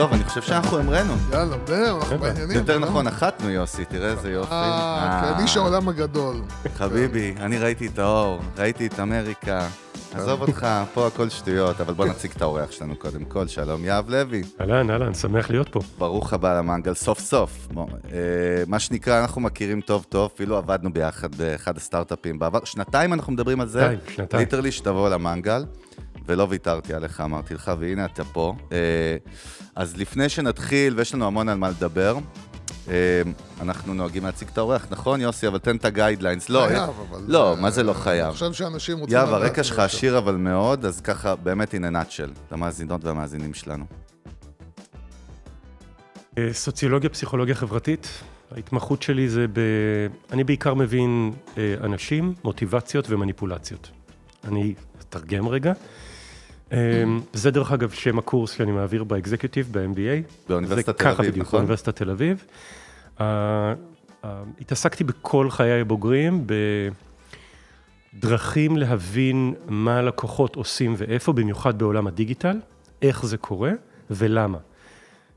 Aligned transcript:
טוב, 0.00 0.12
אני 0.12 0.24
חושב 0.24 0.42
שאנחנו 0.42 0.78
המראנו. 0.78 1.12
יאללה, 1.32 1.56
זהו, 1.66 2.00
אנחנו 2.00 2.18
בעניינים. 2.18 2.56
יותר 2.56 2.78
לא? 2.78 2.86
נכון, 2.86 3.06
נחתנו 3.06 3.50
יוסי, 3.50 3.84
תראה 3.84 4.10
איזה 4.10 4.30
יופי. 4.30 4.52
אה, 4.52 5.34
כן, 5.36 5.42
איש 5.42 5.56
העולם 5.56 5.88
הגדול. 5.88 6.36
חביבי, 6.74 7.34
אני 7.40 7.58
ראיתי 7.58 7.86
את 7.86 7.98
האור, 7.98 8.40
ראיתי 8.58 8.86
את 8.86 9.00
אמריקה. 9.00 9.68
עזוב 10.14 10.40
אותך, 10.40 10.66
פה 10.94 11.06
הכל 11.06 11.28
שטויות, 11.28 11.80
אבל 11.80 11.94
בוא 11.94 12.06
נציג 12.06 12.30
את 12.36 12.42
האורח 12.42 12.70
שלנו 12.70 12.96
קודם 12.96 13.24
כל. 13.24 13.48
שלום, 13.48 13.84
יהב 13.84 14.10
לוי. 14.10 14.42
אהלן, 14.60 14.90
אהלן, 14.90 15.14
שמח 15.14 15.50
להיות 15.50 15.68
פה. 15.68 15.80
ברוך 15.98 16.32
הבא 16.32 16.58
למנגל, 16.58 16.94
סוף 16.94 17.18
סוף. 17.18 17.68
אה, 17.76 18.18
מה 18.66 18.78
שנקרא, 18.78 19.20
אנחנו 19.20 19.40
מכירים 19.40 19.80
טוב 19.80 20.06
טוב, 20.08 20.30
אפילו 20.34 20.56
עבדנו 20.56 20.92
ביחד 20.92 21.34
באחד 21.34 21.76
הסטארט-אפים 21.76 22.38
בעבר. 22.38 22.58
שנתיים 22.64 23.12
אנחנו 23.12 23.32
מדברים 23.32 23.60
על 23.60 23.68
זה. 23.68 23.80
שנתיים, 23.80 23.98
שנתיים. 24.16 24.40
ליטרלי 24.40 24.72
שתבוא 24.72 25.08
למנגל, 25.08 25.64
ולא 26.30 26.46
ויתרתי 26.50 26.94
עליך, 26.94 27.20
אמרתי 27.20 27.54
לך, 27.54 27.72
והנה 27.78 28.04
אתה 28.04 28.24
פה. 28.24 28.54
אה, 28.72 29.16
אז 29.76 29.96
לפני 29.96 30.28
שנתחיל, 30.28 30.94
ויש 30.96 31.14
לנו 31.14 31.26
המון 31.26 31.48
על 31.48 31.58
מה 31.58 31.70
לדבר, 31.70 32.18
אה, 32.88 33.22
אנחנו 33.60 33.94
נוהגים 33.94 34.24
להציג 34.24 34.48
את 34.52 34.58
האורח, 34.58 34.86
נכון 34.90 35.20
יוסי? 35.20 35.46
אבל 35.46 35.58
תן 35.58 35.76
את 35.76 35.84
הגיידליינס. 35.84 36.48
לא, 36.48 36.64
חייב, 36.68 36.78
אה, 36.78 36.84
אבל... 36.84 37.20
לא, 37.26 37.56
מה 37.60 37.70
זה 37.70 37.82
לא 37.82 37.92
אני 37.92 38.00
חייב? 38.00 38.32
חושב 38.32 38.52
שאנשים 38.52 38.98
רוצים... 38.98 39.16
יאב, 39.16 39.28
הרקע 39.28 39.64
שלך. 39.64 39.78
עשיר 39.78 40.18
אבל 40.18 40.36
מאוד, 40.36 40.84
אז 40.84 41.00
ככה, 41.00 41.36
באמת 41.36 41.74
a 41.74 41.76
nutshell, 41.76 42.52
למאזינות 42.52 43.04
והמאזינים 43.04 43.54
שלנו. 43.54 43.84
סוציולוגיה, 46.52 47.10
פסיכולוגיה 47.10 47.54
חברתית. 47.54 48.08
ההתמחות 48.50 49.02
שלי 49.02 49.28
זה 49.28 49.46
ב... 49.52 49.60
אני 50.32 50.44
בעיקר 50.44 50.74
מבין 50.74 51.32
אנשים, 51.84 52.34
מוטיבציות 52.44 53.10
ומניפולציות. 53.10 53.90
אני 54.44 54.74
אתרגם 55.00 55.48
רגע. 55.48 55.72
אה, 56.72 57.04
זה 57.32 57.50
דרך 57.50 57.72
אגב 57.72 57.90
שם 57.90 58.18
הקורס 58.18 58.50
שאני 58.50 58.72
מעביר 58.72 59.04
ב 59.04 59.10
executive, 59.10 59.68
ב-MBA. 59.72 60.48
באוניברסיטת 60.48 60.98
תל 60.98 61.08
אביב, 61.08 61.38
נכון? 61.38 61.58
באוניברסיטת 61.58 61.96
תל 61.96 62.10
אביב. 62.10 62.44
אה, 63.20 63.74
אה, 64.24 64.42
התעסקתי 64.60 65.04
בכל 65.04 65.50
חיי 65.50 65.80
הבוגרים, 65.80 66.46
בדרכים 68.14 68.76
להבין 68.76 69.54
מה 69.68 69.98
הלקוחות 69.98 70.56
עושים 70.56 70.94
ואיפה, 70.96 71.32
במיוחד 71.32 71.78
בעולם 71.78 72.06
הדיגיטל, 72.06 72.56
איך 73.02 73.26
זה 73.26 73.36
קורה 73.36 73.72
ולמה. 74.10 74.58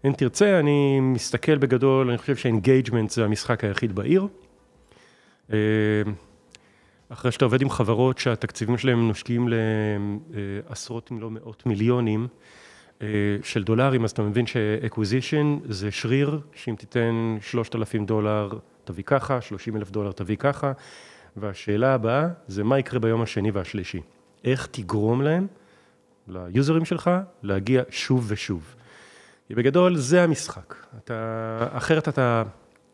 אם 0.06 0.14
תרצה, 0.18 0.60
אני 0.60 1.00
מסתכל 1.00 1.58
בגדול, 1.58 2.10
אני 2.10 2.18
חושב 2.18 2.36
ש 2.36 2.48
engagement 2.48 3.10
זה 3.10 3.26
המשחק 3.26 3.64
היחיד 3.64 3.96
בעיר. 3.96 4.28
אחרי 7.14 7.32
שאתה 7.32 7.46
עובד 7.46 7.62
עם 7.62 7.70
חברות 7.70 8.18
שהתקציבים 8.18 8.78
שלהם 8.78 9.08
נושקים 9.08 9.48
לעשרות 10.70 11.10
אם 11.12 11.22
לא 11.22 11.30
מאות 11.32 11.66
מיליונים 11.66 12.28
אה, 13.02 13.08
של 13.44 13.64
דולרים, 13.64 14.04
אז 14.04 14.12
אתה 14.12 14.22
מבין 14.22 14.46
ש 14.46 14.63
acquisition 14.63 15.58
זה 15.66 15.92
שריר, 15.92 16.40
שאם 16.54 16.76
תיתן 16.76 17.38
3,000 17.42 18.06
דולר 18.06 18.50
תביא 18.84 19.04
ככה, 19.04 19.42
30 19.42 19.78
אלף 19.78 19.92
דולר 19.92 20.12
תביא 20.12 20.36
ככה, 20.36 20.72
והשאלה 21.38 21.94
הבאה 21.94 22.28
זה 22.48 22.64
מה 22.64 22.80
יקרה 22.80 23.00
ביום 23.00 23.22
השני 23.22 23.52
והשלישי. 23.52 24.02
איך 24.44 24.68
תגרום 24.72 25.22
להם, 25.22 25.48
ליוזרים 26.28 26.86
שלך, 26.86 27.12
להגיע 27.44 27.84
שוב 27.90 28.26
ושוב. 28.28 28.76
בגדול 29.50 29.96
זה 29.96 30.24
המשחק. 30.24 30.76
אתה, 30.98 31.68
אחרת 31.72 32.08
אתה 32.08 32.44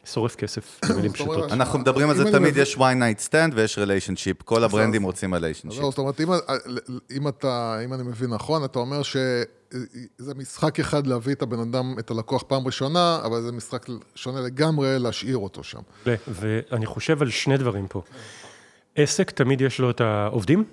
שורף 0.05 0.35
כסף, 0.35 0.79
במילים 0.89 1.13
פשוטות. 1.13 1.51
אנחנו 1.51 1.79
מדברים 1.79 2.09
על 2.09 2.15
זה 2.15 2.31
תמיד, 2.31 2.57
יש 2.57 2.75
one 2.75 2.79
night 2.79 3.29
stand 3.29 3.55
ויש 3.55 3.77
relationship, 3.77 4.43
כל 4.43 4.63
הברנדים 4.63 5.03
רוצים 5.03 5.33
relationship. 5.33 5.73
זהו, 5.73 5.89
זאת 5.89 5.97
אומרת, 5.97 6.21
אם, 6.21 6.27
אם 7.17 7.27
אתה, 7.27 7.77
אם 7.85 7.93
אני 7.93 8.03
מבין 8.03 8.29
נכון, 8.29 8.63
אתה 8.63 8.79
אומר 8.79 9.03
שזה 9.03 10.33
משחק 10.35 10.79
אחד 10.79 11.07
להביא 11.07 11.33
את 11.33 11.41
הבן 11.41 11.59
אדם, 11.59 11.95
את 11.99 12.11
הלקוח 12.11 12.43
פעם 12.47 12.65
ראשונה, 12.65 13.19
אבל 13.25 13.41
זה 13.41 13.51
משחק 13.51 13.85
שונה 14.15 14.41
לגמרי 14.41 14.99
להשאיר 14.99 15.37
אותו 15.37 15.63
שם. 15.63 15.81
ואני 16.27 16.85
חושב 16.85 17.21
על 17.21 17.29
שני 17.29 17.57
דברים 17.57 17.87
פה. 17.87 18.01
עסק, 18.95 19.31
תמיד 19.31 19.61
יש 19.61 19.79
לו 19.79 19.89
את 19.89 20.01
העובדים, 20.01 20.63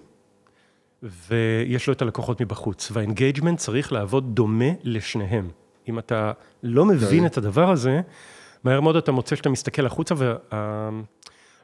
ויש 1.03 1.87
לו 1.87 1.93
את 1.93 2.03
הלקוחות 2.03 2.41
מבחוץ, 2.41 2.89
והאינגייג'מנט 2.93 3.59
צריך 3.59 3.93
לעבוד 3.93 4.35
דומה 4.35 4.71
לשניהם. 4.83 5.49
אם 5.89 5.99
אתה 5.99 6.33
לא 6.63 6.85
מבין 6.85 7.27
את 7.27 7.39
הדבר 7.39 7.71
הזה, 7.71 8.01
מהר 8.67 8.81
מאוד 8.81 8.97
אתה 8.97 9.13
מוצא 9.13 9.37
שאתה 9.37 9.49
מסתכל 9.49 9.87
החוצה 9.87 10.15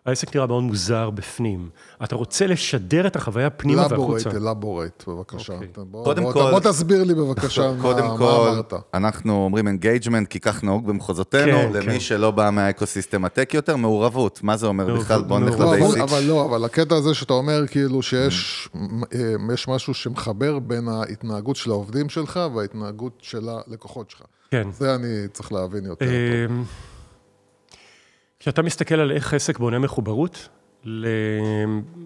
והעסק 0.07 0.37
נראה 0.37 0.47
מאוד 0.47 0.63
מוזר 0.63 1.11
בפנים. 1.11 1.69
אתה 2.05 2.17
רוצה 2.17 2.47
לשדר 2.47 3.07
את 3.07 3.17
החוויה 3.17 3.51
פנימה 3.51 3.87
והחוצה. 3.91 4.31
Elaborate, 4.31 5.05
בבקשה. 5.09 5.53
אוקיי. 5.55 5.69
בוא, 5.77 6.05
קודם 6.05 6.23
בוא, 6.23 6.33
כל- 6.33 6.51
בוא 6.51 6.61
תסביר 6.61 7.05
לי 7.05 7.15
בבקשה 7.15 7.73
מה, 7.73 7.83
קודם 7.83 8.07
מה 8.07 8.19
כל, 8.19 8.25
אמרת. 8.53 8.75
אנחנו 8.95 9.33
אומרים 9.45 9.69
engagement, 9.69 10.29
כי 10.29 10.41
כך 10.41 10.65
נהוג 10.65 10.87
במחוזותינו, 10.87 11.53
כן, 11.59 11.71
למי 11.73 11.93
כן. 11.93 12.01
שלא 12.01 12.31
בא 12.31 12.51
מה 12.53 12.66
ecosystem 12.66 13.25
ה 13.25 13.31
tech 13.31 13.55
יותר, 13.55 13.77
מעורבות. 13.77 14.41
מה 14.43 14.57
זה 14.57 14.67
אומר 14.67 14.97
בכלל? 14.97 15.23
בואו 15.23 15.39
נלך 15.39 15.55
אבל, 15.55 15.77
ל 15.77 15.80
basic. 15.80 16.03
אבל 16.03 16.21
לא, 16.25 16.45
אבל 16.45 16.65
הקטע 16.65 16.95
הזה 16.95 17.15
שאתה 17.15 17.33
אומר 17.33 17.67
כאילו 17.67 18.03
שיש 18.03 18.69
אה, 19.15 19.19
יש 19.55 19.69
משהו 19.69 19.95
שמחבר 19.95 20.59
בין 20.59 20.89
ההתנהגות 20.89 21.57
של 21.57 21.71
העובדים 21.71 22.09
שלך 22.09 22.41
וההתנהגות 22.55 23.13
של 23.23 23.49
הלקוחות 23.49 24.11
שלך. 24.11 24.23
כן. 24.51 24.69
זה 24.73 24.95
אני 24.95 25.09
צריך 25.33 25.53
להבין 25.53 25.85
יותר 25.85 26.07
טוב. 26.49 26.67
כשאתה 28.43 28.63
מסתכל 28.63 28.95
על 28.95 29.13
איך 29.13 29.35
עסק 29.35 29.59
בונה 29.59 29.79
מחוברות, 29.79 30.49
ל... 30.85 31.07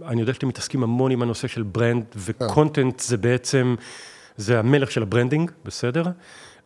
אני 0.07 0.21
יודע 0.21 0.35
שאתם 0.35 0.49
מתעסקים 0.49 0.83
המון 0.83 1.11
עם 1.11 1.23
הנושא 1.23 1.49
של 1.49 1.63
brand, 1.63 2.05
ו 2.17 2.27
content 2.27 3.01
זה 3.01 3.17
בעצם, 3.17 3.75
זה 4.37 4.59
המלך 4.59 4.91
של 4.91 5.03
ה 5.03 5.08
branding, 5.08 5.51
בסדר? 5.65 6.05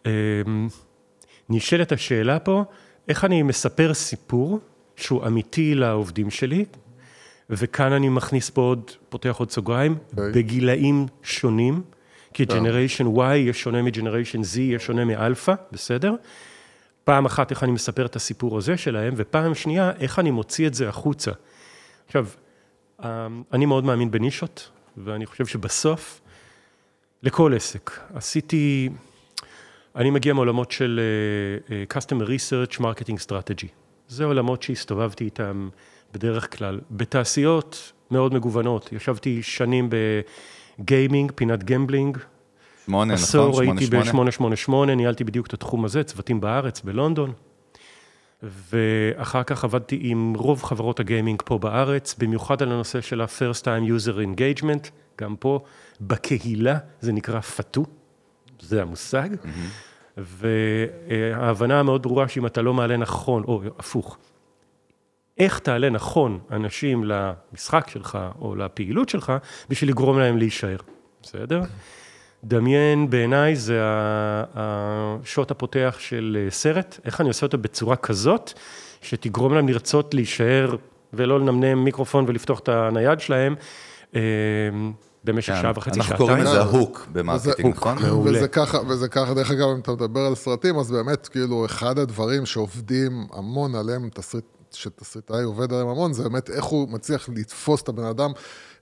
אמ, 0.06 0.68
נשאלת 1.48 1.92
השאלה 1.92 2.38
פה, 2.38 2.64
איך 3.08 3.24
אני 3.24 3.42
מספר 3.42 3.94
סיפור 3.94 4.60
שהוא 4.96 5.26
אמיתי 5.26 5.74
לעובדים 5.74 6.30
שלי, 6.30 6.64
וכאן 7.50 7.92
אני 7.92 8.08
מכניס 8.08 8.50
פה 8.50 8.60
עוד, 8.60 8.90
פותח 9.08 9.36
עוד 9.38 9.50
סוגריים, 9.50 9.96
אוקיי. 10.10 10.32
בגילאים 10.32 11.06
שונים, 11.22 11.82
כי 12.34 12.44
generation 12.44 13.06
Y 13.06 13.20
יהיה 13.20 13.52
שונה 13.52 13.82
מ 13.82 13.87
generation 13.87 14.40
Z, 14.40 14.58
יהיה 14.58 14.78
שונה 14.78 15.04
מאלפא, 15.04 15.54
בסדר? 15.72 16.14
פעם 17.04 17.24
אחת 17.26 17.50
איך 17.50 17.62
אני 17.62 17.72
מספר 17.72 18.06
את 18.06 18.16
הסיפור 18.16 18.58
הזה 18.58 18.76
שלהם, 18.76 19.14
ופעם 19.16 19.54
שנייה, 19.54 19.92
איך 19.98 20.18
אני 20.18 20.30
מוציא 20.30 20.66
את 20.66 20.74
זה 20.74 20.88
החוצה. 20.88 21.30
עכשיו, 22.06 22.26
אמ, 23.04 23.42
אני 23.52 23.66
מאוד 23.66 23.84
מאמין 23.84 24.10
בנישות, 24.10 24.70
ואני 24.96 25.26
חושב 25.26 25.46
שבסוף, 25.46 26.20
לכל 27.22 27.54
עסק, 27.54 27.90
עשיתי, 28.14 28.88
אני 29.96 30.10
מגיע 30.10 30.34
מעולמות 30.34 30.70
של 30.70 31.00
אה, 31.70 31.76
אה, 31.76 31.98
Customer 31.98 32.26
Research 32.26 32.80
Marketing 32.80 33.26
Strategy. 33.26 33.68
זה 34.08 34.24
עולמות 34.24 34.62
שהסתובבתי 34.62 35.24
איתם 35.24 35.68
בדרך 36.12 36.58
כלל, 36.58 36.80
בתעשיות 36.90 37.92
מאוד 38.10 38.34
מגוונות. 38.34 38.92
ישבתי 38.92 39.42
שנים 39.42 39.90
בגיימינג, 40.78 41.32
פינת 41.34 41.64
gambling, 41.64 42.18
שמונה, 42.90 43.14
נכון? 43.14 43.24
עשור 43.24 43.52
שמונה, 43.52 43.80
הייתי 43.80 44.06
שמונה. 44.06 44.30
ב-888, 44.30 44.96
ניהלתי 44.96 45.24
בדיוק 45.24 45.46
את 45.46 45.54
התחום 45.54 45.84
הזה, 45.84 46.04
צוותים 46.04 46.40
בארץ, 46.40 46.80
בלונדון. 46.80 47.32
ואחר 48.42 49.42
כך 49.42 49.64
עבדתי 49.64 49.98
עם 50.02 50.34
רוב 50.36 50.62
חברות 50.62 51.00
הגיימינג 51.00 51.42
פה 51.44 51.58
בארץ, 51.58 52.14
במיוחד 52.18 52.62
על 52.62 52.72
הנושא 52.72 53.00
של 53.00 53.20
ה-first 53.20 53.62
time 53.62 53.88
user 53.88 54.38
engagement, 54.38 54.90
גם 55.20 55.36
פה 55.36 55.60
בקהילה, 56.00 56.78
זה 57.00 57.12
נקרא 57.12 57.40
FTUE, 57.40 57.84
זה 58.60 58.82
המושג. 58.82 59.28
וההבנה 60.16 61.80
המאוד 61.80 62.02
ברורה 62.02 62.28
שאם 62.28 62.46
אתה 62.46 62.62
לא 62.62 62.74
מעלה 62.74 62.96
נכון, 62.96 63.42
או 63.44 63.62
הפוך, 63.78 64.18
איך 65.38 65.58
תעלה 65.58 65.90
נכון 65.90 66.38
אנשים 66.50 67.04
למשחק 67.04 67.88
שלך 67.90 68.18
או 68.40 68.56
לפעילות 68.56 69.08
שלך, 69.08 69.32
בשביל 69.68 69.90
לגרום 69.90 70.18
להם 70.18 70.38
להישאר, 70.38 70.76
בסדר? 71.22 71.62
דמיין 72.44 73.10
בעיניי 73.10 73.56
זה 73.56 73.80
השוט 74.54 75.50
הפותח 75.50 75.96
של 75.98 76.38
אה, 76.44 76.50
סרט, 76.50 76.98
איך 77.04 77.20
אני 77.20 77.28
עושה 77.28 77.46
אותו 77.46 77.58
בצורה 77.58 77.96
כזאת, 77.96 78.52
שתגרום 79.02 79.54
להם 79.54 79.68
לרצות 79.68 80.14
להישאר 80.14 80.76
ולא 81.12 81.40
לנמנם 81.40 81.84
מיקרופון 81.84 82.24
ולפתוח 82.28 82.58
את 82.58 82.68
הנייד 82.68 83.20
שלהם, 83.20 83.54
אה, 84.14 84.20
במשך 85.24 85.52
כן, 85.52 85.62
שעה 85.62 85.72
וחצי, 85.76 85.98
אנחנו 85.98 86.10
שעתיים. 86.10 86.28
קוראים 86.28 86.44
לזה 86.44 86.58
אה, 86.58 86.64
hook 86.64 87.06
ב 87.12 87.18
marketing, 87.18 87.74
נכון? 87.74 87.98
מעולה. 88.02 88.38
וזה 88.38 88.48
ככה, 88.48 88.78
וזה 88.88 89.08
ככה, 89.08 89.34
דרך 89.34 89.50
אגב, 89.50 89.68
אם 89.74 89.80
אתה 89.80 89.92
מדבר 89.92 90.20
על 90.20 90.34
סרטים, 90.34 90.78
אז 90.78 90.90
באמת, 90.90 91.28
כאילו, 91.28 91.64
אחד 91.64 91.98
הדברים 91.98 92.46
שעובדים 92.46 93.26
המון 93.32 93.74
עליהם, 93.74 94.08
תסריט, 94.14 94.44
שתסריטאי 94.74 95.42
עובד 95.42 95.72
עליהם 95.72 95.88
המון, 95.88 96.12
זה 96.12 96.22
באמת 96.22 96.50
איך 96.50 96.64
הוא 96.64 96.88
מצליח 96.88 97.28
לתפוס 97.36 97.82
את 97.82 97.88
הבן 97.88 98.04
אדם, 98.04 98.30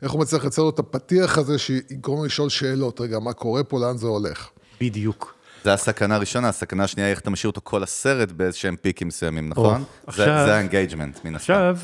איך 0.03 0.13
הוא 0.13 0.21
מצליח 0.21 0.43
לייצר 0.43 0.63
לו 0.63 0.71
את 0.71 0.79
הפתיח 0.79 1.39
הזה 1.39 1.59
שיגרום 1.59 2.25
לשאול 2.25 2.49
שאלות, 2.49 3.01
רגע, 3.01 3.19
מה 3.19 3.33
קורה 3.33 3.65
פה, 3.65 3.81
לאן 3.81 3.97
זה 3.97 4.07
הולך. 4.07 4.49
בדיוק. 4.81 5.35
זה 5.65 5.73
הסכנה 5.73 6.15
הראשונה, 6.15 6.49
הסכנה 6.49 6.85
השנייה 6.85 7.07
היא 7.07 7.11
איך 7.11 7.21
אתה 7.21 7.31
משאיר 7.31 7.51
אותו 7.51 7.61
כל 7.65 7.83
הסרט 7.83 8.31
באיזשהם 8.33 8.77
פיקים 8.77 9.09
מסוימים, 9.09 9.49
נכון? 9.49 9.79
זה- 9.81 9.85
עכשיו- 10.07 10.25
זה 10.47 10.55
ה 10.55 10.61
engagement, 10.61 11.25
מן 11.25 11.35
הסתם. 11.35 11.53
עכשיו, 11.53 11.77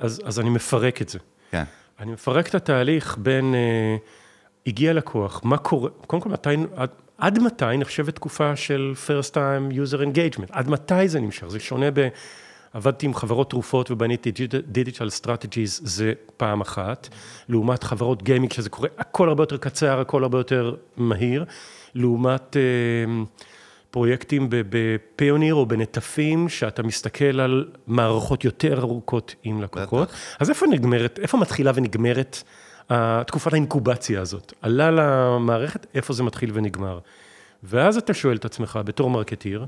אז, 0.00 0.20
אז 0.24 0.40
אני 0.40 0.50
מפרק 0.50 1.02
את 1.02 1.08
זה. 1.08 1.18
כן. 1.50 1.64
אני 2.00 2.12
מפרק 2.12 2.48
את 2.48 2.54
התהליך 2.54 3.16
בין 3.18 3.54
אה, 3.54 3.96
הגיע 4.66 4.92
לקוח, 4.92 5.40
מה 5.44 5.58
קורה, 5.58 5.90
קודם 6.06 6.22
כל, 6.22 6.28
מתי, 6.28 6.50
עד, 6.76 6.90
עד 7.18 7.38
מתי 7.38 7.64
נחשבת 7.78 8.14
תקופה 8.14 8.56
של 8.56 8.92
first 9.06 9.30
time 9.34 9.72
user 9.74 9.98
engagement? 10.00 10.46
עד 10.50 10.68
מתי 10.68 11.08
זה 11.08 11.20
נמשך? 11.20 11.46
זה 11.48 11.60
שונה 11.60 11.90
ב... 11.94 12.08
עבדתי 12.72 13.06
עם 13.06 13.14
חברות 13.14 13.50
תרופות 13.50 13.90
ובניתי 13.90 14.32
digital 14.74 15.22
strategies, 15.22 15.80
זה 15.82 16.12
פעם 16.36 16.60
אחת, 16.60 17.08
לעומת 17.48 17.84
חברות 17.84 18.22
גיימינג, 18.22 18.52
שזה 18.52 18.70
קורה, 18.70 18.88
הכל 18.98 19.28
הרבה 19.28 19.42
יותר 19.42 19.56
קצר, 19.56 20.00
הכל 20.00 20.22
הרבה 20.22 20.38
יותר 20.38 20.74
מהיר, 20.96 21.44
לעומת 21.94 22.56
אה, 22.56 23.22
פרויקטים 23.90 24.46
בפיוניר 24.50 25.54
או 25.54 25.66
בנטפים, 25.66 26.48
שאתה 26.48 26.82
מסתכל 26.82 27.40
על 27.40 27.68
מערכות 27.86 28.44
יותר 28.44 28.80
ארוכות 28.80 29.34
עם 29.42 29.62
לקוחות. 29.62 30.12
אז 30.40 30.50
איפה 30.50 30.66
נגמרת, 30.66 31.18
איפה 31.22 31.38
מתחילה 31.38 31.72
ונגמרת 31.74 32.42
תקופת 33.26 33.52
האינקובציה 33.52 34.20
הזאת? 34.20 34.52
עלה 34.62 34.90
למערכת, 34.90 35.86
איפה 35.94 36.12
זה 36.12 36.22
מתחיל 36.22 36.50
ונגמר? 36.54 36.98
ואז 37.62 37.96
אתה 37.96 38.14
שואל 38.14 38.36
את 38.36 38.44
עצמך, 38.44 38.80
בתור 38.84 39.10
מרקטיר, 39.10 39.66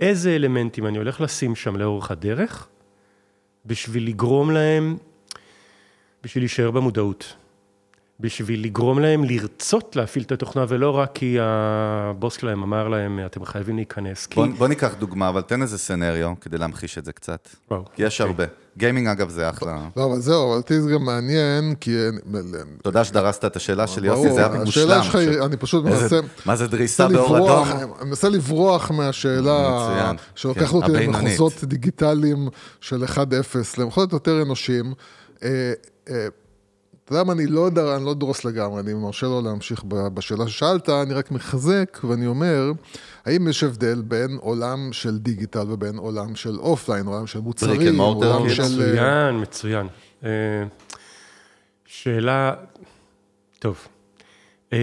איזה 0.00 0.36
אלמנטים 0.36 0.86
אני 0.86 0.98
הולך 0.98 1.20
לשים 1.20 1.56
שם 1.56 1.76
לאורך 1.76 2.10
הדרך, 2.10 2.68
בשביל 3.66 4.06
לגרום 4.06 4.50
להם, 4.50 4.96
בשביל 6.22 6.42
להישאר 6.42 6.70
במודעות. 6.70 7.34
בשביל 8.20 8.64
לגרום 8.64 8.98
להם 8.98 9.24
לרצות 9.24 9.96
להפעיל 9.96 10.24
את 10.24 10.32
התוכנה, 10.32 10.64
ולא 10.68 10.98
רק 10.98 11.10
כי 11.14 11.36
הבוס 11.40 12.40
שלהם 12.40 12.62
אמר 12.62 12.88
להם, 12.88 13.20
אתם 13.26 13.44
חייבים 13.44 13.76
להיכנס. 13.76 14.26
כי... 14.26 14.34
בוא, 14.34 14.46
בוא 14.46 14.68
ניקח 14.68 14.94
דוגמה, 14.94 15.28
אבל 15.28 15.42
תן 15.42 15.62
איזה 15.62 15.78
סצנריו 15.78 16.34
כדי 16.40 16.58
להמחיש 16.58 16.98
את 16.98 17.04
זה 17.04 17.12
קצת. 17.12 17.48
וואו, 17.70 17.84
כי 17.94 18.02
יש 18.02 18.20
אוקיי. 18.20 18.32
הרבה. 18.32 18.44
גיימינג, 18.78 19.08
אגב, 19.08 19.28
זה 19.28 19.50
אחלה. 19.50 19.88
לא, 19.96 20.04
אבל 20.04 20.20
זהו, 20.20 20.46
אבל 20.48 20.56
אותי 20.56 20.80
זה 20.80 20.90
גם 20.90 21.04
מעניין, 21.04 21.74
כי... 21.80 21.96
תודה 22.82 23.04
שדרסת 23.04 23.44
את 23.44 23.56
השאלה 23.56 23.86
של 23.86 24.04
יוסי, 24.04 24.32
זה 24.32 24.46
היה 24.46 24.64
מושלם. 24.64 24.84
השאלה 24.84 25.02
שלך 25.02 25.14
היא. 25.14 25.40
אני 25.42 25.56
פשוט 25.56 25.84
מנסה... 25.84 26.20
מה 26.46 26.56
זה 26.56 26.66
דריסה 26.66 27.08
באור 27.08 27.36
אדום? 27.38 27.68
אני 28.00 28.08
מנסה 28.08 28.28
לברוח 28.28 28.90
מהשאלה 28.90 29.68
מצוין. 29.70 30.16
שלוקחת 30.34 30.70
כן, 30.70 30.76
אותי. 30.76 30.92
למחוזות 31.06 31.64
דיגיטליים 31.64 32.48
של 32.80 33.04
1-0, 33.04 33.16
למחוזות 33.78 34.12
יותר 34.12 34.42
אנושיים. 34.42 34.94
אתה 37.08 37.16
יודע 37.16 37.24
מה, 37.24 37.32
אני 37.32 37.46
לא 37.46 37.60
יודע, 37.60 37.96
אני 37.96 38.04
לא 38.04 38.14
דרוס 38.14 38.44
לגמרי, 38.44 38.80
אני 38.80 38.94
מרשה 38.94 39.26
לו 39.26 39.40
להמשיך 39.40 39.84
ב- 39.84 40.08
בשאלה 40.08 40.48
ששאלת, 40.48 40.88
אני 40.88 41.14
רק 41.14 41.30
מחזק 41.30 41.98
ואני 42.04 42.26
אומר, 42.26 42.72
האם 43.24 43.48
יש 43.48 43.62
הבדל 43.62 44.02
בין 44.02 44.36
עולם 44.40 44.92
של 44.92 45.18
דיגיטל 45.18 45.72
ובין 45.72 45.96
עולם 45.96 46.36
של 46.36 46.58
offline, 46.58 47.06
עולם 47.06 47.26
של 47.26 47.40
מוצרים, 47.40 48.00
עולם. 48.00 48.48
של... 48.48 48.62
מצוין, 48.62 49.40
מצוין. 49.40 49.86
אה, 50.24 50.30
שאלה, 51.86 52.54
טוב, 53.58 53.88
אה, 54.72 54.78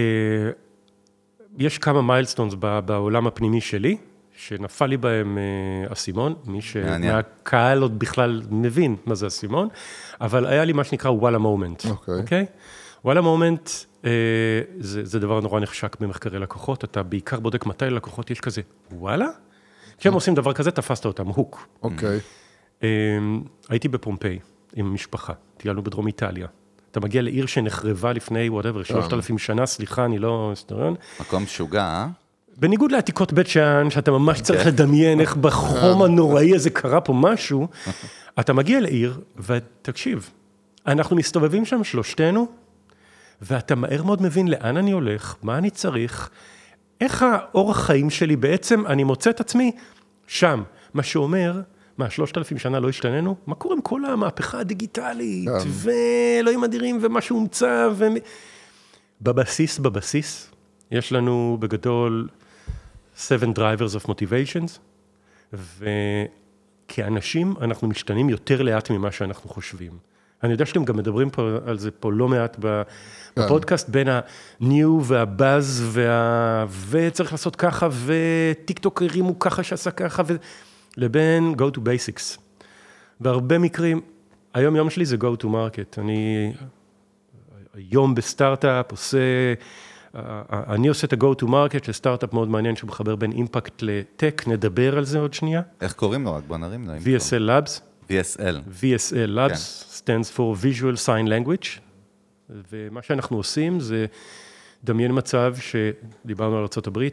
יש 1.58 1.78
כמה 1.78 2.02
milestones 2.02 2.54
בעולם 2.84 3.26
הפנימי 3.26 3.60
שלי, 3.60 3.96
שנפל 4.36 4.86
לי 4.86 4.96
בהם 4.96 5.38
אה, 5.38 5.92
אסימון, 5.92 6.34
מי. 6.46 6.62
שמהקהל 6.62 7.82
עוד 7.82 7.98
בכלל 7.98 8.42
מבין 8.50 8.96
מה 9.06 9.14
זה 9.14 9.26
אסימון, 9.26 9.68
אבל 10.20 10.46
היה 10.46 10.64
לי 10.64 10.72
מה 10.72 10.84
שנקרא 10.84 11.10
וואלה 11.10 11.38
moment, 11.38 11.84
אוקיי. 11.90 12.20
אוקיי? 12.20 12.46
וואלה 13.04 13.20
moment 13.20 13.70
אה, 14.04 14.10
זה, 14.80 15.04
זה 15.04 15.20
דבר 15.20 15.40
נורא 15.40 15.60
נחשק 15.60 15.96
במחקרי 16.00 16.38
לקוחות, 16.38 16.84
אתה 16.84 17.02
בעיקר 17.02 17.40
בודק 17.40 17.66
מתי 17.66 17.84
ללקוחות 17.84 18.30
יש 18.30 18.40
כזה, 18.40 18.62
וואלה? 18.92 19.26
כשהם 19.98 20.14
עושים 20.14 20.34
דבר 20.34 20.52
כזה, 20.52 20.70
תפסת 20.70 21.04
אותם, 21.04 21.26
hook. 21.26 21.68
אוקיי, 21.82 22.18
אמ, 22.82 23.42
הייתי 23.68 23.88
בפומפיי 23.88 24.38
עם 24.74 24.94
משפחה, 24.94 25.32
טיילנו 25.56 25.82
בדרום 25.82 26.06
איטליה. 26.06 26.46
אתה 26.90 27.00
מגיע 27.00 27.22
לעיר 27.22 27.46
שנחרבה 27.46 28.12
לפני, 28.12 28.48
whatever, 28.48 28.82
3,000 28.82 29.38
שנה, 29.38 29.66
סליחה, 29.66 30.04
אני 30.04 30.18
לא 30.18 30.50
היסטוריון. 30.50 30.94
מקום 31.20 31.42
משוגע, 31.42 31.82
אה? 31.82 32.06
בניגוד 32.56 32.92
לעתיקות 32.92 33.32
בית 33.32 33.46
שאן, 33.46 33.90
שאתה 33.90 34.10
ממש 34.10 34.40
צריך 34.40 34.66
לדמיין 34.66 35.20
איך 35.20 35.36
בחום 35.36 36.02
הנוראי 36.02 36.54
הזה 36.54 36.70
קרה 36.70 37.00
פה 37.00 37.12
משהו, 37.12 37.68
אתה 38.40 38.52
מגיע 38.52 38.80
לעיר, 38.80 39.20
ותקשיב, 39.36 40.30
אנחנו 40.86 41.16
מסתובבים 41.16 41.64
שם 41.64 41.84
שלושתנו, 41.84 42.46
ואתה 43.42 43.74
מהר 43.74 44.02
מאוד 44.02 44.22
מבין 44.22 44.48
לאן 44.48 44.76
אני 44.76 44.92
הולך, 44.92 45.36
מה 45.42 45.58
אני 45.58 45.70
צריך, 45.70 46.30
איך 47.00 47.22
האורח 47.22 47.86
חיים 47.86 48.10
שלי 48.10 48.36
בעצם, 48.36 48.86
אני 48.86 49.04
מוצא 49.04 49.30
את 49.30 49.40
עצמי 49.40 49.72
שם. 50.26 50.62
מה 50.94 51.02
שאומר, 51.02 51.60
מה, 51.98 52.10
שלושת 52.10 52.38
אלפים 52.38 52.58
שנה 52.58 52.80
לא 52.80 52.88
השתננו? 52.88 53.36
מה 53.46 53.54
קורה 53.54 53.74
עם 53.74 53.80
כל 53.80 54.04
המהפכה 54.04 54.58
הדיגיטלית, 54.60 55.48
כן. 55.48 55.68
ואלוהים 55.68 56.64
אדירים, 56.64 56.98
ומה 57.02 57.20
שהומצא, 57.20 57.88
ו... 57.92 58.06
בבסיס, 59.22 59.78
בבסיס, 59.78 60.50
יש 60.90 61.12
לנו 61.12 61.56
בגדול 61.60 62.28
seven 63.16 63.58
drivers 63.58 64.00
of 64.00 64.06
motivations, 64.06 64.78
וכאנשים 66.86 67.54
אנחנו 67.60 67.88
משתנים 67.88 68.28
יותר 68.28 68.62
לאט 68.62 68.90
ממה 68.90 69.12
שאנחנו 69.12 69.50
חושבים. 69.50 69.92
אני 70.42 70.52
יודע 70.52 70.66
שאתם 70.66 70.84
גם 70.84 70.96
מדברים 70.96 71.30
פה 71.30 71.58
על 71.66 71.78
זה 71.78 71.90
פה 71.90 72.12
לא 72.12 72.28
מעט 72.28 72.56
ב- 72.60 72.82
בפודקאסט, 73.36 73.88
בין 73.88 74.08
ה-new 74.08 75.02
וה-buzz 75.02 75.82
וה... 75.82 76.64
וצריך 76.88 77.32
לעשות 77.32 77.56
ככה, 77.56 77.88
וטיק 78.04 78.78
טוק 78.78 79.02
הרימו 79.02 79.38
ככה 79.38 79.62
שעשה 79.62 79.90
ככה, 79.90 80.22
ו... 80.26 80.36
לבין 80.96 81.54
go 81.58 81.76
to 81.76 81.78
basics. 81.78 82.38
בהרבה 83.20 83.58
מקרים, 83.58 84.00
היום 84.54 84.76
יום 84.76 84.90
שלי 84.90 85.04
זה 85.04 85.16
go 85.16 85.42
to 85.42 85.46
market. 85.46 85.98
אני 86.00 86.52
היום 87.74 88.14
בסטארט-אפ 88.14 88.90
עושה, 88.90 89.18
אני 90.52 90.88
עושה 90.88 91.06
את 91.06 91.12
ה-go 91.12 91.42
to 91.42 91.46
market 91.46 91.86
של 91.86 91.92
סטארט-אפ 91.92 92.32
מאוד 92.32 92.48
מעניין 92.48 92.76
שמחבר 92.76 93.16
בין 93.16 93.32
אימפקט 93.32 93.82
ל 93.82 93.92
tech, 93.92 94.42
נדבר 94.46 94.98
על 94.98 95.04
זה 95.04 95.18
עוד 95.18 95.34
שנייה. 95.34 95.62
איך 95.80 95.92
קוראים 95.92 96.24
לו? 96.24 96.34
רק 96.34 96.42
בוא 96.48 96.56
נרים 96.56 96.88
לו. 96.88 96.92
VSL 96.96 97.48
Labs. 97.48 97.80
VSL. 98.08 98.82
VSL 98.82 99.36
Labs 99.36 99.58
stands 99.98 100.36
for 100.36 100.62
Visual 100.64 101.06
Sign 101.06 101.28
Language, 101.28 101.80
ומה 102.50 103.02
שאנחנו 103.02 103.36
עושים 103.36 103.80
זה, 103.80 104.06
דמיין 104.84 105.10
מצב 105.14 105.54
שדיברנו 105.60 106.58
על 106.58 106.66
ארה"ב, 106.76 107.08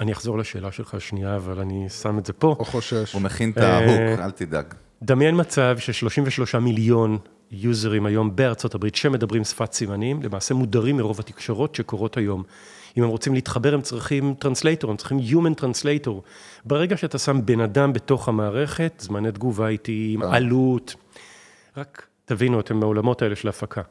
אני 0.00 0.12
אחזור 0.12 0.38
לשאלה 0.38 0.72
שלך 0.72 0.96
שנייה, 1.00 1.36
אבל 1.36 1.60
אני 1.60 1.88
שם 1.88 2.18
את 2.18 2.26
זה 2.26 2.32
פה. 2.32 2.56
או 2.58 2.64
חושש. 2.64 3.12
הוא 3.12 3.22
מכין 3.22 3.50
את 3.50 3.58
אה, 3.58 3.76
ה 3.76 3.83
hook, 3.83 4.20
אל 4.20 4.30
תדאג. 4.30 4.66
דמיין 5.02 5.40
מצב 5.40 5.76
ש-33 5.78 6.58
מיליון 6.58 7.18
יוזרים 7.52 8.06
היום 8.06 8.36
בארצות 8.36 8.74
הברית 8.74 8.94
שמדברים 8.94 9.44
שפת 9.44 9.72
סימנים, 9.72 10.22
למעשה 10.22 10.54
מודרים 10.54 10.96
מרוב 10.96 11.20
התקשורות 11.20 11.74
שקורות 11.74 12.16
היום. 12.16 12.42
אם 12.96 13.02
הם 13.02 13.08
רוצים 13.08 13.34
להתחבר, 13.34 13.74
הם 13.74 13.80
צריכים 13.80 14.34
translator, 14.38 14.90
הם 14.90 14.96
צריכים 14.96 15.18
Human 15.18 15.60
Translator. 15.60 16.10
ברגע 16.64 16.96
שאתה 16.96 17.18
שם 17.18 17.40
בן 17.44 17.60
אדם 17.60 17.92
בתוך 17.92 18.28
המערכת, 18.28 18.92
זמני 18.98 19.32
תגובה 19.32 19.68
איטיים, 19.68 20.22
עלות, 20.22 20.94
רק 21.76 22.06
תבינו, 22.24 22.60
אתם 22.60 22.76
מהעולמות 22.80 23.22
האלה 23.22 23.36
של 23.36 23.48
הפקה. 23.48 23.82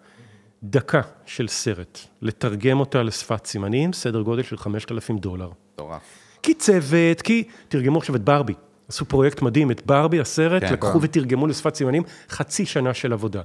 דקה 0.64 1.02
של 1.26 1.48
סרט, 1.48 2.00
לתרגם 2.22 2.80
אותה 2.80 3.04
לשפת 3.04 3.46
סימנים, 3.46 3.94
סדר 3.94 4.22
גודל 4.22 4.44
של 4.44 4.58
5,000 4.58 5.18
דולר. 5.18 5.50
מטורף. 5.74 6.02
כי 6.44 6.54
צוות, 6.54 7.22
כי 7.22 7.44
תרגמו 7.68 7.98
עכשיו 7.98 8.16
את 8.16 8.22
ברבי. 8.22 8.54
עשו 8.92 9.06
פרויקט 9.06 9.42
מדהים, 9.42 9.72
את 9.72 9.82
ברבי, 9.86 10.20
הסרט, 10.20 10.64
כן. 10.64 10.74
לקחו 10.74 11.02
ותרגמו 11.02 11.48
לשפת 11.48 11.76
סימנים, 11.76 12.04
חצי 12.30 12.66
שנה 12.66 12.94
של 12.94 13.14
עבודה. 13.14 13.42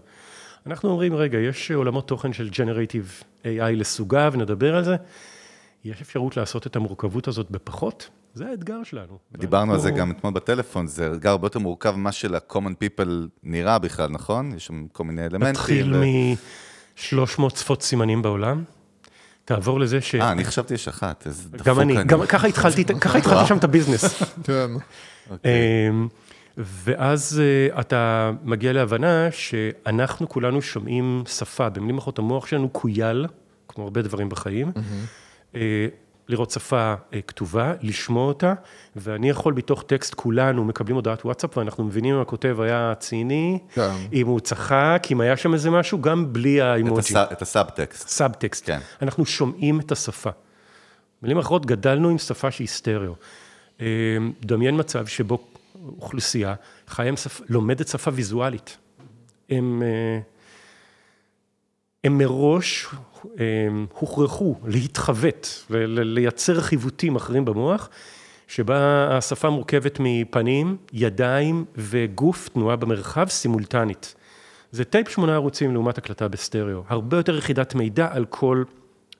אנחנו 0.66 0.90
אומרים, 0.90 1.14
רגע, 1.14 1.38
יש 1.38 1.70
עולמות 1.70 2.08
תוכן 2.08 2.32
של 2.32 2.50
Generative 2.52 3.24
AI 3.44 3.76
לסוגיו, 3.76 4.32
נדבר 4.36 4.76
על 4.76 4.84
זה. 4.84 4.96
יש 5.84 6.00
אפשרות 6.02 6.36
לעשות 6.36 6.66
את 6.66 6.76
המורכבות 6.76 7.28
הזאת 7.28 7.50
בפחות? 7.50 8.08
זה 8.34 8.46
האתגר 8.50 8.82
שלנו. 8.84 9.18
דיברנו 9.36 9.72
על 9.72 9.80
זה 9.80 9.90
גם 9.90 10.10
אתמול 10.10 10.32
בטלפון, 10.32 10.86
זה 10.86 11.12
אתגר 11.12 11.30
הרבה 11.30 11.46
יותר 11.46 11.58
מורכב 11.58 11.94
ממה 11.96 12.12
של-common 12.12 12.72
people 12.84 13.08
נראה 13.42 13.78
בכלל, 13.78 14.10
נכון? 14.10 14.52
יש 14.56 14.66
שם 14.66 14.86
כל 14.92 15.04
מיני 15.04 15.22
אלמנטים. 15.22 15.50
מתחיל 15.50 15.94
ו- 15.94 15.98
מ-300 15.98 17.56
שפות 17.56 17.82
סימנים 17.82 18.22
בעולם, 18.22 18.64
תעבור 19.44 19.80
לזה 19.80 20.00
ש... 20.00 20.14
אה, 20.14 20.32
אני 20.32 20.44
חשבתי 20.44 20.74
יש 20.74 20.88
אחת, 20.88 21.26
איזה 21.26 21.48
דפוק 21.48 21.66
גם 21.66 21.80
אני, 21.80 22.04
גם 22.04 22.22
התחלתי, 22.22 22.84
ככה 23.00 23.18
התחלתי 23.18 23.46
שם 23.46 23.58
את 23.58 23.64
הביזנס. 23.64 24.04
כן. 25.28 25.48
אמ, 25.48 26.08
ואז 26.56 27.42
אה, 27.44 27.80
אתה 27.80 28.32
מגיע 28.42 28.72
להבנה 28.72 29.28
שאנחנו 29.30 30.28
כולנו 30.28 30.62
שומעים 30.62 31.22
שפה, 31.28 31.68
במילים 31.68 31.98
אחרות 31.98 32.18
המוח 32.18 32.46
שלנו 32.46 32.68
קוייל, 32.68 33.26
כמו 33.68 33.84
הרבה 33.84 34.02
דברים 34.02 34.28
בחיים, 34.28 34.72
אה, 35.54 35.86
לראות 36.28 36.50
שפה 36.50 36.94
אה, 37.14 37.20
כתובה, 37.20 37.72
לשמוע 37.82 38.28
אותה, 38.28 38.54
ואני 38.96 39.30
יכול 39.30 39.52
בתוך 39.52 39.82
טקסט, 39.86 40.14
כולנו 40.14 40.64
מקבלים 40.64 40.96
הודעת 40.96 41.24
וואטסאפ, 41.24 41.56
ואנחנו 41.56 41.84
מבינים 41.84 42.14
אם 42.14 42.20
הכותב 42.20 42.60
היה 42.60 42.92
ציני, 42.98 43.58
כן. 43.74 43.90
אם 44.12 44.26
הוא 44.26 44.40
צחק, 44.40 45.06
אם 45.12 45.20
היה 45.20 45.36
שם 45.36 45.54
איזה 45.54 45.70
משהו, 45.70 46.00
גם 46.00 46.32
בלי 46.32 46.60
האימוג'י. 46.60 47.12
את 47.32 47.42
הסאבטקסט. 47.42 48.08
סאבטקסט. 48.08 48.66
כן. 48.66 48.78
אנחנו 49.02 49.26
שומעים 49.26 49.80
את 49.80 49.92
השפה. 49.92 50.30
במילים 51.22 51.38
אחרות, 51.38 51.66
גדלנו 51.66 52.08
עם 52.08 52.18
שפה 52.18 52.50
שהיא 52.50 52.68
סטריאו. 52.68 53.14
דמיין 54.40 54.78
מצב 54.78 55.06
שבו 55.06 55.38
אוכלוסייה 55.84 56.54
חיה 56.88 57.12
לומדת 57.48 57.88
שפה 57.88 58.10
ויזואלית. 58.14 58.76
הם, 59.50 59.82
אה, 59.82 60.20
הם 62.04 62.18
מראש 62.18 62.86
אה, 63.40 63.68
הוכרחו 63.92 64.56
להתחוות 64.66 65.64
ולייצר 65.70 66.60
חיווטים 66.60 67.16
אחרים 67.16 67.44
במוח, 67.44 67.88
שבה 68.48 69.08
השפה 69.16 69.50
מורכבת 69.50 69.98
מפנים, 70.00 70.76
ידיים 70.92 71.64
וגוף, 71.76 72.48
תנועה 72.48 72.76
במרחב 72.76 73.28
סימולטנית. 73.28 74.14
זה 74.72 74.84
טייפ 74.84 75.08
שמונה 75.08 75.34
ערוצים 75.34 75.72
לעומת 75.72 75.98
הקלטה 75.98 76.28
בסטריאו, 76.28 76.82
הרבה 76.88 77.16
יותר 77.16 77.38
יחידת 77.38 77.74
מידע 77.74 78.08
על 78.12 78.24
כל, 78.24 78.64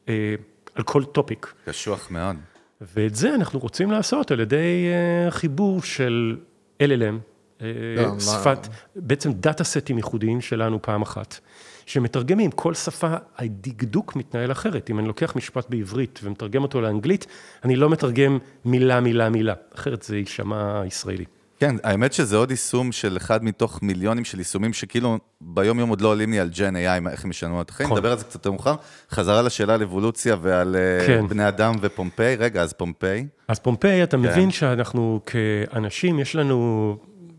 אה, 0.08 0.34
על 0.74 0.82
כל 0.82 1.04
topic. 1.04 1.54
קשוח 1.66 2.10
מאוד. 2.10 2.36
ואת 2.80 3.14
זה 3.14 3.34
אנחנו 3.34 3.58
רוצים 3.58 3.90
לעשות 3.90 4.30
על 4.30 4.40
ידי 4.40 4.86
אה, 4.86 5.30
חיבור 5.30 5.82
של 5.82 6.36
LLM, 6.82 7.14
אה, 7.62 7.66
גם, 8.04 8.20
שפת, 8.20 8.68
בעצם 8.96 9.32
דאטה 9.32 9.64
סטים 9.64 9.96
ייחודיים 9.96 10.40
שלנו 10.40 10.82
פעם 10.82 11.02
אחת, 11.02 11.38
שמתרגמים, 11.86 12.50
כל 12.50 12.74
שפה, 12.74 13.14
הדקדוק 13.38 14.16
מתנהל 14.16 14.52
אחרת. 14.52 14.90
אם 14.90 14.98
אני 14.98 15.08
לוקח 15.08 15.36
משפט 15.36 15.70
בעברית 15.70 16.20
ומתרגם 16.22 16.62
אותו 16.62 16.80
לאנגלית, 16.80 17.26
אני 17.64 17.76
לא 17.76 17.90
מתרגם 17.90 18.38
מילה, 18.64 19.00
מילה, 19.00 19.30
מילה, 19.30 19.54
אחרת 19.74 20.02
זה 20.02 20.16
יישמע 20.16 20.82
ישראלי. 20.86 21.24
כן, 21.58 21.76
האמת 21.82 22.12
שזה 22.12 22.36
עוד 22.36 22.50
יישום 22.50 22.92
של 22.92 23.16
אחד 23.16 23.44
מתוך 23.44 23.82
מיליונים 23.82 24.24
של 24.24 24.38
יישומים 24.38 24.72
שכאילו 24.72 25.18
ביום 25.40 25.78
יום 25.78 25.90
עוד 25.90 26.00
לא 26.00 26.08
עולים 26.08 26.30
לי 26.30 26.40
על 26.40 26.48
gen 26.48 26.76
AI, 26.76 27.08
איך 27.10 27.24
הם 27.24 27.30
ישנו 27.30 27.60
את 27.60 27.70
החיים, 27.70 27.86
נכון. 27.86 27.98
נדבר 27.98 28.12
על 28.12 28.18
זה 28.18 28.24
קצת 28.24 28.34
יותר 28.34 28.50
מאוחר. 28.50 28.74
חזרה 29.10 29.42
לשאלה 29.42 29.74
על 29.74 29.82
אבולוציה 29.82 30.36
ועל 30.42 30.76
אה, 30.76 31.06
כן. 31.06 31.28
בני 31.28 31.48
אדם 31.48 31.74
ופומפיי. 31.80 32.36
רגע, 32.36 32.62
אז 32.62 32.72
פומפיי, 32.72 33.26
אז 33.48 33.58
פומפיי, 33.58 34.02
אתה 34.02 34.16
כן. 34.16 34.22
מבין 34.22 34.50
שאנחנו 34.50 35.20
כאנשים, 35.26 36.18
יש 36.18 36.36
לנו, 36.36 36.96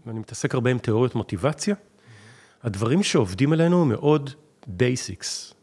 אני 0.08 0.20
מתעסק 0.20 0.54
הרבה 0.54 0.72
עם 0.72 0.78
תיאוריות 0.78 1.16
מוטיבציה, 1.16 1.76
הדברים 2.64 3.04
שעובדים 3.04 3.54
עלינו 3.54 3.86
מאוד 3.86 4.30
basics. 4.68 5.54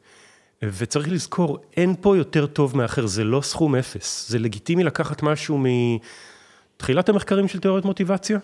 וצריך 0.62 1.08
לזכור, 1.08 1.58
אין 1.76 1.94
פה 2.00 2.16
יותר 2.16 2.46
טוב 2.46 2.76
מאחר, 2.76 3.06
זה 3.06 3.24
לא 3.24 3.40
סכום 3.40 3.76
אפס. 3.76 4.30
זה 4.30 4.38
לגיטימי 4.38 4.84
לקחת 4.84 5.22
משהו 5.22 5.58
מתחילת 6.76 7.08
המחקרים 7.08 7.48
של 7.48 7.60
תיאוריות 7.60 7.84
מוטיבציה, 7.84 8.38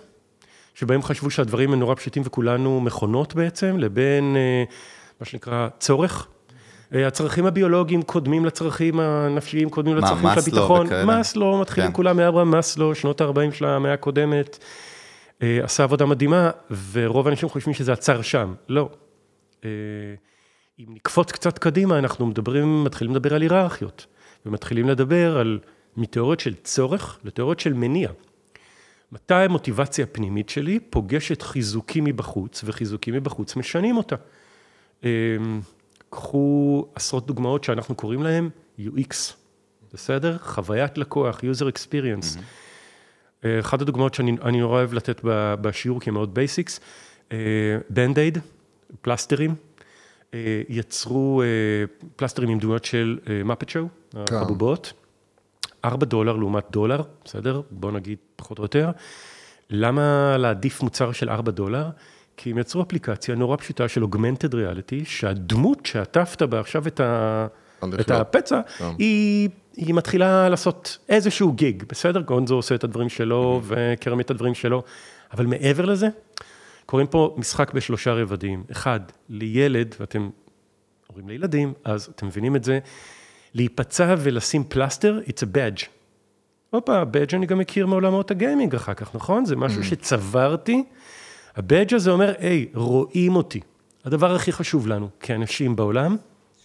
שבהם 0.75 1.03
חשבו 1.03 1.31
שהדברים 1.31 1.73
הם 1.73 1.81
נורא 1.81 1.95
פשוטים 1.95 2.23
וכולנו 2.27 2.81
מכונות 2.81 3.35
בעצם, 3.35 3.79
לבין 3.79 4.37
אה, 4.37 4.65
מה 5.21 5.27
שנקרא 5.27 5.69
צורך. 5.79 6.29
אה, 6.95 7.07
הצרכים 7.07 7.47
הביולוגיים 7.47 8.03
קודמים 8.03 8.45
לצרכים 8.45 9.01
הנפשיים, 9.01 9.71
קודמים 9.71 9.95
מה, 9.95 10.01
לצרכים 10.01 10.19
של 10.19 10.27
מאסלו 10.27 10.57
הביטחון. 10.57 10.87
וכאלה? 10.87 11.05
מאסלו, 11.05 11.61
מתחילים 11.61 11.91
כן. 11.91 11.97
כולם 11.97 12.17
מאברהם 12.17 12.51
מאסלו, 12.51 12.95
שנות 12.95 13.21
ה-40 13.21 13.53
של 13.53 13.65
המאה 13.65 13.93
הקודמת. 13.93 14.59
אה, 15.43 15.61
עשה 15.63 15.83
עבודה 15.83 16.07
מדהימה, 16.07 16.51
ורוב 16.93 17.29
האנשים 17.29 17.49
חושבים 17.49 17.75
שזה 17.75 17.93
עצר 17.93 18.23
שם. 18.23 18.55
לא. 18.69 18.89
אם 20.81 20.87
נקפוץ 20.89 21.33
קצת 21.33 21.59
קדימה, 21.59 21.99
אנחנו 21.99 22.27
מדברים, 22.27 22.85
מתחילים 22.85 23.15
לדבר 23.15 23.35
על 23.35 23.43
היררכיות, 23.43 24.07
ומתחילים 24.47 24.89
לדבר 24.89 25.39
על, 25.39 25.59
מתיאוריות 25.97 26.41
של 26.41 26.55
צורך 26.55 27.19
לתיאוריות 27.25 27.61
של 27.61 27.73
מניע. 27.73 28.11
מתי 29.13 29.35
המוטיבציה 29.35 30.05
הפנימית 30.05 30.49
שלי 30.49 30.81
פוגשת 30.91 31.43
חיזוקים 31.43 32.05
מבחוץ, 32.05 32.63
וחיזוקים 32.65 33.15
מבחוץ 33.15 33.57
משנים 33.57 33.97
אותה. 33.97 34.17
אה, 35.05 35.11
קחו 36.11 36.87
עשרות 36.95 37.27
דוגמאות 37.27 37.65
שאנחנו 37.65 37.95
קוראים 37.95 38.23
להן 38.23 38.49
UX, 38.79 39.15
בסדר? 39.93 40.39
חוויית 40.39 40.99
לקוח, 40.99 41.41
user 41.41 41.67
experience. 41.75 42.39
אה, 43.45 43.61
אחת 43.61 43.81
הדוגמאות 43.81 44.15
שאני 44.15 44.37
אני 44.43 44.61
נורא 44.61 44.79
אוהב 44.79 44.95
לתת 44.95 45.21
בשיעור, 45.61 46.01
כי 46.01 46.11
הם 46.11 46.15
מאוד 46.15 46.35
בייסיקס, 46.35 46.81
Band-Aid, 47.91 48.39
פלסטרים, 49.01 49.55
אה, 50.35 50.63
יצרו 50.69 51.43
אה, 51.43 51.47
פלסטרים 52.17 52.49
עם 52.49 52.59
דמויות 52.59 52.85
של 52.85 53.19
Muppet 53.45 53.69
Show, 53.69 53.87
כן. 54.27 54.95
הבובות, 55.85 55.85
4 55.85 56.07
דולר 56.07 56.37
לעומת 56.37 56.65
דולר, 56.71 57.03
בסדר? 57.25 57.61
בוא 57.71 57.93
נגיד 57.93 58.19
פחות 58.37 58.59
או 58.59 58.65
יותר. 58.65 58.91
למה 59.71 60.37
להעדיף 60.39 60.83
מוצר 60.83 61.13
של 61.13 61.31
4 61.31 61.53
דולר? 61.53 61.89
כי 62.37 62.51
הם 62.51 62.59
יצרו 62.59 62.83
אפליקציה 62.83 63.35
נורא 63.35 63.57
פשוטה 63.57 63.89
של 63.89 64.03
augmented 64.03 64.55
reality, 64.55 65.05
שהדמות 65.05 65.87
שעטפת 65.87 66.43
בה 66.43 66.61
עכשיו 66.61 66.87
את, 66.87 67.01
ה... 67.01 67.47
את. 68.01 68.11
הפצע, 68.11 68.61
כן. 68.79 68.85
היא, 68.99 69.49
היא 69.77 69.95
מתחילה 69.95 70.49
לעשות 70.49 70.99
איזשהו 71.09 71.53
gig, 71.53 71.83
בסדר? 71.89 72.21
גונזו 72.21 72.55
עושה 72.55 72.75
את 72.75 72.85
הדברים 72.85 73.09
שלו 73.09 73.61
וקרמיט 73.65 74.23
את 74.23 74.31
הדברים 74.31 74.55
שלו, 74.55 74.83
אבל 75.33 75.47
מעבר 75.47 75.85
לזה, 75.85 76.09
קוראים 76.87 77.07
פה 77.07 77.35
משחק 77.39 77.75
בשלושה 77.75 78.13
רבדים. 78.13 78.65
אחד, 78.73 79.01
לילד, 79.29 79.95
ואתם 80.01 80.31
הורים 81.07 81.29
לילדים, 81.29 81.73
אז 81.85 82.09
אתם 82.17 82.27
מבינים 82.27 82.57
את 82.57 82.65
זה, 82.65 82.79
להיפצע 83.55 84.15
ולשים 84.19 84.65
פלסטר, 84.69 85.21
it's 85.27 85.43
a 85.43 85.57
badge. 85.57 85.85
הופה, 86.71 86.99
הבאג' 86.99 87.35
אני 87.35 87.47
גם 87.47 87.59
מכיר 87.59 87.87
מעולמות 87.87 88.31
הגיימינג 88.31 88.75
אחר 88.75 88.95
כך, 88.95 89.15
נכון? 89.15 89.45
זה 89.45 89.57
משהו 89.57 89.85
שצברתי. 89.85 90.85
הבאג' 91.57 91.95
הזה 91.95 92.11
אומר, 92.11 92.33
היי, 92.39 92.67
רואים 92.75 93.37
אותי. 93.37 93.61
הדבר 94.05 94.35
הכי 94.35 94.53
חשוב 94.53 94.87
לנו, 94.87 95.09
כאנשים 95.21 95.77
בעולם, 95.77 96.17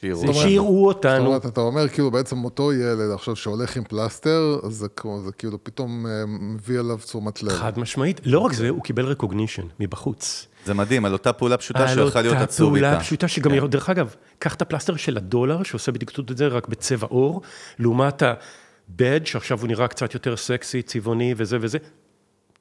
שיראו 0.01 0.19
זה 0.21 0.27
אותנו. 0.27 0.41
שיראו 0.41 0.87
זאת 0.89 0.95
אותנו. 0.95 1.25
אומרת, 1.25 1.45
אתה 1.45 1.61
אומר 1.61 1.87
כאילו 1.87 2.11
בעצם 2.11 2.43
אותו 2.43 2.73
ילד 2.73 3.11
עכשיו 3.13 3.35
שהולך 3.35 3.77
עם 3.77 3.83
פלסטר, 3.83 4.59
אז 4.63 4.73
זה, 4.73 4.87
כמו- 4.87 5.21
זה 5.25 5.31
כאילו 5.31 5.63
פתאום 5.63 6.05
אה, 6.07 6.11
מביא 6.27 6.79
עליו 6.79 6.97
תשומת 6.97 7.43
לב. 7.43 7.51
חד 7.51 7.79
משמעית. 7.79 8.21
לא 8.25 8.39
רק 8.39 8.53
זה, 8.53 8.69
הוא 8.69 8.81
קיבל 8.83 9.13
recognition 9.13 9.63
מבחוץ. 9.79 10.47
זה 10.65 10.73
מדהים, 10.73 11.05
על 11.05 11.13
אותה 11.13 11.33
פעולה 11.33 11.57
פשוטה 11.57 11.79
על 11.79 11.87
שיכולה 11.87 12.21
להיות 12.21 12.33
אותה 12.33 12.43
עצוב 12.43 12.69
פעולה 12.69 12.91
איתה. 12.91 13.03
פשוטה 13.03 13.27
שגם, 13.27 13.51
כן. 13.51 13.67
דרך 13.67 13.89
אגב, 13.89 14.15
קח 14.39 14.53
את 14.53 14.61
הפלסטר 14.61 14.95
של 14.95 15.17
הדולר, 15.17 15.63
שעושה 15.63 15.91
בדיוק 15.91 16.11
את 16.31 16.37
זה 16.37 16.47
רק 16.47 16.67
בצבע 16.67 17.07
עור, 17.07 17.41
לעומת 17.79 18.23
הבאג' 18.23 19.25
שעכשיו 19.25 19.59
הוא 19.59 19.67
נראה 19.67 19.87
קצת 19.87 20.13
יותר 20.13 20.37
סקסי, 20.37 20.81
צבעוני 20.81 21.33
וזה 21.37 21.57
וזה. 21.61 21.77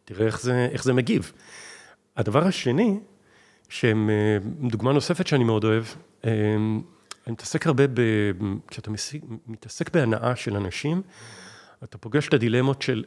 תראה 0.05 0.27
איך 0.27 0.41
זה, 0.41 0.69
איך 0.73 0.85
זה 0.85 0.93
מגיב. 0.93 1.33
הדבר 2.17 2.47
השני, 2.47 2.99
שהם, 3.69 4.11
אה, 4.11 4.39
דוגמה 4.69 4.93
נוספת 4.93 5.27
שאני 5.27 5.45
מאוד 5.45 5.65
אוהב, 5.65 5.85
אה, 6.25 6.31
אני 7.27 7.33
מתעסק 7.33 7.67
הרבה 7.67 7.87
ב... 7.87 8.01
כשאתה 8.69 8.91
מתעסק 9.47 9.95
בהנאה 9.95 10.37
של 10.37 10.57
אנשים, 10.57 11.03
אתה 11.85 11.99
פוגש 11.99 12.29
את 12.29 12.35
הדילמות 12.35 12.83
של... 12.83 13.05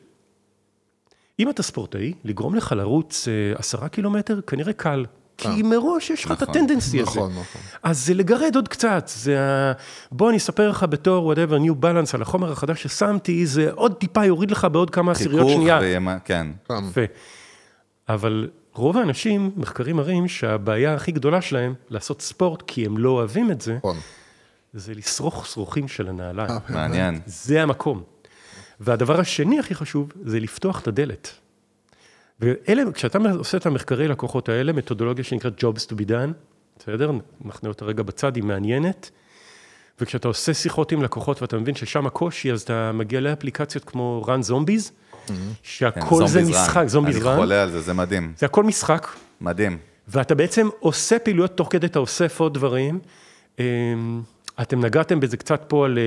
אם 1.39 1.49
אתה 1.49 1.63
ספורטאי, 1.63 2.13
לגרום 2.23 2.55
לך 2.55 2.71
לרוץ 2.77 3.27
אה, 3.27 3.33
עשרה 3.59 3.89
קילומטר, 3.89 4.41
כנראה 4.47 4.73
קל. 4.73 5.05
כי 5.39 5.61
מראש 5.63 6.09
יש 6.09 6.25
לך 6.25 6.31
את 6.31 6.41
נכון, 6.41 6.55
הטנדנסי 6.55 7.01
הזה. 7.01 7.09
נכון, 7.11 7.31
נכון. 7.31 7.61
אז 7.83 8.05
זה 8.05 8.13
לגרד 8.13 8.55
עוד 8.55 8.67
קצת, 8.67 9.11
זה 9.15 9.41
ה... 9.41 9.71
בוא 10.11 10.29
אני 10.29 10.37
אספר 10.37 10.69
לך 10.69 10.85
בתור 10.89 11.33
whatever 11.33 11.59
new 11.69 11.83
balance 11.83 12.09
על 12.13 12.21
החומר 12.21 12.51
החדש 12.51 12.83
ששמתי, 12.83 13.45
זה 13.45 13.71
עוד 13.71 13.93
טיפה 13.93 14.25
יוריד 14.25 14.51
לך 14.51 14.67
בעוד 14.71 14.89
כמה 14.89 15.11
עשיריות 15.11 15.39
חיכוך 15.47 15.53
שנייה. 15.61 15.79
וימה- 15.81 16.19
כן. 16.25 16.47
יפה. 16.89 17.01
אבל 18.09 18.49
רוב 18.73 18.97
האנשים, 18.97 19.51
מחקרים 19.55 19.95
מראים 19.95 20.27
שהבעיה 20.27 20.93
הכי 20.93 21.11
גדולה 21.11 21.41
שלהם 21.41 21.73
לעשות 21.89 22.21
ספורט, 22.21 22.63
כי 22.67 22.85
הם 22.85 22.97
לא 22.97 23.09
אוהבים 23.09 23.51
את 23.51 23.61
זה, 23.61 23.75
נכון. 23.77 23.97
זה 24.73 24.93
לשרוך 24.93 25.47
שרוכים 25.47 25.87
של 25.87 26.07
הנעליים. 26.09 26.49
מעניין. 26.69 27.19
זה 27.25 27.63
המקום. 27.63 28.03
והדבר 28.79 29.19
השני 29.19 29.59
הכי 29.59 29.75
חשוב, 29.75 30.11
זה 30.23 30.39
לפתוח 30.39 30.81
את 30.81 30.87
הדלת. 30.87 31.33
ואלה, 32.39 32.83
כשאתה 32.93 33.17
עושה 33.37 33.57
את 33.57 33.65
המחקרי 33.65 34.07
לקוחות 34.07 34.49
האלה, 34.49 34.73
מתודולוגיה 34.73 35.23
שנקראת 35.23 35.63
Jobs 35.63 35.91
to 35.91 35.93
be 35.93 36.09
done, 36.09 36.33
בסדר? 36.79 37.11
נחנה 37.41 37.69
אותה 37.69 37.85
רגע 37.85 38.03
בצד, 38.03 38.35
היא 38.35 38.43
מעניינת. 38.43 39.11
וכשאתה 40.01 40.27
עושה 40.27 40.53
שיחות 40.53 40.91
עם 40.91 41.03
לקוחות 41.03 41.41
ואתה 41.41 41.57
מבין 41.57 41.75
ששם 41.75 42.07
הקושי, 42.07 42.51
אז 42.51 42.61
אתה 42.61 42.91
מגיע 42.93 43.19
לאפליקציות 43.19 43.83
כמו 43.85 44.25
run 44.25 44.49
zombies, 44.51 44.91
כן, 45.27 45.33
שהכל 45.63 46.27
זה 46.27 46.33
זומביז 46.33 46.55
רן. 46.55 46.63
משחק, 46.63 46.83
זומביז 46.87 47.15
אני 47.15 47.25
run, 47.25 47.37
חולה 47.37 47.63
על 47.63 47.71
זה, 47.71 47.81
זה 47.81 47.93
מדהים. 47.93 48.33
זה 48.37 48.45
הכל 48.45 48.63
משחק, 48.63 49.07
מדהים. 49.41 49.77
ואתה 50.07 50.35
בעצם 50.35 50.67
עושה 50.79 51.19
פעילויות 51.19 51.57
תוך 51.57 51.67
כדי, 51.71 51.85
אתה 51.85 51.99
אוסף 51.99 52.39
עוד 52.39 52.53
דברים. 52.53 52.99
אמ, 53.59 54.21
אתם 54.61 54.85
נגעתם 54.85 55.19
בזה 55.19 55.37
קצת 55.37 55.65
פה 55.67 55.85
על 55.85 55.97
אה, 55.97 56.03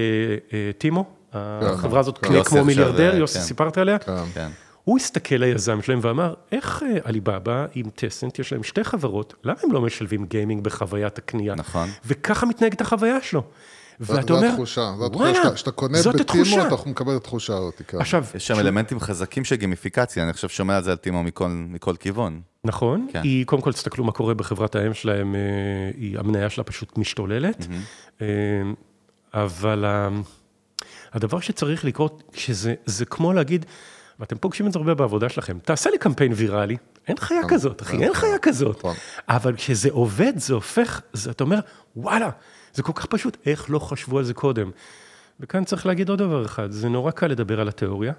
אה, 0.53 0.71
טימו, 0.79 1.05
החברה 1.33 2.01
הזאת 2.01 2.19
כן. 2.19 2.29
קנה 2.29 2.37
יוסי 2.37 2.51
כמו 2.51 2.65
מיליארדר, 2.65 3.13
אה, 3.13 3.19
יוסי 3.19 3.39
כן. 3.39 3.45
סיפרת 3.45 3.79
עליה? 3.79 3.99
כן. 3.99 4.13
כן. 4.35 4.49
הוא 4.85 4.99
הסתכל 4.99 5.35
ליזם 5.35 5.83
שלהם 5.83 5.99
ואמר, 6.03 6.35
איך 6.53 6.83
אה, 6.83 6.99
עליבאבא 7.05 7.67
עם 7.75 7.87
טסנט, 7.95 8.39
יש 8.39 8.53
להם 8.53 8.63
שתי 8.63 8.85
חברות, 8.85 9.35
למה 9.45 9.57
הם 9.63 9.73
לא 9.73 9.81
משלבים 9.81 10.25
גיימינג 10.27 10.65
בחוויית 10.65 11.19
הקנייה? 11.19 11.55
נכון. 11.55 11.89
וככה 12.07 12.47
מתנהגת 12.47 12.81
החוויה 12.81 13.21
שלו. 13.23 13.43
ואתה 14.03 14.33
אומר, 14.33 14.49
התחושה, 14.49 14.93
זו 14.99 15.07
התחושה, 15.07 15.25
וואלה, 15.25 15.45
שאתה- 15.45 15.57
שאתה 15.57 15.71
קונה 15.71 15.99
בטימו. 16.15 16.67
אתה 16.67 16.89
מקבל 16.91 17.13
את 17.13 17.21
התחושה 17.21 17.53
הזאת, 17.57 17.83
כן. 17.89 17.99
עכשיו, 18.01 18.25
יש 18.35 18.47
שם 18.47 18.59
אלמנטים 18.59 19.01
חזקים 19.01 19.45
של 19.45 19.57
גימיפיקציה, 19.57 20.23
אני 20.23 20.31
עכשיו 20.31 20.51
שומע 20.51 20.77
על 20.77 20.83
זה 20.83 20.91
על 20.91 20.97
טימו 20.97 21.23
מכל, 21.23 21.95
כיוון. 22.01 22.41
נכון, 22.65 23.07
כן. 23.13 23.21
היא, 23.23 23.47
קודם 23.47 23.63
כל 23.63 23.73
תסתכלו 23.73 24.05
מה 24.05 24.13
קורה 24.13 24.35
בחברת 24.35 24.75
האם 24.77 24.95
שלהם, 24.95 25.35
אה, 25.35 25.41
היא, 25.97 26.19
המניה 26.19 26.51
שלה 26.51 26.65
פשוט 26.65 26.99
משתוללת, 26.99 27.67
אה, 28.21 28.27
אבל 29.35 29.85
הדבר 31.13 31.41
שצריך 31.41 31.85
לקרות, 31.85 32.23
שזה 32.35 32.75
זה 32.87 33.05
כמו 33.05 33.33
להגיד, 33.33 33.67
ואתם 34.21 34.37
פוגשים 34.37 34.67
את 34.67 34.73
זה 34.73 34.79
הרבה 34.79 34.95
בעבודה 34.95 35.29
שלכם, 35.29 35.59
תעשה 35.59 35.91
לי 35.91 35.99
קמפיין 35.99 36.33
ויראלי, 36.37 36.77
אין 37.09 37.17
חיה 37.17 37.41
כזאת, 37.49 37.83
אחי, 37.83 37.97
אין 37.97 38.15
חיה 38.15 38.39
כזאת, 38.43 38.79
נכון. 38.79 38.97
אבל 39.29 39.57
כשזה 39.57 39.89
עובד, 39.93 40.33
זה 40.37 40.55
הופך, 40.55 41.01
זה, 41.13 41.31
אתה 41.31 41.45
אומר, 41.45 41.59
וואלה, 41.97 42.31
זה 42.75 42.83
כל 42.83 42.93
כך 42.95 43.07
פשוט, 43.07 43.37
איך 43.47 43.71
לא 43.71 43.79
חשבו 43.79 44.19
על 44.19 44.25
זה 44.25 44.35
קודם? 44.35 44.71
וכאן 45.41 45.65
צריך 45.65 45.87
להגיד 45.87 46.09
עוד 46.09 46.19
דבר 46.19 46.45
אחד, 46.45 46.71
זה 46.71 46.89
נורא 46.89 47.11
קל 47.11 47.27
לדבר 47.27 47.61
על 47.61 47.69
התיאוריה. 47.69 48.13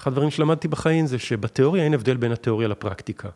אחד 0.00 0.10
הדברים 0.10 0.30
שלמדתי 0.30 0.68
בחיים 0.68 1.06
זה 1.06 1.18
שבתיאוריה 1.18 1.84
אין 1.84 1.94
הבדל 1.94 2.16
בין 2.16 2.32
התיאוריה 2.32 2.68
לפרקטיקה. 2.68 3.28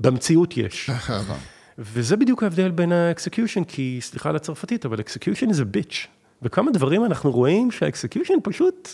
במציאות 0.00 0.56
יש. 0.56 0.90
וזה 1.78 2.16
בדיוק 2.16 2.42
ההבדל 2.42 2.70
בין 2.70 2.92
ה 2.92 2.98
execution, 2.98 3.64
כי 3.64 3.98
סליחה 4.02 4.28
על 4.28 4.36
הצרפתית, 4.36 4.86
אבל 4.86 5.00
execution 5.00 5.52
זה 5.52 5.64
bitch. 5.64 6.06
וכמה 6.42 6.70
דברים 6.70 7.04
אנחנו 7.04 7.30
רואים 7.30 7.70
שה 7.70 7.86
execution 7.86 8.34
פשוט 8.42 8.88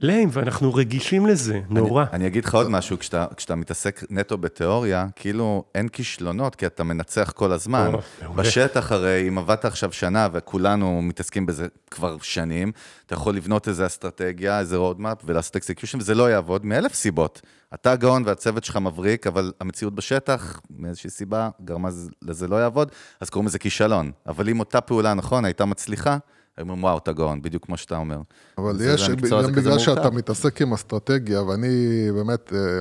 lame, 0.00 0.28
ואנחנו 0.32 0.74
רגישים 0.74 1.26
לזה, 1.26 1.60
נורא. 1.70 2.02
אני, 2.02 2.10
אני 2.12 2.26
אגיד 2.26 2.44
לך 2.44 2.54
עוד 2.54 2.68
משהו, 2.70 2.98
כשאתה, 2.98 3.26
כשאתה 3.36 3.54
מתעסק 3.54 4.00
נטו 4.10 4.38
בתיאוריה, 4.38 5.06
כאילו 5.16 5.64
אין 5.74 5.88
כישלונות, 5.88 6.54
כי 6.54 6.66
אתה 6.66 6.84
מנצח 6.84 7.32
כל 7.34 7.52
הזמן. 7.52 7.92
או. 8.26 8.34
בשטח 8.34 8.92
הרי, 8.92 9.28
אם 9.28 9.38
עבדת 9.38 9.64
עכשיו 9.64 9.92
שנה, 9.92 10.28
וכולנו 10.32 11.02
מתעסקים 11.02 11.46
בזה 11.46 11.66
כבר 11.90 12.16
שנים, 12.22 12.72
אתה 13.06 13.14
יכול 13.14 13.36
לבנות 13.36 13.68
איזה 13.68 13.86
אסטרטגיה, 13.86 14.60
איזה 14.60 14.76
roadmap, 14.76 15.18
ולעשות 15.24 15.56
execution, 15.56 15.98
וזה 15.98 16.14
לא 16.14 16.30
יעבוד 16.30 16.66
מאלף 16.66 16.94
סיבות. 16.94 17.42
אתה 17.74 17.96
גאון 17.96 18.22
והצוות 18.26 18.64
שלך 18.64 18.76
מבריק, 18.76 19.26
אבל 19.26 19.52
המציאות 19.60 19.94
בשטח, 19.94 20.60
מאיזושהי 20.70 21.10
סיבה, 21.10 21.48
גרמה 21.64 21.88
לזה 22.22 22.48
לא 22.48 22.56
יעבוד, 22.56 22.90
אז 23.20 23.30
קוראים 23.30 23.46
לזה 23.46 23.58
כישלון. 23.58 24.12
אבל 24.26 24.48
אם 24.48 24.60
אותה 24.60 24.80
פעולה, 24.80 25.14
נכון, 25.14 25.44
הייתה 25.44 25.64
מצליחה, 25.64 26.16
היו 26.56 26.62
אומרים, 26.62 26.84
וואו, 26.84 26.98
אתה 26.98 27.12
גאון, 27.12 27.42
בדיוק 27.42 27.66
כמו 27.66 27.76
שאתה 27.76 27.96
אומר. 27.96 28.18
אבל 28.58 28.78
יש, 28.80 29.08
גם 29.08 29.52
בגלל 29.52 29.78
שאתה. 29.78 30.10
מתעסק 30.10 30.62
עם 30.62 30.72
אסטרטגיה, 30.72 31.42
ואני 31.42 32.06
באמת, 32.14 32.52
אה, 32.52 32.80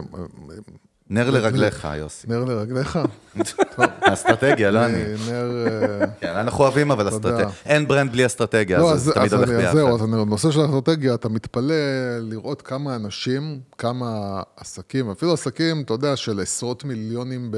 נר 1.10 1.30
לרגליך, 1.30 1.88
יוסי. 1.98 2.28
נר 2.28 2.44
לרגליך, 2.44 3.00
האסטרטגיה, 4.02 4.72
לא 4.72 4.86
אני. 4.86 5.04
אה, 5.04 5.16
נר... 5.32 5.68
אה, 5.68 6.08
כן, 6.20 6.36
אנחנו 6.36 6.64
אוהבים, 6.64 6.92
אבל. 6.92 7.10
אסטרטגיה. 7.10 7.50
אין 7.66 7.88
ברנד 7.88 8.12
בלי 8.12 8.26
אסטרטגיה, 8.26 8.80
לא, 8.80 8.94
אז 8.94 9.04
זה 9.04 9.12
תמיד 9.14 9.34
הולך 9.34 9.50
ביחד. 9.50 9.74
זהו, 9.76 9.96
אז 9.96 10.02
בנושא 10.02 10.52
של 10.52 10.62
האסטרטגיה, 10.62 11.14
אתה 11.14 11.30
מתפלא 11.30 11.76
לראות 12.20 12.62
כמה 12.62 12.96
אנשים, 12.96 13.60
כמה 13.78 14.42
עסקים, 14.58 15.10
אפילו 15.10 15.34
עסקים, 15.34 15.82
אתה 15.82 15.94
יודע, 15.94 16.16
של 16.16 16.40
עשרות 16.40 16.84
מיליונים 16.84 17.52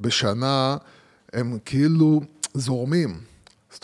בשנה, 0.00 0.76
הם 1.32 1.58
כאילו 1.64 2.20
זורמים. 2.54 3.33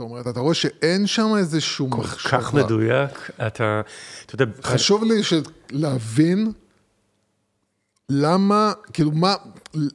זאת 0.00 0.10
אומרת, 0.10 0.26
אתה 0.26 0.40
רואה 0.40 0.54
שאין 0.54 1.06
שם 1.06 1.28
איזשהו 1.38 1.90
כל 1.90 1.98
מחשבה. 1.98 2.40
כך 2.40 2.54
מדויק, 2.54 3.30
אתה, 3.46 3.80
אתה 4.26 4.34
יודע, 4.34 4.44
חשוב 4.62 5.04
לי 5.04 5.22
ש... 5.22 5.32
להבין 5.70 6.52
למה, 8.08 8.72
כאילו, 8.92 9.12
מה, 9.12 9.34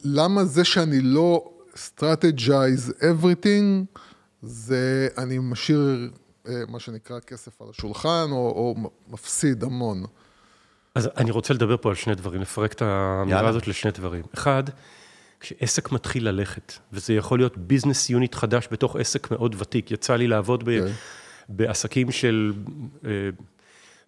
למה 0.03 0.45
זה 0.45 0.63
שאני 0.63 1.01
לא 1.01 1.51
strategize 1.75 2.91
everything, 3.01 3.99
זה 4.41 5.07
אני 5.17 5.37
משאיר, 5.41 6.09
אה, 6.47 6.61
מה 6.67 6.79
שנקרא, 6.79 7.19
כסף 7.19 7.61
על 7.61 7.67
השולחן, 7.69 8.27
או, 8.31 8.37
או 8.37 8.75
מפסיד 9.07 9.63
המון. 9.63 10.03
אז 10.95 11.09
אני 11.17 11.31
רוצה 11.31 11.53
לדבר 11.53 11.77
פה 11.77 11.89
על 11.89 11.95
שני 11.95 12.15
דברים, 12.15 12.41
לפרק 12.41 12.73
את 12.73 12.81
האמירה. 12.81 13.47
הזאת 13.47 13.67
לשני 13.67 13.91
דברים. 13.91 14.23
אחד, 14.33 14.63
כשעסק 15.45 15.91
מתחיל 15.91 16.27
ללכת, 16.27 16.73
וזה 16.93 17.13
יכול 17.13 17.39
להיות 17.39 17.57
ביזנס 17.57 18.09
יוניט 18.09 18.35
חדש 18.35 18.67
בתוך 18.71 18.95
עסק 18.95 19.31
מאוד 19.31 19.55
ותיק, 19.59 19.91
יצא 19.91 20.15
לי 20.15 20.27
לעבוד 20.27 20.63
ב, 20.63 20.79
כן. 20.79 20.91
בעסקים 21.49 22.11
של 22.11 22.53
אה, 23.05 23.09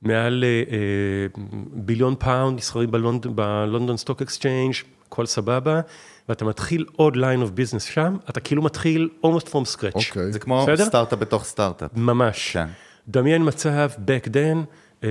מעל 0.01 0.43
אה, 0.43 0.63
אה, 0.71 1.41
billion 1.73 2.15
pound, 2.19 2.57
נסחרים 2.57 2.91
בלונד, 2.91 3.27
ב 3.35 3.44
London 3.44 3.97
Stock 3.97 4.21
Exchange, 4.21 4.73
הכל 5.07 5.25
סבבה, 5.25 5.81
ואתה 6.29 6.45
מתחיל 6.45 6.85
עוד 6.95 7.15
line 7.15 7.41
of 7.41 7.49
business 7.49 7.83
שם, 7.83 8.17
אתה 8.29 8.39
כאילו 8.39 8.61
מתחיל 8.61 9.09
almost 9.25 9.47
from 9.47 9.75
scratch. 9.77 9.95
אוקיי. 10.09 10.31
זה 10.31 10.39
כמו 10.39 10.65
בסדר? 10.67 10.85
סטארט-אפ 10.85 11.19
בתוך 11.19 11.43
סטארט-אפ. 11.43 11.91
ממש. 11.95 12.51
כן. 12.53 12.67
דמיין 13.07 13.47
מצב, 13.47 13.89
back 13.95 14.27
then, 14.27 14.57
אה, 15.03 15.09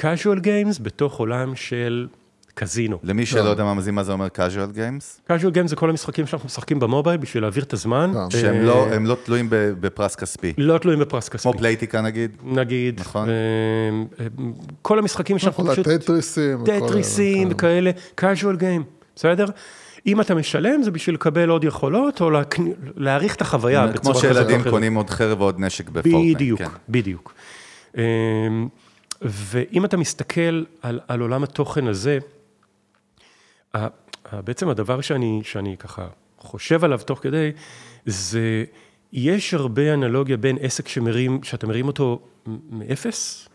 casual 0.00 0.38
games 0.38 0.82
בתוך 0.82 1.18
עולם 1.18 1.56
של 1.56 2.08
קזינו. 2.54 2.98
למי 3.02 3.26
שלא 3.26 3.48
יודע 3.48 3.64
מה 3.64 3.74
מאזין 3.74 3.94
מה 3.94 4.02
זה 4.04 4.12
אומר 4.12 4.26
casual 4.26 4.76
games, 4.76 5.30
casual 5.30 5.54
games 5.56 5.66
זה 5.66 5.76
כל 5.76 5.90
המשחקים 5.90 6.26
שאנחנו 6.26 6.46
משחקים 6.46 6.80
במובייל 6.80 7.16
בשביל 7.16 7.42
להעביר 7.42 7.64
את 7.64 7.72
הזמן. 7.72 8.12
כן. 8.14 8.38
שהם 8.40 8.54
אה, 8.54 8.62
לא- 8.62 8.86
הם 8.92 9.06
לא 9.06 9.16
תלויים 9.24 9.50
ב- 9.50 9.54
בפרס 9.80 10.16
כספי. 10.16 10.52
לא 10.58 10.78
תלויים 10.78 11.00
בפרס 11.00 11.28
כספי. 11.28 11.42
כמו 11.42 11.58
פלייטיקה 11.58 12.00
נגיד. 12.00 12.30
נגיד, 12.44 13.00
נכון. 13.00 13.28
אה, 13.28 13.34
אה, 14.20 14.26
כל 14.82 14.98
המשחקים 14.98 15.38
שאנחנו 15.38 15.64
כל 15.64 15.72
פשוט... 15.72 15.88
אלה, 15.88 15.98
טטריסים 15.98 17.46
כן. 17.48 17.52
וכאלה, 17.54 17.90
casual 18.20 18.60
game, 18.60 18.82
בסדר? 19.16 19.46
אם 20.06 20.20
אתה 20.20 20.34
משלם 20.34 20.82
זה 20.82 20.90
בשביל 20.90 21.14
לקבל 21.14 21.48
עוד 21.48 21.64
יכולות, 21.64 22.20
או 22.20 22.30
להעריך 22.96 23.34
את 23.34 23.40
החוויה 23.40 23.82
כמו 23.88 23.92
בצורה 23.94 24.14
כזאת 24.14 24.44
או 24.44 24.48
שילדים. 24.50 24.70
קונים 24.70 24.94
עוד 24.94 25.10
חרב 25.10 25.40
ועוד 25.40 25.60
נשק 25.60 25.88
בפורטנייט. 25.88 26.36
בדיוק, 26.36 26.58
כן. 26.62 26.68
בדיוק. 26.88 27.34
ואם 29.22 29.84
אתה 29.84 29.96
מסתכל 29.96 30.64
על, 30.82 31.00
על 31.08 31.20
עולם 31.20 31.42
התוכן 31.42 31.86
הזה, 31.86 32.18
בעצם 34.32 34.68
הדבר 34.68 35.00
שאני, 35.00 35.40
שאני 35.44 35.76
ככה 35.76 36.06
חושב 36.38 36.84
עליו 36.84 36.98
תוך 36.98 37.18
כדי, 37.22 37.52
זה, 38.06 38.64
יש 39.12 39.54
הרבה 39.54 39.94
אנלוגיה 39.94 40.36
בין 40.36 40.56
עסק 40.60 40.88
שמרים, 40.88 41.42
שאתה 41.42 41.66
מרים 41.66 41.86
אותו 41.86 42.20
מאפס, 42.70 43.48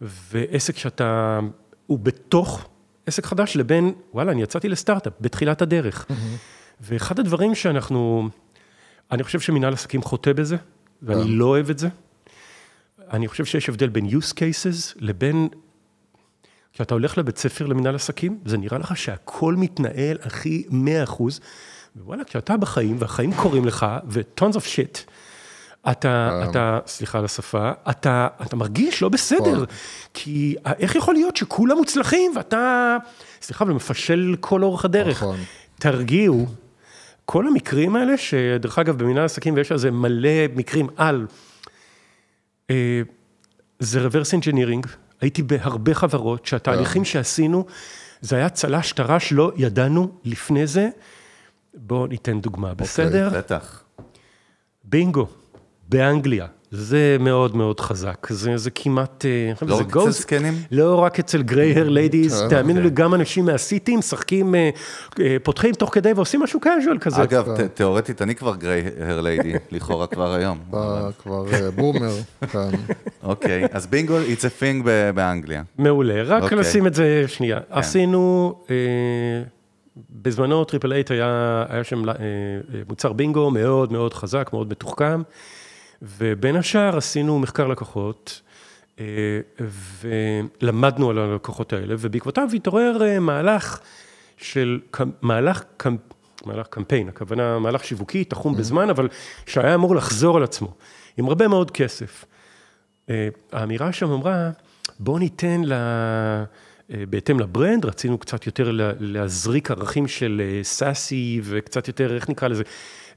ועסק 0.00 0.76
שאתה, 0.76 1.40
הוא 1.86 1.98
בתוך 1.98 2.68
עסק 3.06 3.26
חדש, 3.26 3.56
לבין, 3.56 3.92
וואלה, 4.14 4.32
אני 4.32 4.42
יצאתי 4.42 4.68
לסטארט-אפ 4.68 5.12
בתחילת 5.20 5.62
הדרך. 5.62 6.06
ואחד 6.80 7.18
הדברים 7.18 7.54
שאנחנו, 7.54 8.28
אני 9.10 9.22
חושב 9.22 9.40
שמנהל 9.40 9.72
עסקים 9.72 10.02
חוטא 10.02 10.32
בזה, 10.32 10.56
ואני 11.02 11.30
לא 11.30 11.44
אוהב 11.44 11.70
את 11.70 11.78
זה. 11.78 11.88
אני 13.12 13.28
חושב 13.28 13.44
שיש 13.44 13.68
הבדל 13.68 13.88
בין 13.88 14.06
use 14.06 14.32
cases 14.32 14.94
לבין, 14.96 15.48
כשאתה 16.72 16.94
הולך 16.94 17.18
לבית 17.18 17.38
ספר 17.38 17.66
למנהל 17.66 17.94
עסקים, 17.94 18.38
זה 18.44 18.58
נראה 18.58 18.78
לך 18.78 18.96
שהכל 18.96 19.54
מתנהל 19.56 20.18
הכי 20.22 20.64
100 20.70 21.04
אחוז, 21.04 21.40
ווואלה, 21.96 22.24
כשאתה 22.24 22.56
בחיים, 22.56 22.96
והחיים 22.98 23.34
קורים 23.34 23.64
לך, 23.64 23.86
ו-tons 24.08 24.54
of 24.54 24.60
shit, 24.60 24.98
אתה, 25.90 26.44
אתה, 26.50 26.78
סליחה 26.86 27.18
על 27.18 27.24
השפה, 27.24 27.70
אתה, 27.90 28.28
אתה 28.42 28.56
מרגיש 28.56 29.02
לא 29.02 29.08
בסדר, 29.08 29.64
כי 30.14 30.56
איך 30.78 30.94
יכול 30.94 31.14
להיות 31.14 31.36
שכולם 31.36 31.76
מוצלחים 31.76 32.32
ואתה, 32.36 32.96
סליחה, 33.42 33.64
אבל 33.64 33.72
מפשל 33.72 34.36
כל 34.40 34.62
אורך 34.62 34.84
הדרך. 34.84 35.16
נכון. 35.22 35.36
תרגיעו. 35.78 36.46
כל 37.24 37.46
המקרים 37.46 37.96
האלה, 37.96 38.16
שדרך 38.16 38.78
אגב, 38.78 38.98
במנהל 38.98 39.24
עסקים, 39.24 39.54
ויש 39.54 39.72
על 39.72 39.78
זה 39.78 39.90
מלא 39.90 40.46
מקרים 40.54 40.88
על, 40.96 41.26
אה, 42.70 43.02
זה 43.78 44.06
reverse 44.06 44.40
engineering, 44.40 44.88
הייתי 45.22 45.42
בהרבה 45.42 45.94
חברות 45.94 46.46
שהתהליכים 46.46 47.04
שעשינו, 47.04 47.66
זה 48.20 48.36
היה 48.36 48.48
צל"ש 48.48 48.92
טר"ש, 48.92 49.32
לא 49.32 49.52
ידענו 49.56 50.10
לפני 50.24 50.66
זה. 50.66 50.88
בואו 51.74 52.06
ניתן 52.06 52.40
דוגמה, 52.40 52.74
בסדר? 52.74 53.30
בטח. 53.34 53.84
בינגו, 54.84 55.26
באנגליה, 55.88 56.46
זה 56.74 57.16
מאוד 57.20 57.56
מאוד 57.56 57.80
חזק, 57.80 58.26
זה, 58.30 58.56
זה 58.56 58.70
כמעט, 58.70 59.24
אה, 59.24 59.52
לא 59.68 59.76
זה 59.76 59.82
רק 59.82 59.88
אצל 59.96 59.98
goes- 59.98 60.10
זקנים? 60.10 60.54
לא 60.70 60.94
רק 60.96 61.18
אצל 61.18 61.42
gray 61.42 61.74
hair 61.78 61.88
ladies, 61.88 62.42
תאמינו 62.50 62.80
לי, 62.80 62.90
גם 62.90 63.14
אנשים 63.14 63.44
מה 63.44 63.61
City 63.61 63.96
משחקים, 63.96 64.54
אה, 64.54 64.70
אה, 65.20 65.36
פותחים 65.42 65.74
תוך 65.74 65.94
כדי 65.94 66.12
ועושים 66.12 66.40
משהו 66.42 66.60
casual 66.64 66.98
כזה. 66.98 67.22
אגב, 67.22 67.56
ת- 67.56 67.60
תיאורטית, 67.60 68.22
אני 68.22 68.34
כבר 68.34 68.56
gray 68.56 68.82
hair 69.00 69.20
lady, 69.20 69.52
לכאורה 69.72 70.06
כבר 70.06 70.32
היום. 70.34 70.58
אתה 70.70 71.08
כבר 71.22 71.44
בומר 71.74 72.12
כאן. 72.52 72.70
אוקיי, 73.22 73.64
אז 73.72 73.86
בינגו, 73.86 74.18
it's 74.18 74.40
a 74.40 74.60
thing 74.62 74.82
ב- 74.84 75.10
באנגליה. 75.14 75.62
מעולה, 75.78 76.22
רק 76.22 76.42
אוקיי. 76.42 76.58
לשים 76.58 76.86
את 76.86 76.94
זה 76.94 77.24
שנייה. 77.26 77.58
עשינו, 77.70 78.54
אה, 78.70 78.74
בזמנו 80.22 80.64
Triple 80.64 80.92
Eight 80.92 81.10
היה, 81.10 81.64
היה 81.68 81.84
שם 81.84 82.02
מוצר 82.88 83.12
בינגו 83.12 83.50
מאוד 83.50 83.92
מאוד 83.92 84.14
חזק, 84.14 84.50
מאוד 84.52 84.70
מתוחכם, 84.70 85.22
ובין 86.02 86.56
השאר 86.56 86.96
עשינו 86.96 87.38
מחקר 87.38 87.66
לקוחות 87.66 88.40
אה, 89.00 89.04
ולמדנו 90.60 91.10
על 91.10 91.18
הלקוחות 91.18 91.72
האלה, 91.72 91.94
ובעקבותיו 91.98 92.48
התעורר 92.54 93.02
אה, 93.02 93.20
מהלך 93.20 93.80
של, 94.36 94.80
מהלך, 95.22 95.62
מהלך 96.46 96.66
קמפיין, 96.70 97.08
הכוונה 97.08 97.58
מהלך 97.58 97.84
שיווקי, 97.84 98.24
תחום 98.24 98.56
בזמן, 98.56 98.90
אבל 98.90 99.08
שהיה 99.46 99.74
אמור 99.74 99.96
לחזור 99.96 100.36
על 100.36 100.42
עצמו, 100.42 100.74
עם 101.16 101.28
הרבה 101.28 101.48
מאוד 101.48 101.70
כסף. 101.70 102.24
אה, 103.10 103.28
האמירה 103.52 103.92
שם 103.92 104.10
אמרה, 104.10 104.50
בואו 104.98 105.18
ניתן 105.18 105.62
ל... 105.64 105.72
בהתאם 107.10 107.40
ל 107.40 107.46
brand, 107.46 107.84
רצינו 107.84 108.18
קצת 108.18 108.46
יותר 108.46 108.70
לה- 108.70 108.92
להזריק 109.00 109.70
ערכים 109.70 110.08
של 110.08 110.42
sassy 110.62 111.40
וקצת 111.44 111.88
יותר, 111.88 112.14
איך 112.14 112.28
נקרא 112.28 112.48
לזה? 112.48 112.62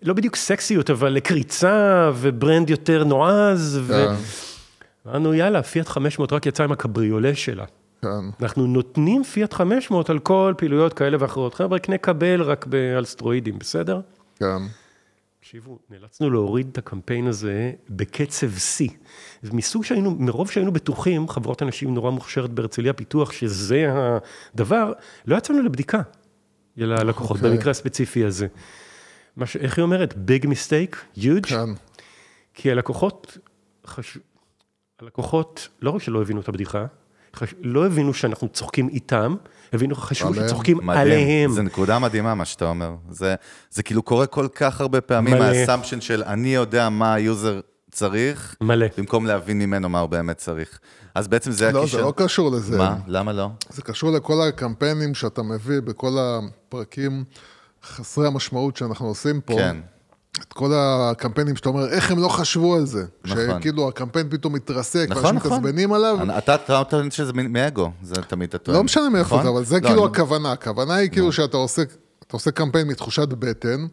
לא 0.01 0.13
בדיוק 0.13 0.36
סקסיות, 0.36 0.89
אבל 0.89 1.10
לקריצה 1.10 2.12
ו 2.15 2.25
brand 2.25 2.69
יותר 2.69 3.03
נועז. 3.03 3.79
ו... 3.84 3.93
כן. 3.93 4.13
אמרנו, 5.10 5.34
יאללה, 5.34 5.63
פיאט 5.63 5.88
500 5.88 6.34
רק 6.34 6.45
יצא 6.45 6.63
עם 6.63 6.71
הקבריולה 6.71 7.36
שלה. 7.36 7.65
כן. 8.01 8.10
אנחנו 8.41 8.67
נותנים 8.67 9.23
פיאט 9.23 9.53
500 9.53 10.10
על 10.10 10.19
כל 10.19 10.53
פעילויות 10.58 10.93
כאלה 10.93 11.17
ואחרות. 11.19 11.53
חבר'ה, 11.53 11.79
קנה 11.79 11.97
קבל 11.97 12.41
רק 12.41 12.65
על 12.97 13.05
סטרואידים, 13.05 13.60
בסדר? 13.60 13.99
כן. 14.39 14.45
תקשיבו, 15.39 15.79
נאלצנו 15.89 16.29
להוריד 16.29 16.67
את 16.71 16.77
הקמפיין 16.77 17.27
הזה 17.27 17.71
בקצב 17.89 18.51
שיא. 18.58 18.89
מסוג 19.43 19.84
שהיינו, 19.84 20.15
מרוב 20.19 20.51
שהיינו 20.51 20.71
בטוחים, 20.71 21.29
חברות 21.29 21.63
אנשים 21.63 21.93
נורא 21.93 22.12
מוכשרת 22.12 22.49
בהרצליה 22.49 22.93
פיתוח, 22.93 23.31
שזה 23.31 23.88
הדבר, 24.53 24.93
לא 25.27 25.36
יצאנו 25.36 25.62
לבדיקה 25.62 26.01
ללקוחות, 26.77 27.38
אוקיי. 27.38 27.51
במקרה 27.51 27.71
הספציפי 27.71 28.25
הזה. 28.25 28.47
מה 29.38 29.45
ש... 29.45 29.58
איך 29.58 29.78
היא 29.78 29.84
אומרת? 29.84 30.13
ביג 30.17 30.48
מיסטייק? 30.48 31.06
huge? 31.17 31.48
כן. 31.48 31.69
כי 32.54 32.71
הלקוחות, 32.71 33.38
חש... 33.88 34.17
הלקוחות 35.02 35.67
לא 35.82 35.89
רק 35.91 36.02
שלא 36.02 36.21
הבינו 36.21 36.41
את 36.41 36.50
הבדיחה, 36.50 36.86
חש... 37.36 37.54
לא 37.62 37.86
הבינו 37.86 38.13
שאנחנו 38.13 38.50
צוחקים 38.50 38.89
איתם, 38.89 39.36
הבינו, 39.74 39.95
חשבו 39.95 40.28
עליהם. 40.28 40.48
שצוחקים 40.48 40.78
מדהים, 40.78 41.00
עליהם. 41.02 41.52
זו 41.52 41.62
נקודה 41.62 42.00
מדהימה 42.00 42.36
מה 42.36 42.45
שאתה 42.45 42.65
אומר. 42.65 42.95
זה, 43.10 43.36
זה 43.69 43.84
כאילו 43.84 44.04
קורה 44.04 44.28
כל 44.28 44.48
כך 44.56 44.82
הרבה 44.82 45.02
פעמים. 45.02 45.34
ה 45.34 45.40
assumption 45.40 46.02
של 46.02 46.24
אני 46.24 46.56
יודע 46.56 46.89
מה 46.89 47.13
ה 47.13 47.23
user 47.23 47.60
צריך, 47.91 48.56
מלא. 48.62 48.86
במקום 48.98 49.26
להבין 49.26 49.60
ממנו 49.60 49.89
מה 49.89 50.00
הוא 50.00 50.10
באמת 50.10 50.38
צריך. 50.38 50.80
אז 51.15 51.28
בעצם 51.28 51.52
זה 51.52 51.71
לא, 51.71 51.80
הכישלון. 51.80 52.02
זה 52.02 52.08
לא 52.08 52.13
קשור 52.17 52.52
לזה. 52.52 52.78
מה? 52.78 52.98
למה 53.08 53.34
לא? 53.34 53.50
זה 53.69 53.82
קשור 53.82 54.12
לכל 54.12 54.41
הקמפיינים 54.48 55.15
שאתה 55.15 55.43
מביא 55.43 55.80
בכל 55.80 56.17
הפרקים 56.19 57.24
חסרי 57.86 58.28
המשמעות 58.28 58.78
שאנחנו 58.78 59.08
עושים 59.08 59.41
פה. 59.41 59.54
כן. 59.54 59.78
את 60.41 60.54
כל 60.54 60.71
הקמפיינים 60.76 61.56
שאתה 61.56 61.69
אומר, 61.69 61.88
איך 61.89 62.12
הם 62.12 62.19
לא 62.19 62.28
חשבו 62.28 62.76
על 62.76 62.86
זה? 62.86 63.06
נכון. 63.26 63.38
שכאילו 63.60 63.88
הקמפיין 63.88 64.30
פתאום 64.30 64.54
מתרסק, 64.54 65.06
נכון, 65.10 65.24
ואנשים 65.24 65.38
נכון. 65.38 65.52
מתעצבנים 65.60 65.93
עליו. 65.93 66.17
אני- 66.21 66.38
אתה 66.38 66.56
אתה 66.56 66.84
טוען 66.84 67.12
שזה 67.12 67.34
מאגו, 67.34 67.91
זה 68.04 68.15
תמיד 68.15 68.50
אתה 68.50 68.58
טוען. 68.58 68.78
לא 68.78 68.84
משנה 68.84 69.10
מאיפה 69.10 69.28
נכון? 69.36 69.43
זה, 69.43 69.50
אבל 69.50 69.65
זה 69.65 69.76
לא, 69.80 69.88
כאילו 69.88 70.06
אני- 70.06 70.12
הכוונה. 70.12 70.52
הכוונה 70.52 70.95
היא 70.95 71.10
כאילו 71.10 71.32
שאתה 71.32 71.58
עושה, 71.58 71.82
עושה 72.32 72.52
קמפיין 72.52 72.88
מתחושת 72.88 73.28
בטן, 73.28 73.86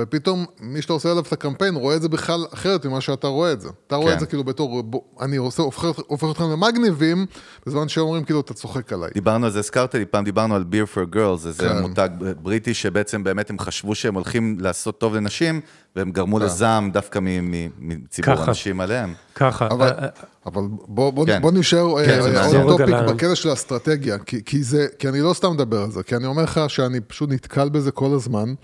ופתאום 0.00 0.44
מי 0.60 0.82
שאתה 0.82 0.92
עושה 0.92 1.10
עליו 1.10 1.22
את 1.22 1.32
הקמפיין 1.32 1.74
רואה 1.74 1.96
את 1.96 2.02
זה 2.02 2.08
בכלל 2.08 2.46
אחרת 2.54 2.86
ממה 2.86 3.00
שאתה 3.00 3.26
רואה 3.26 3.52
את 3.52 3.60
זה. 3.60 3.68
אתה 3.86 3.96
רואה 3.96 4.08
כן. 4.08 4.14
את 4.14 4.20
זה 4.20 4.26
כאילו 4.26 4.44
בתור, 4.44 4.82
בוא, 4.82 5.00
אני 5.20 5.36
עושה, 5.36 5.62
הופך, 5.62 5.84
הופך 6.06 6.28
אתכם 6.30 6.44
למגניבים, 6.50 7.26
בזמן 7.66 7.88
שאומרים 7.88 8.24
כאילו, 8.24 8.40
אתה 8.40 8.54
צוחק 8.54 8.92
עליי. 8.92 9.10
דיברנו 9.14 9.46
על 9.46 9.52
זה, 9.52 9.58
הזכרת 9.58 9.94
לי, 9.94 10.06
פעם 10.06 10.24
דיברנו 10.24 10.54
על 10.54 10.64
Beer 10.72 10.96
for 10.96 11.14
Girls, 11.14 11.36
זה 11.36 11.68
כן. 11.68 11.78
מותג 11.78 12.08
בריטי 12.42 12.74
שבעצם 12.74 13.24
באמת 13.24 13.50
הם 13.50 13.58
חשבו 13.58 13.94
שהם 13.94 14.14
הולכים 14.14 14.56
לעשות 14.60 14.98
טוב 14.98 15.14
לנשים, 15.14 15.60
והם 15.96 16.10
גרמו 16.10 16.36
כן. 16.36 16.44
לזעם 16.44 16.90
דווקא 16.90 17.18
מ- 17.18 17.50
מ- 17.50 17.68
מציבור 17.78 18.34
ככה. 18.34 18.44
הנשים 18.44 18.80
עליהם. 18.80 19.14
ככה. 19.34 19.66
אבל, 19.66 19.88
אה, 19.88 19.98
אה, 19.98 20.08
אבל 20.46 20.62
בוא, 20.88 21.10
בוא, 21.10 21.26
כן. 21.26 21.42
בוא 21.42 21.52
נשאר 21.52 22.04
כן, 22.04 22.10
אה, 22.10 22.32
מעניין. 22.32 22.62
עוד 22.62 22.80
טופיק 22.80 22.94
בקטע 23.08 23.34
של 23.34 23.48
האסטרטגיה, 23.48 24.18
כי, 24.18 24.44
כי, 24.44 24.62
זה, 24.62 24.86
כי 24.98 25.08
אני 25.08 25.20
לא 25.20 25.34
סתם 25.34 25.52
מדבר 25.52 25.82
על 25.82 25.90
זה, 25.90 26.02
כי 26.02 26.16
אני 26.16 26.26
אומר 26.26 26.42
לך 26.42 26.60
שאני 26.68 27.00
פשוט 27.00 27.30
נתקל 27.30 27.68
בזה 27.68 27.90
כל 27.90 28.14
הזמן, 28.14 28.54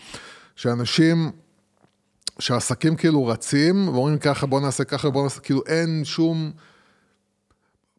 שאנשים, 0.57 1.31
שעסקים 2.39 2.97
כאילו 2.97 3.27
רצים, 3.27 3.89
ואומרים 3.89 4.19
ככה, 4.19 4.47
בוא 4.47 4.61
נעשה 4.61 4.85
ככה, 4.85 5.11
בוא 5.11 5.23
נעשה, 5.23 5.41
כאילו 5.41 5.61
אין 5.67 6.01
שום... 6.05 6.51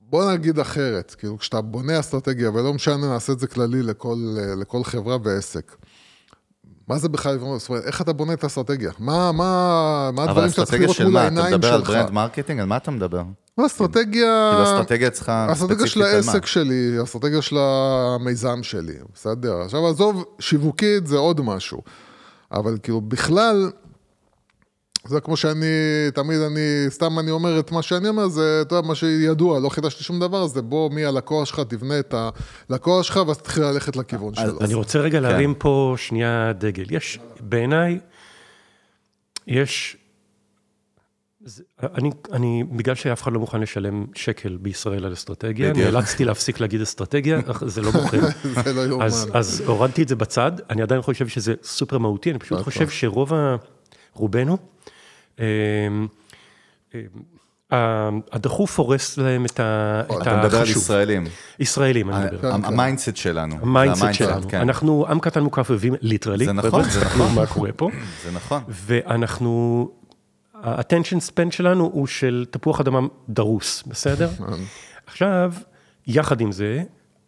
בוא 0.10 0.32
נגיד 0.32 0.60
אחרת, 0.60 1.16
כאילו 1.18 1.38
כשאתה 1.38 1.62
בונה 1.62 2.00
אסטרטגיה, 2.00 2.50
ולא 2.50 2.74
משנה, 2.74 3.14
נעשה 3.14 3.34
את 3.34 3.40
זה 3.40 3.48
כללי 3.48 3.84
לכל, 3.84 4.18
לכל 4.62 4.84
חברה 4.84 5.18
ועסק. 5.24 5.76
מה 6.88 6.98
זה 6.98 7.10
בכלל, 7.10 7.40
זאת 7.58 7.70
אומרת, 7.70 7.84
איך 7.84 8.02
אתה 8.02 8.14
בונה 8.14 8.34
את 8.34 8.44
האסטרטגיה? 8.44 8.92
מה, 9.00 9.32
מה, 9.32 10.10
מה 10.14 10.24
אבל 10.24 10.30
הדברים 10.30 10.50
שאתה 10.50 10.66
צריך 10.66 10.82
אסטרטגיה 10.82 10.86
לראות 10.86 10.98
של 10.98 11.04
מול 11.04 11.14
מה? 11.14 11.20
אתה 11.20 11.28
העיניים 11.28 11.54
מדבר 11.56 11.74
על 11.74 11.80
שלך? 11.80 11.90
ברנד 11.90 12.12
מרקטינג? 12.12 12.60
על 12.60 12.66
מה 12.66 12.78
אתה 12.78 12.92
מדבר? 12.92 13.24
כאילו 14.52 14.64
אסטרטגיה 14.64 15.08
אצלך 15.08 15.30
האסטרטגיה 15.30 15.88
של 15.88 16.00
ספציפית 16.00 16.14
על 16.14 16.26
מה? 16.26 16.32
העסק 16.32 16.46
שלי, 16.46 16.98
האסטרטגיה 17.00 17.42
של 17.42 17.58
המיזם 17.58 18.64
שלי, 18.64 18.96
בסדר? 19.14 19.62
עכשיו 19.62 19.88
עזוב, 19.88 20.26
שיווקית 20.40 21.08
זה 21.08 21.18
עוד 21.18 21.42
משהו. 21.42 21.82
אבל 22.54 22.78
כאילו 22.84 23.02
בכלל, 23.02 23.72
זה 25.08 25.20
כמו 25.20 25.38
שאני, 25.38 25.66
תמיד 26.14 26.40
אני, 26.40 26.86
סתם 26.90 27.20
אני 27.20 27.32
אומר 27.32 27.60
את 27.60 27.72
מה 27.72 27.82
שאני 27.82 28.08
אומר, 28.08 28.28
זה, 28.28 28.60
אתה 28.62 28.76
יודע, 28.76 28.88
מה 28.88 28.96
שידוע, 28.96 29.60
לא 29.60 29.70
חידשתי 29.70 30.04
שום 30.04 30.20
דבר, 30.20 30.48
זה 30.48 30.62
בוא 30.62 30.90
מהלקוח 30.92 31.46
שלך, 31.46 31.60
תבנה 31.60 32.00
את 32.00 32.14
הלקוח 32.70 33.04
שלך, 33.04 33.20
ואז 33.28 33.38
תתחיל 33.38 33.64
ללכת 33.64 33.96
לכיוון 33.96 34.34
שלו. 34.34 34.62
אני 34.62 34.74
רוצה 34.74 35.00
רגע 35.00 35.18
כן. 35.18 35.24
להרים 35.24 35.54
פה 35.54 35.96
שנייה 35.98 36.54
דגל. 36.54 36.86
יש, 36.90 37.20
בעיניי, 37.40 38.00
יש... 39.48 39.98
זה- 41.46 41.64
אני, 41.96 42.10
אני, 42.34 42.64
בגלל 42.72 42.96
שאף 42.96 43.22
אחד 43.24 43.34
לא 43.34 43.40
מוכן 43.40 43.62
לשלם 43.62 44.06
שקל 44.16 44.58
בישראל 44.62 45.06
על 45.06 45.14
אסטרטגיה. 45.14 45.74
נאלצתי 45.74 46.26
להפסיק 46.26 46.60
להגיד 46.60 46.82
אסטרטגיה, 46.82 47.40
אך 47.52 47.64
זה 47.66 47.82
לא 47.82 47.92
מוכר. 47.92 48.20
זה 48.66 48.74
לא 48.74 48.82
יאומן. 48.88 49.06
אז, 49.06 49.30
אז 49.34 49.64
הורדתי 49.66 50.04
את 50.04 50.08
זה 50.08 50.16
בצד, 50.16 50.52
אני 50.70 50.82
עדיין 50.82 51.02
חושב 51.02 51.28
שזה 51.28 51.54
סופר 51.64 51.98
מהותי, 51.98 52.32
אני 52.32 52.40
פשוט. 52.40 52.62
חושב 52.62 52.90
שרוב 52.90 53.34
ה... 53.34 53.56
רובנו, 54.14 54.58
אה, 55.40 55.46
אה, 56.96 57.02
ה- 57.74 58.10
הדחוף 58.32 58.80
הורס 58.80 59.18
להם 59.18 59.46
את 59.46 59.60
ה- 59.60 60.02
את 60.02 60.22
אתה 60.22 60.38
מדבר 60.44 60.58
על 60.58 60.64
החשוב. 60.64 60.78
ישראלים. 60.84 61.24
ישראלים, 61.60 62.10
אני 62.10 62.26
מדבר. 62.26 62.52
כן. 62.52 62.66
ה 62.66 62.72
mindset 62.72 63.16
שלנו. 63.16 63.56
ה 63.62 63.68
mindset 63.68 64.14
שלנו. 64.14 64.50
כן. 64.50 64.62
אנחנו 64.62 65.06
עם 65.10 65.20
קטן 65.20 65.44
מוקף 65.44 65.70
אוהבים, 65.70 65.94
literally. 66.02 66.46
זה 66.46 66.54
נכון, 66.54 66.84
זה 66.84 67.06
נכון. 67.06 67.36
מה 67.36 67.46
קורה 67.48 67.72
פה. 67.72 67.90
זה 68.24 68.32
נכון. 68.32 68.62
ואנחנו, 68.70 69.90
ה-attention 70.64 71.30
span 71.30 71.52
שלנו 71.52 71.90
הוא 71.94 72.08
של 72.08 72.46
תפוח 72.52 72.80
אדמה 72.80 73.00
דרוס, 73.30 73.84
בסדר? 73.88 74.30
עכשיו, 75.08 75.54
יחד 76.08 76.42
עם 76.42 76.52
זה, 76.52 76.84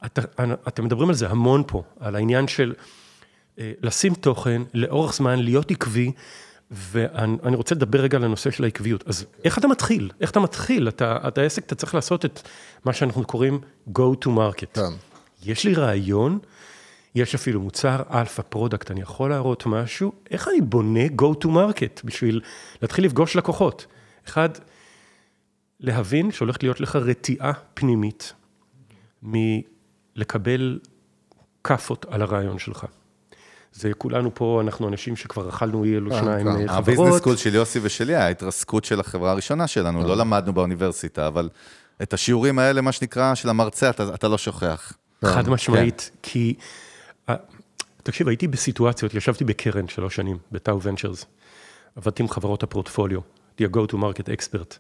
את, 0.06 0.20
אתם 0.68 0.86
מדברים 0.86 1.10
על 1.10 1.16
זה 1.16 1.30
המון 1.30 1.64
פה, 1.68 1.84
על 2.00 2.16
העניין 2.16 2.48
של 2.48 2.74
אה, 3.60 3.72
לשים 3.82 4.14
תוכן 4.14 4.62
לאורך 4.74 5.14
זמן, 5.14 5.40
להיות 5.40 5.72
עקבי, 5.72 6.12
ואני 6.72 7.38
אני 7.44 7.56
רוצה 7.56 7.76
לדבר 7.76 8.02
רגע 8.02 8.18
על 8.18 8.24
הנושא 8.24 8.52
של 8.52 8.64
העקביות. 8.64 9.04
אז 9.08 9.26
איך 9.44 9.58
אתה 9.58 9.68
מתחיל? 9.68 10.12
איך 10.22 10.32
אתה 10.32 10.40
מתחיל? 10.40 10.88
אתה, 10.88 11.18
אתה 11.28 11.42
עסק, 11.42 11.66
אתה 11.66 11.76
צריך 11.76 11.96
לעשות 11.96 12.26
את 12.26 12.48
מה 12.86 12.94
שאנחנו 12.94 13.26
קוראים 13.26 13.60
go 13.90 14.26
to 14.26 14.28
market. 14.28 14.74
כן. 14.74 14.82
יש 15.44 15.64
לי 15.64 15.74
רעיון, 15.74 16.40
יש 17.16 17.36
אפילו 17.36 17.62
מוצר 17.62 18.04
alpha 18.12 18.44
product, 18.50 18.92
אני 18.92 19.02
יכול 19.02 19.30
להראות 19.30 19.66
משהו, 19.66 20.12
איך 20.32 20.48
אני 20.48 20.62
בונה 20.62 21.06
go 21.22 21.44
to 21.44 21.48
market 21.48 22.02
בשביל 22.04 22.42
להתחיל 22.82 23.06
לפגוש 23.06 23.36
לקוחות? 23.36 23.86
אחד, 24.28 24.50
להבין 25.80 26.32
שהולכת 26.32 26.64
להיות 26.64 26.80
לך 26.80 26.96
רתיעה 26.96 27.52
פנימית 27.74 28.34
מלקבל 29.24 30.80
כאפות 31.64 32.06
על 32.10 32.22
הרעיון 32.22 32.60
שלך. 32.60 32.86
זה 33.74 33.92
כולנו 33.98 34.36
פה, 34.36 34.62
אנחנו 34.64 34.88
אנשים 34.88 35.16
שכבר 35.16 35.50
אכלנו 35.50 35.84
אילו 35.84 36.12
כן, 36.12 36.20
שניים 36.20 36.48
כן. 36.48 36.70
אה, 36.70 36.78
ה-business 36.78 37.06
חברות. 37.06 37.22
school 37.22 37.36
של 37.36 37.56
יוסי 37.56 37.80
ושלי, 37.82 38.16
ההתרסקות 38.16 38.86
של 38.86 39.00
החברה 39.00 39.32
הראשונה 39.32 39.68
שלנו, 39.68 40.08
לא 40.08 40.18
למדנו 40.18 40.54
באוניברסיטה, 40.54 41.28
אבל 41.28 41.50
את 42.02 42.14
השיעורים 42.14 42.60
האלה, 42.60 42.82
מה 42.82 42.92
שנקרא, 42.92 43.36
של 43.36 43.50
המרצה, 43.50 43.90
אתה 43.90 44.14
אתה 44.14 44.28
לא 44.28 44.38
שוכח. 44.38 44.94
חד 45.26 45.50
משמעית, 45.50 46.12
כי... 46.22 46.56
אה, 48.06 48.12
תקשיב, 48.12 48.28
הייתי 48.28 48.48
בסיטואציות, 48.48 49.14
ישבתי 49.14 49.44
בקרן 49.46 49.88
שלוש 49.88 50.16
שנים, 50.16 50.38
ב-TAU 50.52 50.82
Ventures. 50.82 51.26
עבדתי 51.96 52.24
עם 52.24 52.30
חברות 52.30 52.64
הפורטפוליו, 52.64 53.20
הייתי 53.60 53.66
ה-go 53.80 53.88
to 53.92 53.96
market 53.96 54.28
expert. 54.28 54.78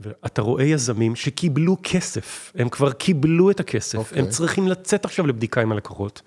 ואתה 0.00 0.42
רואה 0.42 0.64
יזמים 0.64 1.16
שקיבלו 1.16 1.76
כסף, 1.82 2.52
הם 2.54 2.68
כבר 2.68 2.92
קיבלו 2.92 3.50
את 3.50 3.60
הכסף, 3.60 3.98
אוקיי. 3.98 4.18
הם 4.18 4.28
צריכים 4.28 4.68
לצאת 4.68 5.04
עכשיו 5.04 5.26
לבדיקה 5.26 5.60
עם 5.60 5.72
הלקוחות, 5.72 6.22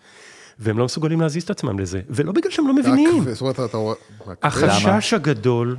והם 0.60 0.78
לא 0.80 0.86
מסוגלים 0.86 1.22
להזיז 1.22 1.44
את 1.44 1.50
עצמם 1.50 1.80
לזה, 1.80 2.02
ולא 2.10 2.32
בגלל 2.32 2.52
שהם 2.52 2.68
לא 2.68 2.74
מבינים. 2.74 3.22
רק- 3.22 3.30
זאת 3.34 3.42
אומרת, 3.42 3.60
אתה 3.60 3.78
רואה... 3.78 3.96
רק- 4.28 4.46
החשש 4.46 5.14
הגדול, 5.14 5.78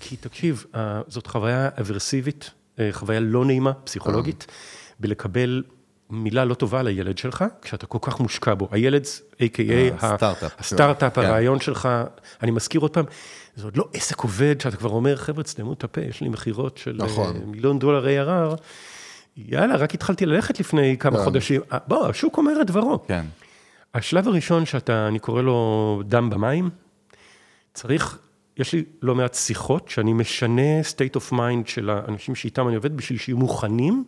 כי 0.00 0.16
תקשיב, 0.16 0.64
אה, 0.74 1.00
זאת 1.08 1.26
חוויה 1.26 1.68
אברסיבית, 1.80 2.50
אה, 2.78 2.88
חוויה 2.92 3.20
לא 3.20 3.44
נעימה, 3.44 3.72
פסיכולוגית, 3.72 4.46
בלקבל 5.00 5.62
מילה 6.14 6.44
לא 6.44 6.54
טובה 6.54 6.80
על 6.80 6.86
הילד 6.86 7.18
שלך, 7.18 7.44
כשאתה 7.62 7.86
כל 7.86 7.98
כך 8.00 8.20
מושקע 8.20 8.54
בו. 8.54 8.68
הילד, 8.70 9.04
a.k.a. 9.32 10.04
הסטארט-אפ. 10.04 10.52
הסטארט-אפ, 10.58 11.14
כן. 11.14 11.20
הרעיון 11.20 11.60
שלך, 11.60 11.88
אני 12.42 12.50
מזכיר 12.50 12.80
עוד 12.80 12.90
פעם, 12.90 13.04
זה 13.56 13.64
עוד 13.64 13.76
לא 13.76 13.88
עסק 13.92 14.20
עובד, 14.20 14.60
שאתה 14.60 14.76
כבר 14.76 14.90
אומר, 14.90 15.16
חבר'ה, 15.16 15.44
תסתמו 15.44 15.72
את 15.72 15.84
הפה, 15.84 16.00
יש 16.00 16.20
לי 16.20 16.28
מכירות 16.28 16.78
של 16.78 16.96
נכון. 16.96 17.36
אה, 17.36 17.40
מיליון 17.46 17.78
דולר 17.78 18.06
ARR, 18.06 18.56
יאללה, 19.36 19.76
רק 19.76 19.94
התחלתי 19.94 20.26
ללכת 20.26 20.60
לפני 20.60 20.96
כמה 20.98 21.18
כן. 21.18 21.24
חודשים. 21.24 21.60
אה, 21.72 21.78
בוא, 21.86 22.08
השוק 22.08 22.38
אומר 22.38 22.60
את 22.60 22.66
דברו. 22.66 23.06
כן. 23.06 23.24
השלב 23.94 24.28
הראשון 24.28 24.66
שאתה, 24.66 25.08
אני 25.08 25.18
קורא 25.18 25.42
לו 25.42 26.02
דם 26.06 26.30
במים, 26.30 26.70
צריך, 27.74 28.18
יש 28.56 28.72
לי 28.72 28.84
לא 29.02 29.14
מעט 29.14 29.34
שיחות 29.34 29.88
שאני 29.88 30.12
משנה 30.12 30.80
state 30.80 31.16
of 31.16 31.32
mind 31.32 31.66
של 31.66 31.90
האנשים 31.90 32.34
שאיתם 32.34 32.68
אני 32.68 32.76
עובד 32.76 32.96
בשביל 32.96 33.18
שיהיו 33.18 33.38
מוכנים 33.38 34.04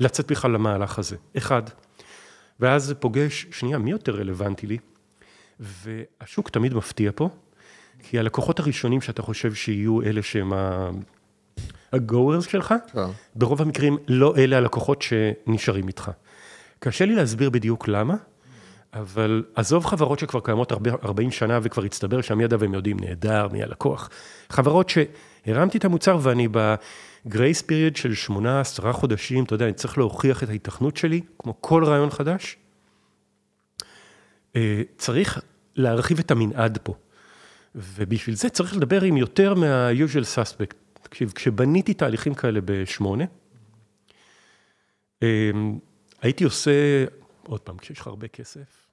לצאת 0.00 0.30
בכלל 0.30 0.50
למהלך 0.50 0.98
הזה. 0.98 1.16
אחד. 1.36 1.62
ואז 2.60 2.84
זה 2.84 2.94
פוגש, 2.94 3.46
שנייה, 3.50 3.78
מי 3.78 3.90
יותר 3.90 4.12
רלוונטי 4.16 4.66
לי? 4.66 4.78
והשוק 5.60 6.50
תמיד 6.50 6.74
מפתיע 6.74 7.10
פה, 7.14 7.28
כי 8.02 8.18
הלקוחות 8.18 8.60
הראשונים 8.60 9.00
שאתה 9.00 9.22
חושב 9.22 9.54
שיהיו 9.54 10.02
אלה 10.02 10.22
שהם 10.22 10.52
ה- 10.52 10.90
ה-goers 11.92 12.50
שלך, 12.50 12.74
כן. 12.92 13.00
ברוב 13.36 13.62
המקרים 13.62 13.96
לא 14.08 14.36
אלה 14.36 14.56
הלקוחות 14.56 15.02
שנשארים 15.02 15.88
איתך. 15.88 16.10
קשה 16.78 17.04
לי 17.04 17.14
להסביר 17.14 17.50
בדיוק 17.50 17.88
למה, 17.88 18.14
אבל 18.92 19.44
עזוב 19.54 19.84
חברות 19.84 20.18
שכבר 20.18 20.40
קיימות 20.40 20.72
הרבה- 20.72 20.90
40 21.04 21.30
שנה 21.30 21.58
וכבר 21.62 21.84
הצטבר 21.84 22.20
שם 22.20 22.40
ידע 22.40 22.56
והם 22.60 22.74
יודעים 22.74 22.96
נהדר 23.00 23.48
מי 23.52 23.62
הלקוח. 23.62 24.10
חברות 24.50 24.88
שהרמתי 24.88 25.78
את 25.78 25.84
המוצר 25.84 26.18
ואני 26.22 26.48
בגרייס 27.26 27.62
פיריוד 27.62 27.96
של 27.96 28.12
8-10 28.28 28.92
חודשים, 28.92 29.44
אתה 29.44 29.54
יודע, 29.54 29.64
אני 29.64 29.74
צריך 29.74 29.98
להוכיח 29.98 30.42
את 30.42 30.48
ההיתכנות 30.48 30.96
שלי, 30.96 31.20
כמו 31.38 31.54
כל 31.60 31.84
רעיון 31.84 32.10
חדש. 32.10 32.56
אה, 34.56 34.82
צריך 34.98 35.40
להרחיב 35.76 36.18
את 36.18 36.30
המנעד 36.30 36.78
פה. 36.82 36.94
ובשביל 37.74 38.36
זה 38.36 38.48
צריך 38.48 38.76
לדבר 38.76 39.02
עם 39.02 39.16
יותר 39.16 39.54
מה-usual 39.54 40.24
suspect. 40.36 40.74
תקשיב, 41.02 41.32
כשבניתי 41.34 41.94
תהליכים 41.94 42.34
כאלה 42.34 42.60
בשמונה, 42.64 43.24
אמ, 45.22 45.78
הייתי 46.22 46.44
עושה, 46.44 47.04
עוד 47.42 47.60
פעם, 47.60 47.78
כשיש 47.78 48.00
לך 48.00 48.06
הרבה 48.06 48.28
כסף, 48.28 48.83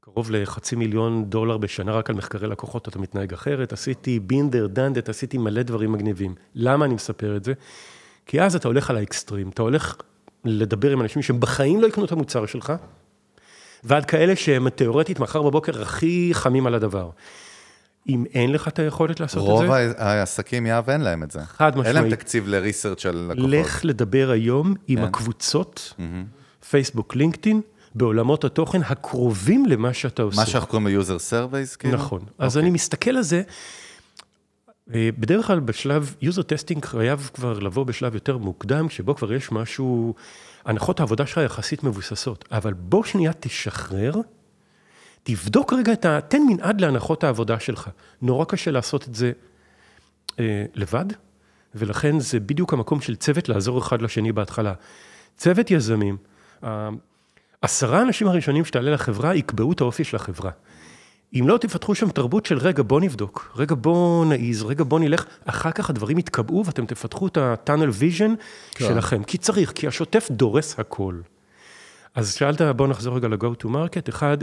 קרוב 0.00 0.30
לחצי 0.30 0.76
מיליון 0.76 1.24
דולר 1.24 1.56
בשנה 1.58 1.92
רק 1.92 2.10
על 2.10 2.16
מחקרי 2.16 2.48
לקוחות, 2.48 2.88
אתה 2.88 2.98
מתנהג 2.98 3.32
אחרת. 3.32 3.72
עשיתי 3.72 4.20
בינדר, 4.20 4.66
דנדט, 4.66 5.08
עשיתי 5.08 5.38
מלא 5.38 5.62
דברים 5.62 5.92
מגניבים. 5.92 6.34
למה 6.54 6.84
אני 6.84 6.94
מספר 6.94 7.36
את 7.36 7.44
זה? 7.44 7.52
כי 8.26 8.42
אז 8.42 8.56
אתה 8.56 8.68
הולך 8.68 8.90
על 8.90 8.96
האקסטרים, 8.96 9.48
אתה 9.48 9.62
הולך 9.62 9.96
לדבר 10.44 10.90
עם 10.90 11.00
אנשים 11.00 11.22
שהם 11.22 11.40
בחיים 11.40 11.80
לא 11.80 11.86
יקנו 11.86 12.04
את 12.04 12.12
המוצר 12.12 12.46
שלך, 12.46 12.72
ועד 13.84 14.04
כאלה 14.04 14.36
שהם 14.36 14.68
תיאורטית 14.68 15.20
מחר 15.20 15.42
בבוקר 15.42 15.82
הכי 15.82 16.30
חמים 16.32 16.66
על 16.66 16.74
הדבר. 16.74 17.10
אם 18.08 18.24
אין 18.34 18.52
לך 18.52 18.68
את 18.68 18.78
היכולת 18.78 19.20
לעשות 19.20 19.42
את 19.44 19.48
רוב 19.48 19.66
זה, 19.66 19.72
ה- 19.72 20.10
העסקים 20.12 20.66
יהב 20.66 20.90
אין 20.90 21.00
להם 21.00 21.22
את 21.22 21.30
זה. 21.30 21.40
חד 21.44 21.72
אין 21.76 21.84
להם 21.84 21.94
משמעית. 22.04 22.14
תקציב 22.14 22.48
לריסרצ' 22.48 23.00
של 23.00 23.28
לקוחות. 23.30 23.50
לך 23.50 23.80
לדבר 23.84 24.30
היום 24.30 24.74
עם 24.88 24.98
כן. 24.98 25.04
הקבוצות, 25.04 25.94
פייסבוק, 26.70 27.16
לינקדאין, 27.16 27.60
בעולמות 27.94 28.44
התוכן 28.44 28.80
הקרובים 28.82 29.66
למה 29.66 29.92
שאתה 29.92 30.22
עושה. 30.22 30.40
מה 30.40 30.46
שאנחנו 30.46 30.68
קוראים 30.68 30.86
לו 30.86 31.02
user 31.02 31.18
surveys, 31.30 31.76
כאילו? 31.78 31.94
נכון. 31.94 32.20
אז 32.38 32.56
אוקיי. 32.56 32.66
אני 32.66 32.74
מסתכל 32.74 33.10
על 33.10 33.22
זה, 33.22 33.42
אה, 34.94 35.08
בדרך 35.18 35.46
כלל 35.46 35.60
בשלב, 35.60 36.14
user 36.22 36.42
testing 36.42 36.86
חייב 36.86 37.30
כבר 37.34 37.58
לבוא 37.58 37.84
בשלב 37.84 38.14
יותר 38.14 38.38
מוקדם, 38.38 38.88
שבו 38.88 39.14
כבר 39.14 39.32
יש 39.32 39.52
משהו, 39.52 40.14
הנחות 40.64 41.00
העבודה 41.00 41.26
שלך 41.26 41.40
יחסית 41.44 41.84
מבוססות, 41.84 42.44
אבל 42.52 42.72
בוא 42.72 43.04
שנייה 43.04 43.32
תשחרר, 43.40 44.14
תבדוק 45.22 45.72
רגע 45.72 45.92
את 45.92 46.04
ה... 46.04 46.20
תן 46.28 46.42
מנעד 46.48 46.80
להנחות 46.80 47.24
העבודה 47.24 47.60
שלך. 47.60 47.90
נורא 48.22 48.44
קשה 48.44 48.70
לעשות 48.70 49.08
את 49.08 49.14
זה 49.14 49.32
אה, 50.38 50.64
לבד, 50.74 51.04
ולכן 51.74 52.20
זה 52.20 52.40
בדיוק 52.40 52.72
המקום 52.72 53.00
של 53.00 53.16
צוות 53.16 53.48
לעזור 53.48 53.78
אחד 53.78 54.02
לשני 54.02 54.32
בהתחלה. 54.32 54.72
צוות 55.36 55.70
יזמים, 55.70 56.16
ה- 56.64 56.88
עשרה 57.62 57.98
האנשים 57.98 58.28
הראשונים 58.28 58.64
שתעלה 58.64 58.90
לחברה 58.90 59.34
יקבעו 59.34 59.72
את 59.72 59.80
האופי 59.80 60.04
של 60.04 60.16
החברה. 60.16 60.50
אם 61.34 61.48
לא 61.48 61.58
תפתחו 61.58 61.94
שם 61.94 62.10
תרבות 62.10 62.46
של 62.46 62.58
רגע 62.58 62.82
בוא 62.86 63.00
נבדוק, 63.00 63.52
רגע 63.56 63.74
בוא 63.78 64.26
נעיז, 64.26 64.62
רגע 64.62 64.84
בוא 64.84 65.00
נלך, 65.00 65.24
אחר 65.44 65.70
כך 65.70 65.90
הדברים 65.90 66.18
יתקבעו 66.18 66.66
ואתם 66.66 66.86
תפתחו 66.86 67.26
את 67.26 67.36
ה-tunnel 67.36 68.00
vision 68.00 68.30
כן. 68.70 68.84
שלכם, 68.88 69.22
כי 69.22 69.38
צריך, 69.38 69.72
כי 69.72 69.86
השוטף 69.86 70.28
דורס 70.30 70.78
הכל. 70.78 71.14
אז 72.14 72.34
שאלת, 72.34 72.60
בוא 72.62 72.88
נחזור 72.88 73.16
רגע 73.16 73.28
ל-go 73.28 73.64
to 73.64 73.66
market, 73.66 74.08
אחד, 74.08 74.38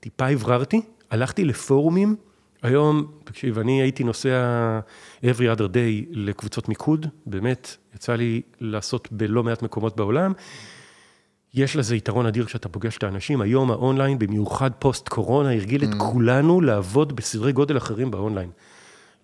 טיפה 0.00 0.28
הבררתי, 0.28 0.80
הלכתי 1.10 1.44
לפורומים, 1.44 2.16
היום, 2.62 3.06
תקשיב, 3.24 3.58
אני 3.58 3.82
הייתי 3.82 4.04
נוסע 4.04 4.80
every 5.22 5.56
other 5.56 5.68
day 5.72 6.06
לקבוצות 6.10 6.68
מיקוד, 6.68 7.06
באמת, 7.26 7.76
יצא 7.94 8.14
לי 8.14 8.42
לעשות 8.60 9.08
בלא 9.12 9.42
מעט 9.42 9.62
מקומות 9.62 9.96
בעולם. 9.96 10.32
יש 11.54 11.76
לזה 11.76 11.96
יתרון 11.96 12.26
אדיר 12.26 12.44
כשאתה 12.44 12.68
פוגש 12.68 12.98
את 12.98 13.02
האנשים. 13.02 13.40
היום 13.40 13.70
האונליין, 13.70 14.18
במיוחד 14.18 14.70
פוסט 14.78 15.08
קורונה, 15.08 15.52
הרגיל 15.52 15.84
את 15.84 15.88
כולנו 15.98 16.60
לעבוד 16.60 17.16
בסדרי 17.16 17.52
גודל 17.52 17.76
אחרים 17.76 18.10
באונליין. 18.10 18.50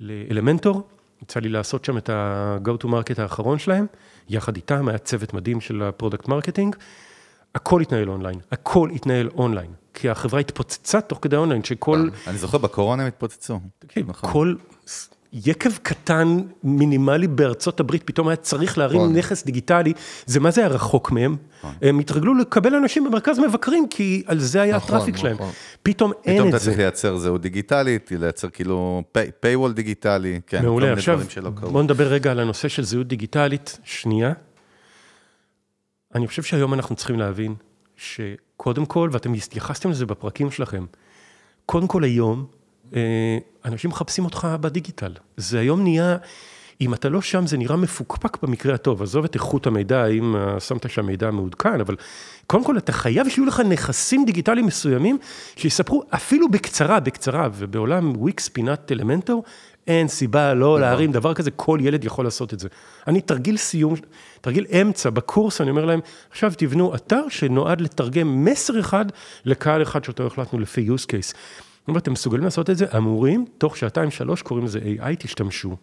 לאלמנטור, 0.00 0.88
יצא 1.22 1.40
לי 1.40 1.48
לעשות 1.48 1.84
שם 1.84 1.98
את 1.98 2.08
ה-go 2.08 2.84
to 2.84 2.86
market 2.86 3.22
האחרון 3.22 3.58
שלהם, 3.58 3.86
יחד 4.28 4.56
איתם, 4.56 4.88
היה 4.88 4.98
צוות 4.98 5.34
מדהים 5.34 5.60
של 5.60 5.82
ה-product 5.82 6.28
marketing. 6.28 6.76
הכל 7.54 7.80
התנהל 7.80 8.08
אונליין, 8.08 8.38
הכל 8.52 8.90
התנהל 8.94 9.28
אונליין. 9.34 9.70
כי 9.94 10.10
החברה 10.10 10.40
התפוצצה 10.40 11.00
תוך 11.00 11.18
כדי 11.22 11.36
אונליין, 11.36 11.64
שכל... 11.64 12.08
אני 12.26 12.38
זוכר, 12.38 12.58
בקורונה 12.58 13.02
הם 13.02 13.08
התפוצצו. 13.08 13.60
נכון. 14.06 14.32
כל 14.32 14.54
יקב 15.32 15.70
קטן, 15.82 16.38
מינימלי 16.64 17.26
בארצות 17.26 17.80
הברית, 17.80 18.02
פתאום 18.02 18.28
היה 18.28 18.36
צריך 18.36 18.78
להרים 18.78 19.00
נכון. 19.00 19.16
נכס 19.16 19.44
דיגיטלי, 19.44 19.92
זה 20.26 20.40
מה 20.40 20.50
זה 20.50 20.60
היה 20.60 20.70
רחוק 20.70 21.10
מהם? 21.10 21.36
הם 21.82 21.98
התרגלו 21.98 22.34
לקבל 22.34 22.74
אנשים 22.74 23.04
במרכז 23.04 23.38
מבקרים, 23.38 23.88
כי 23.88 24.22
על 24.26 24.38
זה 24.38 24.62
היה 24.62 24.76
נכון, 24.76 24.94
ה-traffic 24.94 25.16
שלהם. 25.16 25.34
נכון. 25.34 25.50
פתאום 25.82 26.12
אין 26.24 26.34
פתאום 26.36 26.48
את 26.48 26.54
אתה 26.54 26.62
צריך 26.62 26.76
זה. 26.76 26.82
לייצר 26.82 27.16
זהות 27.16 27.40
דיגיטלית, 27.40 28.12
לייצר 28.20 28.48
כאילו 28.50 29.02
pay- 29.18 29.44
paywall 29.46 29.72
דיגיטלי, 29.72 30.40
כן, 30.46 30.62
מעולה, 30.64 30.92
עכשיו. 30.92 31.20
בוא 31.60 31.82
נדבר 31.82 32.06
רגע 32.08 32.30
על 32.30 32.40
הנושא 32.40 32.68
של 32.68 32.84
זהות 32.84 33.08
דיגיטלית, 33.08 33.78
שנייה. 33.84 34.32
אני 36.14 36.26
חושב 36.26 36.42
שהיום 36.42 36.74
אנחנו 36.74 36.96
צריכים 36.96 37.18
להבין 37.18 37.54
שקודם 37.96 38.86
כל, 38.86 39.08
ואתם 39.12 39.32
התייחסתם 39.34 39.90
לזה 39.90 40.06
בפרקים 40.06 40.50
שלכם, 40.50 40.84
קודם 41.66 41.86
כל 41.86 42.04
היום, 42.04 42.46
אנשים 43.64 43.90
מחפשים 43.90 44.24
אותך 44.24 44.48
בדיגיטל. 44.60 45.12
זה 45.36 45.58
היום 45.58 45.82
נהיה, 45.82 46.16
אם 46.80 46.94
אתה 46.94 47.08
לא 47.08 47.20
שם, 47.20 47.46
זה 47.46 47.56
נראה 47.56 47.76
מפוקפק 47.76 48.42
במקרה 48.42 48.74
הטוב. 48.74 49.02
עזוב 49.02 49.24
את 49.24 49.34
איכות 49.34 49.66
המידע, 49.66 50.06
אם 50.06 50.36
אה, 50.36 50.60
שמת 50.60 50.90
שם 50.90 51.06
מידע 51.06 51.30
מעודכן, 51.30 51.80
אבל 51.80 51.96
קודם 52.46 52.64
כל 52.64 52.78
אתה 52.78 52.92
חייב 52.92 53.28
שיהיו 53.28 53.46
לך 53.46 53.60
נכסים 53.60 54.24
דיגיטליים 54.24 54.66
מסוימים, 54.66 55.18
שיספרו 55.56 56.02
אפילו 56.10 56.48
בקצרה, 56.48 57.00
בקצרה, 57.00 57.48
ובעולם 57.54 58.12
וויקס, 58.16 58.48
פינת 58.48 58.92
אלמנטור, 58.92 59.44
אין 59.86 60.08
סיבה 60.08 60.54
לא 60.54 60.80
להרים 60.80 61.12
דבר 61.12 61.34
כזה, 61.34 61.50
כל 61.50 61.78
ילד 61.82 62.04
יכול 62.04 62.24
לעשות 62.24 62.54
את 62.54 62.60
זה. 62.60 62.68
אני 63.06 63.20
תרגיל 63.20 63.56
סיום, 63.56 63.94
תרגיל 64.40 64.66
אמצע 64.82 65.10
בקורס, 65.10 65.60
אני 65.60 65.70
אומר 65.70 65.84
להם, 65.84 66.00
עכשיו 66.30 66.52
תבנו 66.56 66.94
אתר 66.94 67.22
שנועד 67.28 67.80
לתרגם 67.80 68.44
מסר 68.44 68.80
אחד 68.80 69.06
לקהל 69.44 69.82
אחד 69.82 70.04
שאותו 70.04 70.26
החלטנו 70.26 70.58
לפי 70.58 70.88
use 70.88 71.04
case. 71.06 71.34
אם 71.88 71.98
אתם 71.98 72.12
מסוגלים 72.12 72.44
לעשות 72.44 72.70
את 72.70 72.76
זה, 72.76 72.86
אמורים, 72.96 73.46
תוך 73.58 73.76
שעתיים 73.76 74.10
שלוש, 74.10 74.42
קוראים 74.42 74.66
לזה 74.66 74.78
AI, 74.78 75.16
תשתמשו. 75.18 75.76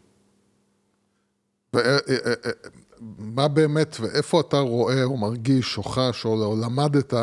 ומה 1.74 3.48
באמת, 3.48 3.98
ואיפה 4.00 4.42
אתה 4.42 4.60
רואה 4.60 5.04
או 5.04 5.18
מרגיש 5.18 5.78
או 5.78 5.84
חש 5.84 6.26
או, 6.26 6.44
או 6.44 6.56
למדת, 6.62 7.14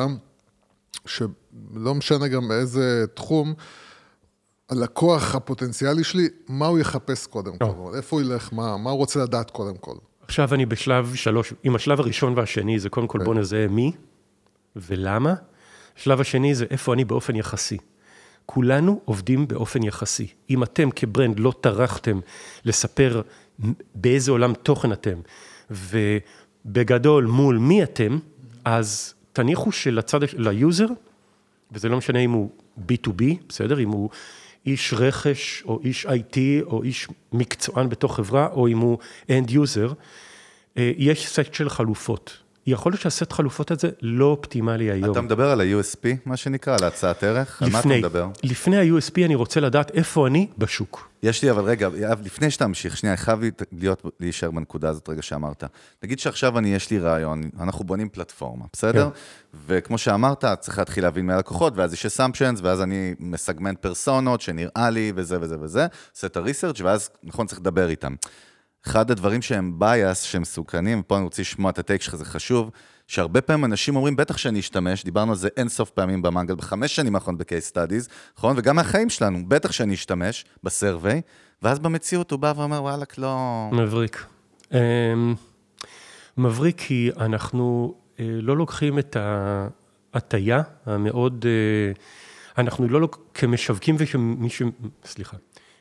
שלא 1.06 1.94
משנה 1.94 2.28
גם 2.28 2.48
באיזה 2.48 3.04
תחום, 3.14 3.54
הלקוח 4.70 5.34
הפוטנציאלי 5.34 6.04
שלי, 6.04 6.28
מה 6.48 6.66
הוא 6.66 6.78
יחפש 6.78 7.26
קודם 7.26 7.58
כל? 7.58 7.96
איפה 7.96 8.16
הוא 8.16 8.20
ילך? 8.20 8.52
מה, 8.52 8.76
מה 8.76 8.90
הוא 8.90 8.98
רוצה 8.98 9.22
לדעת 9.22 9.50
קודם 9.50 9.76
כל? 9.76 9.94
עכשיו 10.22 10.54
אני 10.54 10.66
בשלב 10.66 11.14
שלוש, 11.14 11.54
עם 11.62 11.74
השלב 11.74 12.00
הראשון 12.00 12.38
והשני, 12.38 12.78
זה 12.78 12.88
קודם 12.88 13.06
כל 13.06 13.18
בוא 13.24 13.34
נזהה 13.34 13.68
מי 13.68 13.92
ולמה. 14.76 15.34
השלב 15.96 16.20
השני 16.20 16.54
זה 16.54 16.64
איפה 16.70 16.94
אני 16.94 17.04
באופן 17.04 17.36
יחסי. 17.36 17.78
כולנו 18.52 19.00
עובדים 19.04 19.48
באופן 19.48 19.82
יחסי. 19.82 20.26
אם 20.50 20.62
אתם 20.62 20.90
כברנד 20.96 21.40
לא 21.40 21.52
טרחתם 21.60 22.20
לספר 22.64 23.22
באיזה 23.94 24.30
עולם 24.30 24.54
תוכן 24.54 24.92
אתם, 24.92 25.18
ובגדול 25.70 27.24
מול 27.24 27.58
מי 27.58 27.82
אתם, 27.82 28.18
אז 28.64 29.14
תניחו 29.32 29.72
שלצד, 29.72 30.20
ל-user, 30.36 30.86
וזה 31.72 31.88
לא 31.88 31.96
משנה 31.96 32.18
אם 32.18 32.30
הוא 32.30 32.50
B2B, 32.78 33.22
בסדר? 33.48 33.80
אם 33.80 33.88
הוא 33.88 34.10
איש 34.66 34.94
רכש, 34.96 35.62
או 35.62 35.80
איש 35.84 36.06
IT, 36.06 36.38
או 36.62 36.82
איש 36.82 37.08
מקצוען 37.32 37.88
בתוך 37.88 38.16
חברה, 38.16 38.48
או 38.52 38.68
אם 38.68 38.78
הוא 38.78 38.98
end 39.28 39.50
user, 39.50 39.94
אה, 40.76 40.92
יש 40.96 41.28
סט 41.28 41.54
של 41.54 41.68
חלופות. 41.68 42.39
יכול 42.66 42.92
להיות 42.92 43.00
שהסט 43.00 43.32
חלופות 43.32 43.70
הזה 43.70 43.88
לא 44.02 44.24
אופטימלי 44.24 44.90
היום. 44.90 45.12
אתה 45.12 45.20
מדבר 45.20 45.50
על 45.50 45.60
ה-USP, 45.60 46.06
מה 46.26 46.36
שנקרא, 46.36 46.76
על 46.80 46.84
הצעת 46.84 47.24
ערך? 47.24 47.62
על 47.62 47.70
מה 47.70 47.80
אתה 47.80 47.88
לפני, 47.88 47.98
מדבר? 47.98 48.28
לפני 48.42 48.76
ה-USP 48.76 49.24
אני 49.24 49.34
רוצה 49.34 49.60
לדעת 49.60 49.90
איפה 49.90 50.26
אני 50.26 50.46
בשוק. 50.58 51.10
יש 51.22 51.42
לי, 51.42 51.50
אבל 51.50 51.64
רגע, 51.64 51.88
יאב, 51.96 52.20
לפני 52.24 52.50
שאתה 52.50 52.66
ממשיך, 52.66 52.96
שנייה, 52.96 53.14
אני 53.14 53.20
חייב 53.20 53.40
להיות, 53.72 54.04
להישאר 54.20 54.50
בנקודה 54.50 54.88
הזאת 54.88 55.08
רגע 55.08 55.22
שאמרת. 55.22 55.64
נגיד 56.02 56.18
שעכשיו 56.18 56.58
אני, 56.58 56.74
יש 56.74 56.90
לי 56.90 56.98
רעיון, 56.98 57.50
אנחנו 57.60 57.84
בונים 57.84 58.08
פלטפורמה, 58.08 58.64
בסדר? 58.72 59.10
כן. 59.10 59.18
וכמו 59.66 59.98
שאמרת, 59.98 60.44
צריך 60.60 60.78
להתחיל 60.78 61.04
להבין 61.04 61.26
מי 61.26 61.32
הלקוחות, 61.32 61.72
ואז 61.76 61.92
יש 61.92 62.06
אסמפשנס, 62.06 62.60
ואז 62.62 62.82
אני 62.82 63.14
מסגמנט 63.18 63.78
פרסונות 63.78 64.40
שנראה 64.40 64.90
לי, 64.90 65.12
וזה 65.14 65.40
וזה 65.40 65.56
וזה, 65.60 65.86
עושה 66.14 66.26
את 66.26 66.36
הריסרצ' 66.36 66.80
ואז, 66.80 67.10
נכון, 67.24 67.46
צריך 67.46 67.60
לדבר 67.60 67.88
איתם. 67.88 68.14
אחד 68.86 69.10
הדברים 69.10 69.42
שהם 69.42 69.78
bias, 69.80 70.14
שהם 70.14 70.42
מסוכנים, 70.42 71.00
ופה 71.00 71.16
אני 71.16 71.24
רוצה 71.24 71.42
לשמוע 71.42 71.70
את 71.70 71.78
הטייק 71.78 72.02
שלך, 72.02 72.16
זה 72.16 72.24
חשוב, 72.24 72.70
שהרבה 73.06 73.40
פעמים 73.40 73.64
אנשים 73.64 73.96
אומרים, 73.96 74.16
בטח 74.16 74.36
שאני 74.36 74.60
אשתמש, 74.60 75.04
דיברנו 75.04 75.32
על 75.32 75.38
זה 75.38 75.48
אין 75.56 75.68
סוף 75.68 75.90
פעמים 75.90 76.22
במנגל, 76.22 76.54
בחמש 76.54 76.96
שנים 76.96 77.14
האחרונות 77.14 77.40
ב-case 77.40 77.72
studies, 77.74 78.10
נכון? 78.38 78.54
וגם 78.58 78.76
מהחיים 78.76 79.10
שלנו, 79.10 79.38
בטח 79.48 79.72
שאני 79.72 79.94
אשתמש 79.94 80.44
בסרוויי, 80.62 81.20
ואז 81.62 81.78
במציאות 81.78 82.30
הוא 82.30 82.38
בא 82.40 82.52
ואומר, 82.56 82.82
וואלכ, 82.82 83.18
לא... 83.18 83.68
מבריק. 83.72 84.26
אמ, 84.72 85.34
מבריק 86.36 86.80
כי 86.80 87.10
אנחנו 87.18 87.94
אה, 88.20 88.24
לא 88.28 88.56
לוקחים 88.56 88.98
את 88.98 89.16
ההטייה 90.14 90.62
המאוד, 90.86 91.44
אה, 91.48 91.92
אנחנו 92.62 92.88
לא, 92.88 93.00
לוק- 93.00 93.30
כמשווקים 93.34 93.96
וכמי 93.98 94.50
ש... 94.50 94.62
סליחה. 95.04 95.36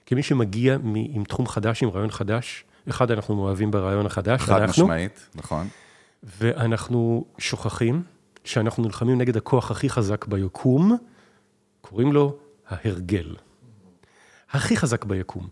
כמי 0.06 0.24
שמגיע 0.24 0.78
עם 0.94 1.24
תחום 1.24 1.48
חדש, 1.48 1.84
עם 1.84 1.90
רעיון 1.90 2.12
חדש, 2.12 2.64
אחד, 2.90 3.12
אנחנו 3.12 3.36
מאוהבים 3.36 3.72
ברעיון 3.72 4.06
החדש, 4.06 4.42
חד 4.42 4.62
אנחנו, 4.62 4.84
משמעית, 4.84 5.30
נכון? 5.36 5.68
ואנחנו 6.24 7.26
שוכחים 7.38 8.04
שאנחנו 8.44 8.84
נלחמים 8.84 9.18
נגד 9.18 9.38
הכוח 9.38 9.72
הכי 9.72 9.90
חזק 9.90 10.26
ביקום, 10.26 10.98
קוראים 11.82 12.14
לו 12.14 12.38
ההרגל. 12.68 13.36
הכי 14.52 14.78
חזק 14.78 15.06
ביקום. 15.06 15.48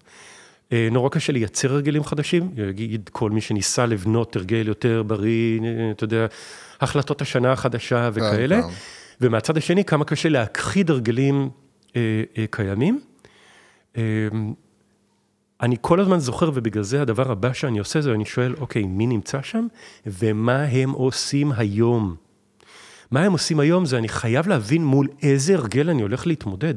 אה, 0.71 0.87
נורא 0.91 1.09
קשה 1.09 1.33
לייצר 1.33 1.73
הרגלים 1.73 2.03
חדשים, 2.03 2.51
יגיד 2.57 3.09
כל 3.13 3.31
מי 3.31 3.41
שניסה 3.41 3.85
לבנות 3.85 4.35
הרגל 4.35 4.67
יותר 4.67 5.03
בריא, 5.03 5.59
אה, 5.61 5.91
אתה 5.91 6.03
יודע, 6.03 6.25
החלטות 6.81 7.21
השנה 7.21 7.51
החדשה 7.51 8.09
וכאלה. 8.13 8.61
כן. 8.61 8.67
ומהצד 9.21 9.57
השני, 9.57 9.85
כמה 9.85 10.05
קשה 10.05 10.29
להכחיד 10.29 10.89
הרגלים 10.89 11.49
אה, 11.95 12.23
אה, 12.37 12.45
קיימים. 12.49 12.99
אה, 13.97 14.01
אני 15.61 15.75
כל 15.81 15.99
הזמן 15.99 16.19
זוכר, 16.19 16.51
ובגלל 16.53 16.83
זה 16.83 17.01
הדבר 17.01 17.31
הבא 17.31 17.53
שאני 17.53 17.79
עושה 17.79 18.01
זה, 18.01 18.13
אני 18.13 18.25
שואל, 18.25 18.55
אוקיי, 18.59 18.83
מי 18.83 19.07
נמצא 19.07 19.41
שם, 19.41 19.67
ומה 20.05 20.63
הם 20.63 20.91
עושים 20.91 21.51
היום? 21.51 22.15
מה 23.11 23.21
הם 23.21 23.31
עושים 23.31 23.59
היום 23.59 23.85
זה, 23.85 23.97
אני 23.97 24.09
חייב 24.09 24.47
להבין 24.47 24.85
מול 24.85 25.07
איזה 25.23 25.55
הרגל 25.55 25.89
אני 25.89 26.01
הולך 26.01 26.27
להתמודד. 26.27 26.73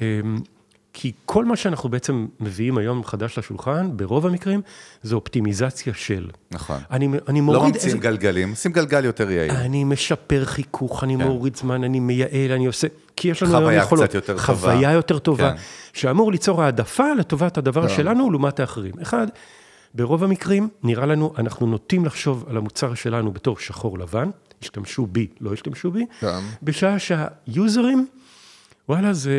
אמ, 0.00 0.38
כי 0.92 1.12
כל 1.24 1.44
מה 1.44 1.56
שאנחנו 1.56 1.88
בעצם 1.88 2.26
מביאים 2.40 2.78
היום 2.78 3.04
חדש 3.04 3.38
לשולחן, 3.38 3.96
ברוב 3.96 4.26
המקרים, 4.26 4.60
זה 5.02 5.14
אופטימיזציה 5.14 5.94
של. 5.94 6.30
נכון. 6.50 6.76
אני, 6.90 7.08
אני 7.28 7.38
לא 7.38 7.44
מוריד 7.44 7.74
ממציאים 7.74 7.98
גלגלים, 7.98 8.50
עושים 8.50 8.72
גלגל 8.72 9.04
יותר 9.04 9.30
יעיל. 9.30 9.50
אני 9.50 9.84
משפר 9.84 10.44
חיכוך, 10.44 11.04
אני 11.04 11.16
כן. 11.18 11.22
מוריד 11.22 11.56
זמן, 11.56 11.84
אני 11.84 12.00
מייעל, 12.00 12.52
אני 12.52 12.66
עושה... 12.66 12.86
כי 13.18 13.28
יש 13.28 13.42
לנו 13.42 13.52
חוויה 13.52 13.68
היום 13.68 13.82
יכולות. 13.82 14.04
קצת 14.04 14.14
יותר 14.14 14.32
טובה. 14.32 14.42
חוויה 14.42 14.92
יותר 14.92 15.18
טובה. 15.18 15.50
כן. 15.50 15.56
שאמור 15.92 16.32
ליצור 16.32 16.62
העדפה 16.62 17.12
לטובת 17.18 17.58
הדבר 17.58 17.88
כן. 17.88 17.94
שלנו 17.94 18.30
לעומת 18.30 18.60
האחרים. 18.60 18.92
אחד, 19.02 19.26
ברוב 19.94 20.24
המקרים, 20.24 20.68
נראה 20.82 21.06
לנו, 21.06 21.32
אנחנו 21.38 21.66
נוטים 21.66 22.04
לחשוב 22.04 22.44
על 22.50 22.56
המוצר 22.56 22.94
שלנו 22.94 23.32
בתור 23.32 23.58
שחור 23.58 23.98
לבן, 23.98 24.30
השתמשו 24.62 25.06
בי, 25.06 25.26
לא 25.40 25.52
השתמשו 25.52 25.90
בי, 25.90 26.06
כן. 26.20 26.38
בשעה 26.62 26.98
שהיוזרים, 26.98 28.06
וואלה, 28.88 29.12
זה 29.12 29.32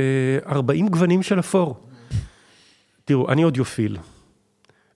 40 0.47 0.87
גוונים 0.87 1.23
של 1.23 1.39
אפור. 1.39 1.77
תראו, 3.05 3.29
אני 3.29 3.43
אודיופיל. 3.43 3.97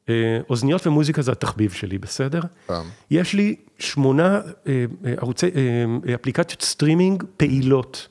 אה, 0.10 0.40
אוזניות 0.50 0.88
ומוזיקה 0.88 1.22
זה 1.22 1.32
התחביב 1.32 1.72
שלי, 1.72 1.98
בסדר? 1.98 2.42
כן. 2.68 2.74
יש 3.12 3.34
לי 3.34 3.56
שמונה 3.80 4.42
אה, 4.68 4.86
אה, 5.06 5.14
ערוצי, 5.18 5.48
אפליקציות 6.16 6.62
סטרימינג 6.62 7.24
פעילות. 7.38 8.08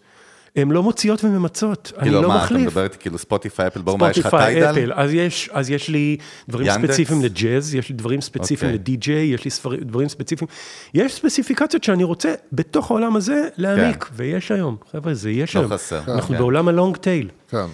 הן 0.57 0.71
לא 0.71 0.83
מוציאות 0.83 1.25
וממצות, 1.25 1.93
אני 1.97 2.03
כאילו, 2.03 2.23
לא 2.23 2.29
מה, 2.29 2.37
אתה 2.37 2.45
מחליף. 2.45 2.67
מדבר 2.67 2.85
איתי 2.85 2.99
כאילו 2.99 3.19
ספוטיפיי, 3.19 3.67
אפל, 3.67 3.83
ברור, 3.83 3.99
מה, 3.99 4.11
יש 4.11 4.19
לך 4.19 4.27
ספוטיפיי, 4.27 4.55
טיידל? 4.55 4.71
אפל, 4.71 4.93
אז 4.93 5.15
יש, 5.15 5.51
אז 5.53 5.71
יש 5.71 5.89
לי 5.89 6.17
דברים? 6.49 6.73
ספציפיים 6.73 7.23
לג'אז, 7.23 7.75
יש 7.75 7.89
לי 7.89 7.95
דברים 7.95 8.21
ספציפיים 8.21 8.73
אוקיי. 8.73 8.79
לדי-ג'יי, 8.79 9.27
יש 9.35 9.45
לי 9.45 9.51
ספר, 9.51 9.75
דברים 9.81 10.09
ספציפיים, 10.09 10.49
יש 10.95 11.15
ספציפיקציות 11.15 11.85
שאני 11.85 12.05
רוצה 12.05 12.35
בתוך 12.53 12.91
העולם 12.91 13.17
הזה 13.17 13.49
להעמיק, 13.57 14.11
ויש 14.13 14.51
היום, 14.51 14.77
חבר'ה, 14.93 15.15
זה 15.15 15.31
יש 15.31 15.57
לא 15.57 15.61
היום. 15.61 15.73
חסר. 15.73 16.01
אנחנו 16.09 16.35
כן. 16.35 16.39
בעולם 16.39 16.69
ה-long 16.69 16.97
tail. 16.97 17.29
כן. 17.51 17.67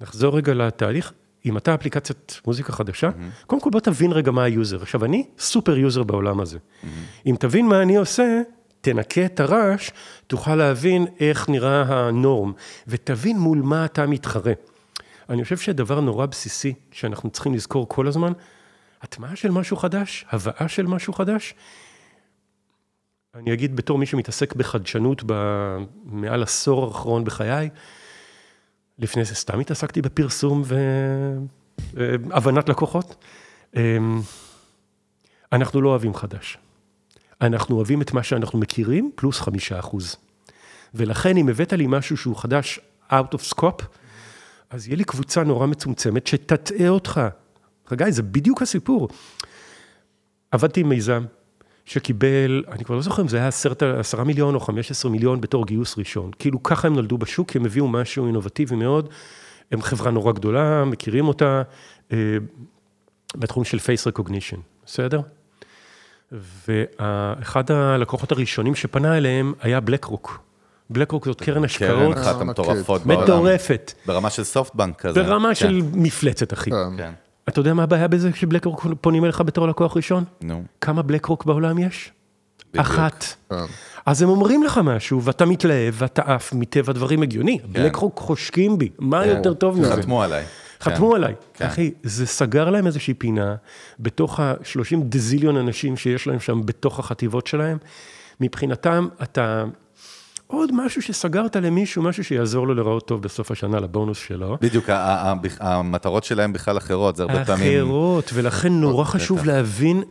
נחזור 0.00 0.36
רגע 0.36 0.54
לתהליך. 0.54 1.12
אם 1.46 1.56
אתה 1.56 1.74
אפליקציית 1.74 2.40
מוזיקה 2.46 2.72
חדשה, 2.72 3.10
קודם 3.46 3.60
כל 3.62 3.70
בוא 3.70 3.80
תבין 3.80 4.12
רגע 4.12 4.30
מה 4.30 4.44
ה-user. 4.44 4.82
עכשיו, 4.82 5.04
אני 5.04 5.26
super 5.38 5.78
user 5.78 6.02
בעולם 6.02 6.40
הזה. 6.40 6.58
אם 7.26 7.36
תבין 7.38 7.66
מה 7.66 7.82
אני 7.82 7.96
עושה, 7.96 8.40
תנקה 8.84 9.24
את 9.24 9.40
הרעש, 9.40 9.90
תוכל 10.26 10.54
להבין 10.54 11.06
איך 11.20 11.48
נראה 11.48 11.82
הנורם, 11.82 12.52
ותבין 12.86 13.38
מול 13.38 13.58
מה 13.58 13.84
אתה 13.84 14.06
מתחרה. 14.06 14.52
אני 15.28 15.44
חושב 15.44 15.56
שדבר 15.56 16.00
נורא 16.00 16.26
בסיסי, 16.26 16.74
שאנחנו 16.92 17.30
צריכים 17.30 17.54
לזכור 17.54 17.88
כל 17.88 18.06
הזמן, 18.06 18.32
הטמעה 19.02 19.36
של 19.36 19.50
משהו 19.50 19.76
חדש, 19.76 20.24
הבאה 20.30 20.68
של 20.68 20.86
משהו 20.86 21.12
חדש, 21.12 21.54
אני 23.34 23.52
אגיד 23.52 23.76
בתור 23.76 23.98
מי 23.98 24.06
שמתעסק 24.06 24.54
בחדשנות 24.54 25.22
במעל 25.26 26.42
עשור 26.42 26.84
האחרון 26.84 27.24
בחיי, 27.24 27.68
לפני 28.98 29.24
זה 29.24 29.34
סתם 29.34 29.60
התעסקתי 29.60 30.02
בפרסום 30.02 30.62
והבנת 31.94 32.68
לקוחות. 32.68 33.24
אמ, 33.76 34.20
אנחנו 35.52 35.80
לא 35.80 35.88
אוהבים 35.88 36.14
חדש. 36.14 36.58
אנחנו 37.40 37.76
אוהבים 37.76 38.02
את 38.02 38.12
מה 38.12 38.22
שאנחנו 38.22 38.58
מכירים, 38.58 39.10
פלוס 39.14 39.40
חמישה 39.40 39.78
אחוז. 39.78 40.16
ולכן, 40.94 41.36
אם 41.36 41.48
הבאת 41.48 41.72
לי 41.72 41.86
משהו 41.88 42.16
שהוא 42.16 42.36
חדש, 42.36 42.80
out 43.10 43.34
of 43.34 43.54
scope, 43.54 43.82
אז 44.70 44.88
יהיה 44.88 44.96
לי 44.96 45.04
קבוצה 45.04 45.44
נורא 45.44 45.66
מצומצמת 45.66 46.26
שתטעה 46.26 46.88
אותך. 46.88 47.20
חגי, 47.86 48.12
זה 48.12 48.22
בדיוק 48.22 48.62
הסיפור. 48.62 49.08
עבדתי 50.50 50.80
עם 50.80 50.88
מיזם 50.88 51.24
שקיבל, 51.84 52.64
אני 52.68 52.84
כבר 52.84 52.94
לא 52.94 53.02
זוכר 53.02 53.22
אם 53.22 53.28
זה 53.28 53.36
היה 53.36 53.48
עשרה 53.98 54.24
מיליון 54.24 54.54
או 54.54 54.60
חמש 54.60 54.90
עשרה 54.90 55.10
מיליון 55.10 55.40
בתור 55.40 55.66
גיוס 55.66 55.98
ראשון. 55.98 56.30
כאילו 56.38 56.62
ככה 56.62 56.88
הם 56.88 56.94
נולדו 56.94 57.18
בשוק, 57.18 57.56
הם 57.56 57.64
הביאו 57.64 57.88
משהו 57.88 58.26
אינובטיבי 58.26 58.76
מאוד. 58.76 59.08
הם 59.72 59.82
חברה 59.82 60.10
נורא 60.10 60.32
גדולה, 60.32 60.84
מכירים 60.84 61.28
אותה, 61.28 61.62
אה, 62.12 62.36
בתחום 63.36 63.64
של 63.64 63.78
face 63.78 64.12
recognition, 64.12 64.58
בסדר? 64.86 65.20
ואחד 66.68 67.70
הלקוחות 67.70 68.32
הראשונים 68.32 68.74
שפנה 68.74 69.16
אליהם 69.16 69.52
היה 69.60 69.80
בלק 69.80 70.04
רוק. 70.04 70.40
בלק 70.90 71.10
רוק 71.10 71.24
זאת 71.26 71.40
קרן 71.40 71.64
השקעות 71.64 72.14
קרן 72.14 72.22
אחת 72.22 72.40
המטורפות. 72.40 73.06
בעולם. 73.06 73.22
מטורפת, 73.22 73.92
ברמה 74.06 74.30
של 74.30 74.44
סופטבנק 74.44 75.00
כזה. 75.00 75.22
ברמה 75.22 75.48
כן, 75.48 75.54
של 75.54 75.82
מפלצת, 75.92 76.52
אחי. 76.52 76.70
כן. 76.70 76.96
כן, 76.96 77.12
אתה 77.48 77.60
יודע 77.60 77.74
מה 77.74 77.82
הבעיה 77.82 78.08
בזה 78.08 78.32
כשבלק 78.32 78.64
רוק 78.64 78.86
פונים 79.00 79.24
אליך 79.24 79.40
בתור 79.40 79.68
לקוח 79.68 79.96
ראשון? 79.96 80.24
נו. 80.42 80.62
כמה 80.80 81.02
בלק 81.02 81.26
רוק 81.26 81.44
בעולם 81.44 81.78
יש? 81.78 82.12
בדיוק. 82.70 82.86
אחת. 82.86 83.24
כן. 83.50 83.56
אז 84.06 84.22
הם 84.22 84.28
אומרים 84.28 84.62
לך 84.62 84.80
משהו, 84.84 85.22
ואתה 85.22 85.46
מתלהב, 85.46 85.94
ואתה 85.98 86.22
עף 86.22 86.52
מטבע 86.52 86.92
דברים 86.92 87.22
הגיוני. 87.22 87.58
כן. 87.58 87.72
בלק 87.72 87.96
רוק 87.96 88.18
חושקים 88.18 88.78
בי, 88.78 88.88
מה 88.98 89.26
יותר 89.26 89.54
טוב 89.54 89.80
מזה? 89.80 89.96
חתמו 89.96 90.22
עליי. 90.22 90.44
חתמו 90.80 91.10
כן. 91.10 91.16
עליי. 91.16 91.34
כן. 91.54 91.66
אחי, 91.66 91.90
זה 92.02 92.26
סגר 92.26 92.70
להם 92.70 92.86
איזושהי 92.86 93.14
פינה, 93.14 93.54
בתוך 94.00 94.40
ה-30 94.40 94.96
דזיליון 95.04 95.56
אנשים 95.56 95.96
שיש 95.96 96.26
להם 96.26 96.40
שם 96.40 96.66
בתוך 96.66 96.98
החטיבות 96.98 97.46
שלהם. 97.46 97.78
מבחינתם, 98.40 99.08
אתה... 99.22 99.64
עוד 100.46 100.70
משהו 100.72 101.02
שסגרת 101.02 101.56
למישהו, 101.56 102.02
משהו 102.02 102.24
שיעזור 102.24 102.66
לו 102.66 102.74
לראות 102.74 103.06
טוב 103.06 103.22
בסוף 103.22 103.50
השנה 103.50 103.80
לבונוס 103.80 104.18
שלו. 104.18 104.56
בדיוק, 104.60 104.90
המטרות 105.60 106.24
שלהם 106.24 106.52
בכלל 106.52 106.78
אחרות, 106.78 107.16
זה 107.16 107.22
הרבה 107.22 107.44
פעמים... 107.44 107.82
אחרות, 107.82 108.30
ולכן 108.34 108.72
נורא 108.72 109.04
חשוב 109.04 109.44
להבין, 109.44 110.02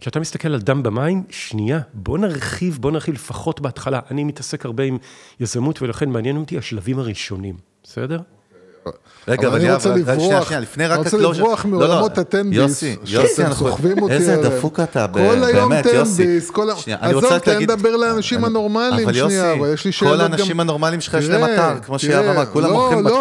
כשאתה 0.00 0.20
מסתכל 0.20 0.48
על 0.48 0.60
דם 0.60 0.82
במים, 0.82 1.22
שנייה, 1.30 1.80
בוא 1.94 2.18
נרחיב, 2.18 2.78
בוא 2.80 2.90
נרחיב 2.90 3.14
לפחות 3.14 3.60
בהתחלה. 3.60 4.00
אני 4.10 4.24
מתעסק 4.24 4.64
הרבה 4.64 4.84
עם 4.84 4.98
יזמות, 5.40 5.82
ולכן 5.82 6.10
מעניין 6.10 6.36
אותי 6.36 6.58
השלבים 6.58 6.98
הראשונים, 6.98 7.54
בסדר? 7.82 8.20
רגע, 9.28 9.48
אבל 9.48 9.56
אני 9.60 9.72
רוצה 9.72 9.90
רק 9.90 9.96
לברוח, 9.98 10.52
אני 10.52 10.96
רוצה 10.96 11.16
ה-closure. 11.16 11.42
לברוח 11.42 11.64
לא, 11.64 11.70
לא, 11.70 11.78
מעולמות 11.78 12.18
הטנביס, 12.18 12.56
יוסי, 12.58 12.96
שאתם 13.04 13.52
סוחבים 13.52 14.02
אותי 14.02 14.14
איזה 14.14 14.34
עליהם. 14.34 14.52
דפוק 14.52 14.80
אתה, 14.80 15.06
כל 15.12 15.18
באמת, 15.52 15.86
יוסי. 15.86 16.22
טנביס, 16.22 16.50
כל 16.50 16.70
היום, 16.70 16.78
רוצה 17.14 17.26
עזוב, 17.26 17.38
תן 17.38 17.62
לדבר 17.62 17.96
לאנשים 17.96 18.44
הנורמליים 18.44 19.12
שנייה, 19.14 19.52
אבל 19.52 19.72
יש 19.74 19.84
לי 19.84 19.92
שאלות 19.92 20.12
כל 20.18 20.24
גם... 20.24 20.32
האנשים 20.32 20.60
הנורמליים 20.60 21.00
שלך 21.00 21.14
יש 21.14 21.28
להם 21.28 21.44
אתר, 21.44 21.80
כמו 21.82 21.98
שיהב 21.98 22.24
אמר, 22.24 22.46
כולם 22.46 22.70
לא, 22.70 22.90
לא, 23.04 23.20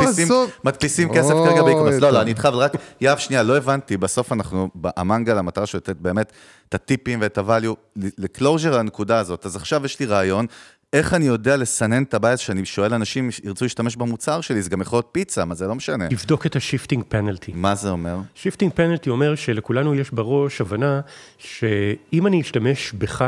מדפיסים- 0.64 1.10
כסף 1.14 1.34
כרגע 1.34 1.64
ב-e-commerce. 1.64 1.94
אוי, 1.94 2.02
לא, 2.02 2.10
לא, 2.10 2.22
אני 2.22 2.30
איתך, 2.30 2.46
אבל 2.46 2.58
רק, 2.58 2.74
יהב, 3.02 3.18
שנייה, 3.18 3.44
לא 3.44 3.58
הבנתי, 3.58 3.98
בסוף 3.98 4.32
אנחנו, 4.32 4.70
המנגל, 4.98 5.38
המטרה 5.38 5.66
שלו 5.66 5.78
לתת 5.78 5.96
באמת 6.00 6.32
את 6.70 6.74
הטיפים 6.74 7.22
ואת 7.22 7.38
הvalue, 7.38 8.02
ל-closure 8.18 8.80
הנקודה 8.80 9.20
הזאת. 9.20 9.46
אז 9.46 9.56
עכשיו 9.56 9.86
יש 9.86 10.00
לי 10.00 10.06
רעיון. 10.06 10.46
איך 10.94 11.14
אני 11.14 11.26
יודע 11.26 11.58
לסנן 11.58 12.04
את 12.04 12.14
הבעיה 12.14 12.38
שאני 12.38 12.66
שואל 12.66 12.94
אנשים 12.94 13.30
ירצו 13.44 13.66
להשתמש 13.66 13.96
במוצר 13.96 14.42
שלי, 14.42 14.62
זה 14.62 14.70
גם 14.70 14.82
יכול 14.82 14.98
להיות 14.98 15.10
פיצה, 15.12 15.46
מה 15.46 15.56
זה 15.56 15.68
לא 15.68 15.76
משנה. 15.76 16.10
תבדוק 16.10 16.46
את 16.46 16.56
השיפטינג 16.56 17.04
פנלטי. 17.10 17.52
מה 17.56 17.76
זה 17.76 17.90
אומר? 17.90 18.18
shifting 18.36 18.72
penalty 18.76 19.10
אומר 19.10 19.36
שלכולנו 19.36 19.96
יש 19.96 20.12
בראש 20.12 20.62
הבנה 20.62 21.02
שאם 21.38 22.28
אני 22.28 22.42
אשתמש 22.42 22.92
בך, 22.94 23.26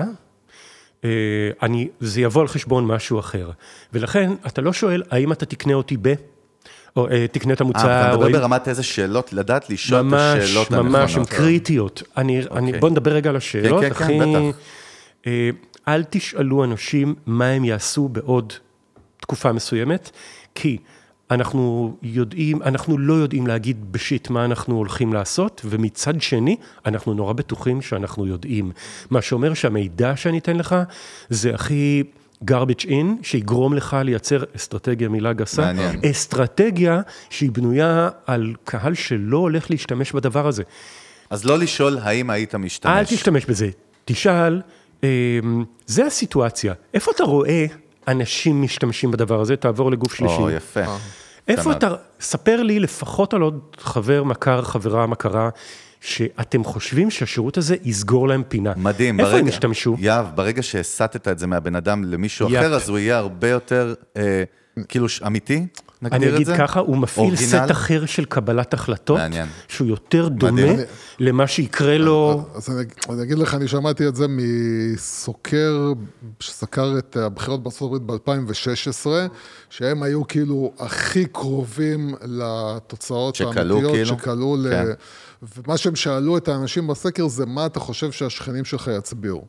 אה, 1.03 1.09
אני, 1.61 1.87
זה 1.99 2.21
יבוא 2.21 2.41
על 2.41 2.47
חשבון 2.47 2.85
משהו 2.85 3.19
אחר. 3.19 3.49
ולכן, 3.93 4.31
אתה 4.47 4.61
לא 4.61 4.73
שואל 4.73 5.03
האם 5.09 5.31
אתה 5.31 5.45
תקנה 5.45 5.73
אותי 5.73 5.97
ב... 6.01 6.13
או 6.95 7.09
אה, 7.09 7.25
תקנה 7.31 7.53
את 7.53 7.61
אה, 7.61 7.65
המוצר, 7.65 7.85
אתה 7.85 8.13
או 8.13 8.19
מדבר 8.19 8.39
ברמת 8.39 8.67
איזה 8.67 8.83
שאלות, 8.83 9.33
לדעת 9.33 9.69
לשאול 9.69 9.99
את 9.99 10.05
ממש, 10.05 10.43
השאלות 10.43 10.71
הנכונות. 10.71 10.91
ממש, 10.91 11.15
הן 11.15 11.25
קריטיות. 11.25 12.03
אני, 12.17 12.41
אני, 12.51 12.67
אוקיי. 12.67 12.79
בוא 12.79 12.89
נדבר 12.89 13.11
רגע 13.11 13.29
על 13.29 13.35
השאלות. 13.35 13.81
כן, 13.83 13.93
כן, 13.93 14.03
הכי- 14.03 14.19
בטח. 14.19 14.57
אל 15.87 16.03
תשאלו 16.09 16.63
אנשים 16.63 17.15
מה 17.25 17.45
הם 17.45 17.65
יעשו 17.65 18.07
בעוד 18.07 18.53
תקופה 19.17 19.51
מסוימת, 19.51 20.11
כי 20.55 20.77
אנחנו 21.31 21.95
יודעים, 22.01 22.61
אנחנו 22.61 22.97
לא 22.97 23.13
יודעים 23.13 23.47
להגיד 23.47 23.91
בשיט 23.91 24.29
מה 24.29 24.45
אנחנו 24.45 24.75
הולכים 24.75 25.13
לעשות, 25.13 25.61
ומצד 25.65 26.21
שני, 26.21 26.55
אנחנו 26.85 27.13
נורא 27.13 27.33
בטוחים 27.33 27.81
שאנחנו 27.81 28.27
יודעים. 28.27 28.71
מה 29.09 29.21
שאומר 29.21 29.53
שהמידע 29.53 30.15
שאני 30.15 30.37
אתן 30.37 30.57
לך, 30.57 30.75
זה 31.29 31.55
הכי... 31.55 32.03
garbage 32.51 32.85
in, 32.85 33.05
שיגרום 33.21 33.73
לך 33.73 33.97
לייצר 34.03 34.43
אסטרטגיה, 34.55 35.09
מילה 35.09 35.33
גסה, 35.33 35.61
מעניין. 35.61 35.99
אסטרטגיה 36.11 37.01
שהיא 37.29 37.51
בנויה 37.51 38.09
על 38.25 38.53
קהל 38.63 38.93
שלא 38.93 39.37
הולך 39.37 39.71
להשתמש 39.71 40.11
בדבר 40.11 40.47
הזה. 40.47 40.63
אז 41.29 41.45
לא 41.45 41.59
לשאול 41.59 41.97
האם 42.01 42.29
היית 42.29 42.55
משתמש. 42.55 42.91
אל 42.91 43.05
תשתמש 43.05 43.45
בזה, 43.45 43.69
תשאל, 44.05 44.61
זה 45.85 46.05
הסיטואציה, 46.05 46.73
איפה 46.93 47.11
אתה 47.15 47.23
רואה 47.23 47.65
אנשים 48.07 48.61
משתמשים 48.61 49.11
בדבר 49.11 49.41
הזה? 49.41 49.55
תעבור 49.55 49.91
לגוף 49.91 50.13
שלישי. 50.13 50.35
או, 50.35 50.49
יפה. 50.49 50.81
איפה 51.47 51.69
מאוד. 51.69 51.75
אתה, 51.75 51.95
ספר 52.19 52.63
לי 52.63 52.79
לפחות 52.79 53.33
על 53.33 53.41
עוד 53.41 53.59
חבר, 53.77 54.23
מכר, 54.23 54.61
חברה, 54.61 55.07
מכרה, 55.07 55.49
שאתם 56.01 56.63
חושבים 56.63 57.11
שהשירות 57.11 57.57
הזה 57.57 57.75
יסגור 57.83 58.27
להם 58.27 58.43
פינה. 58.47 58.73
מדהים, 58.77 59.19
איפה 59.19 59.31
ברגע... 59.31 59.41
הם 59.41 59.47
ישתמשו? 59.47 59.95
יהב, 59.99 60.25
ברגע 60.35 60.63
שהסטת 60.63 61.27
את 61.27 61.39
זה 61.39 61.47
מהבן 61.47 61.75
אדם 61.75 62.03
למישהו 62.03 62.49
יפ. 62.49 62.59
אחר, 62.59 62.73
אז 62.73 62.89
הוא 62.89 62.97
יהיה 62.99 63.17
הרבה 63.17 63.49
יותר, 63.49 63.93
אה, 64.17 64.43
כאילו, 64.87 65.07
אמיתי, 65.27 65.65
אני 66.11 66.35
אגיד? 66.35 66.47
ככה, 66.57 66.79
הוא 66.79 66.97
מפעיל? 66.97 67.35
סט 67.35 67.71
אחר 67.71 68.05
של 68.05 68.25
קבלת 68.25 68.73
החלטות, 68.73 69.17
מעניין. 69.17 69.47
שהוא 69.67 69.87
יותר 69.87 70.27
דומה. 70.27 70.61
למה 71.19 71.47
שיקרה 71.47 71.97
לו. 71.97 72.45
אז 72.55 72.69
אני, 73.09 73.23
אגיד 73.23 73.37
לך, 73.37 73.55
אני 73.55 73.67
שמעתי 73.67 74.07
את 74.07 74.15
זה 74.15 74.25
מסוקר, 74.29 75.93
שסקר 76.39 76.95
את 76.97 77.17
הבחירות 77.17 77.63
בארצות 77.63 77.91
הברית 78.01 78.27
ב-2016, 78.27 79.07
שהם 79.69 80.03
היו 80.03 80.27
כאילו 80.27 80.73
הכי 80.79 81.25
קרובים 81.25 82.15
לתוצאות 82.21 83.41
האמיתיות, 83.41 83.91
כאילו? 83.91 84.05
שקלעו 84.05 84.57
ל... 84.57 84.69
כן. 84.69 84.85
ומה 85.57 85.77
שהם 85.77 85.95
שאלו 85.95 86.37
את 86.37 86.47
האנשים 86.47 86.87
בסקר 86.87 87.27
זה 87.27 87.45
מה 87.45 87.65
אתה 87.65 87.79
חושב 87.79 88.11
שהשכנים 88.11 88.65
שלך 88.65 88.91
יצביעו. 88.97 89.45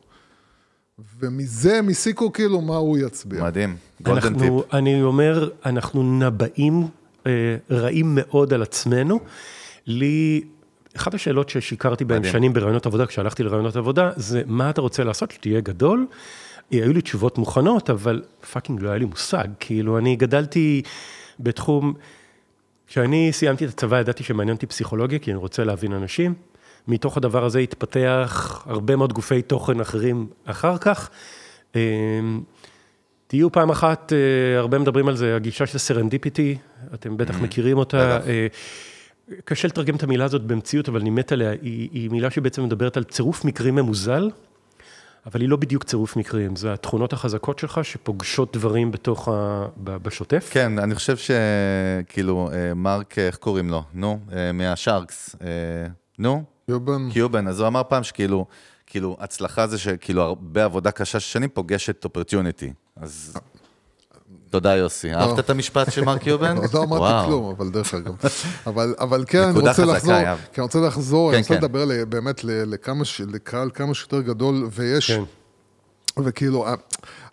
ומזה 1.19 1.77
הם 1.77 1.89
הסיקו 1.89 2.33
כאילו 2.33 2.61
מה 2.61 2.75
הוא 2.75 2.97
יצביע. 2.97 3.43
מדהים, 3.43 3.75
golden 4.01 4.39
tip. 4.39 4.53
אני 4.73 5.03
אומר, 5.03 5.49
אנחנו 5.65 6.19
נביאים 6.19 6.87
אה, 7.27 7.31
רעים 7.71 8.11
מאוד 8.15 8.53
על 8.53 8.61
עצמנו. 8.61 9.19
לי, 9.85 10.41
אחת 10.97 11.13
השאלות 11.13 11.49
ששיקרתי 11.49 12.05
בהן. 12.05 12.23
שנים 12.23 12.53
בראיונות 12.53 12.85
עבודה, 12.85 13.05
כשהלכתי 13.05 13.43
לראיונות 13.43 13.75
עבודה, 13.75 14.11
זה 14.15 14.41
מה 14.45 14.69
אתה 14.69 14.81
רוצה 14.81 15.03
לעשות 15.03 15.31
כשתהיה 15.31 15.61
גדול? 15.61 16.07
אה, 16.73 16.77
היו 16.77 16.93
לי 16.93 17.01
תשובות 17.01 17.37
מוכנות, 17.37 17.89
אבל 17.89 18.21
fucking 18.51 18.81
לא 18.81 18.89
היה 18.89 18.97
לי 18.97 19.05
מושג. 19.05 19.47
כאילו, 19.59 19.97
אני 19.97 20.15
גדלתי 20.15 20.81
בתחום, 21.39 21.93
כשאני 22.87 23.29
סיימתי 23.33 23.65
את 23.65 23.69
הצבא, 23.69 23.99
ידעתי 23.99 24.23
שמעניין 24.23 24.55
אותי 24.55 24.65
פסיכולוגיה, 24.65 25.19
כי 25.19 25.31
אני 25.31 25.39
רוצה 25.39 25.63
להבין 25.63 25.93
אנשים. 25.93 26.33
מתוך 26.87 27.17
הדבר 27.17 27.45
הזה 27.45 27.59
התפתח 27.59 28.63
הרבה 28.65 28.95
מאוד 28.95 29.13
גופי 29.13 29.41
תוכן 29.41 29.79
אחרים 29.79 30.27
אחר 30.45 30.77
כך. 30.77 31.09
אה, 31.75 31.81
תהיו 33.27 33.51
פעם 33.51 33.69
אחת, 33.69 34.13
אה, 34.13 34.59
הרבה 34.59 34.79
מדברים 34.79 35.07
על 35.07 35.15
זה, 35.15 35.35
הגישה 35.35 35.65
של 35.65 35.77
serendipity, 35.77 36.57
אתם 36.93 37.17
בטח 37.17 37.41
מכירים 37.41 37.77
אותה. 37.77 38.19
אה, 38.27 38.47
קשה 39.45 39.67
לתרגם 39.67 39.95
את 39.95 40.03
המילה 40.03 40.25
הזאת 40.25 40.41
במציאות, 40.41 40.89
אבל 40.89 40.99
אני 40.99 41.09
מת 41.09 41.31
עליה. 41.31 41.51
היא, 41.51 41.89
היא 41.91 42.09
מילה 42.09 42.31
שבעצם 42.31 42.63
מדברת 42.63 42.97
על 42.97 43.03
צירוף 43.03 43.45
מקרים 43.45 43.75
ממוזל, 43.75 44.29
אבל 45.25 45.41
היא 45.41 45.49
לא 45.49 45.57
בדיוק 45.57 45.83
צירוף 45.83 46.15
מקרים, 46.15 46.55
זה 46.55 46.73
התכונות 46.73 47.13
החזקות 47.13 47.59
שלך 47.59 47.79
שפוגשות 47.83 48.57
דברים 48.57 48.91
בתוך 48.91 49.27
ה... 49.27 49.65
בשוטף. 49.83 50.49
כן, 50.51 50.79
אני 50.79 50.95
חושב 50.95 51.17
שכאילו, 51.17 52.49
מרק, 52.75 53.19
איך 53.19 53.35
קוראים 53.35 53.69
לו? 53.69 53.83
נו, 53.93 54.19
מה-Sharks. 54.53 55.35
נו, 56.19 56.43
יובן, 56.67 57.09
קיובן, 57.11 57.47
אז 57.47 57.59
הוא 57.59 57.67
אמר 57.67 57.81
פעם 57.89 58.03
שכאילו, 58.03 58.45
כאילו, 58.87 59.17
הצלחה 59.19 59.67
זה 59.67 59.77
שכאילו 59.77 60.21
הרבה 60.21 60.63
עבודה 60.65 60.91
קשה 60.91 61.19
של 61.19 61.29
שנים 61.31 61.49
פוגשת 61.49 62.03
opportunity. 62.05 62.73
אז 62.95 63.33
תודה, 64.49 64.75
יוסי. 64.75 65.13
אהבת 65.13 65.39
את 65.39 65.49
המשפט 65.49 65.91
של 65.91 66.03
מרק 66.03 66.21
קיובן? 66.21 66.57
עוד 66.57 66.73
לא 66.73 66.83
אמרתי 66.83 67.01
וואו. 67.03 67.25
כלום, 67.27 67.55
אבל 67.57 67.69
דרך 67.69 67.93
אגב. 67.93 68.15
אבל, 68.67 68.95
אבל 68.99 69.23
כן, 69.27 69.41
אני 69.43 69.59
רוצה 69.59 69.85
לחזור. 69.85 70.13
כי 70.53 70.61
אני 70.61 70.63
רוצה 70.63 70.79
לחזור, 70.79 71.29
כן, 71.29 71.33
אני 71.35 71.41
רוצה 71.41 71.55
כן. 71.55 71.61
לדבר 71.63 71.85
ל- 71.85 72.05
באמת 72.05 72.41
לקהל 73.27 73.69
כמה 73.73 73.93
שיותר 73.93 74.21
גדול, 74.21 74.67
ויש, 74.71 75.11
כן. 75.11 75.21
וכאילו, 76.23 76.65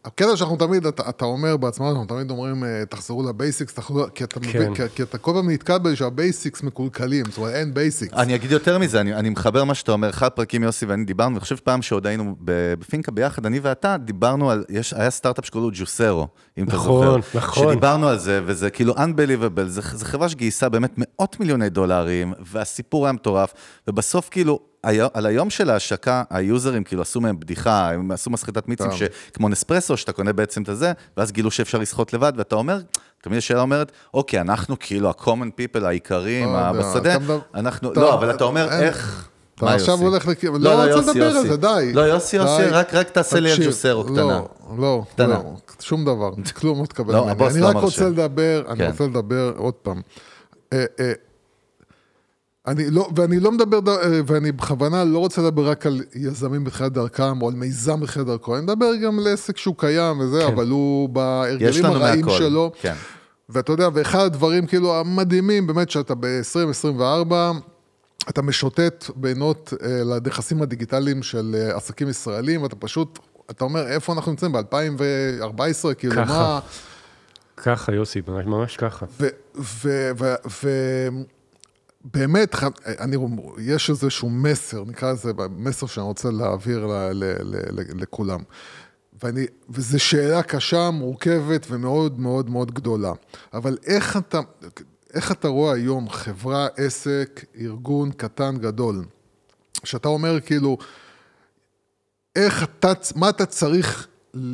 הקטע 0.05 0.37
שאנחנו 0.37 0.57
תמיד, 0.57 0.87
אתה, 0.87 1.09
אתה 1.09 1.25
אומר 1.25 1.57
בעצמך, 1.57 1.87
אנחנו 1.89 2.05
תמיד 2.05 2.31
אומרים, 2.31 2.65
אה, 2.65 2.83
תחזרו 2.89 3.29
ל 3.29 3.35
basics, 3.35 3.75
תחזרו, 3.75 4.05
כי 4.15 4.25
אתה, 4.25 4.41
מבין, 4.41 4.75
כן. 4.75 4.89
כי, 4.89 4.95
כי 4.95 5.03
אתה 5.03 5.19
כל 5.19 5.33
פעם 5.35 5.51
נתקל 5.51 5.79
בזה 5.79 5.97
שה 5.97 6.19
basics 6.19 6.63
מקולקלים, 6.63 7.25
זאת 7.29 7.39
אומרת, 7.39 7.55
אין 7.55 7.75
basics. 7.75 8.15
אני 8.15 8.35
אגיד 8.35 8.51
יותר 8.51 8.79
מזה, 8.79 9.01
אני, 9.01 9.15
אני 9.15 9.31
מחבר 9.31 9.65
מה 9.65 9.75
שאתה 9.75 9.93
אומר, 9.93 10.11
אחד 10.11 10.27
הפרקים 10.27 10.63
יוסי 10.63 10.87
ואני 10.87 11.05
דיברנו, 11.05 11.31
ואני 11.31 11.41
חושב 11.41 11.57
פעם 11.57 11.83
שעוד 11.83 12.07
היינו 12.07 12.35
ב- 12.45 12.75
בפינקה 12.79 13.13
ביחד, 13.13 13.47
אני 13.47 13.61
ואתה, 13.63 13.97
דיברנו 13.97 14.51
על, 14.51 14.65
יש, 14.69 14.93
היה 14.95 15.11
סטארט-אפ 15.11 15.47
שקוראים 15.47 15.71
לו 15.71 15.77
ג'וסרו, 15.79 16.29
אם 16.59 16.65
אתה 16.65 16.77
נכון, 16.77 17.21
זוכר. 17.23 17.39
נכון. 17.39 17.69
שדיברנו 17.73 18.09
על 18.09 18.19
זה, 18.19 18.41
וזה 18.47 18.71
כאילו 18.71 18.95
unbelievable, 18.95 19.65
זה, 19.67 19.81
זה 19.93 20.05
חברה 20.05 20.29
שגייסה 20.29 20.69
באמת 20.69 20.93
מאות 20.97 21.41
מיליוני 21.41 21.69
דולרים, 21.71 22.33
והסיפור 22.53 23.07
היה 23.07 23.13
מטורף, 23.13 23.53
ובסוף 23.89 24.29
כאילו, 24.29 24.72
על 25.15 25.27
היום 25.27 25.51
של 25.51 25.71
ההשקה, 25.71 26.23
היוזרים 26.31 26.85
כאילו 26.85 27.03
עשו 27.03 27.21
מהם 27.21 27.41
בדיחה, 27.41 27.91
הם 27.91 28.11
עשו 28.11 28.31
מסחטת 28.31 28.69
מיצים, 28.69 28.89
כמו 29.35 29.49
נספרסו, 29.49 29.97
שאתה 29.97 30.13
קונה 30.13 30.33
בעצם 30.33 30.63
את 30.63 30.69
הזה, 30.69 30.93
ואז 31.17 31.33
גילו 31.33 31.51
שאפשר 31.51 31.79
לסחוט 31.79 32.13
לבד, 32.13 32.33
ואתה 32.37 32.57
אומר, 32.57 32.79
תמיד 33.23 33.39
השאלה 33.39 33.61
אומרת, 33.61 33.93
אוקיי, 34.15 34.41
אנחנו 34.41 34.77
כאילו 34.81 35.09
ה-common 35.09 35.27
people 35.79 35.85
העיקריים, 35.85 36.53
לא 36.53 36.59
יודע, 36.59 36.73
בשדה, 36.73 37.17
אנחנו, 37.55 37.93
לא, 37.97 38.15
אבל 38.15 38.31
אתה 38.31 38.45
אומר, 38.45 38.69
איך... 38.73 39.29
אתה 39.55 39.75
עכשיו 39.75 39.93
יוסי? 39.95 40.05
הולך 40.05 40.27
לכ... 40.27 40.45
לא, 40.45 40.59
לא, 40.59 40.71
רוצה 40.75 40.89
יוסי, 40.91 41.11
לדבר 41.11 41.27
על 41.31 41.37
יוסי. 41.37 41.49
זה, 41.49 41.57
די. 41.57 41.93
לא, 41.95 42.01
יוסי, 42.01 42.37
יוסי. 42.37 42.63
רק- 42.63 42.95
רק 42.95 43.11
תעשה 43.11 43.41
לי 43.41 43.51
על 43.51 43.57
תקשיב, 43.57 43.71
ג'וסרו 43.71 44.05
קטנה. 44.05 44.17
לא, 44.17 44.49
לא, 44.79 45.03
קטנה. 45.15 45.27
לא, 45.29 45.43
שום 45.81 46.05
דבר, 46.05 46.31
כלום 46.61 46.81
לא 46.81 46.87
תקבל 46.87 47.15
לא, 47.15 47.27
ממני. 47.27 47.47
אני 47.49 47.61
לא 47.61 47.67
רק. 47.69 47.77
רוצה 47.77 48.09
לדבר, 48.09 48.63
אני 48.69 48.79
כן. 48.79 48.91
רוצה 48.91 49.05
לדבר 49.05 49.53
עוד 49.57 49.75
פעם. 49.75 50.01
אני 52.67 52.91
לא, 52.91 53.09
ואני 53.17 53.41
לא 53.41 53.53
מדבר, 53.53 53.79
אה, 53.89 54.21
ואני 54.27 54.53
בכוונה 54.53 55.05
לא 55.05 55.19
רוצה 55.19 55.43
לדבר 55.43 55.71
רק 55.71 55.87
על 55.87 56.01
יזמים 56.15 56.65
בתחילת 56.65 56.93
דרכם, 56.93 57.43
או 57.43 57.49
על 57.49 57.55
מיזם 57.55 58.01
בתחילת 58.01 58.27
דרכו, 58.27 58.57
אני 58.57 58.63
מדבר 58.63 58.97
גם 58.97 59.19
על 59.19 59.27
עסק 59.27 59.57
שהוא 59.57 59.75
קיים 59.79 60.21
וזה, 60.21 60.41
כן. 60.47 60.53
אבל 60.53 60.69
הוא 60.69 61.09
יש 61.09 61.11
בהרגלים 61.13 61.85
הרעים 61.85 62.25
מהכל. 62.25 62.39
שלו. 62.39 62.73
כן. 62.81 62.95
ואתה 63.49 63.73
יודע, 63.73 63.89
ואחד 63.95 64.19
הדברים 64.19 64.67
כאילו 64.67 65.01
המדהימים, 65.01 65.67
באמת, 65.67 65.91
שאתה 65.91 66.15
ב-2024, 66.15 67.33
אתה 68.29 68.43
משוטט 68.43 69.11
בינות 69.17 69.73
אה, 69.83 70.05
לנכסים 70.05 70.63
הדיגיטליים 70.63 71.23
של 71.23 71.57
אה, 71.59 71.77
עסקים 71.77 72.09
ישראלים, 72.09 72.63
ואתה 72.63 72.77
פשוט, 72.77 73.19
אתה 73.51 73.65
אומר, 73.65 73.87
איפה 73.87 74.13
אנחנו 74.13 74.31
נמצאים? 74.33 74.53
ב-2014, 74.53 75.95
כאילו, 75.99 76.15
ככה. 76.15 76.25
מה... 76.25 76.61
ככה, 77.57 77.93
יוסי, 77.93 78.23
ממש, 78.29 78.45
ממש 78.47 78.77
ככה. 78.77 79.07
ובאמת, 82.05 82.55
אני, 82.87 83.17
יש 83.59 83.91
איזשהו 83.91 84.31
מסר, 84.31 84.85
נקרא 84.85 85.13
לזה 85.13 85.33
מסר 85.57 85.87
שאני 85.87 86.07
רוצה 86.07 86.31
להעביר 86.31 86.87
ל, 86.87 86.93
ל, 87.13 87.25
ל, 87.43 87.57
ל, 87.71 88.03
לכולם. 88.03 88.41
ואני, 89.23 89.47
וזו 89.71 90.01
שאלה 90.01 90.43
קשה, 90.43 90.91
מורכבת 90.91 91.67
ומאוד 91.71 92.21
מאוד 92.21 92.51
מאוד 92.51 92.75
גדולה. 92.75 93.13
אבל 93.55 93.79
איך 93.87 94.17
אתה, 94.17 94.41
איך 95.15 95.33
אתה 95.33 95.49
רואה 95.49 95.75
היום 95.75 96.09
חברה, 96.09 96.69
עסק, 96.77 97.45
ארגון 97.61 98.11
קטן, 98.11 98.57
גדול, 98.57 99.05
שאתה 99.85 100.09
אומר 100.09 100.41
כאילו, 100.41 100.79
איך 102.37 102.63
אתה, 102.63 102.93
מה 103.17 103.29
אתה 103.29 103.47
צריך 103.47 104.09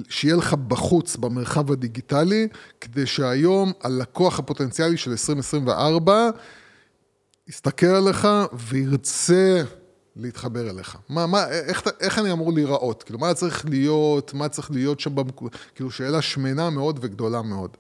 שיהיה 0.09 0.37
לך 0.37 0.55
בחוץ 0.55 1.17
במרחב 1.17 1.73
הדיגיטלי, 1.73 2.49
כדי 2.81 3.07
שהיום 3.07 3.73
הלקוח 3.83 4.39
הפוטנציאלי 4.39 4.97
של 4.97 5.11
2024 5.11 6.31
יסתכל 7.49 7.87
עליך 7.87 8.29
וירצה 8.53 9.63
להתחבר 10.17 10.71
אליך. 10.71 10.97
מה, 11.09 11.27
מה, 11.27 11.49
איך, 11.49 11.83
איך 12.01 12.19
אני 12.19 12.33
אמור 12.33 12.53
להיראות? 12.53 13.03
כאילו, 13.03 13.19
מה 13.19 13.35
צריך 13.35 13.65
להיות, 13.69 14.35
מה 14.35 14.49
צריך 14.49 14.71
להיות 14.71 15.01
שם, 15.01 15.15
במק... 15.15 15.41
כאילו, 15.75 15.91
שאלה 15.91 16.23
שמנה 16.23 16.71
מאוד 16.71 16.99
וגדולה 17.03 17.43
מאוד. 17.43 17.77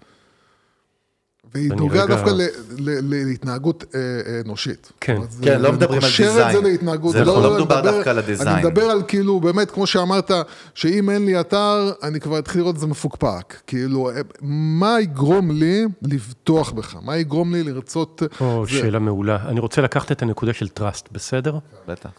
והיא 1.54 1.70
נוגעת 1.70 2.04
רגע... 2.04 2.16
דווקא 2.16 2.30
ל, 2.30 2.42
ל, 2.42 2.46
ל, 2.78 3.26
להתנהגות 3.28 3.84
אה, 3.94 4.00
אה, 4.00 4.40
אנושית. 4.44 4.92
כן, 5.00 5.20
כן, 5.42 5.60
לא 5.60 5.72
מדברים 5.72 6.00
על 6.02 6.08
דיזיין. 6.10 6.30
אני 6.30 6.44
קושר 6.44 6.58
את 6.58 6.62
זה 6.62 6.68
להתנהגות. 6.70 7.12
זה 7.12 7.24
לא, 7.24 7.42
לא 7.42 7.54
מדובר 7.54 7.80
דווקא 7.80 8.10
על 8.10 8.18
הדיזיין. 8.18 8.48
אני 8.48 8.66
מדבר 8.66 8.82
על 8.82 9.02
כאילו, 9.08 9.40
באמת, 9.40 9.70
כמו 9.70 9.86
שאמרת, 9.86 10.30
שאם 10.74 11.10
אין 11.10 11.26
לי 11.26 11.40
אתר, 11.40 11.92
אני 12.02 12.20
כבר 12.20 12.38
אתחיל 12.38 12.60
לראות 12.60 12.74
את 12.74 12.80
זה 12.80 12.86
מפוקפק. 12.86 13.54
כאילו, 13.66 14.10
אה, 14.10 14.20
מה 14.42 15.00
יגרום 15.00 15.50
לי 15.50 15.84
לבטוח 16.02 16.70
בך? 16.70 16.96
מה 17.02 17.16
יגרום 17.16 17.52
לי 17.52 17.62
לרצות... 17.62 18.22
או, 18.40 18.64
זה... 18.66 18.72
שאלה 18.72 18.98
מעולה. 18.98 19.38
אני 19.48 19.60
רוצה 19.60 19.82
לקחת 19.82 20.12
את 20.12 20.22
הנקודה 20.22 20.52
של 20.52 20.66
trust, 20.78 21.08
בסדר? 21.12 21.58
בטח. 21.88 22.10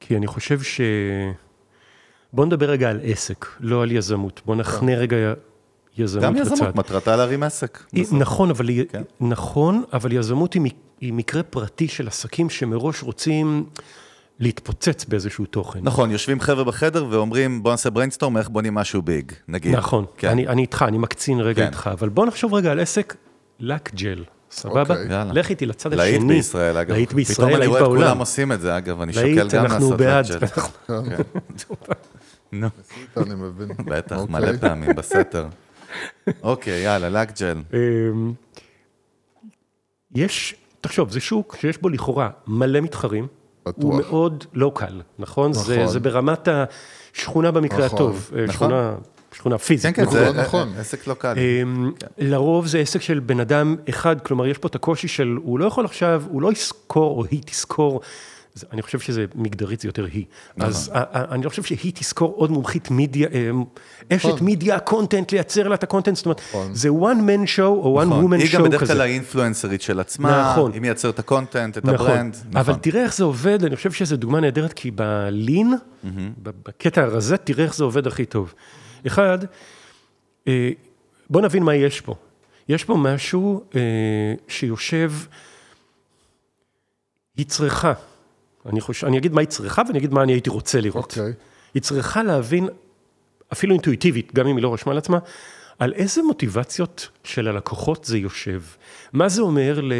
כי 0.00 0.16
אני 0.16 0.26
חושב 0.26 0.62
ש... 0.62 0.80
בוא 2.32 2.46
נדבר 2.46 2.70
רגע 2.70 2.90
על 2.90 3.00
עסק, 3.02 3.46
לא 3.60 3.82
על 3.82 3.92
יזמות. 3.92 4.40
בוא 4.46 4.56
נחנה 4.56 4.94
רגע 4.94 5.16
יזמות 5.98 6.24
גם 6.24 6.36
יזמות, 6.36 6.60
בצד. 6.60 6.76
מטרתה 6.78 7.16
להרים 7.16 7.42
עסק. 7.42 7.84
היא, 7.92 8.04
נכון, 8.12 8.50
אבל, 8.50 8.66
כן. 8.88 9.02
נכון, 9.20 9.84
אבל 9.92 10.12
יזמות 10.12 10.54
היא, 10.54 10.62
היא 11.00 11.12
מקרה 11.12 11.42
פרטי 11.42 11.88
של 11.88 12.08
עסקים 12.08 12.50
שמראש 12.50 13.02
רוצים 13.02 13.64
להתפוצץ 14.38 15.04
באיזשהו 15.04 15.46
תוכן. 15.46 15.80
נכון, 15.82 16.10
יושבים 16.10 16.40
חבר'ה 16.40 16.64
בחדר 16.64 17.06
ואומרים, 17.10 17.62
בוא 17.62 17.70
נעשה 17.70 17.90
brainstorm, 17.90 18.36
איך 18.36 18.48
בונים 18.48 18.74
משהו 18.74 19.02
big, 19.02 19.32
נגיד. 19.48 19.76
נכון, 19.76 20.04
כן. 20.16 20.28
אני, 20.28 20.46
אני 20.46 20.62
איתך, 20.62 20.84
אני 20.88 20.98
מקצין 20.98 21.40
רגע 21.40 21.62
כן. 21.62 21.68
איתך, 21.68 21.90
אבל 21.92 22.08
בוא 22.08 22.26
נחשוב 22.26 22.54
רגע 22.54 22.70
על 22.70 22.80
עסק 22.80 23.16
לק 23.60 23.94
ג'ל. 23.94 24.24
סבבה? 24.50 24.80
אוקיי. 24.80 25.08
לך 25.32 25.50
איתי 25.50 25.66
לצד 25.66 25.92
השני. 25.92 26.10
להיט 26.10 26.22
בישראל, 26.22 26.76
אגב. 26.76 26.92
להיט 26.94 27.12
בישראל, 27.12 27.58
להיט 27.58 27.70
בעולם. 27.70 27.78
פתאום 27.78 27.92
אני 27.92 27.96
רואה 27.96 28.00
את 28.00 28.06
כולם 28.08 28.18
עושים 28.18 28.52
את 28.52 28.60
זה, 28.60 28.76
אגב, 28.76 29.00
אני 29.00 29.12
שוקל 29.12 29.48
גם 29.48 29.64
לעשות. 29.64 30.00
להיט, 30.00 30.30
אנחנו 30.32 30.46
בעד. 30.88 31.26
נו. 32.52 32.68
אני 33.16 33.34
מבין. 33.34 33.68
בטח, 33.84 34.16
מלא 34.28 34.46
אוקיי. 34.46 34.58
פעמים 34.58 34.94
בסתר. 34.96 35.46
אוקיי, 36.42 36.82
יאללה, 36.82 37.08
לק 37.08 37.40
ג'ל. 37.40 37.62
אמ, 37.72 38.32
יש, 40.14 40.54
תחשוב, 40.80 41.10
זה 41.10 41.20
שוק 41.20 41.56
שיש 41.60 41.78
בו 41.78 41.88
לכאורה 41.88 42.30
מלא 42.46 42.80
מתחרים. 42.80 43.26
בטוח. 43.66 43.84
הוא 43.84 43.94
מאוד 43.94 44.44
לא 44.54 44.72
קל, 44.74 45.00
נכון? 45.18 45.50
נכון. 45.50 45.64
זה, 45.64 45.86
זה 45.86 46.00
ברמת 46.00 46.48
השכונה 47.14 47.50
במקרה 47.50 47.84
נכון. 47.86 47.96
הטוב. 47.96 48.30
אה, 48.36 48.44
נכון. 48.44 48.54
שכונה, 48.54 48.94
שכונה 49.32 49.58
פיזית. 49.58 49.96
כן, 49.96 50.04
כן, 50.04 50.10
נכון, 50.10 50.34
זה 50.34 50.42
נכון. 50.42 50.72
עסק 50.78 51.06
לא 51.06 51.14
קל. 51.14 51.34
אמ, 51.38 51.92
לרוב 52.18 52.66
זה 52.66 52.78
עסק 52.78 53.02
של 53.02 53.18
בן 53.18 53.40
אדם 53.40 53.76
אחד, 53.88 54.20
כלומר, 54.20 54.46
יש 54.46 54.58
פה 54.58 54.68
את 54.68 54.74
הקושי 54.74 55.08
של, 55.08 55.36
הוא 55.42 55.58
לא 55.58 55.64
יכול 55.64 55.84
עכשיו, 55.84 56.22
הוא 56.28 56.42
לא 56.42 56.52
ישכור 56.52 57.18
או 57.18 57.24
היא 57.30 57.42
תשכור. 57.46 58.00
אני 58.72 58.82
חושב 58.82 58.98
שזה 58.98 59.24
מגדרית, 59.34 59.80
זה 59.80 59.88
יותר 59.88 60.04
היא. 60.12 60.24
נכון. 60.56 60.68
אז 60.68 60.90
אני 61.14 61.42
לא 61.44 61.48
חושב 61.48 61.62
שהיא 61.62 61.92
תשכור 61.94 62.32
עוד 62.36 62.50
מומחית 62.50 62.90
מדיה, 62.90 63.28
אה, 63.32 63.50
אשת 64.16 64.28
נכון. 64.28 64.46
מדיה, 64.46 64.80
content, 64.80 65.32
לייצר 65.32 65.68
לה 65.68 65.74
את 65.74 65.82
ה 65.82 65.86
content, 65.86 66.16
זאת 66.16 66.26
אומרת, 66.26 66.40
נכון. 66.48 66.74
זה 66.74 66.88
one 66.88 67.20
man 67.28 67.56
show 67.56 67.60
או 67.60 68.02
one 68.02 68.06
woman 68.06 68.10
show 68.10 68.34
כזה. 68.34 68.44
היא 68.44 68.52
גם 68.52 68.64
בדרך 68.64 68.86
כלל 68.86 69.00
האינפלואנסרית 69.00 69.82
של 69.82 70.00
עצמה. 70.00 70.54
היא 70.72 70.80
מייצרת 70.80 71.14
את 71.14 71.18
ה 71.18 71.25
content, 71.25 71.78
את 71.78 71.88
ה 71.88 71.95
brand. 71.95 72.36
אבל 72.54 72.74
תראה 72.74 73.02
איך 73.02 73.14
זה 73.14 73.24
עובד, 73.24 73.64
אני 73.64 73.76
חושב 73.76 73.92
שזו 73.92 74.16
דוגמה 74.16 74.40
נהדרת, 74.40 74.72
כי 74.72 74.90
בלין, 74.90 75.74
בקטע 76.42 77.02
הרזה, 77.02 77.36
תראה 77.36 77.64
איך 77.64 77.74
זה 77.74 77.84
עובד 77.84 78.06
הכי 78.06 78.24
טוב. 78.24 78.54
אחד, 79.06 79.38
אה, 80.48 80.70
בוא 81.30 81.40
נבין 81.40 81.62
מה 81.62 81.74
יש 81.74 82.00
פה. 82.00 82.14
יש 82.68 82.84
פה 82.84 82.96
משהו 82.96 83.64
אה, 83.74 83.80
שיושב, 84.48 85.12
היא 87.36 87.46
צריכה. 87.46 87.92
אני 88.66 88.80
חושב, 88.80 89.06
אני 89.06 89.18
אגיד 89.18 89.32
מה 89.32 89.40
היא 89.40 89.48
צריכה 89.48 89.82
ואני 89.86 89.98
אגיד 89.98 90.14
מה 90.14 90.22
אני 90.22 90.32
הייתי 90.32 90.50
רוצה 90.50 90.80
לראות. 90.80 91.12
Okay. 91.12 91.20
אוקיי. 91.20 91.32
היא 91.74 91.82
צריכה 91.82 92.22
להבין, 92.22 92.68
אפילו 93.52 93.72
אינטואיטיבית, 93.72 94.34
גם 94.34 94.46
אם 94.46 94.56
היא 94.56 94.62
לא 94.62 94.74
רשמה 94.74 94.94
לעצמה, 94.94 95.18
על 95.78 95.92
איזה 95.92 96.22
מוטיבציות 96.22 97.08
של 97.24 97.48
הלקוחות 97.48 98.04
זה 98.04 98.18
יושב. 98.18 98.62
מה 99.12 99.28
זה 99.28 99.42
אומר 99.42 99.80
ל... 99.82 99.92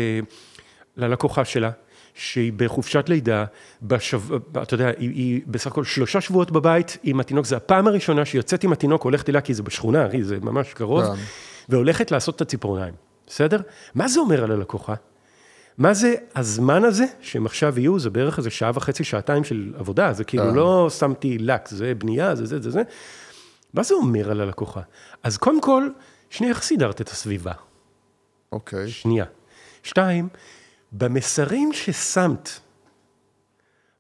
ללקוחה 0.96 1.44
שלה, 1.44 1.70
שהיא 2.14 2.52
בחופשת 2.56 3.04
לידה, 3.08 3.44
בשב... 3.82 4.20
אתה 4.62 4.74
יודע, 4.74 4.86
היא, 4.98 5.10
היא 5.10 5.40
בסך 5.46 5.66
הכל 5.66 5.84
שלושה 5.84 6.20
שבועות 6.20 6.50
בבית 6.50 6.96
עם 7.02 7.20
התינוק, 7.20 7.46
זו 7.46 7.56
הפעם 7.56 7.86
הראשונה 7.86 8.24
שהיא 8.24 8.38
יוצאת 8.38 8.64
עם 8.64 8.72
התינוק, 8.72 9.02
הולכת 9.02 9.28
אליה, 9.28 9.40
כי 9.40 9.54
זה 9.54 9.62
בשכונה, 9.62 10.06
אחי, 10.06 10.24
זה 10.24 10.38
ממש 10.40 10.74
קרוב, 10.74 11.04
yeah. 11.04 11.16
והולכת 11.68 12.10
לעשות 12.10 12.36
את 12.36 12.40
הציפורניים, 12.40 12.94
בסדר? 13.26 13.60
מה 13.94 14.08
זה 14.08 14.20
אומר 14.20 14.44
על 14.44 14.50
הלקוחה? 14.50 14.94
מה 15.78 15.94
זה 15.94 16.14
הזמן 16.34 16.84
הזה 16.84 17.04
שהם 17.20 17.46
עכשיו 17.46 17.78
יהיו, 17.78 17.98
זה 17.98 18.10
בערך 18.10 18.38
איזה 18.38 18.50
שעה 18.50 18.70
וחצי, 18.74 19.04
שעתיים 19.04 19.44
של 19.44 19.74
עבודה, 19.78 20.12
זה 20.12 20.24
כאילו 20.24 20.44
אה. 20.44 20.52
לא 20.52 20.90
שמתי 20.90 21.38
לק, 21.38 21.68
זה 21.68 21.94
בנייה, 21.94 22.34
זה 22.34 22.46
זה 22.46 22.60
זה 22.60 22.70
זה. 22.70 22.82
מה 23.74 23.82
זה 23.82 23.94
אומר 23.94 24.30
על 24.30 24.40
הלקוחה? 24.40 24.80
אז 25.22 25.36
קודם 25.36 25.60
כל, 25.60 25.88
שנייה, 26.30 26.52
איך 26.52 26.62
סידרת 26.62 27.00
את 27.00 27.08
הסביבה? 27.08 27.52
אוקיי. 28.52 28.88
שנייה. 28.88 29.24
שתיים, 29.82 30.28
במסרים 30.92 31.72
ששמת, 31.72 32.50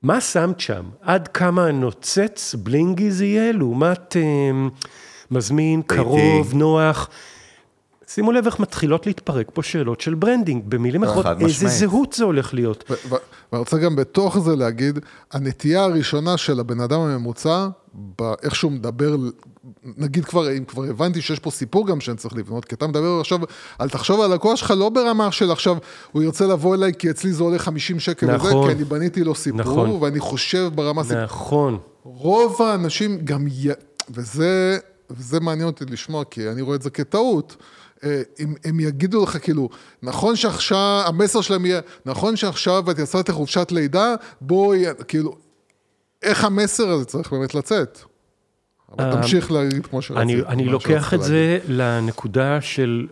מה 0.02 0.20
שמת 0.20 0.60
שם? 0.60 0.84
עד 1.00 1.28
כמה 1.28 1.70
נוצץ 1.70 2.54
blingy 2.54 3.10
זה 3.10 3.24
יהיה, 3.24 3.52
לעומת 3.52 4.16
אה, 4.16 4.22
מזמין, 5.30 5.82
קרוב, 5.82 6.54
נוח. 6.54 7.08
שימו 8.14 8.32
לב 8.32 8.46
איך 8.46 8.60
מתחילות 8.60 9.06
להתפרק 9.06 9.50
פה 9.54 9.62
שאלות 9.62 10.00
של 10.00 10.14
branding, 10.14 10.62
במילים 10.68 11.04
אחרות, 11.04 11.26
איזה 11.40 11.68
זהות 11.68 12.12
זה 12.12 12.24
הולך 12.24 12.54
להיות. 12.54 12.90
ואני 12.90 13.58
רוצה 13.58 13.78
גם 13.78 13.96
בתוך 13.96 14.38
זה 14.38 14.56
להגיד, 14.56 14.98
הנטייה 15.32 15.84
הראשונה 15.84 16.36
של 16.36 16.60
הבן 16.60 16.80
אדם 16.80 17.00
הממוצע, 17.00 17.68
באיך 17.94 18.54
שהוא 18.54 18.72
מדבר, 18.72 19.16
נגיד 19.84 20.24
כבר, 20.24 20.56
אם 20.56 20.64
כבר 20.64 20.84
הבנתי 20.84 21.20
שיש 21.20 21.38
פה 21.38 21.50
סיפור 21.50 21.86
גם 21.86 22.00
שאני 22.00 22.16
צריך 22.16 22.34
לבנות, 22.36 22.64
כי 22.64 22.74
אתה 22.74 22.86
מדבר 22.86 23.20
עכשיו, 23.20 23.38
אל 23.80 23.88
תחשוב 23.88 24.20
על 24.20 24.32
הלקוח 24.32 24.56
שלך 24.56 24.70
לא 24.76 24.88
ברמה 24.88 25.32
של 25.32 25.50
עכשיו, 25.50 25.76
הוא 26.12 26.22
ירצה 26.22 26.46
לבוא 26.46 26.74
אליי 26.74 26.92
כי 26.98 27.10
אצלי 27.10 27.32
זה 27.32 27.42
עולה 27.42 27.58
50 27.58 28.00
שקל 28.00 28.34
נכון, 28.34 28.56
וזה, 28.56 28.66
כי 28.66 28.76
אני 28.76 28.84
בניתי 28.84 29.24
לו 29.24 29.34
סיפור, 29.34 29.60
נכון, 29.60 29.90
ואני 29.90 30.20
חושב 30.20 30.70
ברמה... 30.74 31.02
נכון. 31.24 31.78
רוב 32.02 32.62
האנשים 32.62 33.18
גם, 33.24 33.46
י... 33.48 33.68
וזה, 34.10 34.78
וזה 35.10 35.40
מעניין 35.40 35.66
אותי 35.66 35.84
לשמוע, 35.84 36.24
כי 36.24 36.48
אני 36.48 36.62
רואה 36.62 36.76
את 36.76 36.82
זה 36.82 36.90
כטעות. 36.90 37.56
אה, 38.04 38.22
הם, 38.38 38.54
הם 38.64 38.80
יגידו 38.80 39.22
לך 39.22 39.38
כאילו, 39.42 39.68
נכון 40.02 40.36
שעכשיו, 40.36 41.02
המסר 41.06 41.40
שלהם 41.40 41.66
יהיה, 41.66 41.80
נכון 42.06 42.36
שעכשיו 42.36 42.90
את 42.90 42.98
יצאת 42.98 43.28
לחופשת 43.28 43.72
לידה, 43.72 44.14
בואי, 44.40 44.84
כאילו, 45.08 45.36
איך 46.22 46.44
המסר 46.44 46.88
הזה 46.88 47.04
צריך 47.04 47.32
באמת 47.32 47.54
לצאת? 47.54 47.98
אבל 48.98 49.04
אה, 49.04 49.12
תמשיך 49.12 49.52
להגיד 49.52 49.86
כמו 49.86 50.02
שרצית. 50.02 50.22
אני, 50.22 50.42
אני 50.48 50.64
לוקח 50.64 51.14
את 51.14 51.22
זה 51.22 51.58
לנקודה 51.68 52.60
של 52.60 53.06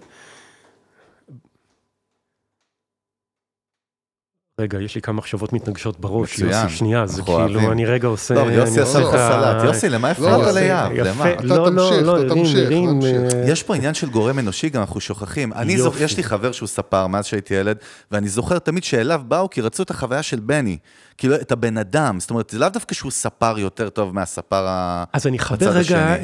רגע, 4.61 4.81
יש 4.81 4.95
לי 4.95 5.01
כמה 5.01 5.17
מחשבות 5.17 5.53
מתנגשות 5.53 6.01
בראש, 6.01 6.39
יוסי, 6.39 6.69
שנייה, 6.69 7.07
זה 7.07 7.23
כאילו, 7.23 7.73
אני 7.73 7.87
רגע 7.87 8.09
עושה... 8.09 8.35
לא, 8.35 8.41
יוסי 8.41 8.81
עשה 8.81 9.01
לך 9.01 9.11
סלט, 9.11 9.65
יוסי, 9.65 9.89
למה 9.89 10.13
לא, 10.19 10.29
הפרעת 10.29 10.55
ליאב? 10.55 10.93
למה? 10.93 11.33
אתה 11.33 11.43
לא, 11.43 11.73
לא, 11.73 12.01
לא, 12.03 12.29
תמשיך, 12.29 12.69
תמשיך. 12.69 13.35
יש 13.47 13.63
פה 13.63 13.77
עניין 13.77 13.95
של 13.95 14.11
גורם 14.11 14.39
אנושי, 14.39 14.69
גם 14.69 14.81
אנחנו 14.81 15.01
שוכחים. 15.01 15.53
אני 15.53 15.79
זוכר, 15.79 16.03
יש 16.03 16.17
לי 16.17 16.23
חבר 16.23 16.53
שהוא 16.53 16.67
ספר 16.67 17.07
מאז 17.07 17.27
שהייתי 17.27 17.55
ילד, 17.55 17.77
ואני 18.11 18.29
זוכר 18.29 18.59
תמיד 18.59 18.85
שאליו 18.85 19.23
באו, 19.29 19.51
כי 19.51 19.61
רצו 19.61 19.83
את 19.83 19.91
החוויה 19.91 20.23
של 20.23 20.41
בני. 20.41 20.79
כאילו, 21.19 21.35
את 21.35 21.53
הבן 21.53 21.79
אדם, 21.79 22.21
זאת 22.21 22.31
אומרת, 22.31 22.51
זה 22.51 22.59
לאו 22.59 22.69
דווקא 22.69 22.95
שהוא 22.95 23.11
ספר 23.11 23.59
יותר 23.59 23.89
טוב 23.89 24.15
מהספר 24.15 24.67
הצד 24.69 25.07
השני. 25.09 25.21
אז 25.21 25.27
אני 25.27 25.39
אחבר 25.39 25.71
רגע 25.71 26.17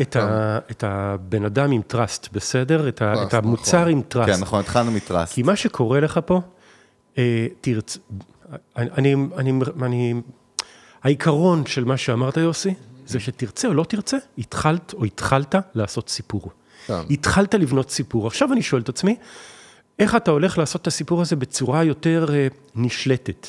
את 0.70 0.84
הבן 0.86 1.44
אדם 1.44 1.70
עם 1.70 1.82
trust, 1.86 2.28
בסדר? 2.32 2.88
את 2.88 3.34
המוצר 3.34 3.78
נכון. 3.78 3.92
עם 3.92 4.02
trust. 4.08 4.32
כן, 4.32 4.40
נכון, 4.40 4.60
התחלנו 4.60 4.90
מ 4.90 4.97
trust. 4.97 5.34
כי 5.34 5.42
מה 5.42 5.56
שקורה 5.56 6.00
לך 6.00 6.20
פה, 6.26 6.34
אה, 6.34 6.40
תרצ... 7.60 7.98
אני, 8.76 9.14
אני, 9.36 9.52
אני, 9.82 10.14
העיקרון 11.02 11.66
של 11.66 11.84
מה 11.84 11.96
שאמרת, 11.96 12.36
יוסי, 12.36 12.74
זה 13.06 13.20
שתרצה 13.20 13.68
או 13.68 13.74
לא 13.74 13.84
תרצה, 13.84 14.16
התחלת 14.38 14.94
או 14.94 15.04
התחלת 15.04 15.54
לעשות 15.74 16.08
סיפור. 16.08 16.50
כן. 16.86 17.00
התחלת 17.10 17.54
לבנות 17.54 17.90
סיפור. 17.90 18.26
עכשיו 18.26 18.52
אני 18.52 18.62
שואל 18.62 18.82
את 18.82 18.88
עצמי, 18.88 19.16
איך 19.98 20.16
אתה 20.16 20.30
הולך 20.30 20.58
לעשות 20.58 20.82
את 20.82 20.86
הסיפור 20.86 21.22
הזה 21.22 21.36
בצורה 21.36 21.84
יותר 21.84 22.26
uh, 22.28 22.54
נשלטת? 22.74 23.48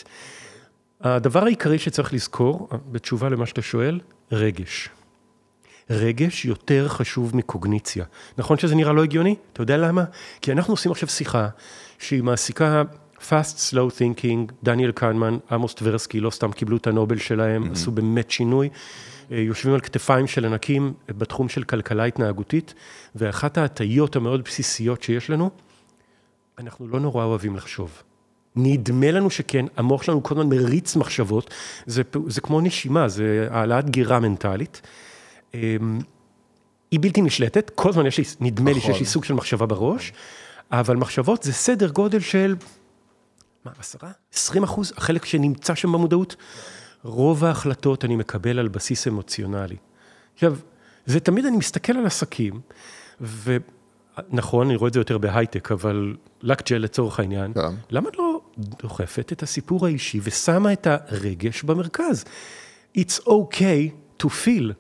הדבר 1.02 1.44
העיקרי 1.44 1.80
שצריך 1.80 2.14
לזכור, 2.14 2.70
בתשובה 2.92 3.30
למה 3.30 3.46
שאתה 3.46 3.62
שואל, 3.62 4.00
רגש. 4.32 4.90
רגש 5.90 6.46
יותר 6.46 6.88
חשוב 6.88 7.38
מקוגניציה. 7.38 8.06
נכון 8.38 8.58
שזה 8.58 8.76
נראה 8.76 8.94
לא 8.94 9.04
הגיוני? 9.04 9.36
אתה 9.54 9.62
יודע 9.62 9.78
למה? 9.78 10.04
כי 10.42 10.52
אנחנו 10.52 10.74
עושים 10.74 10.92
עכשיו 10.92 11.10
שיחה 11.10 11.48
שהיא 12.00 12.24
מעסיקה 12.24 12.84
fast 13.20 13.72
slow 13.72 14.00
thinking, 14.00 14.54
דניאל 14.64 14.92
קנמן, 14.92 15.38
עמוס 15.52 15.74
טברסקי, 15.74 16.20
לא 16.20 16.30
סתם 16.30 16.52
קיבלו 16.52 16.78
את 16.78 16.88
הנובל 16.88 17.18
שלהם, 17.18 17.64
mm-hmm. 17.64 17.72
עשו 17.72 17.92
באמת 17.92 18.32
שינוי. 18.32 18.70
אה, 19.32 19.38
יושבים 19.38 19.74
על 19.74 19.80
כתפיים 19.80 20.28
של 20.28 20.46
ענקים 20.46 20.94
בתחום 21.10 21.50
של 21.50 21.64
כלכלה 21.64 22.04
התנהגותית, 22.04 22.74
ואחת 23.16 23.58
ההטיות 23.58 24.16
המאוד 24.16 24.44
בסיסיות 24.44 25.04
שיש 25.04 25.30
לנו, 25.30 25.50
אנחנו 26.60 26.88
לא 26.88 27.00
נורא 27.00 27.24
אוהבים 27.24 27.56
לחשוב. 27.56 28.04
נדמה 28.56 29.12
לנו 29.12 29.30
שכן, 29.30 29.66
המוח 29.78 30.04
שלנו 30.04 30.24
כל 30.24 30.36
הזמן 30.36 30.50
מריץ 30.50 30.96
מחשבות, 30.96 31.54
זה, 31.86 32.02
זה 32.28 32.42
כמו 32.42 32.62
נשימה, 32.62 33.08
זה 33.08 33.48
העלאת 33.52 33.90
גירה 33.90 34.20
מנטלית. 34.20 34.82
אמ, 35.54 36.00
היא 36.92 37.00
בלתי 37.00 37.22
נשלטת, 37.22 37.72
כל 37.76 37.90
הזמן 37.90 38.06
יש 38.06 38.18
לי, 38.18 38.24
נדמה 38.40 38.74
לי 38.74 38.80
שיש 38.80 38.88
לי 38.88 38.94
נכון. 38.94 39.06
סוג 39.06 39.24
של 39.24 39.34
מחשבה 39.34 39.66
בראש, 39.66 40.14
אבל 40.72 40.96
מחשבות 40.96 41.44
זה 41.44 41.54
סדר 41.54 41.90
גודל 41.90 42.20
של, 42.20 42.56
מה, 43.68 43.74
עשרה? 43.80 44.12
עשרים 44.34 44.64
אחוז, 44.64 44.94
החלק 44.98 45.26
שנמצא 45.26 45.76
שם 45.76 45.92
במודעות. 45.92 46.36
רוב 47.04 47.46
ההחלטות 47.46 48.06
אני 48.06 48.16
מקבל 48.16 48.60
על 48.60 48.68
בסיס 48.68 49.08
אמוציונלי. 49.08 49.76
עכשיו, 50.34 50.56
זה 51.06 51.20
תמיד 51.20 51.46
אני 51.46 51.58
מסתכל 51.58 51.98
על 51.98 52.06
עסקים, 52.06 52.62
ונכון, 53.22 54.68
אני 54.68 54.76
רואה 54.76 54.88
את 54.88 54.94
זה 54.94 55.00
יותר 55.00 55.18
בהייטק, 55.18 55.72
אבל 55.72 56.16
לקג'ל 56.42 56.78
לצורך 56.78 57.20
העניין, 57.20 57.54
כן. 57.54 57.62
למה 57.90 58.10
לא 58.18 58.42
דוחפת 58.58 59.32
את 59.32 59.44
הסיפור 59.44 59.86
האישי 59.86 60.20
ושמה 60.24 60.74
את 60.74 60.88
הרגש 60.88 61.64
במרכז? 61.64 62.26
It's 62.98 63.20
okay 63.28 63.92
to 64.24 64.28
feel. 64.28 64.74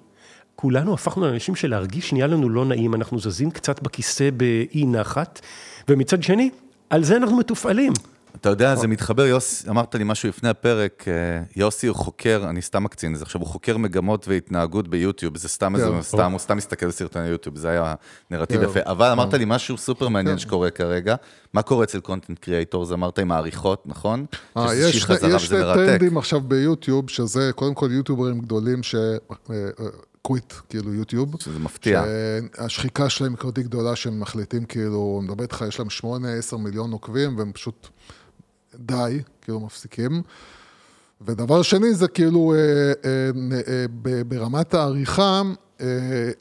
כולנו 0.56 0.94
הפכנו 0.94 1.26
לאנשים 1.26 1.56
שלהרגיש 1.56 2.14
נהיה 2.14 2.28
לנו 2.28 2.50
לא 2.50 2.66
נעים, 2.66 2.96
אנחנו 2.96 3.20
זזים 3.20 3.52
קצת 3.52 3.82
בכיסא 3.82 4.30
באי 4.30 4.86
נחת, 4.86 5.42
ומצד 5.90 6.24
שני, 6.24 6.50
על 6.90 7.04
זה 7.04 7.18
אנחנו 7.18 7.38
מתופעלים. 7.38 7.94
אתה 8.42 8.50
יודע, 8.50 8.76
זה 8.76 8.88
מתחבר, 8.88 9.26
יוסי, 9.26 9.70
אמרת 9.70 9.96
לי 9.96 10.04
משהו 10.04 10.30
לפני 10.30 10.50
הפרק, 10.50 11.06
אה, 11.08 11.14
יוסי 11.56 11.88
הוא 11.88 11.96
חוקר, 11.96 12.46
אני 12.50 12.62
סתם 12.62 12.84
מקצין 12.84 13.14
את 13.14 13.18
זה, 13.20 13.24
עכשיו 13.24 13.42
הוא 13.42 13.50
חוקר 13.50 13.78
מגמות 13.78 14.28
והתנהגות 14.28 14.88
ביוטיוב, 14.88 15.38
זה 15.38 15.50
סתם 15.50 15.76
איזה, 15.76 15.88
כן. 15.88 16.02
סתם, 16.02 16.32
הוא 16.32 16.40
סתם 16.40 16.58
מסתכל 16.58 16.88
בסרטוני 16.88 17.28
יוטיוב, 17.28 17.58
זה 17.58 17.70
היה 17.70 17.96
נרטיב 18.32 18.62
כן. 18.62 18.70
יפה, 18.70 18.80
אבל 18.84 19.12
אמרת 19.12 19.34
לי 19.34 19.46
משהו 19.48 19.78
סופר 19.78 20.08
מעניין 20.08 20.36
כן. 20.36 20.40
שקורה 20.40 20.70
כרגע, 20.70 21.16
מה 21.54 21.62
קורה 21.62 21.84
אצל 21.84 22.00
content 22.00 22.39
creators, 22.39 22.91
אמרת 22.92 23.20
עם 23.20 23.32
העריכות, 23.32 23.84
נכון? 23.86 24.26
אה, 24.58 24.76
יש 24.76 24.98
שני-. 24.98 25.18
טרנדים 25.76 26.18
עכשיו 26.18 26.42
ביוטיוב, 26.42 27.10
שזה 27.10 27.52
קודם 27.56 27.74
כל 27.74 27.90
יוטיוברים 27.92 28.40
גדולים 28.40 28.84
ש... 28.84 28.96
אה, 28.96 29.56
quit, 30.22 30.54
כאילו 30.70 30.94
יוטיוב. 30.94 31.36
שזה 31.40 31.60
מפתיע. 31.60 32.04
שהשחיקה 32.58 33.10
שלהם 33.10 33.32
היא 33.32 33.38
כזאת 33.38 33.60
גדולה 33.60 33.96
שהם 33.96 34.20
מחליטים, 34.20 34.66
כאילו, 34.66 35.20
אני 35.22 35.28
מדבר 35.28 35.44
איתך, 35.44 35.66
יש 35.68 35.80
להם 35.80 35.88
8-10 36.54 36.58
מיליון 36.58 36.92
עוקבים, 36.92 37.38
והם 37.38 37.52
פשוט 37.52 37.88
די, 38.80 39.20
כאילו 39.42 39.60
מפסיקים. 39.60 40.22
ודבר 41.22 41.62
שני 41.62 41.94
זה 41.94 42.08
כאילו 42.08 42.54
אה, 42.54 42.60
אה, 43.06 43.30
אה, 43.68 43.86
ב- 44.02 44.22
ברמת 44.22 44.74
העריכה, 44.74 45.42
אה, 45.82 45.86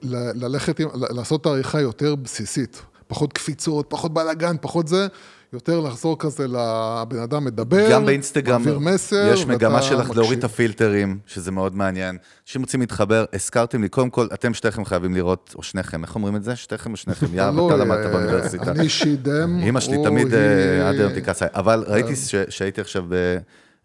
ל- 0.03 0.45
ללכת, 0.45 0.81
עם, 0.81 0.89
ל- 0.95 1.15
לעשות 1.17 1.47
העריכה 1.47 1.81
יותר 1.81 2.15
בסיסית. 2.15 2.83
פחות 3.09 3.33
קפיצות, 3.33 3.87
פחות 3.89 4.15
בלאגן, 4.15 4.57
פחות 4.61 4.89
זה, 4.89 5.07
יותר 5.53 5.81
לחזור 5.81 6.19
כזה 6.19 6.47
לבן 6.49 7.19
אדם 7.25 7.45
מדבר, 7.45 7.91
גם 7.93 8.07
באינסטגרם 8.07 8.63
מעביר 8.63 8.79
מסר, 8.79 9.31
יש 9.33 9.47
מגמה 9.47 9.83
שלך. 9.83 10.11
להוריד 10.17 10.39
את 10.39 10.45
הפילטרים, 10.45 11.19
שזה 11.27 11.51
מאוד 11.53 11.77
מעניין. 11.77 12.19
אנשים 12.47 12.63
רוצים 12.63 12.81
להתחבר, 12.81 13.25
הזכרתם 13.33 13.83
לי, 13.83 13.89
קודם 13.89 14.11
כל, 14.11 14.27
אתם 14.35 14.55
שתיכם 14.55 14.85
חייבים 14.85 15.15
לראות, 15.15 15.55
או 15.59 15.63
שניכם, 15.63 16.05
איך 16.05 16.15
אומרים 16.15 16.37
את 16.37 16.45
זה? 16.45 16.57
שתיכם 16.57 16.93
או 16.93 16.97
שניכם? 16.97 17.27
יאללה, 17.33 17.67
אתה 17.67 17.77
למדת 17.77 18.07
אה, 18.07 18.11
באוניברסיטה. 18.13 18.71
אני 18.71 18.89
שידם, 18.89 19.59
אמא 19.69 19.81
שלי 19.81 19.97
תמיד 20.05 20.35
אה, 20.35 20.89
עד 20.89 20.95
היום 20.95 21.13
עליי, 21.13 21.23
אבל 21.55 21.85
ראיתי 21.89 22.17
ש- 22.17 22.35
שהייתי 22.49 22.81
עכשיו 22.81 23.05
ב... 23.09 23.37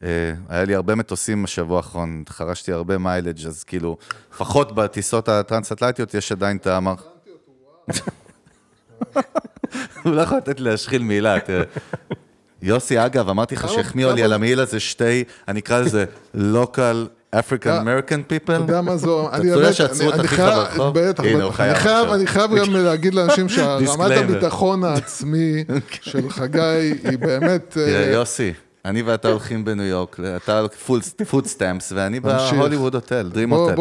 אה, 0.03 0.33
היה 0.49 0.65
לי 0.65 0.75
הרבה 0.75 0.95
מטוסים 0.95 1.43
בשבוע 1.43 1.77
האחרון, 1.77 2.23
חרשתי 2.29 2.71
הרבה 2.71 2.97
מיילג', 2.97 3.45
אז 3.47 3.63
כאילו, 3.63 3.97
לפחות 4.33 4.75
בטיסות 4.75 5.29
הטרנס-אטלנטיות 5.29 6.13
יש 6.13 6.31
עדיין 6.31 6.57
את 6.57 6.67
המר... 6.67 6.93
הוא 10.03 10.13
לא 10.15 10.21
יכול 10.21 10.37
לתת 10.37 10.59
לי 10.59 10.69
להשחיל 10.69 11.01
מילה, 11.03 11.39
תראה. 11.39 11.63
יוסי, 12.61 13.05
אגב, 13.05 13.29
אמרתי 13.29 13.55
לך 13.55 13.69
שהחמיאו 13.69 14.11
לי 14.13 14.23
על 14.23 14.33
המעיל 14.33 14.59
הזה 14.59 14.79
שתי, 14.79 15.23
אני 15.47 15.59
אקרא 15.59 15.79
לזה 15.79 16.05
local 16.35 17.07
African 17.35 17.39
American 17.83 18.21
people. 18.29 18.43
אתה 18.45 18.53
יודע 18.53 18.81
מה 18.81 18.97
זו, 18.97 19.29
אני 19.31 19.49
באמת, 19.51 19.73
שעצרו 19.73 20.09
את 20.09 20.19
אחיך 20.19 20.39
ברחוב? 20.39 20.99
בטח, 20.99 21.23
אני 21.23 21.51
חייב- 21.51 21.71
עכשיו. 21.75 22.13
אני 22.15 22.27
חייב 22.27 22.55
גם 22.55 22.73
להגיד 22.85 23.13
לאנשים 23.13 23.47
Disclaimer. 23.47 24.13
הביטחון 24.13 24.83
העצמי 24.83 25.63
של 26.01 26.29
חגי 26.29 26.59
היא 27.03 27.17
באמת... 27.19 27.61
תראה, 27.73 28.05
אה, 28.07 28.11
יוסי, 28.11 28.53
אני 28.85 29.01
ואתה 29.01 29.27
הולכים 29.27 29.65
בניו 29.65 29.85
יורק, 29.85 30.17
אתה 30.35 30.61
food 31.29 31.45
stamps, 31.45 31.91
ואני. 31.95 32.19
בהוליווד 32.19 32.95
הוטל, 32.95 33.29
דרים 33.33 33.53
הוטל. 33.53 33.73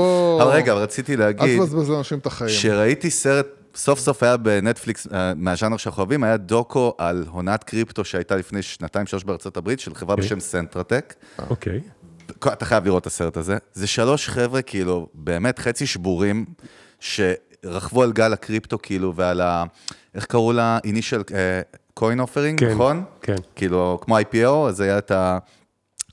אבל 0.42 0.50
רגע, 0.50 0.72
רציתי 0.74 1.14
אל 1.14 1.18
להגיד, 1.18 1.58
תבזבז 1.60 1.90
לאנשים 1.90 2.18
את 2.18 2.26
החיים. 2.26 2.50
שראיתי 2.50 3.10
סרט, 3.10 3.46
סוף 3.74 3.98
סוף 3.98 4.22
היה 4.22 4.36
בנטפליקס, 4.36 5.06
אה, 5.12 5.32
מהז'אנר 5.36 5.76
שאנחנו 5.76 6.00
אוהבים, 6.00 6.24
היה 6.24 6.36
דוקו 6.36 6.94
על 6.98 7.24
הונאת 7.30 7.64
קריפטו 7.64 8.04
שהייתה 8.04 8.36
לפני 8.36 8.62
שנתיים, 8.62 9.06
שלוש 9.06 9.24
בארצות 9.24 9.56
הברית, 9.56 9.80
של 9.80 9.94
חברה 9.94 10.16
בשם 10.16 10.40
סנטרטק. 10.40 11.14
אוקיי. 11.50 11.80
אתה 12.38 12.64
חייב 12.64 12.84
לראות 12.84 13.02
את 13.02 13.06
הסרט 13.06 13.36
הזה. 13.36 13.56
זה 13.72 13.86
שלוש 13.86 14.28
חבר'ה, 14.28 14.62
כאילו, 14.62 15.08
באמת 15.14 15.58
חצי 15.58 15.86
שבורים, 15.86 16.44
שרכבו 17.00 18.02
על 18.02 18.12
גל 18.12 18.32
הקריפטו, 18.32 18.78
כאילו, 18.82 19.14
ועל 19.16 19.40
ה... 19.40 19.64
איך 20.14 20.24
קראו 20.24 20.52
לה? 20.52 20.78
initial 20.84 21.22
coin 21.94 22.20
offering, 22.20 22.64
נכון? 22.64 23.04
כן. 23.22 23.36
כאילו, 23.56 23.98
כמו 24.02 24.18
IPO, 24.18 24.68
אז 24.68 24.80
היה 24.80 24.98
את 24.98 25.10
ה... 25.10 25.38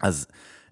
אז 0.02 0.28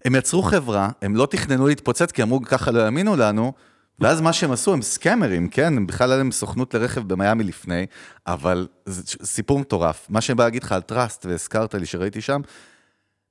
הם 0.05 0.15
יצרו 0.15 0.41
חברה, 0.41 0.89
הם 1.01 1.15
לא 1.15 1.25
תכננו 1.25 1.67
להתפוצץ, 1.67 2.11
כי 2.11 2.23
אמרו, 2.23 2.41
ככה 2.41 2.71
לא 2.71 2.79
יאמינו 2.85 3.15
לנו, 3.15 3.53
ואז 3.99 4.21
מה 4.21 4.33
שהם 4.33 4.51
עשו, 4.51 4.73
הם 4.73 4.81
סקאמרים, 4.81 5.49
כן? 5.49 5.77
הם 5.77 5.87
בכלל 5.87 6.11
היה 6.11 6.17
להם 6.17 6.31
סוכנות 6.31 6.73
לרכב 6.73 7.01
במיאמי 7.07 7.43
לפני, 7.43 7.85
אבל 8.27 8.67
זה 8.85 9.03
סיפור 9.25 9.59
מטורף. 9.59 10.07
מה 10.09 10.21
שאני 10.21 10.35
בא 10.35 10.43
להגיד 10.43 10.63
לך 10.63 10.71
על 10.71 10.81
trust, 10.81 11.25
והזכרת 11.25 11.75
לי 11.75 11.85
שראיתי 11.85 12.21
שם, 12.21 12.41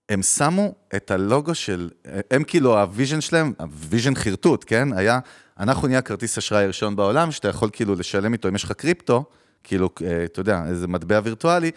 הם 0.08 0.22
שמו 0.22 0.74
את 0.96 1.10
הלוגו 1.10 1.54
של, 1.54 1.90
הם 2.30 2.44
כאילו, 2.44 2.80
ה 2.80 2.86
vision 2.86 3.20
שלהם, 3.20 3.52
ה 3.58 3.66
vision 3.66 4.14
חרטוט, 4.14 4.64
כן? 4.68 4.92
היה, 4.92 5.18
אנחנו 5.60 5.88
נהיה 5.88 6.02
כרטיס 6.02 6.38
אשראי 6.38 6.64
הראשון 6.64 6.96
בעולם, 6.96 7.30
שאתה 7.30 7.48
יכול 7.48 7.70
כאילו 7.72 7.94
לשלם 7.94 8.32
איתו, 8.32 8.48
אם 8.48 8.54
יש 8.54 8.64
לך 8.64 8.72
קריפטו, 8.72 9.24
כאילו, 9.64 9.90
אה, 10.04 10.24
אתה 10.24 10.40
יודע, 10.40 10.62
איזה 10.66 10.88
מטבע 10.88 11.20
וירטואלי, 11.24 11.70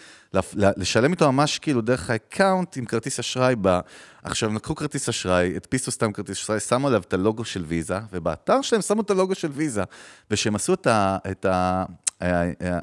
לשלם 0.54 1.12
איתו 1.12 1.32
ממש 1.32 1.60
כאילו 1.60 1.82
דרך 1.82 2.10
ה 2.10 2.18
account 2.18 2.78
עם 2.78 2.86
כרטיס 2.86 3.20
אשראי 3.20 3.56
ב... 3.62 3.80
עכשיו, 4.24 4.50
הם 4.50 4.56
לקחו 4.56 4.76
כרטיס 4.76 5.10
אשראי, 5.10 5.54
הדפיסו 5.56 5.92
סתם 5.92 6.12
כרטיס 6.12 6.38
אשראי, 6.38 6.60
שמו 6.60 6.88
עליו 6.88 7.02
את 7.02 7.14
הלוגו 7.14 7.46
של 7.46 7.64
ויזה, 7.68 7.98
ובאתר 8.12 8.62
שלהם 8.62 8.82
שמו 8.82 9.02
את 9.02 9.10
הלוגו 9.12 9.36
של 9.36 9.50
ויזה. 9.54 9.84
וכשהם 10.32 10.56
עשו 10.56 10.74
את 10.74 10.88
ה- 10.88 11.18
את 11.32 11.46
ה- 11.46 11.86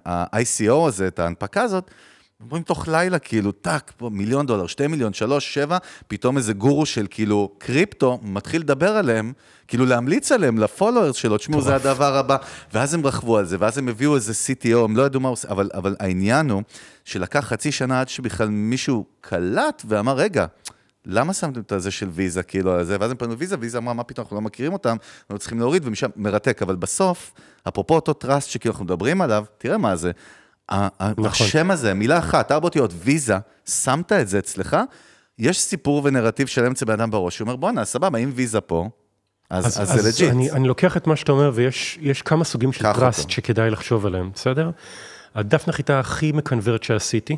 ה-ICO 0.07 0.89
הזה, 0.89 1.07
את 1.07 1.19
ההנפקה 1.19 1.63
הזאת, 1.63 1.91
אומרים 2.43 2.62
תוך 2.62 2.89
לילה, 2.89 3.18
כאילו, 3.18 3.53
טאק, 3.53 3.93
פה 3.97 4.11
מיליון 4.11 4.47
דולר, 4.47 4.66
שתי 4.66 4.87
מיליון, 4.87 5.12
שלוש, 5.12 5.55
שבע, 5.55 5.78
פתאום 6.07 6.37
איזה 6.37 6.53
גורו 6.53 6.87
של 6.87 7.07
כאילו 7.11 7.53
קריפטו 7.59 8.18
מתחיל 8.22 8.61
לדבר 8.61 8.91
עליהם, 8.91 9.32
כאילו 9.68 9.87
להמליץ 9.87 10.32
עליהם, 10.32 10.59
לפולוורס 10.59 11.16
שלו, 11.16 11.39
תשמעו, 11.39 11.62
זה 11.62 11.74
הדבר 11.74 12.16
הבא. 12.16 12.37
ואז 12.72 12.95
הם 12.95 13.07
רכבו 13.07 13.39
על 13.39 13.45
זה, 13.47 13.57
ואז 13.61 13.78
הם 13.78 13.89
הביאו 13.89 14.16
איזה 14.16 14.32
CTO, 14.32 14.76
הם 14.76 14.97
לא 14.97 15.03
ידעו 15.03 15.20
מה 15.20 15.28
הוא 15.28 15.32
עושה, 15.32 15.49
אבל, 15.49 15.70
אבל 15.74 15.97
העניין 16.01 16.51
הוא 16.51 16.62
שלקח 17.05 17.41
חצי 17.41 17.72
שנה 17.72 18.01
עד 18.01 18.09
שבכלל 18.09 18.49
מישהו 18.49 19.05
קלט 19.20 19.82
ואמר, 19.89 20.14
רגע, 20.14 20.47
למה 21.07 21.32
שמתם 21.32 21.61
את 21.61 21.72
הזה 21.72 21.91
של 21.91 22.09
ויזה, 22.12 22.43
כאילו, 22.43 22.72
על 22.72 22.85
זה? 22.85 22.97
ואז 23.01 23.11
הם 23.11 23.16
פנו 23.16 23.39
ויזה, 23.39 23.57
ויזה 23.61 23.78
אמרה, 23.78 23.95
מה 23.95 24.03
פתאום, 24.03 24.24
אנחנו 24.24 24.37
לא 24.37 24.43
מכירים 24.43 24.72
אותם, 24.72 24.97
אנחנו 25.22 25.39
צריכים 25.39 25.59
להוריד, 25.59 25.87
ומשם 25.87 26.09
מרתק. 26.16 26.62
אבל 26.62 26.76
בסוף, 26.76 27.32
אפרופו 27.68 27.95
אותו 27.95 28.12
טראסט 28.12 28.51
שכאילו 28.51 28.72
אנחנו 28.72 28.85
מדברים 28.85 29.20
עליו, 29.20 29.45
תראה 29.59 29.78
מה 29.78 29.97
זה. 29.97 30.12
נכון. 30.71 31.25
השם 31.27 31.71
הזה, 31.71 31.95
מילה 31.95 32.19
אחת, 32.19 32.53
ארבע 32.53 32.65
אותיות, 32.65 32.93
ויזה, 32.95 33.37
שמת 33.69 34.12
את 34.12 34.29
זה 34.29 34.39
אצלך, 34.39 34.77
יש 35.39 35.61
סיפור 35.61 36.03
ונרטיב 36.05 36.47
שלם 36.47 36.73
אצל 36.73 36.87
בן 36.87 36.93
אדם 36.93 37.11
בראש, 37.11 37.37
שהוא 37.37 37.45
אומר, 37.47 37.57
בואנה, 37.57 37.85
סבבה, 37.85 38.19
אם 38.19 38.33
ויזה 38.35 38.61
פה, 38.61 38.89
אז, 39.51 39.81
אז, 39.83 39.89
זה 39.89 40.09
legit. 40.09 40.31
אני, 40.31 40.51
אני 40.51 40.69
לוקח 40.69 40.97
את 40.97 41.07
מה 41.07 41.17
שאתה 41.17 41.33
אומר, 41.33 41.51
ויש 41.55 41.99
יש 42.01 42.23
כמה 42.23 42.45
סוגים 42.45 42.73
של 42.73 42.83
trust. 42.83 43.31
שכדאי 43.31 43.71
לחשוב 43.71 44.07
עליהם, 44.07 44.31
בסדר? 44.35 44.71
הדף 45.35 45.69
נחיתה 45.69 46.01
הכי 46.01 46.33
מקנברט 46.33 46.83
שעשיתי 46.83 47.37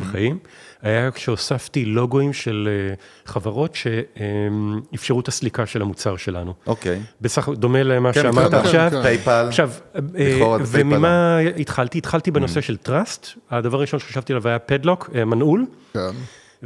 בחיים, 0.00 0.38
היה 0.82 1.10
כשהוספתי 1.10 1.84
לוגויים 1.84 2.32
של 2.32 2.68
אה, 2.70 2.94
חברות 3.26 3.74
שאפשרו 3.74 5.20
את 5.20 5.28
הסליקה 5.28 5.66
של 5.66 5.82
המוצר 5.82 6.16
שלנו. 6.16 6.54
אוקיי. 6.66 7.00
בסך 7.20 7.42
הכל 7.42 7.56
דומה 7.56 7.82
למה 7.82 8.12
כן, 8.12 8.22
שאמרת 8.22 8.50
כן, 8.50 8.56
עכשיו. 8.56 8.90
כן. 8.90 9.02
פייפל. 9.02 9.44
עכשיו, 9.48 9.70
אה, 9.94 10.00
לכאורה 10.18 10.64
זה 10.64 10.72
פייפל. 10.72 10.94
וממה 10.94 11.38
התחלתי? 11.38 11.98
התחלתי. 11.98 12.30
בנושא 12.30 12.60
של 12.60 12.76
trust, 12.76 13.26
הדבר 13.50 13.78
הראשון 13.78 14.00
שחשבתי 14.00 14.32
עליו 14.32 14.48
היה 14.48 14.58
padlock, 14.58 15.10
אה, 15.14 15.24
מנעול. 15.24 15.66
כן. 15.92 16.00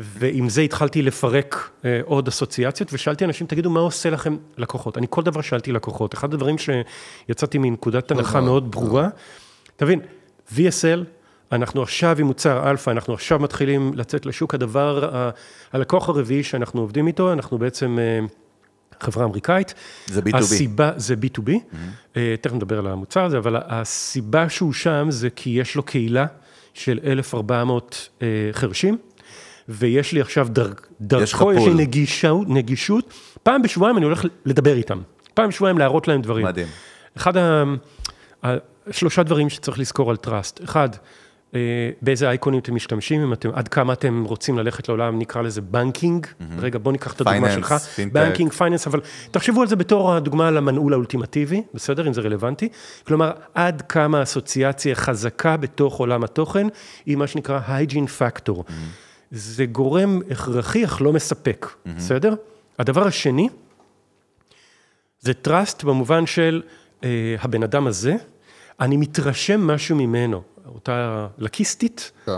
ועם 0.01 0.49
זה 0.49 0.61
התחלתי 0.61 1.03
לפרק 1.03 1.71
אה, 1.85 2.01
עוד 2.05 2.29
אסוציאציות, 2.29 2.93
ושאלתי 2.93 3.25
אנשים, 3.25 3.47
תגידו, 3.47 3.71
מה 3.71 3.81
עושה 3.81 4.11
לכם 4.11 4.37
לקוחות? 4.59 4.99
אני 4.99 5.07
כל 5.11 5.23
דבר 5.23 5.41
שאלתי 5.41 5.73
לקוחות. 5.73 6.15
אחד 6.15 6.35
הדברים 6.35 6.57
שיצאתי 6.59 7.59
מנקודת 7.59 8.11
הנחה 8.11 8.41
מאוד 8.41 8.71
ברורה, 8.71 9.09
תבין, 9.77 10.01
VSL, 10.55 11.05
אנחנו 11.53 11.83
עכשיו 11.83 12.17
עם 12.19 12.27
מוצר 12.27 12.71
אלפא, 12.71 12.91
אנחנו 12.91 13.15
עכשיו 13.15 13.39
מתחילים 13.39 13.93
לצאת 13.95 14.27
לשוק, 14.27 14.55
הדבר, 14.55 15.17
ה- 15.17 15.31
הלקוח 15.73 16.09
הרביעי 16.09 16.43
שאנחנו 16.43 16.81
עובדים 16.81 17.07
איתו, 17.07 17.33
אנחנו 17.33 17.59
בעצם 17.59 17.99
אה, 17.99 18.27
חברה 19.01 19.25
אמריקאית. 19.25 19.75
זה 20.07 20.21
B2B. 20.21 20.37
הסיבה, 20.37 20.91
זה 20.97 21.15
B2B, 21.15 21.51
אה, 22.17 22.35
תכף 22.41 22.55
נדבר 22.55 22.79
על 22.79 22.87
המוצר 22.87 23.25
הזה, 23.25 23.39
אבל 23.39 23.57
הסיבה 23.67 24.49
שהוא 24.49 24.73
שם 24.73 25.07
זה 25.11 25.31
כי 25.31 25.51
יש 25.51 25.77
לו 25.77 25.83
קהילה 25.83 26.27
של 26.75 26.99
1,400 27.05 28.09
אה, 28.23 28.27
חרשים, 28.53 28.99
ויש 29.69 30.13
לי 30.13 30.21
עכשיו 30.21 30.49
דר, 30.51 30.73
דרכו, 31.01 31.53
יש 31.53 31.59
לי 31.59 31.65
full. 31.65 31.75
נגישות, 31.75 32.49
נגישות, 32.49 33.15
פעם 33.43 33.63
בשבועיים 33.63 33.97
אני 33.97 34.05
הולך 34.05 34.25
לדבר 34.45 34.77
איתם, 34.77 35.01
פעם 35.35 35.49
בשבועיים 35.49 35.79
להראות 35.79 36.09
להם 36.09 36.23
דברים. 36.23 36.47
מדהים. 36.47 36.67
אחד 37.17 37.37
ה... 37.37 37.65
שלושה 38.91 39.23
דברים 39.23 39.49
שצריך 39.51 39.79
לזכור 39.79 40.11
על 40.11 40.17
trust. 40.17 40.65
אחד, 40.65 40.89
באיזה 42.03 42.29
אייקונים 42.29 42.61
אתם 42.61 42.75
משתמשים, 42.75 43.23
אם 43.23 43.33
אתם, 43.33 43.51
עד 43.53 43.69
כמה 43.69 43.93
אתם 43.93 44.25
רוצים 44.25 44.59
ללכת 44.59 44.89
לעולם, 44.89 45.19
נקרא 45.19 45.43
לזה 45.43 45.61
banking. 45.61 46.27
רגע, 46.59 46.79
בוא 46.79 46.93
ניקח 46.93 47.13
את 47.13 47.21
הדוגמה 47.21 47.49
Finance, 47.49 47.55
שלך. 47.55 47.73
fintech. 47.73 48.13
banking, 48.13 48.53
finance, 48.53 48.87
אבל 48.87 49.01
תחשבו 49.31 49.61
על 49.63 49.69
זה 49.69 49.77
בתור 49.77 50.15
הדוגמה 50.15 50.51
למנעול 50.51 50.93
האולטימטיבי, 50.93 51.63
בסדר? 51.75 52.09
אם 52.09 52.13
זה 52.13 52.21
רלוונטי. 52.21 52.69
כלומר, 53.07 53.33
עד 53.55 53.83
כמה 53.83 54.23
אסוציאציה 54.23 54.95
חזקה 54.95 55.57
בתוך 55.57 55.99
עולם 55.99 56.25
התוכן, 56.25 56.67
היא 57.07 57.17
מה 57.17 57.27
שנקרא 57.27 57.61
hygiene 57.69 58.21
factor. 58.21 58.63
זה 59.31 59.67
גורם 59.67 60.21
הכרחי, 60.31 60.85
אך 60.85 61.03
לא 61.03 61.13
מספק, 61.13 61.67
בסדר? 61.97 62.35
הדבר 62.79 63.07
השני, 63.07 63.49
זה 65.21 65.33
trust 65.47 65.87
במובן 65.87 66.27
של 66.27 66.63
אה, 67.05 67.37
הבן 67.41 67.63
אדם 67.63 67.87
הזה, 67.87 68.17
אני 68.81 68.97
מתרשם 68.97 69.61
משהו 69.67 69.97
ממנו, 69.97 70.43
אותה 70.75 71.27
לקיסטית, 71.39 72.13
כן. 72.27 72.33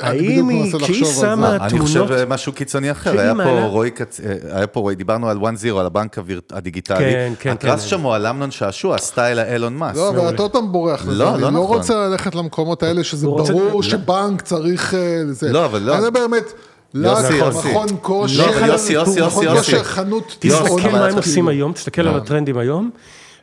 האם 0.00 0.48
היא, 0.48 0.74
כשהיא 0.78 1.04
שמה 1.04 1.56
אני 1.56 1.78
חושב 1.78 1.98
תמונות, 2.06 2.18
אה, 2.18 2.26
משהו 2.26 2.52
קיצוני 2.52 2.90
אחר, 2.90 3.20
היה 3.20 3.34
פה 3.34 3.60
רועי, 3.64 3.90
אה, 4.24 4.56
היה 4.56 4.66
פה 4.66 4.80
רועי, 4.80 4.94
דיברנו 4.94 5.28
על 5.28 5.38
1-0, 5.38 5.78
על 5.78 5.86
הבנק 5.86 6.18
הדיגיטלי. 6.52 6.98
כן, 6.98 7.32
כן, 7.38 7.50
הטרס 7.50 7.82
כן. 7.82 7.88
שם 7.88 8.00
הוא 8.00 8.14
על 8.14 8.26
אמנון 8.26 8.50
שעשוע, 8.50 8.98
סטייל 8.98 9.38
האילון 9.38 9.76
מאסק. 9.76 9.96
לא, 9.96 10.08
אבל 10.08 10.34
אתה 10.34 10.42
עוד 10.42 10.50
פעם 10.50 10.72
בורח 10.72 11.06
לזה, 11.06 11.14
לא, 11.14 11.34
אני 11.34 11.42
לא 11.42 11.52
לא 11.52 11.62
נכון. 11.62 11.76
רוצה 11.76 11.94
ללכת 12.08 12.34
למקומות 12.34 12.82
האלה 12.82 13.04
שזה 13.04 13.26
ברור 13.26 13.74
לא. 13.74 13.82
שבנק 13.82 14.42
צריך 14.42 14.94
אה. 14.94 15.50
לא, 15.50 15.64
אבל 15.64 15.82
לא. 15.82 15.98
אני 15.98 16.10
באמת, 16.10 16.52
יוסי, 16.94 17.22
לק, 17.22 17.34
יוסי. 17.34 17.70
מכון 17.70 17.86
כושר, 18.02 18.60
לא, 18.60 18.66
יוסי, 18.66 18.92
יוסי, 18.92 19.20
מכון 19.20 19.44
יוסי, 19.44 19.56
כושר, 19.56 19.76
יוסי. 19.76 19.84
חנות 19.84 20.36
תסתכל 20.38 20.90
מה 20.92 21.06
הם. 21.06 21.16
עושים 21.16 21.48
היום, 21.48 21.72
תסתכל 21.72 22.02
על 22.02 22.10
כן. 22.10 22.16
הטרנדים 22.16 22.58
היום, 22.58 22.90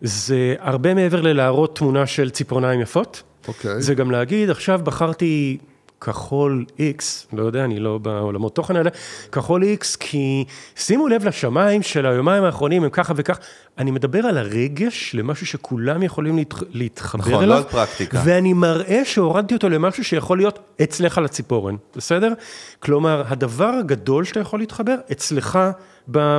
זה 0.01 0.55
הרבה 0.59 0.93
מעבר 0.93 1.21
ללהראות 1.21 1.75
תמונה 1.75 2.05
של 2.05 2.29
ציפורניים 2.29 2.81
יפות. 2.81 3.23
אוקיי. 3.47 3.81
זה 3.81 3.95
גם 3.95 4.11
להגיד, 4.11 4.49
עכשיו 4.49 4.81
בחרתי 4.83 5.57
כחול 6.01 6.65
X, 6.77 7.03
לא 7.33 7.43
יודע, 7.43 7.65
אני 7.65 7.79
לא 7.79 7.97
בעולמות 7.97 8.55
תוכן 8.55 8.75
האלה, 8.75 8.89
כחול 9.31 9.63
X, 9.63 9.97
כי 9.99 10.45
שימו 10.75 11.07
לב 11.07 11.25
לשמיים 11.25 11.81
של 11.81 12.05
היומיים 12.05 12.43
האחרונים, 12.43 12.83
הם 12.83 12.89
ככה 12.89 13.13
וכך. 13.15 13.39
אני 13.77 13.91
מדבר 13.91 14.19
על 14.19 14.37
הרגש 14.37 15.15
למשהו 15.15 15.45
שכולם 15.45 16.03
יכולים 16.03 16.35
להתח... 16.37 16.63
להתחבר 16.71 17.19
נכון, 17.21 17.43
אליו. 17.43 17.47
לא 17.47 17.57
על 17.57 17.63
פרקטיקה. 17.63 18.21
ואני 18.25 18.53
מראה 18.53 19.05
שהורדתי 19.05 19.53
אותו 19.53 19.69
למשהו 19.69 20.03
שיכול 20.03 20.37
להיות 20.37 20.59
אצלך 20.83 21.17
לציפורן, 21.17 21.75
בסדר? 21.95 22.33
כלומר, 22.79 23.23
הדבר 23.27 23.71
הגדול 23.79 24.23
שאתה 24.23 24.39
יכול 24.39 24.59
להתחבר, 24.59 24.95
אצלך 25.11 25.59
ב... 26.11 26.37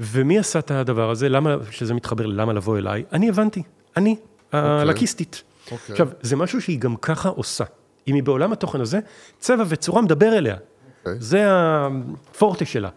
ומי 0.00 0.38
עשה 0.38 0.58
את 0.58 0.70
הדבר 0.70 1.10
הזה? 1.10 1.28
למה, 1.28 1.56
שזה 1.70 1.94
מתחבר 1.94 2.26
ללמה 2.26 2.52
לבוא 2.52 2.78
אליי? 2.78 3.04
אני 3.12 3.28
הבנתי, 3.28 3.62
אני, 3.96 4.16
הלקיסטית. 4.52 5.42
אוקיי. 5.72 5.92
עכשיו, 5.92 6.08
זה 6.20 6.36
משהו 6.36 6.60
שהיא 6.60 6.78
גם 6.78 6.96
ככה 6.96 7.28
עושה. 7.28 7.64
אם 8.08 8.14
היא 8.14 8.22
בעולם 8.22 8.52
התוכן 8.52 8.80
הזה, 8.80 9.00
צבע 9.38 9.64
וצורה 9.68 10.02
מדבר 10.02 10.38
אליה. 10.38 10.56
אוקיי. 10.98 11.20
זה 11.20 11.44
הפורטה 11.48 12.64
שלה. 12.64 12.88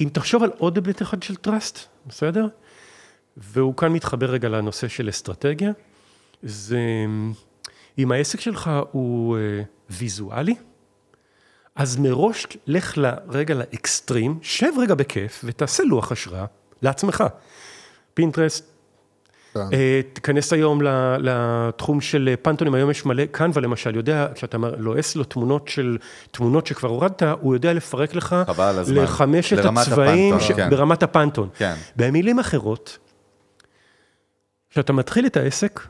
אם 0.00 0.08
תחשוב 0.12 0.42
על 0.42 0.50
עוד 0.58 0.76
היבט 0.76 1.02
אחד 1.02 1.22
של 1.22 1.36
טראסט, 1.36 1.78
בסדר? 2.06 2.46
והוא 3.36 3.74
כאן 3.74 3.92
מתחבר 3.92 4.30
רגע 4.30 4.48
לנושא 4.48 4.88
של 4.88 5.08
אסטרטגיה, 5.08 5.72
זה 6.42 6.78
אם 7.98 8.12
העסק 8.12 8.40
שלך 8.40 8.70
הוא 8.92 9.36
אה, 9.36 9.62
ויזואלי, 9.90 10.54
אז 11.78 11.96
מראש 11.96 12.46
לך 12.66 12.94
רגע 13.28 13.54
לאקסטרים, 13.54 14.38
שב 14.42 14.70
רגע 14.78 14.94
בכיף 14.94 15.40
ותעשה 15.44 15.82
לוח 15.82 16.12
השראה 16.12 16.44
לעצמך. 16.82 17.24
Pinterest, 18.14 18.64
כן. 19.54 19.60
אה, 19.72 20.00
תיכנס 20.12 20.52
היום 20.52 20.80
לתחום 21.18 22.00
של 22.00 22.34
Pantone-ים, 22.42 22.74
היום 22.74 22.90
יש 22.90 23.06
מלא, 23.06 23.24
Canva 23.26 23.62
למשל, 23.62 23.96
יודע, 23.96 24.26
כשאתה 24.34 24.58
לועס 24.78 25.16
לו 25.16 25.24
תמונות 25.24 25.68
של, 25.68 25.98
תמונות 26.30 26.66
שכבר 26.66 26.88
הורדת, 26.88 27.22
הוא 27.22 27.54
יודע 27.54 27.72
לפרק 27.72 28.14
לך. 28.14 28.36
לחמשת 29.02 29.56
הצבעים, 29.64 30.40
ש- 30.40 30.52
כן. 30.52 30.70
ברמת 30.70 31.02
ה 31.02 31.07
Pantone. 31.07 31.48
כן. 31.56 31.74
במילים 31.96 32.38
אחרות, 32.38 32.98
כשאתה 34.70 34.92
מתחיל 34.92 35.26
את 35.26 35.36
העסק, 35.36 35.80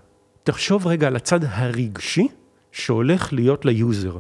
תחשוב 0.43 0.87
רגע 0.87 1.07
על 1.07 1.17
הצד 1.17 1.41
הרגשי 1.45 2.29
שהולך 2.73 3.33
להיות 3.33 3.65
ל 3.65 3.74
user. 3.74 4.19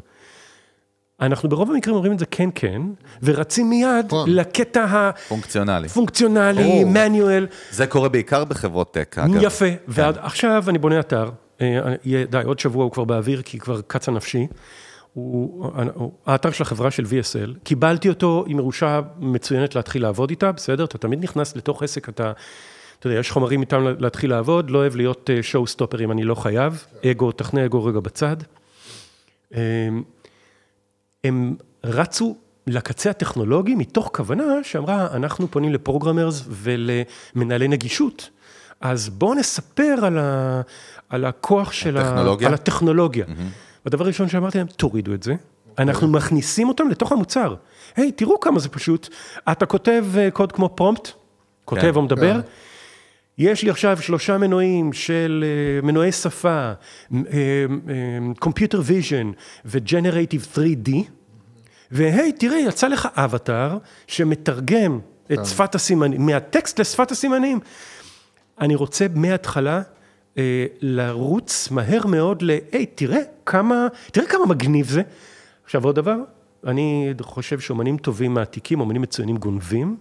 אנחנו 1.20 1.48
ברוב 1.48 1.70
המקרים 1.70 1.96
אומרים 1.96 2.12
את 2.12 2.18
זה 2.18 2.26
כן 2.26 2.48
כן, 2.54 2.82
ורצים 3.22 3.70
מיד 3.70 4.06
נכון. 4.06 4.30
לקטע 4.30 5.10
פונקציונלי. 5.28 5.86
הפונקציונלי, 5.86 6.62
ברור. 6.62 6.84
מנואל, 6.86 7.46
זה 7.70 7.86
קורה 7.86 8.08
בעיקר 8.08 8.44
בחברות 8.44 8.94
טק, 8.94 9.16
אגב. 9.18 9.42
יפה, 9.42 9.64
ועכשיו 9.88 10.64
אני 10.68 10.78
בונה 10.78 11.00
אתר, 11.00 11.30
אה, 11.60 11.66
יהיה- 12.04 12.26
די, 12.26 12.40
עוד 12.44 12.58
שבוע 12.58 12.84
הוא 12.84 12.92
כבר 12.92 13.04
באוויר, 13.04 13.42
כי 13.42 13.58
כבר 13.58 13.80
קצה 13.86 14.12
נפשי. 14.12 14.46
הוא, 15.12 15.70
הוא, 15.94 16.12
האתר 16.26 16.50
של 16.50 16.62
החברה 16.62 16.90
של 16.90 17.04
VSL, 17.04 17.58
קיבלתי 17.64 18.08
אותו 18.08 18.44
עם 18.46 18.58
ירושה 18.58 19.00
מצוינת 19.18 19.74
להתחיל 19.74 20.02
לעבוד 20.02 20.30
איתה, 20.30 20.52
בסדר? 20.52 20.84
אתה 20.84 20.98
תמיד 20.98 21.22
נכנס 21.22 21.56
לתוך 21.56 21.82
עסק, 21.82 22.08
אתה, 22.08 22.32
אתה 22.98 23.06
יודע, 23.06 23.18
יש 23.18 23.30
חומרים 23.30 23.60
איתם 23.60 23.84
להתחיל 23.98 24.30
לעבוד, 24.30 24.70
לא 24.70 24.78
אוהב 24.78 24.96
להיות 24.96 25.30
שואו 25.42 25.66
סטופר 25.66 26.04
אם 26.04 26.12
אני 26.12 26.24
לא 26.24 26.34
חייב, 26.34 26.84
אגו, 27.10 27.32
תכנה 27.32 27.64
אגו 27.64 27.84
רגע 27.84 28.00
בצד. 28.00 28.36
אה, 31.24 31.28
הם 31.28 31.56
רצו 31.84 32.36
לקצה 32.66 33.10
הטכנולוגי 33.10 33.74
מתוך 33.74 34.10
כוונה 34.14 34.44
שאמרה, 34.62 35.08
אנחנו 35.14 35.50
פונים 35.50 35.72
לפרוגרמרס 35.72 36.44
ולמנהלי 36.48 37.68
נגישות, 37.68 38.30
אז 38.80 39.08
בואו 39.08 39.34
נספר 39.34 39.94
על, 40.02 40.18
ה, 40.18 40.60
על 41.08 41.24
הכוח 41.24 41.72
של 41.72 41.96
הטכנולוגיה? 41.96 42.46
ה... 42.46 42.48
על 42.48 42.54
הטכנולוגיה. 42.54 43.26
והדבר 43.84 44.04
הראשון 44.04 44.28
שאמרתי 44.28 44.58
להם, 44.58 44.66
תורידו 44.66 45.14
את 45.14 45.22
זה, 45.22 45.34
אנחנו 45.78 46.08
מכניסים 46.08 46.68
אותם 46.68 46.88
לתוך 46.88 47.12
המוצר. 47.12 47.54
היי, 47.96 48.12
תראו 48.12 48.40
כמה 48.40 48.58
זה 48.58 48.68
פשוט. 48.68 49.08
אתה 49.52 49.66
כותב 49.66 50.04
אה, 50.18 50.30
קוד 50.30 50.52
כמו 50.52 50.68
פרומפט, 50.68 51.08
כותב 51.64 51.92
או 51.96 52.02
מדבר, 52.02 52.34
כן. 52.34 52.48
יש 53.38 53.62
לי 53.62 53.70
עכשיו 53.70 53.98
שלושה 54.02 54.38
מנועים 54.38 54.92
של 54.92 55.44
אה, 55.46 55.86
מנועי 55.86 56.12
שפה, 56.12 56.48
אה, 56.48 56.72
אה, 57.12 57.66
Computer 58.44 58.78
Vision 58.88 59.26
ו-Generative 59.64 60.56
3D, 60.56 60.90
והי, 61.90 62.32
תראה, 62.32 62.58
יצא 62.58 62.88
לך 62.88 63.08
אבטאר 63.14 63.78
שמתרגם 64.06 65.00
את 65.32 65.38
שפת 65.46 65.74
הסימנים, 65.74 66.26
מהטקסט 66.26 66.80
לשפת 66.80 67.10
הסימנים. 67.10 67.60
אני 68.60 68.74
רוצה 68.74 69.06
מההתחלה 69.14 69.82
לרוץ 70.80 71.70
מהר 71.70 72.06
מאוד 72.06 72.42
ל, 72.42 72.50
היי, 72.72 72.86
תראה 72.86 73.20
כמה, 73.46 73.86
תראה 74.12 74.26
כמה 74.26 74.46
מגניב 74.46 74.88
זה. 74.88 75.02
עכשיו 75.64 75.84
עוד 75.84 75.96
דבר, 75.96 76.16
אני 76.66 77.14
חושב 77.20 77.60
שאומנים 77.60 77.96
טובים 77.96 78.34
מעתיקים, 78.34 78.80
אומנים 78.80 79.02
מצוינים 79.02 79.36
גונבים. 79.36 79.96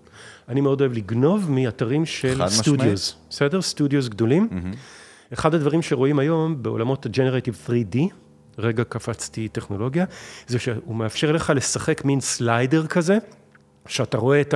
אני 0.49 0.61
מאוד 0.61 0.81
אוהב 0.81 0.93
לגנוב 0.93 1.51
מאתרים 1.51 2.05
של. 2.05 2.41
סטודיוס, 2.61 3.15
בסדר? 3.29 3.61
סטודיוס 3.61 4.07
גדולים. 4.07 4.49
אחד 5.33 5.55
הדברים 5.55 5.81
שרואים 5.81 6.19
היום 6.19 6.63
בעולמות 6.63 7.05
ה-Generative 7.05 7.69
3D, 7.69 7.97
רגע 8.57 8.83
קפצתי 8.83 9.47
טכנולוגיה, 9.47 10.05
זה 10.47 10.59
שהוא 10.59 10.95
מאפשר 10.95 11.31
לך 11.31 11.53
לשחק 11.55 12.05
מין 12.05 12.21
סליידר 12.21 12.87
כזה, 12.87 13.17
שאתה 13.87 14.17
רואה 14.17 14.41
את 14.41 14.53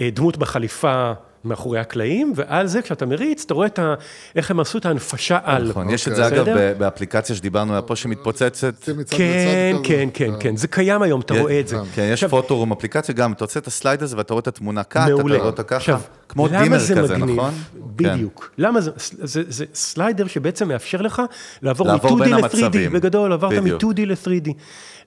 הדמות 0.00 0.36
בחליפה 0.36 1.12
מאחורי 1.44 1.78
הקלעים, 1.78 2.32
ועל 2.36 2.66
זה 2.66 2.82
כשאתה 2.82 3.06
מריץ, 3.06 3.44
אתה 3.44 3.54
רואה 3.54 3.66
את 3.66 3.78
ה... 3.78 3.94
איך 4.36 4.50
הם 4.50 4.60
עשו 4.60 4.78
את 4.78 4.86
ההנפשה 4.86 5.38
על. 5.42 5.68
נכון, 5.68 5.90
יש 5.90 6.08
את. 6.08 6.16
זה 6.16 6.26
אגב 6.26 6.46
באפליקציה 6.78 7.36
שדיברנו 7.36 7.72
עליה 7.72 7.82
פה 7.82 7.96
שמתפוצצת. 7.96 8.74
כן, 9.10 9.76
כן. 9.84 10.08
כן, 10.14 10.30
כן, 10.40 10.56
זה 10.56 10.68
קיים 10.68 11.02
היום, 11.02 11.20
אתה 11.20 11.34
רואה 11.40 11.60
את 11.60 11.68
זה. 11.68 11.76
כן, 11.94 12.10
יש 12.12 12.24
פוטורום 12.24 12.72
אפליקציה 12.72 13.14
גם, 13.14 13.32
אתה 13.32 13.44
עושה 13.44 13.60
את 13.60 13.66
הסלייד 13.66 14.02
הזה 14.02 14.16
ואתה 14.16 14.34
רואה 14.34 14.40
את 14.40 14.48
התמונה 14.48 14.82
ככה, 14.82 15.06
אתה. 15.06 15.12
רואה 15.14 15.36
אותה 15.36 15.62
ככה. 15.62 15.96
כמו 16.28 16.48
זה 16.48 16.94
כזה, 16.96 17.18
מגניב? 17.18 17.36
נכון? 17.36 17.54
בדיוק. 17.76 18.50
למה 18.58 18.80
זה, 18.80 18.90
זה, 18.96 19.42
זה 19.48 19.64
slider 19.74 20.26
שבעצם 20.26 20.68
מאפשר 20.68 21.02
לך 21.02 21.22
לעבור 21.62 21.86
לעבור 21.86 22.16
מ-2D 22.16 22.24
בין 22.24 22.34
ל-3D, 22.34 22.42
המצבים. 22.42 22.92
בגדול 22.92 23.32
עברת 23.32 23.52
בדיוק. 23.52 23.84
מ-2D 23.84 24.00
ל-3D. 24.06 24.50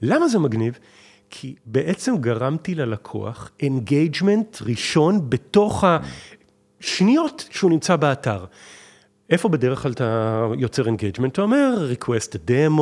למה 0.02 0.28
זה 0.28 0.40
מגניב? 0.40 0.80
כי 1.32 1.56
בעצם 1.66 2.18
גרמתי 2.18 2.76
ללקוח 2.76 3.52
engagement 3.60 4.58
ראשון 4.62 5.30
בתוך 5.30 5.84
השניות 6.80 7.48
שהוא 7.52 7.72
נמצא 7.72 7.96
באתר. 7.96 8.46
איפה 9.30 9.50
בדרך 9.50 9.82
כלל 9.82 9.92
אתה 9.92 10.46
יוצר 10.58 10.88
engagement? 10.88 11.34
אתה 11.34 11.42
אומר, 11.42 11.92
request 11.94 12.34
a 12.34 12.50
demo, 12.50 12.82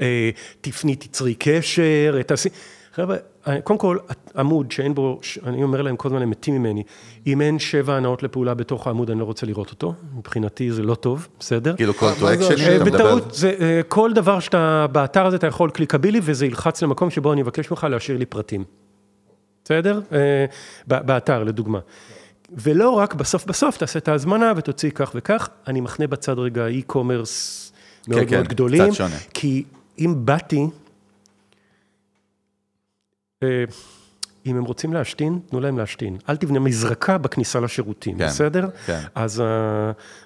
אה, 0.00 0.30
תפנה, 0.60 0.96
תצרי 0.96 1.34
קשר, 1.38 2.22
תעשי... 2.26 2.48
חבר'ה, 2.94 3.16
קודם 3.64 3.78
כל, 3.78 3.96
עמוד 4.36 4.72
שאין 4.72 4.94
בו, 4.94 5.20
אני 5.46 5.62
אומר 5.62 5.82
להם 5.82 5.96
כל 5.96 6.08
הזמן, 6.08 6.22
הם 6.22 6.30
מתים 6.30 6.54
ממני. 6.54 6.82
אם 7.26 7.40
אין 7.40 7.58
שבע 7.58 7.94
הנאות 7.94 8.22
לפעולה 8.22 8.54
בתוך 8.54 8.86
העמוד, 8.86 9.10
אני 9.10 9.20
לא 9.20 9.24
רוצה 9.24 9.46
לראות 9.46 9.70
אותו. 9.70 9.94
מבחינתי 10.16 10.72
זה 10.72 10.82
לא 10.82 10.94
טוב, 10.94 11.28
בסדר? 11.40 11.76
כאילו 11.76 11.92
call 11.92 12.20
to 12.20 12.22
מה 12.22 12.36
זה 12.36 12.48
action, 12.48 12.52
השם? 12.52 12.76
אתה 12.76 12.84
מדבר... 12.84 12.96
בטעות, 12.98 13.34
זה, 13.34 13.54
אה, 13.60 13.80
כל 13.88 14.12
דבר 14.12 14.40
שאתה, 14.40 14.86
באתר 14.92 15.26
הזה 15.26 15.36
אתה 15.36 15.46
יכול 15.46 15.70
קליקבילי, 15.70 16.20
וזה 16.22 16.46
ילחץ 16.46 16.82
למקום 16.82 17.10
שבו 17.10 17.32
אני 17.32 17.42
אבקש 17.42 17.70
ממך 17.70 17.86
להשאיר 17.90 18.18
לי 18.18 18.26
פרטים. 18.26 18.64
בסדר? 19.64 20.00
אה, 20.12 20.44
באתר, 20.86 21.44
לדוגמה. 21.44 21.78
ולא 22.52 22.90
רק 22.90 23.14
בסוף 23.14 23.44
בסוף 23.46 23.76
תעשה 23.76 23.98
את 23.98 24.08
ההזמנה 24.08 24.52
ותוציא 24.56 24.90
כך 24.90 25.12
וכך, 25.14 25.48
אני 25.66 25.80
מחנה 25.80 26.06
בצד 26.06 26.38
רגע 26.38 26.66
e-commerce 26.68 27.72
מאוד 28.08 28.28
כן, 28.28 28.36
מאוד 28.36 28.48
גדולים. 28.48 28.84
קצת 28.84 28.94
שונה. 28.94 29.16
כי 29.34 29.64
אם 29.98 30.14
באתי, 30.18 30.60
אה, 30.60 30.66
אם 34.46 34.56
הם 34.56 34.64
רוצים 34.64 34.92
להשתין, 34.92 35.38
תנו 35.50 35.60
להם 35.60 35.78
להשתין. 35.78 36.16
אל 36.28 36.36
תבנה 36.36 36.58
מזרקה 36.58 37.18
בכניסה 37.18 37.60
לשירותים, 37.60 38.18
כן, 38.18 38.26
בסדר? 38.26 38.68
כן. 38.86 39.00
אז 39.14 39.40
uh, 39.40 39.42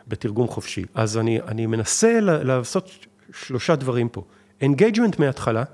בתרגום 0.09 0.49
חופשי. 0.49 0.85
אז 0.95 1.19
אני, 1.19 1.41
אני 1.41 1.67
מנסה 1.67 2.19
לעשות 2.21 2.91
שלושה 3.33 3.77
דברים 3.77 4.09
פה. 4.09 4.23
engagement 4.61 5.18
מההתחלה, 5.19 5.65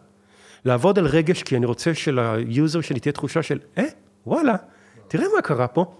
לעבוד 0.64 0.98
על 0.98 1.06
רגש, 1.06 1.42
כי 1.42 1.56
אני 1.56 1.66
רוצה 1.66 1.94
של 1.94 2.31
user 2.31 2.80
שלי 2.80 3.00
תהיה 3.00 3.12
תחושה 3.12 3.42
של, 3.42 3.58
אה, 3.78 3.84
וואלה, 4.26 4.54
תראה 5.08 5.26
מה 5.36 5.42
קרה 5.42 5.68
פה. 5.68 5.94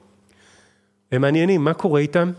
הם 1.12 1.20
מעניינים, 1.20 1.64
מה 1.64 1.74
קורה 1.74 2.00
איתם? 2.00 2.32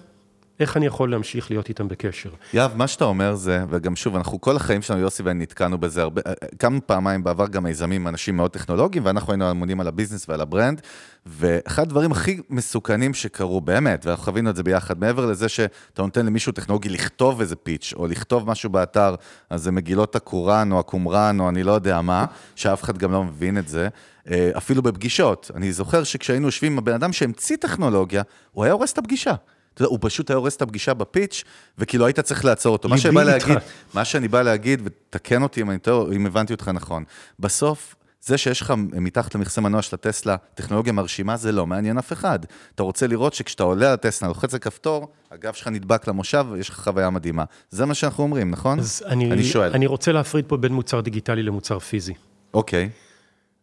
איך 0.60 0.78
אני 0.78 0.86
יכול 0.86 1.12
להמשיך 1.12 1.51
להיות 1.51 1.70
איתם 1.70 1.88
בקשר? 1.88 2.30
יהב, 2.53 2.76
מה 2.76 2.88
שאתה 2.88 3.05
אומר 3.05 3.36
זה, 3.36 3.64
וגם 3.70 3.95
שוב, 3.95 4.16
אנחנו 4.16 4.41
כל 4.41 4.55
החיים 4.55 4.82
שלנו, 4.82 5.01
יוסי 5.01 5.24
ואני 5.24 5.43
נתקענו 5.43 5.78
בזה 5.78 6.01
הרבה, 6.01 6.22
אה, 6.28 6.34
כמה 6.60 6.82
פעמיים 6.82 7.24
בעבר 7.24 7.47
גם 7.47 7.64
מיזמים 7.64 8.07
אנשים 8.07 8.38
מאוד 8.38 8.51
טכנולוגיים, 8.51 9.05
ואנחנו 9.05 9.34
היינו 9.34 9.51
אמונים 9.51 9.80
על 9.80 9.88
ה 9.88 9.92
business 9.92 10.30
ועל 10.30 10.41
ה 10.41 10.47
brand, 10.47 10.82
ואחד 11.26 11.84
הדברים 11.84 12.12
הכי 12.12 12.41
מסוכנים 12.49 13.14
שקרו, 13.14 13.62
באמת, 13.62 14.05
ואנחנו 14.05 14.24
חווינו 14.24 14.49
את 14.49 14.55
זה 14.55 14.64
ביחד, 14.64 14.99
מעבר 14.99 15.26
לזה 15.26 15.49
שאתה 15.49 16.01
נותן 16.01 16.26
למישהו 16.26 16.51
טכנולוגי 16.51 16.89
לכתוב 16.89 17.41
איזה 17.41 17.55
pitch, 17.55 17.93
או 17.95 18.07
לכתוב 18.07 18.49
משהו 18.49 18.70
באתר, 18.70 19.16
אז 19.49 19.64
זה 19.64 19.72
מגילות 19.72 20.16
הקוראן, 20.16 20.72
או 20.72 20.80
הקומראן, 20.80 21.39
או 21.39 21.49
אני 21.49 21.64
לא 21.64 21.72
יודע 21.72 22.01
מה, 22.01 22.26
שאף 22.55 22.84
אחד 22.84 22.97
גם 22.97 23.12
לא 23.12 23.24
מבין 23.24 23.57
את 23.57 23.68
זה. 23.68 23.88
אה, 24.32 24.51
אפילו 24.57 24.82
בפגישות. 24.82 25.51
אני 25.55 25.72
זוכר 25.72 26.03
שכשהיינו 26.03 26.47
יושבים 26.47 26.72
עם 26.72 26.78
הבן 26.78 26.93
אדם 26.93 27.14
שהמציא 27.14 27.57
טכנולוגיה, 27.57 28.22
הוא 28.51 28.64
היה 28.64 28.74
הורס 28.74 28.93
את 28.93 28.97
הפגישה. 28.97 29.34
אתה 29.74 29.82
יודע, 29.82 29.89
הוא 29.89 29.99
פשוט 30.01 30.30
היה 30.30 30.38
הורס 30.38 30.55
את 30.55 30.61
הפגישה 30.61 30.93
בפיץ', 30.93 31.43
וכאילו 31.78 32.05
היית 32.05 32.20
צריך 32.20 32.45
לעצור 32.45 32.74
אותו. 32.74 32.89
מה 32.89 32.97
שאני 32.97 33.15
בא. 33.15 33.24
להגיד, 33.24 33.57
מה 33.93 34.05
שאני 34.05 34.28
בא 34.28 34.41
להגיד, 34.41 34.82
ותקן 34.84 35.43
אותי 35.43 35.61
אם, 35.61 35.70
אני 35.72 35.80
אם 36.15 36.26
הבנתי 36.26 36.53
אותך 36.53 36.67
נכון, 36.67 37.03
בסוף, 37.39 37.95
זה 38.22 38.38
שיש 38.38 38.61
לך 38.61 38.74
מתחת 38.78 39.36
למכסה 39.36 39.61
מנוע 39.61 39.82
של 39.82 39.95
הטסלה 39.95 40.36
טכנולוגיה 40.55 40.93
מרשימה, 40.93 41.38
זה 41.38 41.51
לא 41.51 41.67
מעניין 41.67 41.97
אף 41.97 42.13
אחד. 42.13 42.39
אתה 42.76 42.84
רוצה 42.84 43.07
לראות 43.07 43.34
שכשאתה 43.34 43.63
עולה 43.63 43.88
על 43.88 43.93
הטסלה, 43.93 44.28
לוחץ 44.28 44.53
על 44.53 44.59
כפתור, 44.59 45.07
הגב 45.32 45.53
שלך 45.53 45.67
נדבק 45.67 46.07
למושב, 46.07 46.45
ויש 46.51 46.70
לך 46.70 46.80
חוויה 46.80 47.09
מדהימה. 47.09 47.43
זה 47.70 47.86
מה 47.86 47.93
שאנחנו 47.93 48.24
אומרים, 48.24 48.51
נכון? 48.51 48.80
אז 48.80 49.03
אני, 49.05 49.32
אני 49.32 49.43
שואל. 49.43 49.72
אני 49.72 49.88
רוצה 49.88 50.11
להפריד 50.11 50.45
פה 50.47 50.57
בין 50.57 50.74
מוצר 50.74 51.01
דיגיטלי 51.01 51.43
למוצר 51.43 51.80
פיזי, 51.80 52.13
אוקיי, 52.53 52.89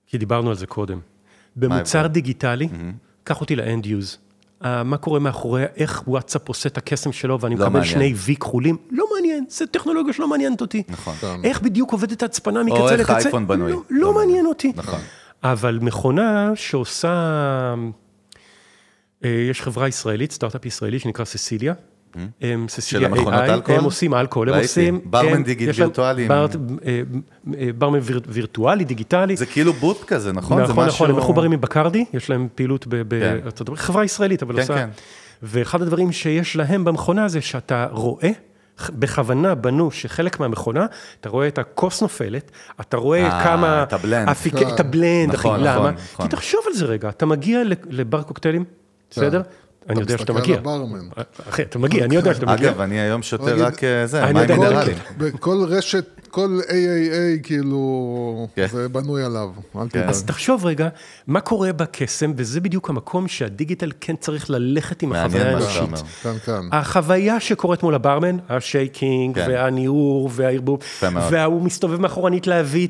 כי 0.06 0.18
דיברנו 0.18 0.50
על 0.50 0.56
זה 0.56 0.66
קודם. 0.66 1.00
במוצר? 1.56 2.06
דיגיטלי, 2.06 2.68
קח 3.24 3.40
אותי 3.40 3.56
ל-end 3.56 3.84
use. 3.84 4.25
Uh, 4.62 4.66
מה 4.84 4.96
קורה 4.96 5.20
מאחורי, 5.20 5.64
איך 5.76 6.02
וואטסאפ 6.06 6.48
עושה 6.48 6.68
את 6.68 6.78
הקסם 6.78 7.12
שלו, 7.12 7.40
ואני 7.40 7.54
לא 7.54 7.60
מקבל 7.60 7.78
מעניין. 7.80 7.94
שני 7.94 8.14
וי 8.16 8.36
כחולים, 8.36 8.76
לא 8.90 9.04
מעניין, 9.14 9.44
זו 9.48 9.66
טכנולוגיה 9.66 10.12
שלא 10.12 10.28
מעניינת 10.28 10.60
אותי. 10.60 10.82
נכון. 10.88 11.14
איך 11.44 11.60
בדיוק 11.60 11.92
עובדת 11.92 12.22
הצפנה 12.22 12.62
מקצה 12.62 12.78
או 12.78 12.86
לקצה? 12.86 12.98
איך 12.98 13.10
האייפון 13.10 13.46
בנוי. 13.46 13.72
לא, 13.72 13.82
לא 13.90 14.14
מעניין 14.14 14.46
אותי. 14.46 14.72
נכון. 14.76 15.00
אבל 15.42 15.78
מכונה 15.82 16.52
שעושה, 16.54 17.74
אה, 19.24 19.30
יש 19.50 19.62
חברה 19.62 19.88
ישראלית, 19.88 20.32
סטארט-אפ 20.32 20.66
ישראלי 20.66 20.98
שנקרא 20.98 21.24
ססיליה. 21.24 21.74
הם 22.40 22.66
ססיליה 22.68 23.08
Mm-hmm. 23.08 23.12
המכונות 23.12 23.40
אלכוהול? 23.40 23.78
הם 23.78 23.84
עושים 23.84 24.14
אלכוהול, 24.14 24.48
הם. 24.48 24.62
עושים... 24.62 25.00
ברמן 25.04 25.42
להם 25.42 25.78
וירטואלי. 25.78 26.28
אה, 26.28 27.00
אה, 27.58 27.68
ברמן 27.78 27.98
ויר- 28.02 28.20
וירטואלי, 28.28 28.84
דיגיטלי. 28.84 29.36
זה 29.36 29.46
כאילו 29.46 29.72
בוט 29.72 30.04
כזה, 30.04 30.32
נכון? 30.32 30.62
נכון, 30.62 30.86
נכון, 30.86 31.10
הם 31.10 31.16
מחוברים 31.16 31.52
עם 31.52 31.60
בקרדי, 31.60 32.04
יש 32.12 32.30
להם 32.30 32.48
פעילות 32.54 32.86
ב- 32.88 33.02
בארצות 33.02 33.68
הברית, 33.68 33.80
חברה 33.82 34.04
ישראלית, 34.04 34.42
אבל 34.42 34.54
כן, 34.54 34.60
עושה... 34.60 34.74
כן. 34.74 34.88
ואחד 35.42 35.82
הדברים 35.82 36.12
שיש 36.12 36.56
להם 36.56 36.84
במכונה 36.84 37.28
זה 37.28 37.40
שאתה 37.40 37.86
רואה, 37.90 38.30
בכוונה 38.90 39.54
בנו 39.54 39.90
שחלק 39.90 40.40
מהמכונה, 40.40 40.86
אתה 41.20 41.28
רואה 41.28 41.48
את 41.48 41.58
הכוס 41.58 42.02
נופלת, 42.02 42.50
אתה 42.80 42.96
רואה 42.96 43.24
אה, 43.24 43.44
כמה... 43.44 43.82
את 43.82 43.92
הבלנד. 43.92 44.28
אפיקי, 44.28 44.64
את 44.74 44.80
הבלנד, 44.80 45.34
אחי, 45.34 45.48
נכון, 45.48 45.60
למה? 45.60 45.70
נכון, 45.78 45.94
כי 45.96 46.02
נכון. 46.14 46.28
תחשוב 46.28 46.60
על 46.66 46.72
זה 46.72 46.84
רגע, 46.84 47.08
אתה 47.08 47.26
מגיע 47.26 47.60
לבר 47.90 48.22
קוקטיילים, 48.22 48.64
בסדר? 49.10 49.42
אני 49.88 50.00
יודע 50.00 50.18
שאתה 50.18 50.32
מסתכל 50.32 50.42
מגיע. 50.42 50.54
על 50.54 50.60
הברמן. 50.60 51.08
אחי, 51.48 51.62
אתה 51.62 51.78
מגיע, 51.78 52.04
אני 52.04 52.16
יודע 52.16 52.34
שאתה 52.34 52.46
מגיע. 52.46 52.70
אגב, 52.70 52.80
אני 52.80 53.00
היום 53.00 53.22
שותה 53.22 53.54
רק 53.54 53.84
אה, 53.84 54.06
זה, 54.06 54.24
מים 54.24 54.36
יודע, 54.36 54.56
מינרליים. 54.56 54.96
בכל 55.18 55.64
רשת, 55.68 56.04
כל 56.30 56.60
AAA, 56.68 57.42
כאילו, 57.42 58.48
כן. 58.54 58.66
זה 58.70 58.88
בנוי 58.88 59.24
עליו, 59.24 59.48
תדאג. 59.72 60.08
אז 60.08 60.24
תחשוב 60.24 60.66
רגע, 60.66 60.88
מה 61.26 61.40
קורה 61.40 61.72
בקסם, 61.72 62.32
וזה 62.36 62.60
בדיוק 62.60 62.90
המקום 62.90 63.28
שהדיגיטל 63.28 63.90
כן 64.00 64.16
צריך 64.16 64.50
ללכת 64.50 65.02
עם 65.02 65.12
החוויה 65.12 65.48
האנושית. 65.48 65.90
כאן. 66.44 66.68
החוויה 66.72 67.40
שקורית 67.40 67.82
מול 67.82 67.94
הברמן, 67.94 68.36
השייקינג, 68.48 69.34
כן. 69.34 69.46
והניעור, 69.50 70.30
והערבוב. 70.32 70.78
וההוא 71.30 71.62
מסתובב 71.62 72.00
מאחורנית 72.00 72.46
להביא 72.46 72.88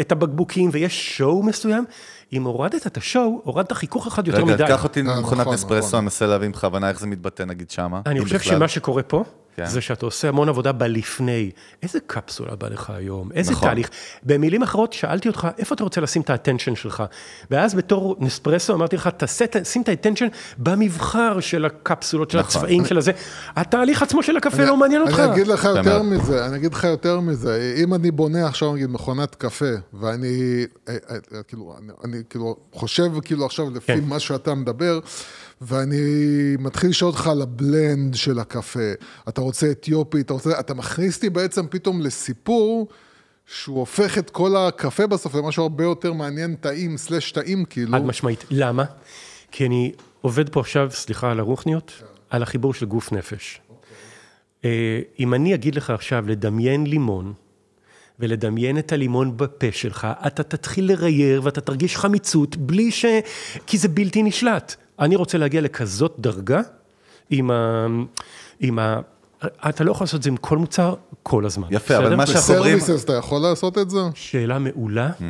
את 0.00 0.12
הבקבוקים, 0.12 0.70
ויש 0.72 1.16
שואו 1.16 1.42
מסוים. 1.42 1.84
אם 2.32 2.44
הורדת 2.44 2.86
את 2.86 2.96
השואו, 2.96 3.40
הורדת 3.44 3.72
חיכוך 3.72 4.06
אחד 4.06 4.26
יותר 4.26 4.42
רגע, 4.42 4.54
מדי. 4.54 4.64
קח 4.68 4.84
אותי 4.84 5.00
אה, 5.00 5.16
למכונת 5.16 5.40
נכון, 5.40 5.54
נספרסו, 5.54 5.86
נכון. 5.86 5.98
אני 5.98 6.04
מנסה 6.04 6.26
להבין 6.26 6.52
בכוונה 6.52 6.88
איך 6.88 7.00
זה 7.00 7.06
מתבטא 7.06 7.42
נגיד 7.42 7.70
שמה. 7.70 8.00
אני 8.06 8.20
חושב 8.20 8.36
בכלל. 8.36 8.56
שמה 8.56 8.68
שקורה 8.68 9.02
פה, 9.02 9.24
כן. 9.56 9.66
זה 9.66 9.80
שאתה 9.80 10.06
עושה 10.06 10.28
המון 10.28 10.48
עבודה 10.48 10.72
בלפני. 10.72 11.50
איזה 11.82 11.98
קפסולה 12.06 12.56
בא 12.56 12.68
לך 12.68 12.90
היום? 12.90 13.32
איזה 13.32 13.52
נכון. 13.52 13.68
תהליך? 13.68 13.90
במילים 14.22 14.62
אחרות, 14.62 14.92
שאלתי 14.92 15.28
אותך, 15.28 15.48
איפה 15.58 15.74
אתה 15.74 15.84
רוצה 15.84 16.00
לשים 16.00 16.22
את 16.22 16.30
האטנשן 16.30 16.74
שלך? 16.74 17.02
ואז 17.50 17.74
בתור 17.74 18.16
נספרסו 18.20 18.74
אמרתי 18.74 18.96
לך, 18.96 19.08
תעשה, 19.16 19.44
שים 19.64 19.82
את 19.82 19.88
האטנשן 19.88 20.26
במבחר 20.58 21.40
של 21.40 21.64
הקפסולות, 21.64 22.30
של 22.30 22.38
נכון. 22.38 22.48
הצבעים 22.48 22.84
של 22.84 22.98
הזה. 22.98 23.12
התהליך 23.56 24.02
עצמו 24.02 24.22
של 24.22 24.36
הקפה 24.36 24.64
לא 24.64 24.76
מעניין 24.76 25.02
אותך. 25.02 25.18
אני 25.18 25.32
אגיד 25.32 25.46
לך 25.46 25.64
יותר. 25.64 26.02
מזה, 26.02 26.46
אני 26.46 26.56
אגיד 26.56 26.74
לך 26.74 26.84
יותר 26.84 27.20
מזה, 27.20 27.74
אם 27.76 27.94
אני 27.94 28.10
בונה 28.10 28.46
עכשיו 28.46 28.72
נגיד 28.72 28.90
מכונת 28.90 29.34
קפה, 29.34 29.74
ואני 29.92 30.66
אה, 30.88 30.96
אה, 31.10 31.42
כאילו, 31.42 31.74
אני, 31.78 31.92
אני 32.04 32.22
כאילו 32.30 32.56
חושב 32.72 33.20
כאילו 33.24 33.46
עכשיו 33.46 33.70
לפי 33.70 33.92
כן. 33.92 34.04
מה 34.04 34.18
שאתה 34.18 34.54
מדבר, 34.54 35.00
ואני 35.60 35.96
מתחיל 36.58 36.90
לשאול 36.90 37.10
אותך 37.10 37.26
על 37.26 37.42
הבלנד 37.42 38.14
של 38.14 38.38
הקפה, 38.38 38.92
אתה 39.28 39.40
רוצה 39.42 39.70
אתיופי, 39.70 40.20
אתה 40.20 40.32
רוצה, 40.32 40.60
אתה 40.60 40.74
מכניס 40.74 41.16
אותי 41.16 41.30
בעצם 41.30 41.66
פתאום 41.66 42.00
לסיפור. 42.00 42.88
שהוא 43.46 43.78
הופך 43.78 44.18
את 44.18 44.30
כל 44.30 44.56
הקפה 44.56 45.06
בסוף 45.06 45.34
למשהו 45.34 45.62
הרבה 45.62 45.84
יותר 45.84 46.12
מעניין, 46.12 46.54
טעים, 46.54 46.96
סלש 46.96 47.32
טעים, 47.32 47.64
כאילו. 47.64 47.92
חד 47.92 48.04
משמעית. 48.04 48.44
למה? 48.50 48.84
כי 49.50 49.66
אני 49.66 49.92
עובד 50.20 50.48
פה 50.48 50.60
עכשיו, 50.60 50.90
סליחה 50.90 51.30
על 51.30 51.40
הרוחניות, 51.40 52.02
על 52.30 52.42
החיבור 52.42 52.74
של 52.74 52.86
גוף 52.86 53.12
נפש. 53.12 53.60
אה, 54.64 55.00
אם 55.18 55.34
אני 55.34 55.54
אגיד 55.54 55.74
לך 55.74 55.90
עכשיו 55.90 56.28
לדמיין 56.28 56.86
לימון, 56.86 57.32
ולדמיין 58.20 58.78
את 58.78 58.92
הלימון 58.92 59.36
בפה 59.36 59.66
שלך, 59.72 60.06
אתה 60.26 60.42
תתחיל 60.42 60.88
לרייר 60.92 61.40
ואתה 61.44 61.60
תרגיש 61.60 61.96
חמיצות 61.96 62.56
בלי 62.56 62.90
ש... 62.90 63.04
כי 63.66 63.78
זה 63.78 63.88
בלתי 63.88 64.22
נשלט. 64.22 64.74
אני 64.98 65.16
רוצה 65.16 65.38
להגיע 65.38 65.60
לכזאת 65.60 66.14
דרגה 66.18 66.60
עם 67.30 67.50
ה... 67.50 67.86
עם 68.60 68.78
ה... 68.78 69.00
אתה 69.68 69.84
לא 69.84 69.90
יכול 69.90 70.04
לעשות 70.04 70.18
את 70.18 70.22
זה 70.22 70.30
עם 70.30 70.36
כל 70.36 70.58
מוצר 70.58 70.94
כל 71.22 71.46
הזמן. 71.46 71.68
יפה, 71.70 71.96
אבל? 71.96 72.14
מה 72.16 72.26
שאנחנו 72.26 72.54
אומרים... 72.54 72.76
בסרוויסס 72.76 73.04
אתה 73.04 73.12
יכול 73.12 73.40
לעשות 73.42 73.78
את 73.78 73.90
זה? 73.90 74.00
שאלה 74.14 74.58
מעולה. 74.58 75.10
Hmm. 75.18 75.22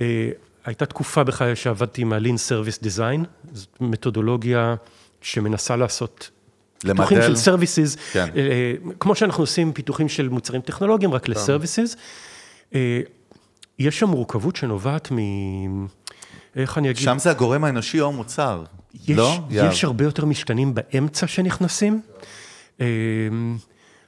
אה, 0.00 0.30
הייתה 0.64 0.86
תקופה 0.86 1.24
בחיי 1.24 1.56
שעבדתי 1.56 2.02
עם 2.02 2.12
ה-Lean 2.12 2.48
Service 2.48 2.84
Design, 2.84 3.24
זאת 3.52 3.68
מתודולוגיה 3.80 4.74
שמנסה 5.20 5.76
לעשות 5.76 6.30
פיתוחים 6.78 7.18
למדל. 7.18 7.36
של 7.36 7.54
Services, 7.54 7.98
כן. 8.12 8.28
אה, 8.36 8.72
כמו 9.00 9.14
שאנחנו 9.14 9.42
עושים 9.42 9.72
פיתוחים 9.72 10.08
של 10.08 10.28
מוצרים 10.28 10.60
טכנולוגיים, 10.60 11.12
רק 11.12 11.28
ל-Services. 11.28 11.96
אה, 12.74 13.00
יש 13.78 13.98
שם 13.98 14.08
מורכבות 14.08 14.56
שנובעת 14.56 15.12
מ... 15.12 15.16
איך 16.56 16.78
אני 16.78 16.90
אגיד? 16.90 17.02
שם 17.02 17.18
זה 17.18 17.30
הגורם 17.30 17.64
האנושי 17.64 18.00
או 18.00 18.08
המוצר. 18.08 18.64
יש, 18.94 19.18
לא? 19.18 19.38
יש 19.50 19.84
הרבה 19.84 20.04
יותר 20.04 20.24
משתנים 20.24 20.74
באמצע 20.74 21.26
שנכנסים. 21.26 21.92
אמ, 21.92 22.00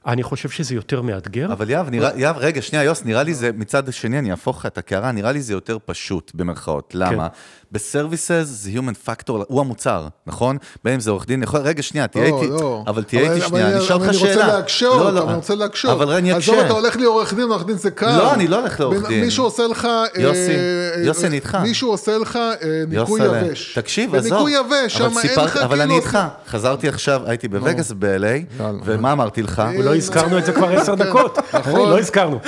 אני 0.07 0.23
חושב 0.23 0.51
שזה 0.51 0.75
יותר 0.75 1.03
מאתגר. 1.03 1.53
אבל 1.53 1.71
יהב, 1.71 1.91
נראה, 1.91 2.11
יהב, 2.17 2.37
רגע, 2.39 2.63
שנייה, 2.63 2.85
יוס, 2.85 3.05
נראה 3.05 3.23
לי 3.23 3.35
זה, 3.35 3.51
מצד 3.53 3.89
השני, 3.89 4.19
אני 4.19 4.31
אהפוך 4.31 4.59
לך 4.59 4.67
את 4.67 4.79
הקערה, 4.79 5.13
נראה 5.13 5.33
לי 5.33 5.43
זה 5.43 5.53
יותר 5.53 5.79
פשוט, 5.85 6.33
במרכאות. 6.35 6.95
למה? 6.95 7.29
בסרוויסס 7.73 8.45
זה 8.47 8.71
Human 8.75 9.09
Factor, 9.09 9.33
הוא 9.49 9.61
המוצר, 9.61 10.07
נכון? 10.27 10.57
בין 10.85 10.95
אם 10.95 11.01
זה 11.01 11.11
עורך 11.11 11.27
דין, 11.27 11.43
יכול, 11.43 11.61
רגע, 11.61 11.83
שנייה, 11.83 12.07
תהיה 12.07 12.31
לא, 12.31 12.37
איתי, 12.43 12.53
לא. 12.53 12.85
אבל 12.87 13.03
תהיה 13.03 13.23
אבל- 13.27 13.31
איתי 13.35 13.41
אבל 13.47 13.49
שנייה, 13.51 13.69
אני 13.71 13.79
אשאל 13.85 13.95
אבל 13.97 14.05
אותך 14.09 14.15
שאלה. 14.19 14.33
אני 14.33 14.41
רוצה 14.43 14.57
להקשות, 14.57 14.97
לא, 15.01 15.03
אבל 15.09 15.15
לא, 15.15 15.25
אני 15.29 15.35
רוצה 15.35 15.55
להקשות. 15.55 15.91
אבל 15.91 16.11
אני 16.13 16.33
עזוב, 16.33 16.55
אקשה. 16.55 16.67
אתה 16.67 16.75
הולך 16.75 16.97
לי 16.97 17.05
עורך 17.05 17.35
דין, 17.35 17.49
עורך 17.51 17.67
דין 17.67 17.77
זה 17.77 17.91
קל. 17.91 18.17
לא, 18.19 18.35
אני 18.35 18.47
לא 18.49 18.59
הולך 18.61 18.81
לעורך 18.81 19.09
דין. 19.09 19.21
מישהו 19.25 19.45
עושה 19.45 19.67
לך... 19.67 19.85
אה, 19.85 20.23
יוסי, 20.23 20.39
אה, 20.51 21.03
יוסי, 21.05 21.27
אני 21.27 21.37
איתך. 21.37 21.55
מישהו 21.63 21.91
עושה 21.91 22.19
לך 22.19 22.37
אה, 22.37 22.53
ניקוי 22.89 23.21
יבש. 23.25 23.73
תקשיב, 23.79 24.15
עזוב. 24.15 24.31
בניקוי 24.31 24.53
יבש, 24.53 24.95
שם 24.99 25.05
אבל 25.05 25.21
אין 25.25 25.45
לך 25.45 25.57
אבל 25.57 25.69
כאילו... 25.69 25.83
אני 25.83 25.95
איתך, 25.97 26.19
חזרתי 26.49 26.89
עכשיו, 26.89 27.21
הייתי 27.27 27.49
בווגאס 27.49 27.93
ב-LA. 27.99 28.63
ומה 28.85 29.13
אמרתי 29.13 29.43
לך? 29.43 29.63
לא 29.79 29.97
הזכרנו 29.97 30.39
את 30.39 30.45
זה 30.47 30.53
כבר 30.53 30.79
עשר 30.79 30.97
כן, 30.97 31.05
דקות. 31.05 31.39
נכון. 31.55 31.91
לא 31.91 31.99
הזכרנו. 31.99 32.41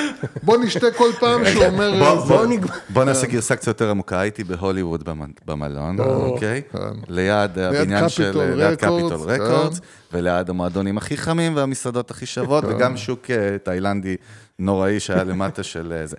בוא 0.42 0.56
נשתה 0.56 0.86
כל 0.96 1.10
פעם 1.20 1.42
שהוא 1.52 1.64
אומר... 1.64 2.14
בוא- 2.24 3.00
אה, 3.00 3.04
נעשה 3.04 3.26
גרסה 3.26 3.56
קצת 3.56 3.66
יותר 3.66 3.90
עמוקה, 3.90 4.20
הייתי 4.20 4.44
בהוליווד 4.44 5.02
במלון, 5.44 6.00
אוקיי? 6.00 6.62
ליד 7.08 7.58
הבניין 7.58 8.08
של... 8.08 8.54
ליד 8.54 8.74
קפיטול 8.74 9.10
כן. 9.10 9.42
רקורדס, 9.42 9.80
וליד 10.12 10.50
המועדונים 10.50 10.98
הכי 10.98 11.16
חמים 11.16 11.56
והמסעדות 11.56 12.10
הכי 12.10 12.26
שוות, 12.26 12.64
וגם 12.64 12.96
שוק 12.96 13.30
אה, 13.30 13.58
תאילנדי 13.58 14.16
נוראי 14.58 15.00
שהיה 15.00 15.24
למטה 15.30 15.62
של 15.62 15.92
אה, 15.92 16.06
זה. 16.06 16.16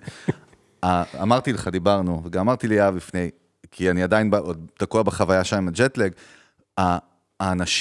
אה, 0.84 1.02
אמרתי 1.22 1.52
לך, 1.52 1.68
דיברנו, 1.68 2.22
וגם 2.24 2.40
אמרתי 2.40 2.68
ליאב 2.68 2.96
לפני, 2.96 3.30
כי 3.70 3.90
אני 3.90 4.02
עדיין 4.02 4.34
עוד 4.34 4.66
תקוע 4.78 5.02
בחוויה 5.02 5.44
שם 5.44 5.56
עם 5.56 5.68
הג'טלג, 5.68 6.12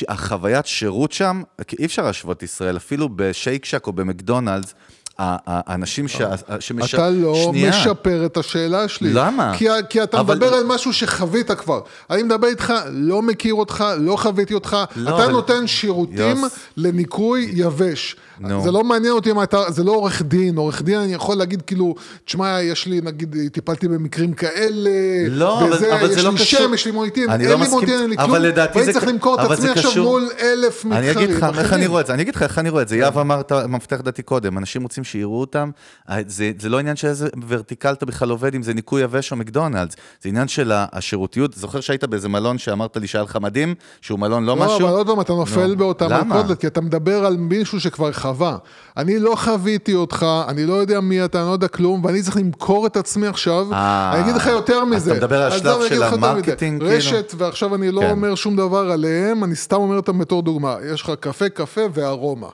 החוויית 0.09 0.65
שירות 0.65 1.11
שם, 1.11 1.41
כי 1.67 1.75
אי 1.79 1.85
אפשר 1.85 2.01
להשוות 2.01 2.43
ישראל, 2.43 2.77
אפילו 2.77 3.09
בשייק 3.15 3.65
שק 3.65 3.87
או 3.87 3.93
במקדונלדס, 3.93 4.75
האנשים 5.19 6.07
שה- 6.07 6.29
שמשפרים... 6.59 7.03
אתה 7.03 7.09
לא 7.09 7.51
משפר 7.69 8.25
את 8.25 8.37
השאלה 8.37 8.87
שלי. 8.87 9.13
למה? 9.13 9.53
כי, 9.57 9.67
כי 9.89 10.03
אתה 10.03 10.19
אבל- 10.19 10.35
מדבר 10.35 10.53
על 10.53 10.63
משהו 10.67 10.93
שחווית 10.93 11.51
כבר. 11.51 11.79
אני 12.09 12.23
מדבר 12.23 12.47
איתך, 12.47 12.73
לא 12.91 13.21
מכיר 13.21 13.53
אותך, 13.53 13.83
לא 13.99 14.15
חוויתי 14.15 14.53
אותך. 14.53 14.77
לא, 14.95 15.09
אתה 15.15 15.23
אבל- 15.23 15.31
נותן 15.31 15.67
שירותים 15.67 16.17
יוס. 16.37 16.55
לניקוי 16.77 17.51
יבש. 17.53 18.15
נו. 18.39 18.63
זה 18.63 18.71
לא 18.71 18.83
מעניין 18.83 19.13
אותי 19.13 19.31
אם 19.31 19.43
אתה, 19.43 19.57
זה 19.71 19.83
לא 19.83 19.91
עורך 19.91 20.21
דין. 20.21 20.57
עורך 20.57 20.81
דין 20.81 20.99
אני 20.99 21.13
יכול 21.13 21.35
להגיד 21.37 21.61
כאילו, 21.61 21.95
תשמע, 22.25 22.61
יש 22.61 22.85
לי, 22.87 23.01
נגיד, 23.01 23.35
טיפלתי 23.51 23.87
במקרים 23.87 24.33
כאלה. 24.33 24.89
לא, 25.29 25.61
אבל- 25.61 25.69
בזה, 25.75 25.95
אבל 25.99 26.07
זה 26.07 26.19
יש 26.19 26.25
לא 26.25 26.31
לי 26.31 26.37
קשור. 26.37 26.59
שם, 26.59 26.73
יש 26.73 26.85
לי 26.85 26.91
מוניטין. 26.91 27.29
אני 27.29 27.43
אין 27.47 27.59
לא 27.59 27.65
לי 27.65 27.69
מוניטין, 27.69 27.99
אין 27.99 28.09
לי 28.09 28.15
אבל 28.17 28.25
כלום. 28.25 28.37
לדעתי 28.37 28.77
ואני 28.79 28.85
זה 28.85 28.99
צריך 28.99 29.07
למכור 29.11 29.35
את 29.35 29.39
אבל 29.39 29.53
עצמי 29.53 29.69
עכשיו 29.69 30.03
מול 30.03 30.29
אלף 30.41 30.85
מתחרים. 30.85 31.03
אני 31.03 31.25
אגיד 31.25 31.29
לך 31.29 31.45
איך 31.59 31.73
אני. 31.73 31.85
רואה 31.87 32.01
את 32.01 32.07
זה, 32.07 32.13
אני 32.13 32.21
אגיד 32.21 32.35
לך 32.35 32.43
איך 32.43 32.59
אני 32.59 32.69
רואה 32.69 32.81
את 32.81 32.87
זה, 32.87 32.97
יהב 32.97 33.17
אמר 33.17 33.39
את 33.39 33.51
המפתח 33.51 34.01
דעתי 34.01 34.21
קודם, 34.21 34.57
אנשים 34.57 34.83
רוצים 34.83 35.03
שיראו 35.03 35.39
אותם, 35.39 35.69
אה, 36.09 36.17
זה, 36.27 36.51
זה 36.59 36.69
לא 36.69 36.79
עניין 36.79 36.95
של 36.95 37.07
איזה 37.07 37.27
vertical 37.47 37.91
אתה 37.93 38.05
בכלל 38.05 38.29
עובד, 38.29 38.55
אם 38.55 38.63
זה 38.63 38.73
ניקוי 38.73 39.01
יבש 39.01 39.31
או 39.31 39.37
מקדונלדס, 39.37 39.95
זה 40.23 40.29
עניין 40.29 40.47
של 40.47 40.71
השירותיות, 40.75 41.53
זוכר 41.53 41.79
שהיית 41.81 42.03
באיזה 42.03 42.29
מלון 42.29 42.57
שאמרת 42.57 42.97
לי 42.97 43.07
שהיה 43.07 43.23
לך 43.23 43.37
מדהים, 43.41 43.75
שהוא 44.01 44.19
מלון 44.19 44.45
לא 44.45 44.57
לא, 44.57 44.65
משהו? 44.65 44.87
אבל 44.87 44.95
עוד 44.95 45.07
פעם, 45.07 45.21
אתה 45.21 45.33
נופל 45.33 45.67
נו, 45.67 45.77
באותה? 45.77 46.07
מלכודת, 46.23 46.59
כי 46.59 46.67
אתה 46.67 46.81
מדבר 46.81 47.25
על 47.25 47.37
מישהו 47.37 47.79
שכבר 47.79 48.07
חווה. 48.25 48.57
אני 48.97 49.19
לא 49.19 49.35
חוויתי 49.35 49.95
אותך, 49.95 50.25
אני 50.47 50.65
לא 50.65 50.73
יודע 50.73 50.99
מי 50.99 51.25
אתה, 51.25 51.39
אני 51.39 51.47
לא 51.47 51.51
יודע 51.53 51.67
כלום, 51.67 52.05
ואני 52.05 52.21
צריך 52.21 52.37
למכור 52.37 52.87
את 52.87 52.97
עצמי 52.97 53.27
עכשיו. 53.27 53.73
אה, 53.73 54.11
אני 54.13 54.21
אגיד 54.21 54.35
לך 54.35 54.47
יותר 54.47 54.85
מזה. 54.85 55.11
אתה 55.11 55.19
מדבר 55.19 55.41
על 55.41 55.51
השלב 55.51 55.79
של. 55.89 56.03
ה 56.03 56.10
marketing, 56.10 56.81
כאילו? 56.81 56.97
רשת, 56.97 57.33
ועכשיו 57.37 57.75
אני 57.75 57.91
לא 57.91 58.01
כן. 58.01 58.09
אומר 58.09 58.35
שום 58.35 58.55
דבר 58.55 58.91
עליהם, 58.91 59.43
אני 59.43 59.55
סתם 59.55 59.75
אומר 59.75 59.95
אותם 59.95 60.19
בתור 60.19 60.41
דוגמה. 60.41 60.75
יש 60.93 61.01
לך 61.01 61.11
קפה, 61.19 61.49
קפה 61.49 61.81
וארומה. 61.93 62.49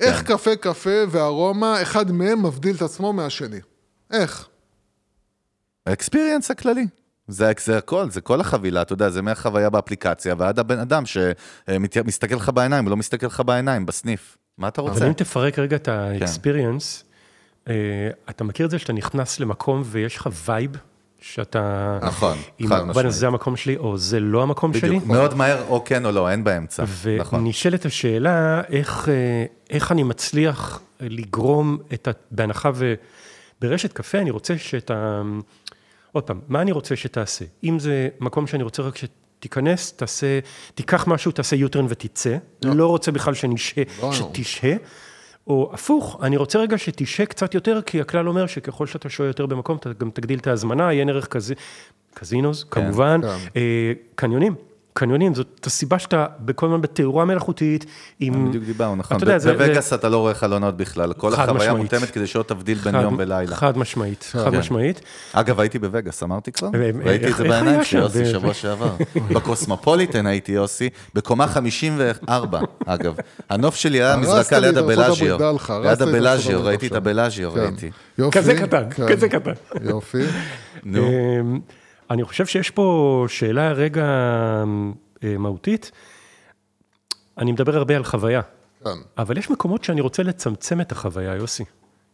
איך 0.00 0.16
כן. 0.16 0.24
קפה, 0.24 0.56
קפה 0.56 0.90
וארומה, 1.08 1.82
אחד 1.82 2.12
מהם 2.12 2.46
מבדיל 2.46 2.76
את 2.76 2.82
עצמו 2.82 3.12
מהשני? 3.12 3.60
איך? 4.12 4.48
ה 5.86 5.92
experience 5.92 6.50
הכללי. 6.50 6.86
זה, 7.28 7.52
זה 7.64 7.78
הכל, 7.78 8.10
זה 8.10 8.20
כל 8.20 8.40
החבילה, 8.40 8.82
אתה 8.82 8.92
יודע, 8.92 9.10
זה 9.10 9.22
מהחוויה 9.22 9.70
באפליקציה 9.70 10.34
ועד 10.38 10.58
הבן 10.58 10.78
אדם 10.78 11.02
שמסתכל 11.06 12.34
לך 12.34 12.50
בעיניים, 12.54 12.86
ולא 12.86 12.96
מסתכל 12.96 13.26
לך 13.26 13.42
בעיניים, 13.46 13.86
בסניף. 13.86 14.36
מה 14.58 14.68
אתה 14.68 14.80
רוצה? 14.80 14.98
אבל 14.98 15.06
אם 15.06 15.12
תפרק 15.12 15.58
רגע 15.58 15.76
את 15.76 15.88
ה-experience, 15.88 17.04
אה, 17.68 17.74
אתה 18.30 18.44
מכיר 18.44 18.66
את 18.66 18.70
זה 18.70 18.78
שאתה 18.78 18.92
נכנס 18.92 19.40
למקום 19.40 19.82
ויש 19.84 20.16
לך 20.16 20.28
vibe, 20.46 20.76
שאתה... 21.20 21.98
נכון, 22.02 22.38
אם 22.60 22.66
חד 22.68 22.82
משמעית. 22.82 23.10
זה 23.10 23.26
המקום 23.26 23.56
שלי, 23.56 23.76
או 23.76 23.98
זה 23.98 24.20
לא 24.20 24.42
המקום 24.42 24.74
שלי. 24.74 24.88
בדיוק, 24.88 25.06
מאוד 25.06 25.34
מהר, 25.34 25.64
או 25.68 25.84
כן 25.84 26.04
או 26.04 26.12
לא, 26.12 26.30
אין 26.30 26.44
באמצע. 26.44 26.84
נכון. 27.18 27.40
ונשאלת 27.40 27.86
השאלה, 27.86 28.62
איך, 28.68 29.08
אה, 29.08 29.44
איך 29.70 29.92
אני 29.92 30.02
מצליח 30.02 30.80
לגרום 31.00 31.78
את 31.94 32.08
ה... 32.08 32.10
בהנחה 32.30 32.70
וברשת 32.74 33.92
קפה, 33.92 34.18
אני 34.18 34.30
רוצה 34.30 34.58
שאתה... 34.58 35.22
עוד 36.12 36.24
פעם, 36.24 36.40
מה 36.48 36.62
אני 36.62 36.72
רוצה 36.72 36.96
שתעשה? 36.96 37.44
אם 37.64 37.78
זה 37.78 38.08
מקום 38.20 38.46
שאני 38.46 38.62
רוצה 38.62 38.82
רק 38.82 38.96
שתיכנס, 39.46 39.92
תעשה, 39.92 40.38
תיקח 40.74 41.06
משהו, 41.06 41.32
תעשה 41.32 41.56
U-turn 41.56 41.84
ותצא. 41.88 42.36
לא 42.62 42.86
רוצה 42.86 43.12
בכלל 43.12 43.34
שנשהה, 43.34 43.84
לא. 44.02 44.12
שתשהה. 44.12 44.74
או 45.46 45.70
הפוך, 45.72 46.18
אני 46.22 46.36
רוצה 46.36 46.58
רגע 46.58 46.78
שתשהה 46.78 47.26
קצת 47.26 47.54
יותר, 47.54 47.80
כי 47.86 48.00
הכלל 48.00 48.28
אומר 48.28 48.46
שככל 48.46 48.86
שאתה 48.86 49.08
שוהה 49.08 49.28
יותר 49.28 49.46
במקום, 49.46 49.76
אתה 49.76 49.92
גם 49.92 50.10
תגדיל 50.10 50.38
את 50.38 50.46
ההזמנה, 50.46 50.88
עיין 50.88 51.08
ערך 51.08 51.26
כזה, 51.26 51.54
קזינוס, 52.14 52.64
כמובן, 52.64 53.20
כן. 53.22 53.28
אה, 53.56 53.92
קניונים. 54.14 54.54
קניונים, 54.98 55.34
זאת 55.34 55.66
הסיבה 55.66 55.98
שאתה 55.98 56.26
כל 56.54 56.66
הזמן 56.66 56.80
בתאורה 56.80 57.24
מלאכותית, 57.24 57.86
עם... 58.20 58.48
בדיוק 58.48 58.64
דיברנו, 58.64 58.96
נכון. 58.96 59.16
אתה 59.16 59.24
יודע, 59.24 59.38
זה- 59.38 59.52
בווגאס 59.52 59.92
אתה 59.92 60.08
לא 60.08 60.16
רואה 60.18 60.34
חלונות 60.34 60.76
בכלל, 60.76 61.12
כל 61.12 61.30
חד 61.36 61.48
החוויה. 61.48 61.74
מותאמת 61.74 62.10
כדי 62.10 62.26
שלא 62.26 62.42
תבדיל 62.42 62.78
בין 62.78 62.92
חד- 62.92 63.02
יום 63.02 63.14
ולילה. 63.18 63.56
חד 63.56 63.78
משמעית, 63.78 64.28
חד 64.32 64.50
כן. 64.50 64.58
משמעית. 64.58 65.00
אגב, 65.32 65.60
הייתי 65.60 65.78
בווגאס, 65.78 66.22
אמרתי 66.22 66.52
כבר? 66.52 66.68
אה, 66.74 66.90
ראיתי 67.04 67.28
את 67.30 67.36
זה 67.36 67.44
בעיניים 67.44 67.84
שם? 67.84 67.98
יוסי, 67.98 68.26
שבוע 68.26 68.54
שעבר. 68.54 68.96
בקוסמופוליטן 69.34 70.26
הייתי, 70.26 70.52
יוסי, 70.52 70.88
בקומה 71.14 71.46
54, 71.46 72.60
אגב. 72.86 73.14
הנוף 73.50 73.74
שלי 73.76 74.02
היה 74.02 74.16
מזרקה 74.16 74.58
לי 74.58 74.66
ליד 74.66 74.78
הבלאז'יו. 74.78 75.36
ליד 75.82 76.02
הבלאז'יו, 76.02 76.64
ראיתי 76.64 76.86
את. 76.86 76.92
הבלאז'יו, 76.92 77.50
כן. 77.50 77.60
ראיתי. 77.60 77.90
יופי. 78.18 78.38
כזה 78.38 78.54
קטן, 78.58 78.82
כן. 78.90 79.08
כזה 79.08 79.28
קטן. 79.28 79.52
יופי. 79.82 80.22
נו, 80.84 81.08
אמ, 81.08 81.60
אני 82.10 82.24
חושב 82.24 82.46
שיש 82.46 82.70
פה 82.70 83.26
שאלה 83.28 83.72
רגע 83.72 84.04
אה, 85.24 85.38
מהותית. 85.38 85.90
אני 87.38 87.52
מדבר 87.52 87.76
הרבה 87.76 87.96
על 87.96 88.04
חוויה, 88.04 88.40
כן. 88.84 88.90
אבל 89.18 89.38
יש 89.38 89.50
מקומות 89.50 89.84
שאני 89.84 90.00
רוצה 90.00 90.22
לצמצם 90.22 90.80
את 90.80 90.92
החוויה, 90.92 91.34
יוסי. 91.34 91.64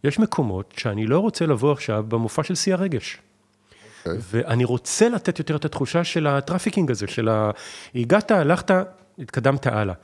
יש 0.05 0.19
מקומות 0.19 0.75
שאני 0.77 1.07
לא 1.07 1.19
רוצה 1.19 1.47
לבוא 1.47 1.73
עכשיו 1.73 2.05
במופע 2.09 2.43
של 2.43 2.55
שיא 2.55 2.75
הרגש. 2.75 3.19
אוקיי. 4.07 4.21
ואני 4.31 4.65
רוצה 4.65 5.09
לתת 5.09 5.39
יותר 5.39 5.57
את 5.57 5.65
התחושה 5.65 6.05
של 6.05 6.27
ה 6.27 6.32
trafficking 6.32 6.91
הזה, 6.91 7.07
של 7.07 7.29
ה... 7.29 7.51
הגעת, 7.95 8.31
הלכת, 8.31 8.71
התקדמת 9.19 9.67
הלאה. 9.67 9.95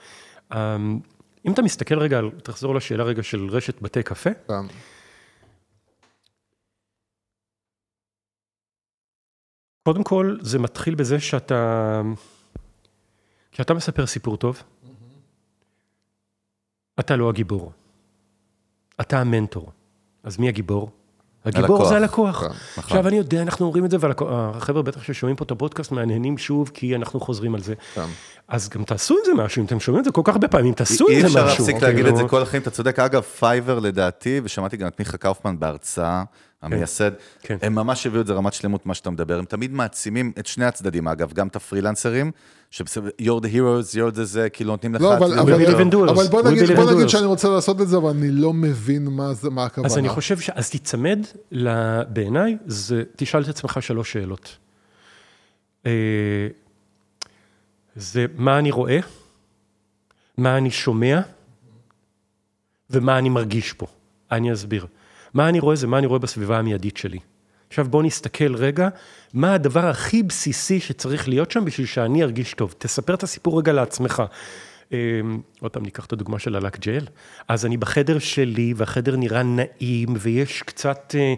אמ, 0.53 0.99
אם 1.47 1.53
אתה 1.53 1.63
מסתכל 1.63 1.99
רגע, 1.99 2.21
תחזור 2.43 2.75
לשאלה 2.75 3.05
רגע 3.05 3.23
של 3.23 3.49
רשת 3.51 3.83
בתי 3.83 4.03
קפה, 4.03 4.31
כן. 4.49 4.55
קודם 9.89 10.05
כל, 10.05 10.37
זה 10.41 10.59
מתחיל 10.59 10.95
בזה 10.95 11.21
שאתה... 11.21 12.03
כשאתה 13.53 13.75
מספר 13.75 14.07
סיפור 14.07 14.37
טוב, 14.37 14.63
אתה 17.01 17.17
לא 17.17 17.29
הגיבור. 17.29 17.73
אתה 19.01 19.21
המנטור. 19.21 19.73
אז 20.23 20.39
מי 20.39 20.49
הגיבור? 20.49 20.91
הגיבור 21.45 21.77
הלקוח. 21.77 21.89
זה 21.89 21.97
הלקוח. 21.97 22.41
כן, 22.41 22.47
נכון. 22.47 22.57
עכשיו, 22.77 23.09
אני 23.09 23.17
יודע, 23.17 23.43
אנחנו 23.43 23.67
אומרים 23.67 23.85
את 23.85 23.91
זה, 23.91 23.97
והחבר'ה 24.01 24.83
בטח 24.83 25.03
ששומעים 25.03 25.37
פה 25.37 25.45
את 25.45 25.51
הפודקאסט 25.51 25.93
מהנהנים 25.93 26.39
שוב, 26.39 26.71
כי 26.75 26.97
אנחנו 26.97 27.21
חוזרים 27.21 27.55
על 27.55 27.63
זה. 27.63 27.75
כן. 27.95 28.07
אז 28.49 28.69
גם 28.69 28.85
תעשו 28.85 29.15
עם 29.15 29.21
זה 29.25 29.43
משהו, 29.43 29.61
אם 29.61 29.67
אתם 29.67 29.81
שומעים 29.81 30.01
את 30.01 30.05
זה 30.05 30.11
כל 30.11 30.23
כך 30.25 30.33
הרבה 30.33 30.49
פעמים, 30.49 30.75
תעשו 30.75 31.09
אי 31.09 31.15
עם 31.15 31.21
זה 31.21 31.27
אפשר 31.27 31.47
משהו. 31.47 31.65
להפסיק 31.65 31.83
להגיד 31.83 32.07
את 32.07 32.17
זה 32.17 32.23
כאילו, 32.23 32.29
כל 32.29 32.43
החיים, 32.43 32.63
אתה 32.63 32.71
צודק. 32.71 32.99
אגב, 32.99 33.23
Fiverr 33.23 33.79
לדעתי, 33.79 34.41
ושמעתי 34.45 34.77
גם 34.77 34.89
את 34.89 34.99
מיכה 34.99 35.17
קאופמן 35.17 35.59
בהרצאה, 35.59 36.25
המייסד, 36.63 37.11
כן. 37.43 37.57
הם 37.63 37.75
ממש 37.75 38.07
הביאו 38.07 38.21
את 38.21 38.27
זה 38.27 38.33
רמת 38.33 38.53
שלמות, 38.53 38.87
מה 38.87 38.95
שאתה 38.95 39.11
מדבר. 39.11 39.39
הם 39.39 39.45
תמיד 39.45 39.73
מעצימים 39.73 40.33
את 40.39 40.47
שני 40.47 40.65
הצדדים, 40.65 41.09
אגב, 41.09 41.33
גם 41.33 41.49
את 41.49 41.57
הפרילנסרים, 41.57 42.31
שבסדר, 42.71 43.09
you're 43.23 43.43
the 43.43 43.55
heroes, 43.55 43.95
you're 43.95 44.17
the 44.17 44.23
זה, 44.23 44.49
כאילו 44.49 44.71
נותנים 44.71 44.95
לך... 44.95 45.01
לא, 45.01 45.17
אבל, 45.17 45.39
אבל, 45.39 45.55
in 45.55 45.93
doers. 45.93 46.11
אבל 46.11 46.27
בוא 46.27 46.43
נגיד, 46.43 46.77
בוא 46.77 46.93
נגיד. 46.93 47.09
שאני 47.09 47.27
רוצה 47.27 47.49
לעשות 47.49 47.81
את 47.81 47.89
זה, 47.89 47.97
אבל 47.97 48.11
אני 48.11 48.31
לא 48.31 48.53
מבין 48.53 49.09
מה, 49.09 49.35
זה, 49.35 49.51
מה 49.51 49.65
הכוונה. 49.65 49.87
אז 49.89 49.99
אני 49.99 50.09
חושב 50.09 50.39
ש... 50.41 50.51
אז 50.51 50.71
תיצמד, 50.71 51.19
ל- 51.53 52.03
בעיניי, 52.03 52.57
זה, 52.67 53.03
תשאל 53.17 53.43
את 53.43 53.49
עצמך 53.49 53.79
שלוש 53.81 54.13
שאלות. 54.13 54.57
אה, 55.87 55.93
זה 57.97 58.27
מה 58.37 58.59
אני 58.59 58.71
רואה, 58.71 58.99
מה 60.39 60.57
אני 60.57 60.71
שומע, 60.71 61.21
ומה 62.91 63.19
אני 63.19 63.29
מרגיש 63.29 63.73
פה. 63.73 63.87
אני 64.33 64.53
אסביר. 64.53 64.87
מה 65.39 65.49
אני 65.49 65.61
רואה 65.61 65.77
זה 65.77 65.87
מה 65.87 65.99
אני 65.99 66.07
רואה 66.07 66.19
בסביבה 66.19 66.59
המיידית 66.59 66.97
שלי. 66.97 67.19
עכשיו 67.69 67.87
בוא 67.91 68.03
נסתכל 68.03 68.55
רגע, 68.55 68.89
מה 69.35 69.55
הדבר 69.55 69.87
הכי 69.87 70.23
בסיסי 70.23 70.81
שצריך 70.81 71.29
להיות 71.29 71.51
שם 71.51 71.65
בשביל 71.65 71.87
שאני 71.87 72.23
ארגיש 72.23 72.55
טוב. 72.55 72.75
תספר 72.79 73.15
את 73.15 73.23
הסיפור 73.23 73.59
רגע 73.59 73.73
לעצמך. 73.73 74.23
אה, 74.93 74.99
עוד 75.61 75.71
פעם, 75.71 75.83
ניקח 75.83 76.07
את 76.07 76.13
הדוגמה 76.13 76.39
של 76.39 76.57
הלק 76.57 76.79
ג'ל. 76.79 77.05
אז 77.49 77.67
אני 77.67 77.77
בחדר 77.77 78.19
שלי, 78.19 78.75
והחדר 78.77 79.17
נראה 79.17 79.43
נעים, 79.43 80.09
ויש 80.19 80.63
קצת 80.63 81.15
אה, 81.19 81.35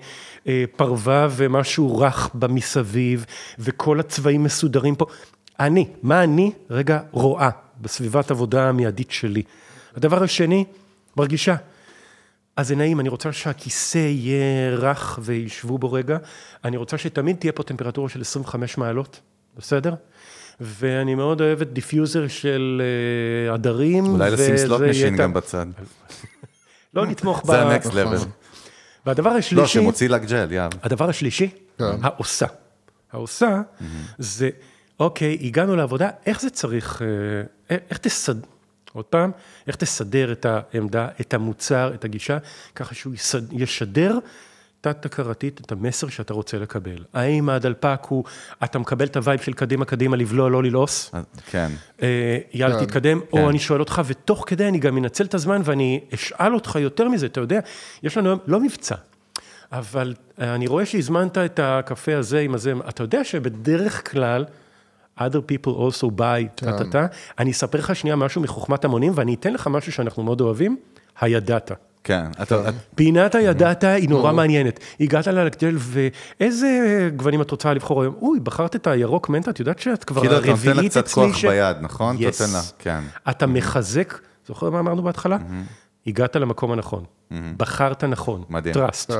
אה, 0.48 0.64
פרווה 0.76 1.28
ומשהו 1.30 1.98
רך 1.98 2.30
במסביב, 2.34 3.24
וכל 3.58 4.00
הצבעים 4.00 4.44
מסודרים 4.44 4.94
פה. 4.94 5.06
אני, 5.60 5.88
מה 6.02 6.24
אני 6.24 6.52
רגע 6.70 7.00
רואה 7.10 7.50
בסביבת 7.80 8.30
עבודה 8.30 8.68
המיידית 8.68 9.10
שלי? 9.10 9.42
הדבר 9.96 10.22
השני, 10.22 10.64
מרגישה. 11.16 11.56
אז 12.60 12.68
זה 12.68 12.76
נעים, 12.76 13.00
אני 13.00 13.08
רוצה 13.08 13.32
שהכיסא 13.32 13.98
יהיה 13.98 14.70
רך 14.76 15.18
וישבו 15.22 15.78
בו 15.78 15.92
רגע. 15.92 16.18
אני 16.64 16.76
רוצה 16.76 16.98
שתמיד 16.98 17.36
תהיה 17.36 17.52
פה 17.52 17.62
טמפרטורה 17.62 18.08
של 18.08 18.20
25 18.20 18.78
מעלות, 18.78 19.20
בסדר? 19.58 19.94
ואני 20.60 21.14
מאוד 21.14 21.40
אוהבת 21.40 21.66
diffuser 21.66 22.28
של 22.28 22.82
אה, 23.48 23.54
עדרים. 23.54 24.06
אולי 24.06 24.30
לשים 24.30 24.56
סלוט 24.56 24.80
משין 24.80 25.14
את 25.14 25.20
גם 25.20 25.32
בצד. 25.32 25.66
לא 26.94 27.06
נתמוך 27.06 27.42
ב... 27.44 27.46
זה 27.46 27.62
ה-next 27.62 27.86
level. 27.86 28.26
והדבר 29.06 29.32
לא, 29.32 29.38
השלישי... 29.38 29.72
שמוציא 29.72 30.08
לק 30.08 30.22
ג'ל, 30.24 30.52
יהב. 30.52 30.72
הדבר 30.82 31.08
השלישי, 31.08 31.50
כן. 31.78 31.84
העושה. 32.02 32.46
העושה 33.12 33.60
זה, 34.18 34.50
אוקיי, 35.00 35.38
הגענו 35.42 35.76
לעבודה, 35.76 36.10
איך 36.26 36.40
זה 36.40 36.50
צריך, 36.50 37.02
אה, 37.70 37.76
איך 37.90 37.98
תסד... 37.98 38.34
עוד 38.92 39.04
פעם, 39.04 39.30
איך 39.66 39.76
תסדר 39.76 40.32
את 40.32 40.46
העמדה, 40.46 41.08
את 41.20 41.34
המוצר, 41.34 41.90
את 41.94 42.04
הגישה, 42.04 42.38
ככה 42.74 42.94
שהוא 42.94 43.14
ישדר 43.52 44.18
תת-הכרתית 44.80 45.60
את 45.60 45.72
המסר 45.72 46.08
שאתה 46.08 46.34
רוצה 46.34 46.58
לקבל. 46.58 47.04
האם 47.14 47.48
הדלפק 47.48 48.00
הוא, 48.08 48.24
אתה 48.64 48.78
מקבל 48.78 49.06
את 49.06 49.16
ה 49.16 49.21
vibe 49.21 49.40
של 49.40 49.52
קדימה 49.52 49.84
קדימה, 49.84 50.16
לבלוע, 50.16 50.50
לא 50.50 50.62
ללעוס? 50.62 51.10
אז- 51.12 51.24
כן. 51.50 51.70
אה, 52.02 52.38
יאללה, 52.52 52.78
כן. 52.78 52.84
תתקדם, 52.84 53.20
כן. 53.20 53.38
או 53.38 53.50
אני 53.50 53.58
שואל 53.58 53.80
אותך, 53.80 54.02
ותוך 54.06 54.44
כדי 54.46 54.68
אני 54.68 54.78
גם 54.78 54.98
אנצל 54.98 55.24
את 55.24 55.34
הזמן 55.34 55.60
ואני 55.64 56.00
אשאל 56.14 56.54
אותך 56.54 56.78
יותר 56.80 57.08
מזה, 57.08 57.26
אתה 57.26 57.40
יודע, 57.40 57.60
יש 58.02 58.16
לנו 58.16 58.28
היום, 58.28 58.38
לא 58.46 58.60
מבצע, 58.60 58.94
אבל 59.72 60.14
אה, 60.40 60.54
אני 60.54 60.66
רואה 60.66 60.86
שהזמנת 60.86 61.38
את 61.38 61.60
הקפה 61.62 62.16
הזה 62.16 62.40
עם 62.40 62.54
הזה, 62.54 62.72
אתה 62.88 63.02
יודע 63.02 63.24
שבדרך 63.24 64.10
כלל, 64.10 64.44
other 65.20 65.40
people 65.52 65.70
also 65.70 66.06
buy, 66.18 66.48
טה-טה-טה, 66.54 67.06
אני 67.38 67.50
אספר 67.50 67.78
לך 67.78 67.96
שנייה 67.96 68.16
משהו 68.16 68.40
מחוכמת 68.42 68.84
המונים, 68.84 69.12
ואני 69.14 69.34
אתן 69.34 69.52
לך 69.52 69.66
משהו 69.66 69.92
שאנחנו 69.92 70.22
מאוד 70.22 70.40
אוהבים, 70.40 70.76
הידעת. 71.20 71.72
כן. 72.04 72.24
פינת 72.94 73.34
הידעת 73.34 73.84
היא 73.84 74.08
נורא 74.08 74.32
מעניינת. 74.32 74.80
הגעת 75.00 75.26
ללקג'ל, 75.26 75.76
ואיזה 75.78 76.68
גוונים 77.16 77.42
את 77.42 77.50
רוצה 77.50 77.74
לבחור 77.74 78.02
היום? 78.02 78.14
אוי, 78.22 78.40
בחרת 78.40 78.76
את 78.76 78.86
הירוק 78.86 79.28
מנטה, 79.28 79.50
את 79.50 79.60
יודעת 79.60 79.78
שאת 79.78 80.04
כבר 80.04 80.20
כאילו 80.20 80.38
אתה 80.38 80.46
נותן 80.50 80.62
לה 80.64 80.70
הרביעית 80.70 80.90
קצת 80.92 81.04
אצלי 81.04 81.14
כוח 81.26 81.36
ש- 81.36 81.44
ביד, 81.44 81.76
נכון? 81.80 82.16
אתה. 82.16 82.24
נותן 82.24 82.52
לה, 82.52 82.60
כן. 82.78 83.00
אתה 83.30 83.46
מחזק, 83.46 84.18
זוכר 84.46 84.70
מה 84.70 84.80
אמרנו 84.80 85.02
בהתחלה? 85.02 85.36
הגעת 86.06 86.36
למקום 86.36 86.72
הנכון, 86.72 87.04
בחרת 87.56 88.04
נכון, 88.04 88.44
מדהים. 88.50 88.74
trust. 88.74 89.06
כן. 89.08 89.14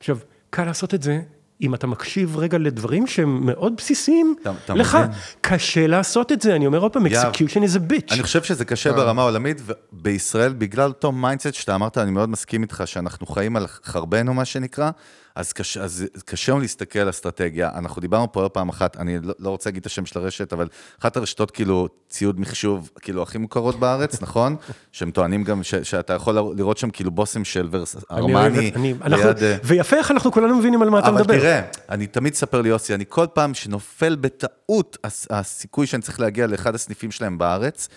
עכשיו, 0.00 0.18
קל 0.50 0.64
לעשות 0.64 0.94
את 0.94 1.02
זה 1.02 1.20
אם 1.60 1.74
אתה 1.74 1.86
מקשיב 1.86 2.36
רגע 2.36 2.58
לדברים 2.58 3.06
שהם 3.06 3.46
מאוד 3.46 3.76
בסיסיים 3.76 4.34
לך. 4.68 4.98
קשה 5.40 5.86
לעשות 5.86 6.32
את 6.32 6.40
זה, 6.42 6.56
אני 6.56 6.66
אומר 6.66 6.78
עוד 6.78 6.92
פעם, 6.92 7.06
execution 7.06 7.60
is 7.60 7.76
a 7.76 7.92
bitch. 7.92 8.14
אני 8.14 8.22
חושב 8.22 8.42
שזה 8.42 8.64
קשה 8.64 8.92
ברמה 8.92 9.22
העולמית, 9.22 9.62
ובישראל, 9.92 10.52
בגלל 10.52 10.88
אותו 10.88 11.12
mindset 11.12 11.54
שאתה 11.54 11.74
אמרת, 11.74 11.98
אני 11.98 12.10
מאוד 12.10 12.28
מסכים 12.28 12.62
איתך, 12.62 12.82
שאנחנו 12.86 13.26
חיים 13.26 13.56
על 13.56 13.66
חרבנו, 13.66 14.34
מה 14.34 14.44
שנקרא, 14.44 14.90
אז 15.36 15.52
קשה, 15.52 15.82
אז 15.82 16.04
קשה 16.24 16.52
לנו 16.52 16.60
להסתכל 16.60 16.98
על 16.98 17.10
אסטרטגיה. 17.10 17.70
אנחנו 17.74 18.00
דיברנו 18.00 18.32
פה 18.32 18.42
עוד 18.42 18.50
פעם 18.50 18.68
אחת, 18.68 18.96
אני 18.96 19.18
לא, 19.22 19.34
לא 19.38 19.50
רוצה 19.50 19.70
להגיד 19.70 19.80
את 19.80 19.86
השם 19.86 20.06
של 20.06 20.18
הרשת, 20.18 20.52
אבל 20.52 20.68
אחת 21.00 21.16
הרשתות, 21.16 21.50
כאילו, 21.50 21.88
ציוד 22.08 22.40
מחשוב, 22.40 22.90
כאילו, 23.00 23.22
הכי 23.22 23.38
מוכרות 23.38 23.78
בארץ, 23.80 24.20
נכון? 24.22 24.56
שהם 24.92 25.10
טוענים 25.10 25.44
גם 25.44 25.62
ש, 25.62 25.74
שאתה 25.74 26.12
יכול 26.12 26.34
לראות 26.56 26.78
שם 26.78 26.90
כאילו 26.90 27.10
בוסים 27.10 27.44
של 27.44 27.68
ורס, 27.70 27.96
ארמני, 28.10 28.34
אני- 28.76 28.94
ליד... 29.06 29.42
אה, 29.42 29.56
ויפה 29.64 29.96
איך 29.96 30.10
אנחנו 30.10 30.32
כולנו 30.32 30.58
מבינים 30.58 30.82
על 30.82 30.90
מה 30.90 30.98
אתה 30.98 31.08
אבל 31.08 31.20
מדבר. 31.20 31.38
תראה, 31.38 31.60
אני 31.88 32.06
תמיד 32.06 32.32
אספר 32.32 32.60
ליוסי, 32.62 32.94
אני 32.94 33.04
כל 33.08 33.26
פעם 33.34 33.54
שנופל 33.54 34.16
בטעות 34.16 34.96
הס- 35.04 35.26
הסיכוי 35.30 35.86
שאני 35.86 36.02
צריך 36.02 36.20
להגיע 36.20 36.46
לאחד 36.46 36.74
הסניפים 36.74 37.10
שלהם 37.10 37.38
בארץ, 37.38 37.88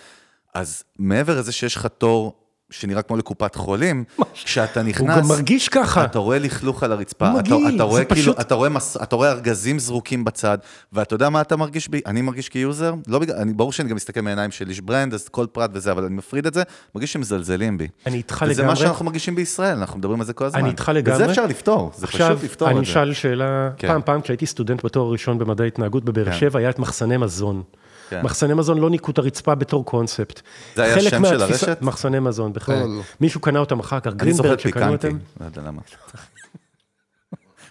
אז 0.54 0.82
מעבר 0.98 1.38
לזה 1.38 1.52
שיש 1.52 1.76
לך 1.76 1.86
תור 1.86 2.47
שנראה 2.70 3.02
כמו 3.02 3.16
לקופת 3.16 3.54
חולים, 3.54 4.04
כשאתה 4.34 4.82
נכנס... 4.82 5.00
הוא 5.16 5.22
גם 5.22 5.28
מרגיש 5.28 5.68
ככה. 5.68 6.04
אתה 6.04 6.18
רואה 6.18 6.38
לכלוך 6.38 6.82
על 6.82 6.92
הרצפה, 6.92 7.28
הוא 7.30 7.40
אתה, 7.40 7.54
מגעיל, 7.54 7.74
אתה 7.76 7.82
רואה 7.82 7.98
זה 7.98 8.04
כאילו, 8.04 8.20
פשוט- 8.20 8.40
אתה 8.40 8.54
רואה, 8.54 8.68
מס, 8.68 8.96
אתה 9.02 9.16
רואה 9.16 9.30
ארגזים 9.30 9.78
זרוקים 9.78 10.24
בצד, 10.24 10.58
ואתה 10.92 11.14
יודע 11.14 11.28
מה 11.28 11.40
אתה 11.40 11.56
מרגיש 11.56 11.88
בי? 11.88 12.00
אני 12.06 12.22
מרגיש 12.22 12.48
כיוזר, 12.48 12.94
לא 13.06 13.18
בגלל, 13.18 13.36
אני, 13.36 13.52
ברור 13.52 13.72
שאני 13.72 13.88
גם 13.88 13.96
מסתכל 13.96 14.20
מהעיניים 14.20 14.50
של 14.50 14.68
איש 14.68 14.80
ברנד, 14.80 15.14
אז 15.14 15.28
כל 15.28 15.46
פרט 15.52 15.70
וזה, 15.74 15.92
אבל 15.92 16.04
אני 16.04 16.14
מפריד 16.14 16.46
את 16.46 16.54
זה, 16.54 16.62
מרגיש 16.94 17.12
שמזלזלים 17.12 17.78
בי. 17.78 17.88
אני 18.06 18.16
איתך 18.16 18.44
וזה 18.48 18.62
לגמרי. 18.62 18.66
מה 18.74 18.76
שאנחנו 18.76 19.04
מרגישים 19.04 19.34
בישראל, 19.34 19.76
אנחנו 19.76 19.98
מדברים 19.98 20.20
על 20.20 20.26
זה 20.26 20.32
כל 20.32 20.44
הזמן. 20.44 20.60
אני 20.60 20.68
איתך 20.68 20.90
לגמרי. 20.94 21.22
וזה 21.22 21.30
אפשר 21.30 21.46
לפתור, 21.46 21.90
זה 21.96 22.04
עכשיו, 22.06 22.28
פשוט 22.36 22.44
לפתור 22.44 22.70
אני. 22.70 22.80
אשאל 22.82 23.12
שאלה, 23.12 23.70
כן. 23.76 23.88
פעם, 23.88 24.00
פעם 24.04 24.20
כשהייתי 24.20 24.46
סטודנט 24.46 24.84
בתואר 24.84 25.06
הראשון 25.06 25.38
במדעי 25.38 25.66
התנהגות 25.68 26.04
בבאר 26.04 26.24
כן. 26.24 26.32
שבע, 26.38 26.58
היה 26.58 26.70
את 26.70 26.78
מחסני 26.78 27.16
מזון. 27.16 27.62
כן. 28.10 28.20
מחסני 28.22 28.54
מזון 28.54 28.78
לא 28.78 28.90
ניקו 28.90 29.10
את 29.10 29.18
הרצפה 29.18 29.54
בתור 29.54 29.84
קונספט. 29.84 30.40
זה 30.76 30.82
היה 30.82 30.94
חלק 30.94 31.06
השם 31.06 31.24
של 31.24 31.42
הרשת? 31.42 31.78
מחסני 31.82 32.18
מזון, 32.20 32.52
בכלל. 32.52 32.76
לא. 32.86 33.00
מישהו 33.20 33.40
קנה 33.40 33.58
אותם 33.58 33.80
אחר 33.80 34.00
כך, 34.00 34.14
גרינברג 34.14 34.58
שקנו 34.58 34.72
פיקנטי, 34.72 35.06
אותם. 35.06 35.18
לא 35.40 35.44
יודע 35.44 35.62
למה. 35.62 35.80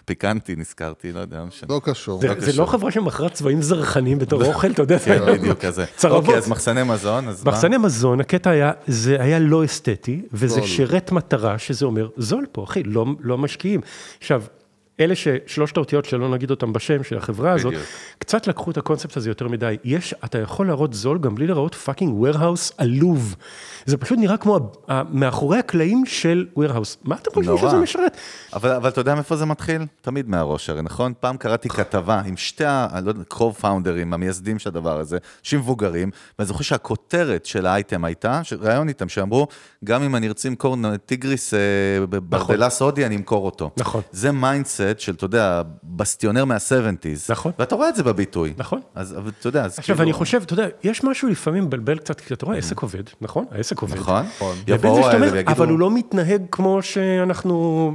פיקנטי 0.04 0.56
נזכרתי, 0.56 1.12
לא 1.12 1.20
יודע, 1.20 1.38
לא 1.38 1.44
משנה. 1.46 1.74
לא 1.74 1.80
קשור. 1.84 2.20
זה- 2.20 2.28
זה 2.38 2.60
לא 2.60 2.66
חברה 2.66 2.90
שמכרה 2.90 3.28
צבעים 3.28 3.62
זרחניים 3.62 4.18
בתור 4.18 4.44
אוכל, 4.44 4.70
אתה 4.70 4.82
יודע, 4.82 4.98
כן, 4.98 5.18
זה- 5.18 5.32
בדיוק 5.32 5.58
כזה. 5.60 5.84
צרבות. 5.96 6.20
אוקיי, 6.24 6.36
אז 6.36 6.48
מחסני 6.48 6.82
מזון, 6.82 7.28
אז 7.28 7.44
מה? 7.44 7.50
מחסני 7.52 7.76
מזון, 7.76 8.20
הקטע 8.20 8.50
היה, 8.50 8.72
זה 8.86 9.16
היה 9.20 9.38
לא 9.38 9.64
אסתטי, 9.64 10.22
וזה. 10.32 10.62
שירת 10.62 11.12
מטרה, 11.12 11.58
שזה 11.58 11.86
אומר, 11.86 12.08
זול 12.16 12.46
פה, 12.52 12.64
אחי, 12.64 12.82
לא, 12.82 13.06
לא 13.20 13.38
משקיעים. 13.38 13.80
עכשיו, 14.18 14.42
אלה 15.00 15.14
ששלושת 15.14 15.76
האותיות 15.76 16.04
שלא 16.04 16.28
נגיד 16.28 16.50
אותם 16.50 16.72
בשם 16.72 17.02
של 17.04 17.16
החברה 17.16 17.52
הזאת. 17.52 17.74
קצת 18.18 18.46
לקחו 18.46 18.70
את 18.70 18.76
הקונספט 18.76 19.16
הזה 19.16 19.30
יותר 19.30 19.48
מדי. 19.48 19.76
יש, 19.84 20.14
אתה 20.24 20.38
יכול 20.38 20.66
להראות 20.66 20.92
זול 20.94 21.18
גם 21.18 21.34
בלי 21.34 21.46
להראות 21.46 21.74
fucking 21.74 22.26
warehouse 22.26 22.72
עלוב. 22.78 23.36
זה 23.86 23.96
פשוט 23.96 24.18
נראה 24.18 24.36
כמו 24.36 24.72
מאחורי 25.10 25.58
הקלעים 25.58 26.06
של 26.06 26.46
warehouse. 26.58 26.96
מה 27.04 27.16
אתם 27.22 27.30
חושבים. 27.34 27.58
שזה 27.58 27.76
משרת? 27.76 28.16
אבל, 28.52 28.88
אתה 28.88 29.00
יודע 29.00 29.14
מאיפה 29.14 29.36
זה 29.36 29.46
מתחיל? 29.46 29.82
תמיד 30.00 30.28
מהראש 30.28 30.70
הרי, 30.70 30.82
נכון? 30.82 31.12
פעם 31.20 31.36
קראתי 31.36 31.68
כתבה 31.68 32.20
עם 32.20 32.36
שתי, 32.36 32.64
ה- 32.64 32.86
אני 32.92 33.06
לא 33.06 33.12
המייסדים 34.12 34.58
של 34.58 34.68
הדבר 34.68 34.98
הזה, 35.00 35.18
אנשים 35.42 35.58
מבוגרים, 35.58 36.10
ואני 36.38 36.46
זוכר 36.46 36.62
שהכותרת 36.62 37.46
של 37.46 37.66
האייטם 37.66 38.04
הייתה, 38.04 38.40
ראיון 38.60 38.88
איתם, 38.88 39.08
שאמרו, 39.08 39.46
גם 39.84 40.02
אם 40.02 40.16
אני 40.16 40.28
ארצה 40.28 40.48
למכור 40.48 40.76
טיגריס 41.06 41.54
אה, 41.54 41.58
בברדלס 42.06 42.82
הודי, 42.82 43.06
אני 43.06 43.16
אמכור 43.16 43.46
אותו. 43.46 43.70
נכון. 43.76 44.02
זה 44.12 44.32
mindset 44.32 44.80
של, 44.98 45.14
אתה 45.14 45.24
יודע, 45.24 45.62
questionnaire 45.84 46.44
מה-70's. 46.44 47.26
נכון. 47.28 47.52
ואתה 47.58 47.74
רואה 47.74 47.88
את 47.88 47.96
זה 47.96 48.02
בביטוי. 48.02 48.54
נכון. 48.56 48.80
אז 48.94 49.16
אתה 49.38 49.48
יודע, 49.48 49.64
אז 49.64 49.78
עכשיו, 49.78 49.96
כאילו... 49.96 50.08
אני 50.08 50.12
חושב, 50.12 50.42
אתה 50.42 50.52
יודע, 50.52 50.66
יש 50.84 51.04
משהו 51.04 51.28
לפעמים 51.28 51.64
מבלבל 51.64 51.98
קצת, 51.98 52.20
כי 52.20 52.34
אתה 52.34 52.46
רואה, 52.46 52.56
העסק 52.56 52.78
עובד, 52.78 53.02
נכון? 53.20 53.44
העסק 53.50 53.78
עובד. 53.78 53.96
נכון. 53.98 54.24
לבין 54.68 54.90
יבואו 54.90 55.08
האלה 55.08 55.32
ויגידו... 55.32 55.52
אבל 55.52 55.68
הוא 55.68 55.78
לא 55.78 55.90
מתנהג 55.90 56.42
כמו 56.50 56.82
שאנחנו 56.82 57.92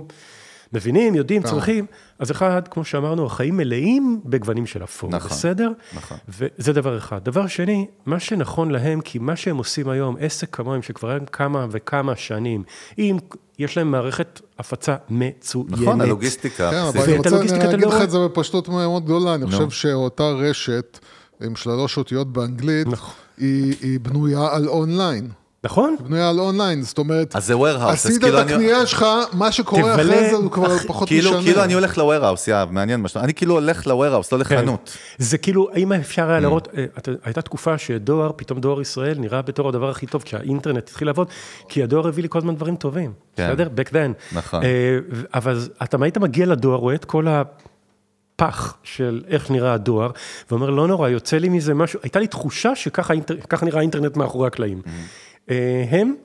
מבינים, 0.73 1.15
יודעים, 1.15 1.43
צורכים. 1.43 1.85
אז 2.19 2.31
אחד, 2.31 2.67
כמו 2.67 2.85
שאמרנו, 2.85 3.25
החיים 3.25 3.57
מלאים 3.57 4.21
בגוונים 4.25 4.65
של 4.65 4.83
אפור, 4.83 5.09
נכון, 5.09 5.29
בסדר? 5.31 5.71
נכון. 5.93 6.17
וזה 6.29 6.73
דבר 6.73 6.97
אחד. 6.97 7.23
דבר 7.23 7.47
שני, 7.47 7.87
מה 8.05 8.19
שנכון 8.19 8.71
להם, 8.71 9.01
כי 9.01 9.19
מה 9.19 9.35
שהם 9.35 9.57
עושים 9.57 9.89
היום, 9.89 10.15
עסק 10.19 10.55
כמוהם, 10.55 10.81
שכבר 10.81 11.09
היה 11.09 11.19
כמה 11.19 11.67
וכמה 11.71 12.15
שנים, 12.15 12.63
אם 12.97 13.17
יש 13.59 13.77
להם 13.77 13.91
מערכת 13.91 14.41
הפצה 14.59 14.95
מצוינת. 15.09 15.71
נכון, 15.71 16.01
הלוגיסטיקה. 16.01 16.71
כן, 16.71 16.77
אבל. 16.77 17.03
אני 17.03 17.17
רוצה 17.17 17.41
אגיד 17.73 17.81
לא 17.81 17.95
לך. 17.95 18.01
את 18.03 18.11
זה 18.11 18.17
בפשטות 18.19 18.69
מאוד 18.69 19.05
גדולה, 19.05 19.35
אני 19.35 19.45
חושב 19.45 19.69
שאותה 19.69 20.23
רשת 20.23 20.99
עם 21.41 21.55
שלוש 21.55 21.97
אותיות 21.97 22.33
באנגלית, 22.33 22.87
נכון. 22.87 23.13
היא 23.37 23.75
היא 23.81 23.99
בנויה 23.99 24.47
על 24.51 24.67
אונליין. 24.67 25.29
נכון? 25.65 25.95
בנויה 25.99 26.29
על 26.29 26.39
אונליין, 26.39 26.81
זאת 26.81 26.97
אומרת, 26.97 27.35
אז 27.35 27.45
זה 27.45 27.53
warehouse, 27.53 27.59
אז 27.83 27.93
עשית 28.05 28.21
כאילו 28.21 28.39
את 28.39 28.43
אני- 28.43 28.53
הקנייה 28.53 28.85
שלך, 28.85 29.05
מה 29.33 29.51
שקורה 29.51 29.81
תבלה, 29.81 29.93
אחרי 30.13 30.29
זה 30.29 30.35
הוא 30.35 30.51
כבר 30.51 30.75
אחי, 30.77 30.87
פחות 30.87 31.07
כאילו, 31.07 31.31
משנה. 31.31 31.43
כאילו 31.43 31.63
אני 31.63 31.73
הולך 31.73 31.97
ל-warehouse, 31.97 32.49
יאב, 32.49 32.71
מעניין 32.71 32.99
מה 33.01 33.07
שאתה... 33.07 33.19
אני 33.23 33.33
כאילו 33.33 33.53
הולך 33.53 33.87
ל-warehouse, 33.87 34.27
לא 34.31 34.39
לחנות. 34.39 34.97
זה 35.17 35.37
כאילו, 35.37 35.67
האם 35.73 35.93
אפשר 35.93 36.27
Mm. 36.27 36.31
היה 36.31 36.39
לראות, 36.39 36.67
אה, 36.77 36.85
אתה- 36.97 37.11
הייתה 37.23 37.41
תקופה 37.41 37.77
שדואר, 37.77 38.31
פתאום 38.35 38.59
דואר 38.59 38.81
ישראל 38.81 39.17
נראה 39.19 39.41
בתור 39.41 39.69
הדבר 39.69 39.89
הכי 39.89 40.05
טוב, 40.05 40.23
כשהאינטרנט 40.23 40.77
התחיל 40.89 41.07
לעבוד, 41.07 41.27
כי 41.69 41.83
הדואר 41.83 42.07
הביא 42.07 42.23
לי 42.23 42.29
כל 42.29 42.37
הזמן 42.37 42.55
דברים 42.55 42.75
טובים, 42.75 43.13
כן. 43.35 43.49
בסדר? 43.53 43.67
back 43.77 43.89
then. 43.89 44.35
נכון. 44.35 44.63
אה, 44.63 44.69
אבל 45.33 45.59
אתה 45.83 45.97
היית 46.01 46.17
מגיע 46.17 46.45
לדואר, 46.45 46.77
רואה 46.77 46.95
את 46.95 47.05
כל 47.05 47.25
הפח 47.27 48.77
של 48.83 49.23
איך 49.27 49.51
נראה 49.51 49.73
הדואר, 49.73 50.09
ואומר, 50.51 50.69
לא 50.69 50.87
נורא, 50.87 51.09
יוצא 51.09 51.37
לי 51.37 51.49
מזה 51.49 51.73
משהו, 51.73 51.99
הייתה 52.03 52.19
לי 52.19 52.27
תחושה 52.27 52.75
שככה 52.75 53.13
נראה 53.65 53.79
האינטרנט 53.79 54.17
מאחורי 54.17 54.47
הקלעים. 54.47 54.81
Mm. 54.85 54.89
אה, 55.49 55.85
הם 55.89 56.15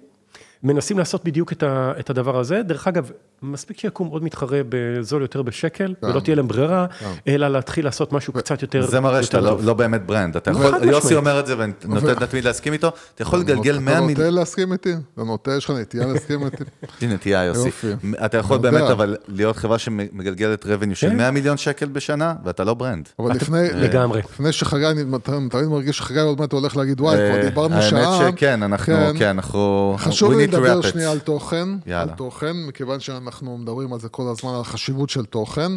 מנסים 0.62 0.99
לעשות 0.99 1.24
בדיוק 1.24 1.53
את 2.01 2.11
הדבר 2.11 2.39
הזה, 2.39 2.62
דרך 2.62 2.89
אגב, 2.89 3.11
מספיק 3.43 3.78
שיקום 3.78 4.09
עוד 4.09 4.24
מתחרה 4.24 4.60
בזול 4.69 5.23
יותר 5.23 5.43
בשקל, 5.43 5.94
ולא 6.02 6.20
תהיה 6.20 6.36
להם 6.36 6.48
ברירה, 6.48 6.86
אלא 7.28 7.48
להתחיל 7.48 7.85
לעשות 7.85 8.12
משהו 8.12 8.32
קצת 8.32 8.62
יותר... 8.62 8.86
זה 8.86 9.01
מראה 9.01 9.23
שאתה 9.23 9.40
לא. 9.40 9.59
לא 9.62 9.74
באמת 9.74 10.06
ברנד. 10.06 10.36
אתה 10.36 10.51
יכול. 10.51 10.74
יוסי 10.85 11.15
אומר 11.15 11.40
את 11.40 11.47
זה 11.47 11.59
ואני 11.59 11.73
נותן 11.85 12.27
תמיד 12.27 12.44
להסכים 12.44 12.73
איתו, 12.73 12.90
אתה 13.15 13.23
יכול 13.23 13.39
לגלגל 13.39 13.78
100 13.78 13.94
אתה 13.94 14.06
מיליון... 14.06 14.27
נוטה 14.27 14.39
להסכים 14.39 14.73
איתי? 14.73 14.93
אתה 15.15 15.23
נוטה, 15.23 15.56
יש 15.56 15.65
לך 15.65 15.70
נטייה 15.70 16.06
להסכים 16.12 16.44
איתי? 16.44 16.65
הנה, 17.01 17.16
תהיה 17.16 17.44
יוסי. 17.44 17.66
יופי. 17.66 17.93
אתה 18.24 18.36
יכול 18.36 18.56
אתה 18.56 18.70
באמת. 18.70 18.90
אבל 18.90 19.16
להיות 19.28 19.56
חברה 19.56 19.78
שמגלגלת 19.78 20.65
revenue 20.65 20.94
של 20.94 21.09
כן. 21.09 21.16
100 21.16 21.31
מיליון 21.31 21.56
שקל 21.56 21.86
בשנה, 21.86 22.35
ואתה 22.44 22.65
לא 22.65 22.74
ברנד. 22.74 23.09
אבל 23.19 23.32
לפני... 23.32 23.69
לגמרי. 23.74 24.20
לפני 24.20 24.52
שחגי, 24.52 24.86
אני 24.86 25.05
תמיד 25.51 25.69
מרגיש 25.69 25.98
שחגי 25.98 26.20
עוד 26.20 26.40
מעט 26.40 26.52
הולך 26.52 26.77
להגיד, 26.77 27.01
וואי, 27.01 27.16
כבר 27.16 27.48
דיברנו 27.48 27.82
שעה. 27.82 28.16
האמת 28.16 28.35
שכן, 28.35 28.62
אנחנו, 28.62 28.94
כן, 29.19 29.28
אנחנו... 29.28 29.94
חשוב 29.98 30.32
לי 30.32 30.47
לדבר. 30.47 30.81
שנייה 30.81 31.10
על 31.10 31.19
תוכן. 31.19 31.69
על 31.94 32.09
תוכן, 32.16 32.56
מכיוון 32.66 33.01
שאנחנו 33.01 33.27
מדברים 33.42 33.92
על 33.92 34.00
זה 34.00 34.09
כל 34.09 34.28
הזמן, 34.28 34.55
על 34.55 34.60
החשיבות 34.60 35.10
של 35.10 35.24
תוכן. 35.24 35.72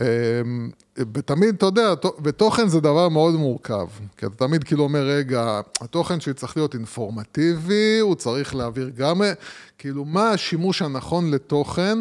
אמ, 0.00 0.70
ותמיד, 0.98 1.54
אתה 1.54 1.66
יודע, 1.66 1.94
ותוכן 2.24 2.68
זה 2.68 2.80
דבר 2.80 3.08
מאוד 3.08 3.34
מורכב. 3.34 3.86
כי 4.16 4.26
אתה 4.26 4.34
תמיד 4.36 4.64
כאילו 4.64 4.84
אומר, 4.84 5.02
רגע, 5.02 5.60
התוכן 5.80 6.20
שלי 6.20 6.34
צריך 6.34 6.56
להיות 6.56 6.74
אינפורמטיבי, 6.74 7.98
הוא 8.00 8.14
צריך 8.14 8.54
להעביר 8.54 8.90
גם... 8.96 9.22
כאילו, 9.78 10.04
מה 10.04 10.30
השימוש 10.30 10.82
הנכון 10.82 11.30
לתוכן, 11.30 11.98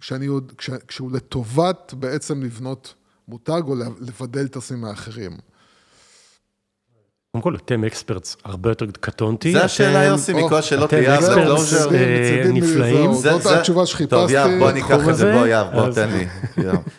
כשאני, 0.00 0.28
כש, 0.58 0.70
כשהוא 0.88 1.12
לטובת 1.12 1.94
בעצם 1.98 2.42
לבנות 2.42 2.94
מותג 3.28 3.62
או 3.66 3.74
לבדל 4.00 4.44
את 4.44 4.56
עצמי 4.56 4.78
מאחרים. 4.78 5.32
קודם 7.36 7.42
כל, 7.42 7.54
אתם 7.54 7.84
אקספרטס 7.84 8.36
הרבה 8.44 8.70
יותר 8.70 8.86
קטונתי. 9.00 9.52
זה 9.52 9.64
השאלה, 9.64 10.04
יוסי, 10.04 10.32
מכל 10.32 10.54
השאלות 10.56 10.94
אתם 10.94 11.02
experts, 11.18 11.30
לקלוז'ר. 11.30 11.94
אה, 11.94 12.42
נפלאים. 12.52 13.12
זאת 13.12 13.46
התשובה 13.46 13.86
שחיפשתי. 13.86 14.10
טוב, 14.16 14.30
יהב, 14.30 14.58
בוא 14.58 14.70
ניקח 14.70 15.08
את 15.08 15.16
זה. 15.16 15.32
בוא, 15.32 15.46
יהב, 15.46 15.66
בוא, 15.74 15.90
תן 15.92 16.08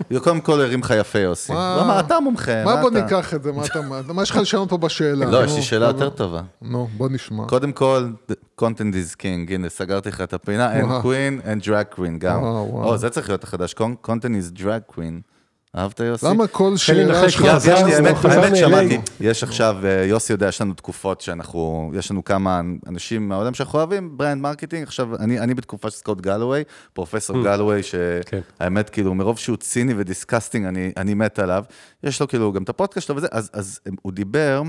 לי. 0.10 0.20
קודם 0.20 0.42
כל 0.42 0.62
הרים 0.62 0.80
לך 0.80 0.94
יפה, 1.00 1.20
יוסי. 1.20 1.54
מה- 1.54 1.76
הוא 1.76 1.84
אמר, 1.84 2.00
אתה 2.00 2.20
מומחה, 2.20 2.64
מה 2.66 2.82
בוא? 2.82 2.90
ניקח 2.90 3.34
את 3.34 3.44
זה? 3.44 3.52
מה 3.52 3.66
אתה... 3.66 3.82
מה 4.14 4.24
יש 4.24 4.30
לך 4.32 4.38
לשנות 4.38 4.70
פה 4.70 4.78
בשאלה? 4.78 5.26
לא, 5.26 5.44
יש 5.46 5.56
לי 5.56 5.62
שאלה 5.62 5.86
יותר 5.86 6.10
טובה. 6.10 6.42
נו, 6.62 6.88
בוא 6.98 7.10
נשמע. 7.10 7.46
קודם 7.48 7.72
כל, 7.72 8.08
content 8.62 8.66
is 8.94 9.16
king, 9.18 9.54
הנה, 9.54 9.70
סגרתי 9.70 10.10
לך 10.10 10.22
את 10.22 10.34
הפינה, 10.34 10.80
and 10.82 11.04
queen 11.04 11.46
and 11.46 11.66
drag 11.68 12.00
queen 12.00 12.18
גם. 12.18 12.44
או, 12.44 12.98
זה 12.98 13.10
צריך 13.10 13.30
להיות 13.30 13.44
החדש, 13.44 13.76
content 14.08 14.10
is 14.54 14.60
drag 14.60 14.96
queen. 14.96 15.33
אהבת, 15.76 16.00
יוסי? 16.00 16.26
למה 16.26 16.48
כל 16.48 16.78
שאלה 16.78 17.30
שלך 17.30 17.45
האמת. 18.26 18.56
שמעתי, 18.56 18.98
יש 19.20 19.44
עכשיו, 19.44 19.78
אה, 19.84 20.06
יוסי 20.06 20.34
יודע, 20.34 20.48
יש 20.48 20.62
לנו 20.62 20.74
תקופות 20.74 21.22
שאנחנו, 21.22 21.91
יש 21.95 22.12
לנו 22.12 22.24
כמה 22.24 22.62
אנשים 22.88 23.30
מהעולם 23.30 23.54
שאנחנו 23.54 23.80
אוהבים, 23.80 24.18
brand 24.18 24.41
marketing, 24.41 24.84
עכשיו, 24.84 25.16
אני 25.20 25.40
אני 25.40 25.54
בתקופה 25.54 25.90
של 25.90 25.98
סקוט 25.98 26.22
גלווי, 26.22 26.64
פרופסור 26.94 27.44
גלווי, 27.44 27.82
כן. 28.26 28.40
שהאמת, 28.60 28.90
כאילו, 28.90 29.14
מרוב 29.14 29.38
שהוא 29.38 29.58
ציני 29.58 29.94
ו 29.98 30.03
disgusting, 30.03 30.66
אני- 30.66 30.91
אני 30.98 31.14
מת 31.14 31.40
עליו, 31.40 31.64
יש 32.04 32.22
לו 32.22 32.28
כאילו 32.28 32.52
גם 32.52 32.64
את 32.64 32.70
הפודקאסט 32.70 33.08
שלו 33.08 33.16
וזה, 33.16 33.28
אז- 33.32 33.50
אז 33.54 33.80
הוא 34.02 34.12
דיבר, 34.12 34.62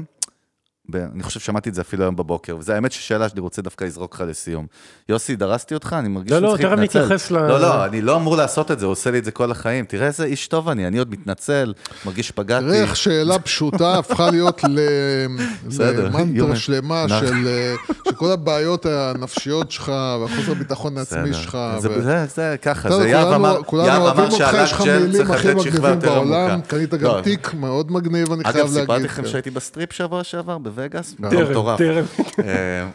אני 0.95 1.23
חושב 1.23 1.41
שמעתי 1.41 1.69
את 1.69 1.75
זה 1.75 1.81
אפילו 1.81 2.03
היום 2.05 2.17
בבוקר, 2.17 2.57
וזו 2.57 2.73
האמת 2.73 2.93
ששאלה 2.93 3.29
שאני 3.29 3.41
רוצה 3.41 3.63
דווקא 3.63 3.85
לזרוק 3.85 4.15
לך 4.15 4.25
לסיום. 4.29 4.67
יוסי, 5.09 5.37
דרסתי 5.37 5.75
אותך? 5.75 5.97
אני 5.99 6.09
מרגיש 6.09 6.33
לא, 6.33 6.37
שאני 6.39 6.47
לא, 6.47 6.57
צריך 6.57 6.63
תכף 6.69 6.79
להתנצל. 6.79 7.05
נתייחס 7.05 7.31
ל- 7.31 7.39
לא, 7.47 7.61
לא, 7.61 7.85
אני 7.85 8.03
לא 8.03 8.17
אמור 8.17 8.37
לעשות 8.37 8.71
את 8.71 8.79
זה, 8.79 8.87
הוא 8.87 8.93
עושה 8.93 9.11
לי 9.11 9.19
את 9.19 9.25
זה 9.25 9.31
כל 9.31 9.51
החיים. 9.51 9.85
תראה 9.85 10.07
איזה 10.07 10.25
איש 10.25 10.49
טוב 10.49 10.69
אני, 10.69 10.87
אני 10.87 10.99
עוד 10.99 11.11
מתנצל, 11.11 11.73
מרגיש 12.07 12.29
שפגעתי. 12.29 12.65
תראה 12.67 12.81
איך 12.83 12.97
שאלה 12.97 13.39
פשוטה 13.39 13.95
הפכה 13.99 14.31
להיות 14.31 14.61
למנטרה. 14.65 16.57
שלמה. 16.57 17.07
של 17.09 17.47
אה, 17.49 17.75
שכל 18.09 18.31
הבעיות 18.33 18.87
הנפשיות 18.87 19.71
שלך 19.71 19.89
והחוסר 20.21 20.55
ביטחון 20.55 20.99
העצמי. 20.99 21.35
שלך. 21.35 21.59
זה- 21.79 21.91
ו- 21.91 22.03
זה, 22.03 22.27
זה 22.35 22.57
ככה, 22.63 22.97
זה 22.97 23.09
יהב 23.09 23.27
אמר, 23.33 23.63
כולנו 23.67 24.03
אוהבים 24.03 24.25
אותך, 24.25 24.37
שהלק 24.39 24.65
יש 24.65 24.73
לך 24.73 24.83
ג'ל 24.85 24.99
מילים 24.99 25.13
צריך 25.13 25.31
הכי 25.31 25.49
לתת 25.49 25.61
שכבה 25.61 25.71
מגניבים 25.79 25.95
יותר 25.95 26.15
בעולם, 26.15 26.51
עמוקה. 26.51 26.69
קנית 26.69 26.93
לא, 26.93 26.99
גם 26.99 27.23
תיק 27.23 27.55
מאוד 27.55 27.93
מגניב, 27.93 28.33
אני 28.33 28.45
חייב 28.45 28.57
אגב, 28.57 28.67
להגיד. 28.67 28.81
סיפרתי 28.81 29.05
לכם. 29.05 29.27
שהייתי 29.27 29.51
בסטריפ 29.51 29.93
שבוע 29.93 30.25
שעבר 30.25 30.59
בווגאס? 30.75 31.15
טרם, 31.31 31.51
מטורף. 31.51 31.79
טרם. 31.79 32.05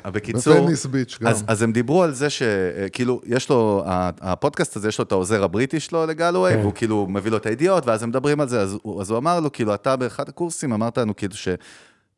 אה, 0.04 0.12
בקיצור, 0.12 0.62
בפניס 0.64 0.86
ביץ' 0.86 1.18
גם. 1.22 1.28
אז, 1.28 1.44
אז 1.48 1.62
הם 1.62 1.72
דיברו 1.72 2.04
על 2.04 2.14
זה 2.14 2.28
שכאילו, 2.30 3.22
יש 3.26 3.50
לו, 3.50 3.84
ה- 3.86 4.10
הפודקאסט 4.22 4.76
הזה, 4.76 4.88
יש 4.88 5.00
לו 5.00 5.06
את 5.06 5.12
העוזר 5.12 5.44
הבריטי 5.44 5.80
שלו 5.80 6.06
לגלווי, 6.06 6.54
כן. 6.54 6.60
והוא 6.60 6.74
כאילו 6.76 7.08
מביא 7.10 7.32
לו 7.32 7.38
את 7.38 7.46
הידיעות, 7.46 7.86
ואז 7.88 8.04
הם 8.04 8.10
מדברים 8.10 8.42
על 8.42 8.48
זה, 8.48 8.62
אז, 8.62 8.78
הוא- 8.82 9.18
אמר 9.18 9.40
לו, 9.40 9.52
כאילו, 9.52 9.74
אתה 9.74 9.96
באחד 9.96 10.30
הקורסים 10.30 10.74
אמרת 10.74 10.98
לנו 10.98 11.16
כאילו 11.16 11.34
ש... 11.36 11.48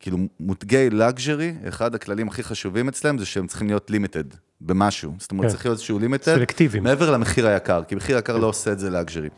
כאילו 0.00 0.18
מותגי 0.40 0.90
luxury, 0.90 1.54
אחד 1.68 1.94
הכללים 1.94 2.28
הכי 2.28 2.42
חשובים 2.42 2.88
אצלם 2.88 3.18
זה 3.18 3.26
שהם 3.26 3.46
צריכים 3.46 3.66
להיות 3.68 3.90
limited 3.90 4.24
במשהו. 4.60 5.14
זאת 5.18 5.30
אומרת, 5.30 5.44
כן. 5.46 5.50
צריך 5.52 5.66
להיות 5.66 5.76
איזשהו 5.78 5.98
limited. 5.98 6.34
סלקטיביים. 6.34 6.82
מעבר 6.84 7.10
למחיר 7.10 7.46
היקר, 7.46 7.82
כי 7.88 7.94
מחיר 7.94 8.18
יקר 8.18 8.36
לא 8.36 8.46
עושה 8.46 8.72
את 8.72 8.78
זה 8.78 8.90
luxury. 8.90 9.28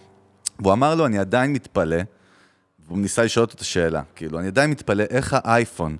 והוא 0.58 0.72
אמר 0.72 0.94
לו, 0.94 1.06
אני 1.06 1.18
עדיין 1.18 1.52
מתפלא, 1.52 1.96
והוא 2.86 2.98
ניסה 2.98 3.24
לשאול 3.24 3.44
אותו 3.44 3.54
את 3.54 3.60
השאלה, 3.60 4.02
כאילו, 4.16 4.38
אני 4.38 4.46
עדיין 4.46 4.70
מתפלא 4.70 5.04
איך 5.10 5.36
האייפון 5.38 5.96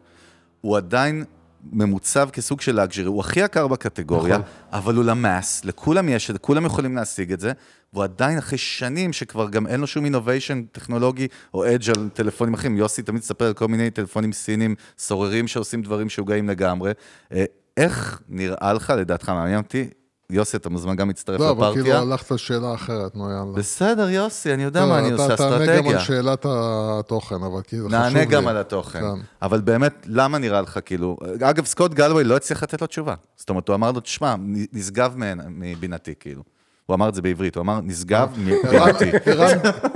הוא 0.65 0.77
עדיין 0.77 1.25
ממוצב 1.73 2.29
כסוג 2.33 2.61
של 2.61 2.81
luxury, 2.81 3.07
הוא 3.07 3.21
הכי 3.21 3.41
יקר 3.41 3.69
בקטגוריה, 3.69 4.39
נכון. 4.39 4.49
אבל 4.73 4.95
הוא 4.95 5.05
ל 5.05 5.15
mass, 5.15 5.65
לכולם 5.65 6.09
יש 6.09 6.31
כולם 6.41 6.65
יכולים 6.65 6.97
להשיג 6.97 7.33
את 7.33 7.41
זה, 7.41 7.53
והוא 7.93 8.05
עדיין 8.05 8.39
אחרי 8.39 8.59
שנים 8.59 9.13
שכבר 9.13 9.51
גם 9.51 9.67
אין 9.67 9.81
לו 9.81 9.87
שום 9.87 10.05
innovation 10.05 10.63
טכנולוגי 10.73 11.29
או 11.55 11.67
אדג' 11.67 11.91
על 11.97 12.09
טלפונים 12.15 12.55
אחרים. 12.55 12.77
יוסי 12.77 13.03
תמיד 13.03 13.21
מספר 13.21 13.45
על 13.45 13.53
כל 13.53 13.69
מיני 13.69 13.91
טלפונים 13.91 14.33
סינים, 14.33 14.75
סוררים 14.99 15.49
שעושים 15.49 15.83
דברים 15.83 16.07
משוגעים 16.07 16.49
לגמרי. 16.49 16.93
אה, 17.33 17.45
איך 17.77 18.23
נראה 18.29 18.73
לך, 18.73 18.93
לדעתך, 18.97 19.29
מעניין 19.29 19.59
אותי, 19.59 19.89
יוסי, 20.31 20.57
אתה 20.57 20.71
מוזמן 20.71 20.97
גם 20.97 21.09
להצטרף 21.09 21.41
לא, 21.41 21.51
אבל 21.51 21.73
כאילו 21.73 21.87
לפרטיה. 21.87 22.01
הלכת 22.01 22.31
לשאלה 22.31 22.75
אחרת, 22.75 23.17
נו 23.17 23.31
יאללה. 23.31 23.53
בסדר, 23.55 24.09
יוסי, 24.09 24.55
אני 24.55 24.63
יודע 24.63 24.81
לא, 24.81 24.87
מה 24.87 24.99
אני 24.99 25.11
עושה, 25.13 25.37
תענה 25.37 25.57
גם 25.57 25.63
אסטרטגיה. 25.63 25.99
על 25.99 26.05
שאלת 26.05 26.47
התוכן, 26.49 27.43
אבל 27.43 27.61
כאילו 27.63 27.89
חשוב 27.89 28.01
לי. 28.01 28.13
נענה 28.13 28.25
גם 28.25 28.49
על 28.49 28.57
התוכן. 28.57 29.01
כן. 29.01 29.21
אבל 29.43 29.61
באמת, 29.61 30.07
למה 30.07 30.39
נראה 30.39 30.61
לך 30.61 30.79
כאילו... 30.85 31.17
אגב, 31.41 31.65
סקוט 31.65 31.95
גלווי 31.95 32.25
לא 32.25 32.37
הצליח 32.37 32.63
לתת 32.63 32.81
לו 32.81 32.87
תשובה. 32.87 33.15
זאת 33.37 33.51
אומרת, 33.51 33.69
הוא 33.69 33.75
אמר 33.75 33.93
לו, 33.93 34.01
תשמע, 34.01 34.35
נשגב 34.73 35.15
מבינתי, 35.49 36.15
כאילו. 36.21 36.43
הוא 36.87 36.95
אמר 36.95 37.09
את 37.09 37.15
זה 37.15 37.23
בעברית, 37.23 37.57
הוא 37.57 37.63
אמר, 37.63 37.81
נשגב 37.83 38.29
מבינתי. 38.39 39.11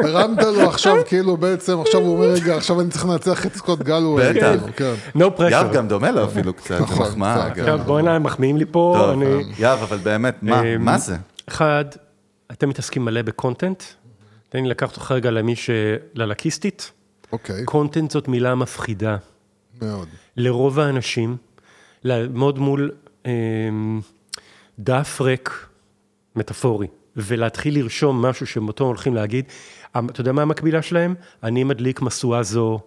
הרמת- 0.05 0.43
לו 0.43 0.69
עכשיו, 0.69 0.97
כאילו 1.06 1.36
בעצם, 1.36 1.81
עכשיו 1.81 2.01
הוא 2.01 2.15
אומר, 2.16 2.27
רגע, 2.27 2.56
עכשיו 2.56 2.81
אני 2.81 2.90
צריך 2.90 3.05
לנצח 3.06 3.47
את 3.47 3.55
סקוט 3.56 3.78
גלווי. 3.82 4.23
בטח. 4.32 4.55
כן. 4.77 4.94
no 5.16 5.39
pressure. 5.39 5.43
יהב 5.51 5.73
גם 5.73 5.89
דומה 5.89 6.10
לו 6.10 6.24
אפילו 6.24 6.52
קצת, 6.55 6.69
זה 6.77 6.82
נכון, 6.82 7.09
מחמאה. 7.09 7.47
עכשיו 7.47 7.78
בוא'נה, 7.86 8.15
הם 8.16 8.23
מחמיאים 8.23 8.56
לי 8.56 8.65
פה. 8.70 9.15
יהב, 9.59 9.78
אבל 9.82 9.97
באמת, 9.97 10.43
מה 10.43 10.62
אמ, 10.62 10.85
מה 10.85 10.98
זה? 10.98 11.16
אחד, 11.48 11.85
אתם 12.52 12.69
מתעסקים 12.69 13.05
מלא 13.05 13.23
בקונטנט. 13.23 13.82
תן 14.48 14.62
לי 14.62 14.69
לקחת 14.69 14.97
אותך 14.97 15.12
רגע 15.12 15.31
למי 15.31 15.56
ש... 15.56 15.70
ללקיסטית. 16.15 16.93
אוקיי, 17.32 17.65
קונטנט 17.65 18.10
זאת 18.10 18.28
מילה 18.28 18.55
מפחידה. 18.55 19.16
מאוד. 19.82 20.09
לרוב 20.36 20.78
האנשים, 20.81 21.36
לעמוד 22.05 22.59
מול 22.59 22.90
אה, 23.27 23.31
דף 24.78 25.20
ריק, 25.20 25.66
מטאפורי, 26.39 26.86
ולהתחיל 27.16 27.78
לרשום 27.78 28.23
משהו 28.27 28.47
שאותו 28.47 28.85
הולכים 28.85 29.15
להגיד, 29.15 29.44
המ- 29.94 30.09
אתה 30.09 30.20
יודע 30.20 30.32
מה 30.32 30.43
המקבילה 30.43 30.82
שלהם? 30.82 31.15
אני 31.43 31.65
מדליק 31.65 32.02
משואה 32.02 32.43
זו, 32.43 32.81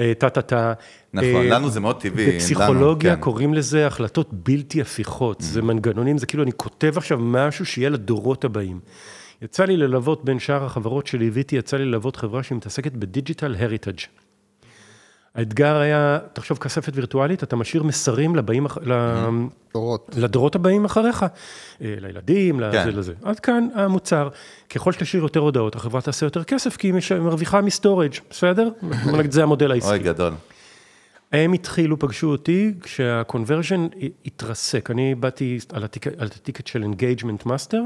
אה, 0.00 0.12
טה-טה-טה. 0.18 0.72
נכון, 1.14 1.26
אה, 1.28 1.44
לנו 1.44 1.70
זה 1.70 1.80
מאוד 1.80 2.00
טבעי, 2.00 2.36
בפסיכולוגיה 2.36 3.14
כן. 3.16 3.20
קוראים 3.20 3.54
לזה 3.54 3.86
החלטות 3.86 4.28
בלתי 4.32 4.80
הפיכות, 4.80 5.40
זה 5.40 5.62
מנגנונים, 5.62 6.18
זה 6.18 6.26
כאילו 6.26 6.42
אני 6.42 6.52
כותב 6.56 6.92
עכשיו 6.96 7.18
משהו 7.18 7.66
שיהיה 7.66 7.90
לדורות 7.90 8.44
הבאים. 8.44 8.80
יצא 9.42 9.64
לי 9.64 9.76
ללוות 9.76 10.24
בין 10.24 10.38
שאר 10.38 10.64
החברות 10.64 11.06
שליוויתי, 11.06 11.56
יצא 11.56 11.76
לי 11.76 11.84
ללוות 11.84 12.16
חברה 12.16 12.42
שמתעסקת 12.42 12.92
בדיג'יטל 12.92 13.54
הריטג'. 13.58 13.98
האתגר 15.34 15.76
היה, 15.76 16.18
תחשוב 16.32 16.58
כספת 16.58 16.92
וירטואלית, 16.96 17.42
אתה 17.42 17.56
משאיר 17.56 17.82
מסרים 17.82 18.36
לבאים, 18.36 18.66
אח- 18.66 18.78
ל- 18.78 19.28
דורות. 19.74 20.10
לדורות 20.16 20.54
הבאים 20.54 20.84
אחריך, 20.84 21.22
אה, 21.22 21.26
לילדים, 22.00 22.60
לזה, 22.60 22.72
כן. 22.84 22.88
לזה. 22.96 23.12
עד 23.22 23.40
כאן 23.40 23.68
המוצר. 23.74 24.28
ככל 24.70 24.92
שתשאיר 24.92 25.22
יותר 25.22 25.40
הודעות, 25.40 25.76
החברה 25.76 26.00
תעשה 26.00 26.26
יותר 26.26 26.44
כסף, 26.44 26.76
כי 26.76 26.86
היא 27.10 27.20
מרוויחה 27.20 27.60
מ 27.60 27.66
storage, 27.66 28.12
בסדר? 28.30 28.68
זה 29.30 29.42
המודל 29.42 29.66
אוי, 29.72 29.74
העסקי. 29.74 29.98
גדול. 29.98 30.32
הם 31.32 31.52
התחילו, 31.52 31.98
פגשו 31.98 32.30
אותי, 32.30 32.74
כשה 32.82 33.17
conversion 33.17 33.86
התרסק. 34.26 34.90
אני 34.90 35.14
באתי 35.14 35.58
על 35.72 35.84
ה 35.84 35.88
ticket, 35.88 36.20
על 36.20 36.26
ה 36.26 36.32
ticket 36.32 36.66
של 36.66 36.82
engagement 36.82 37.46
master, 37.46 37.82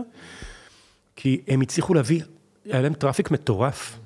כי 1.16 1.40
הם 1.48 1.60
הצליחו 1.60 1.94
להביא, 1.94 2.22
היה 2.64 2.82
להם 2.82 2.94
traffic 2.94 3.30
מטורף, 3.30 3.98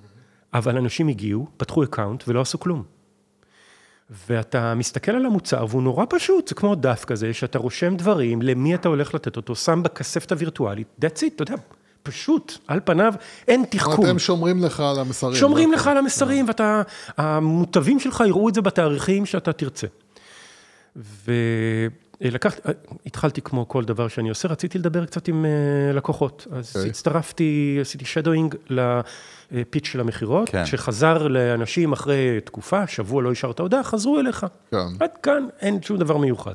אבל 0.54 0.76
אנשים 0.76 1.08
הגיעו, 1.08 1.46
פתחו 1.56 1.84
account 1.84 2.24
ולא 2.28 2.40
עשו 2.40 2.60
כלום. 2.60 2.82
ואתה 4.28 4.74
מסתכל 4.74 5.12
על 5.12 5.26
המוצר 5.26 5.66
והוא 5.68 5.82
נורא 5.82 6.04
פשוט, 6.08 6.48
זה 6.48 6.54
כמו 6.54 6.74
דף 6.74 7.04
כזה, 7.04 7.34
שאתה 7.34 7.58
רושם 7.58 7.96
דברים, 7.96 8.42
למי 8.42 8.74
אתה 8.74 8.88
הולך 8.88 9.14
לתת 9.14 9.36
אותו, 9.36 9.54
שם 9.54 9.82
בכספת 9.82 10.32
הווירטואלית, 10.32 10.86
that's 11.00 11.18
it, 11.18 11.32
אתה 11.36 11.42
יודע, 11.42 11.54
פשוט, 12.02 12.58
על 12.66 12.80
פניו, 12.84 13.14
אין 13.48 13.64
תחכום. 13.70 14.06
הם 14.06 14.18
שומרים 14.18 14.62
לך 14.62 14.80
על 14.80 14.98
המסרים. 14.98 15.34
שומרים 15.34 15.70
לא? 15.70 15.76
לך 15.76 15.86
על 15.86 15.98
המסרים, 15.98 16.48
ואתה, 16.48 16.82
המוטבים 17.16 18.00
שלך 18.00 18.22
יראו 18.26 18.48
את 18.48 18.54
זה 18.54 18.60
בתאריכים 18.60 19.26
שאתה 19.26 19.52
תרצה. 19.52 19.86
אה, 21.28 21.34
לקחתי, 22.30 22.60
אה, 22.68 22.72
התחלתי 23.06 23.42
כמו 23.42 23.68
כל 23.68 23.84
דבר 23.84 24.08
שאני 24.08 24.28
עושה, 24.28 24.48
רציתי 24.48 24.78
לדבר 24.78 25.04
קצת 25.04 25.28
עם 25.28 25.44
אה, 25.44 25.92
לקוחות. 25.92 26.46
אז 26.52 26.72
אוקיי. 26.76 26.90
הצטרפתי, 26.90 27.78
עשיתי 27.80 28.04
shadowing 28.04 28.54
ל 28.70 28.90
pitch 28.90 29.86
של 29.86 30.00
המכירות, 30.00 30.48
כן. 30.48 30.66
שחזר 30.66 31.28
לאנשים 31.28 31.92
אחרי 31.92 32.40
תקופה, 32.44 32.86
שבוע 32.86 33.22
לא 33.22 33.32
השארת 33.32 33.60
הודעה, 33.60 33.82
חזרו 33.82 34.20
אליך. 34.20 34.46
כן. 34.70 34.76
עד 35.00 35.10
כאן 35.22 35.46
אין 35.60 35.82
שום 35.82 35.96
דבר 35.96 36.16
מיוחד. 36.16 36.54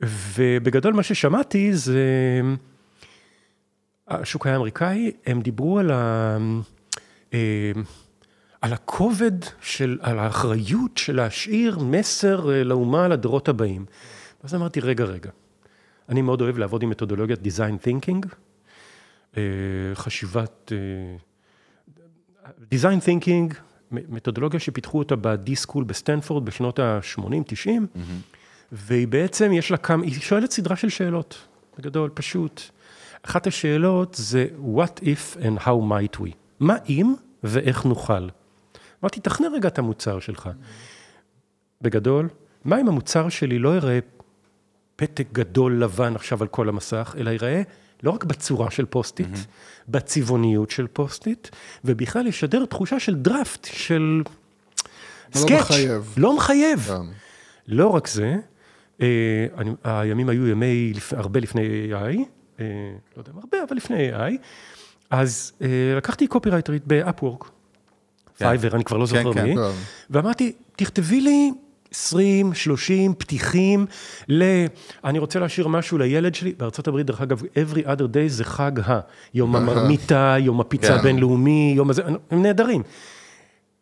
ובגדול 0.00 0.92
מה 0.92 1.02
ששמעתי 1.02 1.74
זה, 1.74 2.00
השוק 4.08 4.46
האמריקאי, 4.46 5.12
הם 5.26 5.40
דיברו 5.40 5.78
על, 5.78 5.90
ה, 5.90 6.36
אה, 7.34 7.72
על 8.60 8.72
הכובד, 8.72 9.44
של, 9.60 9.98
על 10.02 10.18
האחריות 10.18 10.96
של 10.96 11.16
להשאיר 11.16 11.78
מסר 11.78 12.50
לאומה 12.64 13.08
לדורות 13.08 13.48
הבאים. 13.48 13.84
אז 14.46 14.54
אמרתי, 14.54 14.80
רגע, 14.80 15.04
רגע, 15.04 15.30
אני 16.08 16.22
מאוד 16.22 16.40
אוהב 16.40 16.58
לעבוד 16.58 16.82
עם 16.82 16.90
מתודולוגיית 16.90 17.40
design 17.40 17.86
thinking, 17.86 18.28
אה, 19.36 19.42
חשיבת, 19.94 20.72
אה, 20.72 21.16
design 22.74 23.00
thinking, 23.00 23.54
מתודולוגיה 23.90 24.60
שפיתחו 24.60 24.98
אותה 24.98 25.16
ב-D-School 25.16 25.84
בסטנפורד 25.86 26.44
בשנות 26.44 26.78
ה-80-90, 26.78 27.68
והיא 28.72 29.08
בעצם, 29.08 29.52
יש 29.52 29.70
לה 29.70 29.76
כמה, 29.76 30.04
היא 30.04 30.20
שואלת 30.20 30.50
סדרה 30.50 30.76
של 30.76 30.88
שאלות, 30.88 31.38
בגדול, 31.78 32.10
פשוט. 32.14 32.62
אחת 33.22 33.46
השאלות 33.46 34.14
זה 34.14 34.46
what 34.76 35.02
if 35.02 35.36
and 35.42 35.60
how 35.60 35.66
might 35.90 36.20
we? 36.20 36.30
מה 36.60 36.76
אם 36.88 37.14
ואיך 37.42 37.84
נוכל? 37.84 38.28
אמרתי, 39.02 39.20
תכנן 39.20 39.54
רגע 39.54 39.68
את 39.68 39.78
המוצר 39.78 40.20
שלך. 40.20 40.48
בגדול, 41.82 42.28
מה 42.64 42.80
אם 42.80 42.88
המוצר 42.88 43.28
שלי 43.28 43.58
לא 43.58 43.76
יראה 43.76 43.98
פתק 44.96 45.26
גדול 45.32 45.82
לבן 45.82 46.16
עכשיו 46.16 46.42
על 46.42 46.48
כל 46.48 46.68
המסך, 46.68 47.14
אלא 47.18 47.30
ייראה 47.30 47.62
לא 48.02 48.10
רק 48.10 48.24
בצורה 48.24 48.70
של 48.70 48.84
Post-it, 48.84 49.38
בצבעוניות 49.88 50.70
של 50.70 50.86
Post-it, 50.86 51.48
ובכלל 51.84 52.26
ישדר 52.26 52.64
תחושה 52.64 53.00
של 53.00 53.14
דראפט, 53.14 53.68
של 53.72 54.22
לא 55.34 55.40
sketch. 55.40 55.50
מחייב. 55.52 56.14
לא 56.16 56.36
מחייב. 56.36 56.80
כן. 56.80 57.12
לא 57.68 57.86
רק 57.86 58.08
זה, 58.08 58.36
אה, 59.00 59.46
אני, 59.58 59.70
הימים 59.84 60.28
היו 60.28 60.46
ימי 60.46 60.92
לפ, 60.94 61.12
הרבה 61.12 61.40
לפני 61.40 61.62
AI, 61.62 62.18
אה, 62.60 62.64
לא 63.16 63.20
יודע 63.20 63.32
אם 63.34 63.38
הרבה, 63.38 63.58
אבל 63.68 63.76
לפני 63.76 64.12
AI, 64.12 64.32
אז 65.10 65.52
אה, 65.62 65.68
לקחתי 65.96 66.26
קופירייטרית 66.26 66.86
ב 66.86 66.94
Upwork, 66.94 67.50
Fiverr, 68.38 68.74
אני 68.76 68.84
כבר 68.84 68.96
לא 68.96 69.06
כן, 69.06 69.22
זוכר 69.22 69.32
כן. 69.32 69.44
מי, 69.44 69.54
כן. 69.54 69.60
ואמרתי, 70.10 70.52
תכתבי 70.76 71.20
לי 71.20 71.52
20, 71.96 72.54
30 72.54 73.14
פתיחים 73.14 73.86
ל... 74.28 74.44
אני 75.04 75.18
רוצה 75.18 75.38
להשאיר 75.38 75.68
משהו 75.68 75.98
לילד 75.98 76.34
שלי, 76.34 76.54
הברית, 76.86 77.06
דרך 77.06 77.20
אגב, 77.20 77.42
every 77.42 77.86
other 77.86 78.06
day 78.12 78.28
זה 78.28 78.44
חג 78.44 78.80
ה... 78.80 79.00
יום 79.34 79.56
המרמיטה, 79.56 80.36
יום 80.38 80.60
הפיצה 80.60 80.88
כן. 80.88 80.94
הבינלאומי, 80.94 81.72
יום 81.76 81.90
הזה, 81.90 82.02
הם 82.30 82.42
נהדרים. 82.42 82.82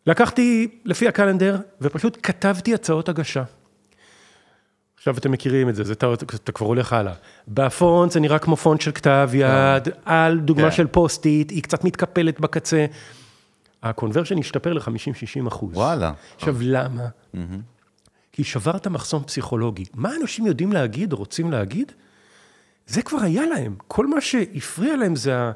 לקחתי 0.07 0.67
לפי 0.85 1.07
ה 1.07 1.12
calendar, 1.12 1.57
ופשוט 1.81 2.17
כתבתי 2.23 2.73
הצעות 2.73 3.09
הגשה. 3.09 3.43
עכשיו 4.97 5.17
אתם 5.17 5.31
מכירים 5.31 5.69
את 5.69 5.75
זה, 5.75 5.83
זה 5.83 5.93
אתה, 5.93 6.13
אתה 6.35 6.51
כבר 6.51 6.67
הולך 6.67 6.93
הלאה. 6.93 7.13
בפונט 7.47 8.11
זה 8.11 8.19
נראה 8.19 8.39
כמו 8.39 8.55
פונט 8.55 8.81
של 8.81 8.91
כתב 8.91 9.29
יד, 9.33 9.89
על 10.05 10.39
דוגמה 10.39 10.69
כן. 10.69 10.75
של 10.75 10.87
Post-it, 10.87 11.51
היא 11.51 11.63
קצת 11.63 11.83
מתקפלת 11.83 12.39
בקצה. 12.39 12.85
ה 13.83 13.88
conversion 13.88 14.39
השתפר 14.39 14.73
ל-50-60 14.73 15.47
אחוז. 15.47 15.75
וואלה. 15.75 16.11
עכשיו, 16.35 16.55
למה? 16.61 17.03
כי 18.35 18.43
שברת 18.43 18.87
מחסום 18.87 19.23
פסיכולוגי. 19.23 19.85
מה 19.93 20.15
אנשים 20.21 20.45
יודעים 20.45 20.73
להגיד 20.73 21.13
או 21.13 21.17
רוצים 21.17 21.51
להגיד? 21.51 21.91
זה 22.87 23.01
כבר 23.01 23.21
היה 23.21 23.45
להם. 23.45 23.75
כל 23.87 24.07
מה 24.07 24.21
שהפריע 24.21 24.95
להם 24.95 25.15
זה 25.15 25.37
ה... 25.37 25.51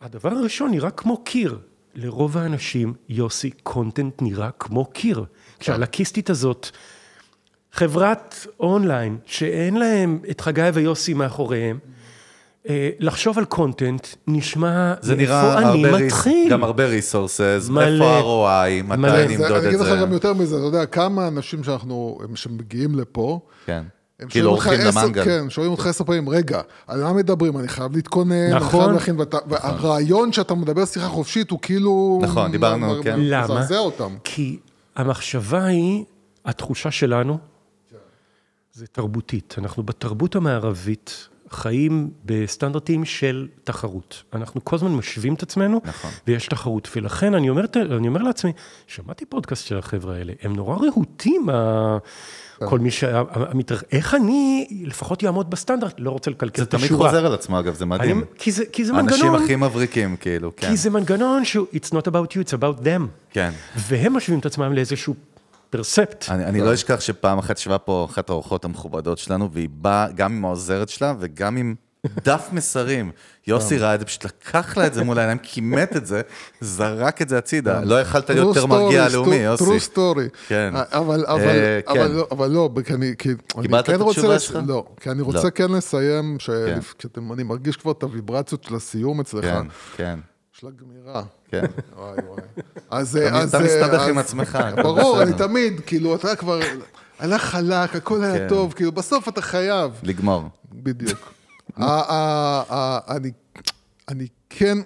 הדבר 0.00 0.30
הראשון 0.32 0.70
נראה 0.70 0.90
כמו 0.90 1.24
קיר. 1.24 1.58
לרוב 1.94 2.38
האנשים, 2.38 2.94
יוסי, 3.08 3.50
קונטנט 3.50 4.22
נראה 4.22 4.50
כמו 4.58 4.84
קיר. 4.84 5.24
כשהלקיסטית 5.58 6.30
הזאת, 6.30 6.68
חברת 7.72 8.46
אונליין, 8.60 9.18
שאין 9.26 9.76
להם 9.76 10.20
את 10.30 10.40
חגי 10.40 10.70
ויוסי 10.74 11.14
מאחוריהם, 11.14 11.78
לחשוב 13.00 13.38
על 13.38 13.44
קונטנט 13.44 14.06
נשמע, 14.26 14.94
זה 15.00 15.16
מאיפה 15.16 15.32
נראה 15.32 15.58
אני 15.58 15.86
הרבה, 15.86 15.96
ריס, 15.96 16.12
מתחיל? 16.12 16.50
גם 16.52 16.64
הרבה 16.64 16.84
ריסורסס, 16.86 17.66
מלא. 17.70 17.84
איפה 17.84 18.04
ה-ROI, 18.10 18.82
מלא. 18.82 18.96
מתי 18.96 19.10
זה- 19.10 19.26
זה, 19.28 19.32
נמדוד 19.32 19.50
אני 19.50 19.58
את 19.60 19.66
אגיד 19.66 19.80
לך 19.80 19.86
זה. 19.86 19.96
גם 20.00 20.12
יותר 20.12 20.32
מזה, 20.34 20.56
אתה 20.56 20.64
יודע, 20.64 20.86
כמה 20.86 21.28
אנשים 21.28 21.64
שאנחנו, 21.64 22.18
שמגיעים 22.34 22.94
לפה, 22.98 23.40
כן. 23.66 23.82
הם 24.20 24.28
כאילו 24.28 24.44
שואלים 24.44 24.54
אותך 24.56 24.66
הולכים 24.66 24.86
עשר- 24.88 25.00
למנגל. 25.02 25.24
כן, 25.24 25.50
שואלים 25.50 25.72
אותך 25.72 25.86
עשר 25.86 26.04
פעמים, 26.04 26.28
רגע, 26.28 26.60
על 26.86 27.02
מה 27.02 27.12
מדברים? 27.12 27.58
אני 27.58 27.68
חייב 27.68 27.96
להתכונן, 27.96 28.32
אני 28.32 28.54
נכון. 28.54 28.80
חייב 28.80 28.92
להכין, 28.92 29.20
ואתה- 29.20 29.38
והרעיון 29.48 30.32
שאתה 30.32 30.54
מדבר 30.54 30.84
שיחה 30.84 31.08
חופשית 31.08 31.50
הוא 31.50 31.58
כאילו... 31.62 32.20
נכון, 32.22 32.52
דיברנו, 32.52 32.86
מ- 32.94 32.98
מ- 32.98 33.02
כן. 33.02 33.16
למה? 33.18 33.44
מזעזע 33.44 33.78
אותם. 33.78 34.16
כי 34.24 34.58
המחשבה 34.96 35.64
היא, 35.64 36.04
התחושה 36.44 36.90
שלנו, 36.90 37.38
זה 38.72 38.86
תרבותית. 38.86 39.54
אנחנו 39.58 39.82
בתרבות 39.82 40.36
המערבית 40.36 41.28
חיים 41.52 42.10
בסטנדרטים 42.24 43.04
של 43.04 43.48
תחרות. 43.64 44.22
אנחנו 44.32 44.64
כל 44.64 44.76
הזמן 44.76 44.92
משווים 44.92 45.34
את 45.34 45.42
עצמנו, 45.42 45.80
נכון. 45.84 46.10
ויש 46.26 46.46
תחרות. 46.46 46.88
ולכן 46.96 47.34
אני 47.34 47.50
אומר, 47.50 47.64
אני 47.96 48.08
אומר 48.08 48.22
לעצמי, 48.22 48.52
שמעתי 48.86 49.24
פודקאסט 49.26 49.66
של 49.66 49.78
החבר'ה 49.78 50.14
האלה, 50.16 50.32
הם 50.42 50.56
נורא 50.56 50.76
רהוטים, 50.76 51.48
ה- 51.48 51.98
כל 52.68 52.78
מי 52.78 52.90
ש... 52.90 53.04
המתרח- 53.04 53.82
איך 53.92 54.14
אני 54.14 54.66
לפחות 54.84 55.24
אעמוד 55.24 55.50
בסטנדרט? 55.50 55.94
לא 55.98 56.10
רוצה 56.10 56.30
לקלקל 56.30 56.58
זה 56.62 56.64
את 56.64 56.70
תמיד 56.70 56.84
השורה. 56.84 57.08
חוזר 57.10 57.26
על 57.26 57.34
עצמו, 57.34 57.58
אגב, 57.60 57.74
זה 57.74 57.84
אני, 57.84 57.90
מדהים. 57.90 58.24
כי 58.38 58.52
זה, 58.52 58.64
כי 58.72 58.84
זה 58.84 58.92
מנגנון, 58.92 59.10
האנשים 59.12 59.34
הכי 59.34 59.56
מבריקים, 59.56 60.16
כאילו, 60.16 60.52
כן. 60.56 60.68
כי 60.70 60.76
זה 60.76 60.90
מנגנון 60.90 61.44
שהוא, 61.44 61.66
it's 61.74 61.88
not 61.88 62.06
about 62.10 62.32
you, 62.32 62.48
it's 62.48 62.58
about 62.58 62.84
them. 62.84 63.02
כן. 63.30 63.50
והם 63.76 64.16
משווים 64.16 64.38
את 64.38 64.46
עצמם 64.46 64.72
לאיזשהו 64.72 65.14
פרספט. 65.72 66.24
אני, 66.30 66.44
אני 66.44 66.60
לא 66.60 66.74
אשכח 66.74 67.00
שפעם 67.00 67.38
אחת 67.38 67.58
ישבה 67.58 67.78
פה 67.78 68.06
אחת 68.10 68.30
האורחות 68.30 68.64
המכובדות 68.64 69.18
שלנו, 69.18 69.50
והיא 69.52 69.68
באה 69.72 70.06
גם 70.14 70.32
עם 70.32 70.44
העוזרת 70.44 70.88
שלה 70.88 71.14
וגם 71.20 71.56
עם 71.56 71.74
דף 72.24 72.48
מסרים. 72.52 73.10
יוסי 73.46 73.78
ראה 73.78 73.94
את 73.94 74.00
זה, 74.00 74.06
פשוט 74.06 74.24
לקח 74.24 74.76
לה 74.76 74.86
את 74.86 74.94
זה 74.94 75.04
מול 75.04 75.18
העיניים, 75.18 75.38
כימת 75.42 75.96
את 75.96 76.06
זה, 76.06 76.20
זרק 76.60 77.22
את 77.22 77.28
זה 77.28 77.38
הצידה. 77.38 77.80
לא 77.84 78.00
יכלת 78.00 78.30
להיות 78.30 78.56
יותר 78.56 78.66
מרגיע 78.66 79.08
לאומי, 79.08 79.36
יוסי. 79.36 79.64
true 79.64 79.94
story. 79.94 80.36
כן. 80.48 80.72
אבל, 80.76 81.24
אבל, 81.26 81.40
אה, 81.48 81.80
אבל, 81.88 82.08
כן. 82.08 82.12
לא, 82.12 82.26
אבל 82.30 82.50
לא, 82.50 82.70
כי 82.86 82.94
אני, 82.94 83.14
כן 83.18 83.30
את 83.78 84.00
רוצה, 84.00 84.10
התשובה 84.10 84.34
לס- 84.34 84.42
שלך? 84.42 84.58
לא, 84.66 84.84
כי 85.00 85.10
אני 85.10 85.22
רוצה 85.22 85.44
לא. 85.44 85.50
כן 85.50 85.70
לסיים, 85.72 86.36
כן. 86.58 86.78
אני 87.32 87.42
מרגיש 87.42 87.76
כבר 87.76 87.92
את 87.92 88.02
הוויברציות 88.02 88.64
של 88.64 88.74
הסיום 88.74 89.20
אצלך, 89.20 89.44
כן, 89.44 89.66
כן, 89.96 90.18
יש 90.62 90.66
לה 90.66 90.70
גמירה. 90.70 91.22
כן. 91.48 91.62
וואי 91.96 92.18
וואי. 92.26 92.40
אז... 92.90 93.16
אתה- 93.16 93.58
מסתבך 93.58 94.00
עם 94.08 94.18
עצמך, 94.18 94.58
ברור. 94.82 95.22
אני 95.22 95.32
תמיד, 95.38 95.80
כאילו, 95.86 96.14
אתה 96.14 96.36
כבר... 96.36 96.60
הלך 97.18 97.42
חלק, 97.42 97.96
הכל 97.96 98.24
היה 98.24 98.38
כן. 98.38 98.48
טוב, 98.48 98.72
כאילו, 98.72 98.92
בסוף 98.92 99.28
אתה 99.28 99.42
חייב. 99.42 99.92
לגמור. 100.02 100.42
בדיוק. 100.72 101.32
אני- 101.78 103.30
אני 104.08 104.26
כן, 104.50 104.78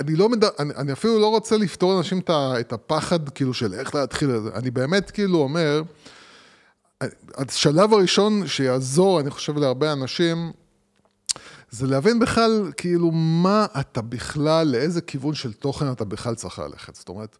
אני 0.00 0.16
לא 0.16 0.28
מדבר, 0.28 0.48
אני, 0.58 0.74
אני 0.76 0.92
אפילו 0.92 1.18
לא 1.20 1.26
רוצה 1.28 1.56
לפתור 1.56 1.94
לאנשים 1.94 2.18
את 2.18 2.30
את 2.60 2.72
הפחד, 2.72 3.28
כאילו, 3.28 3.54
של 3.54 3.74
איך 3.74 3.94
להתחיל 3.94 4.30
את 4.36 4.42
זה. 4.42 4.50
אני 4.54 4.70
באמת, 4.70 5.10
כאילו, 5.10 5.38
אומר, 5.38 5.82
השלב 7.36 7.92
הראשון 7.92 8.46
שיעזור, 8.46 9.20
אני 9.20 9.30
חושב, 9.30 9.58
להרבה 9.58 9.92
אנשים, 9.92 10.52
זה 11.70 11.86
להבין 11.86 12.18
בכלל, 12.18 12.72
כאילו, 12.76 13.10
מה 13.10 13.66
אתה 13.80 14.02
בכלל, 14.02 14.68
לאיזה 14.68 15.00
כיוון 15.00 15.34
של 15.34 15.52
תוכן 15.52 15.92
אתה 15.92 16.04
בכלל 16.04 16.34
צריך 16.34 16.58
ללכת. 16.58 16.94
זאת 16.94 17.08
אומרת, 17.08 17.38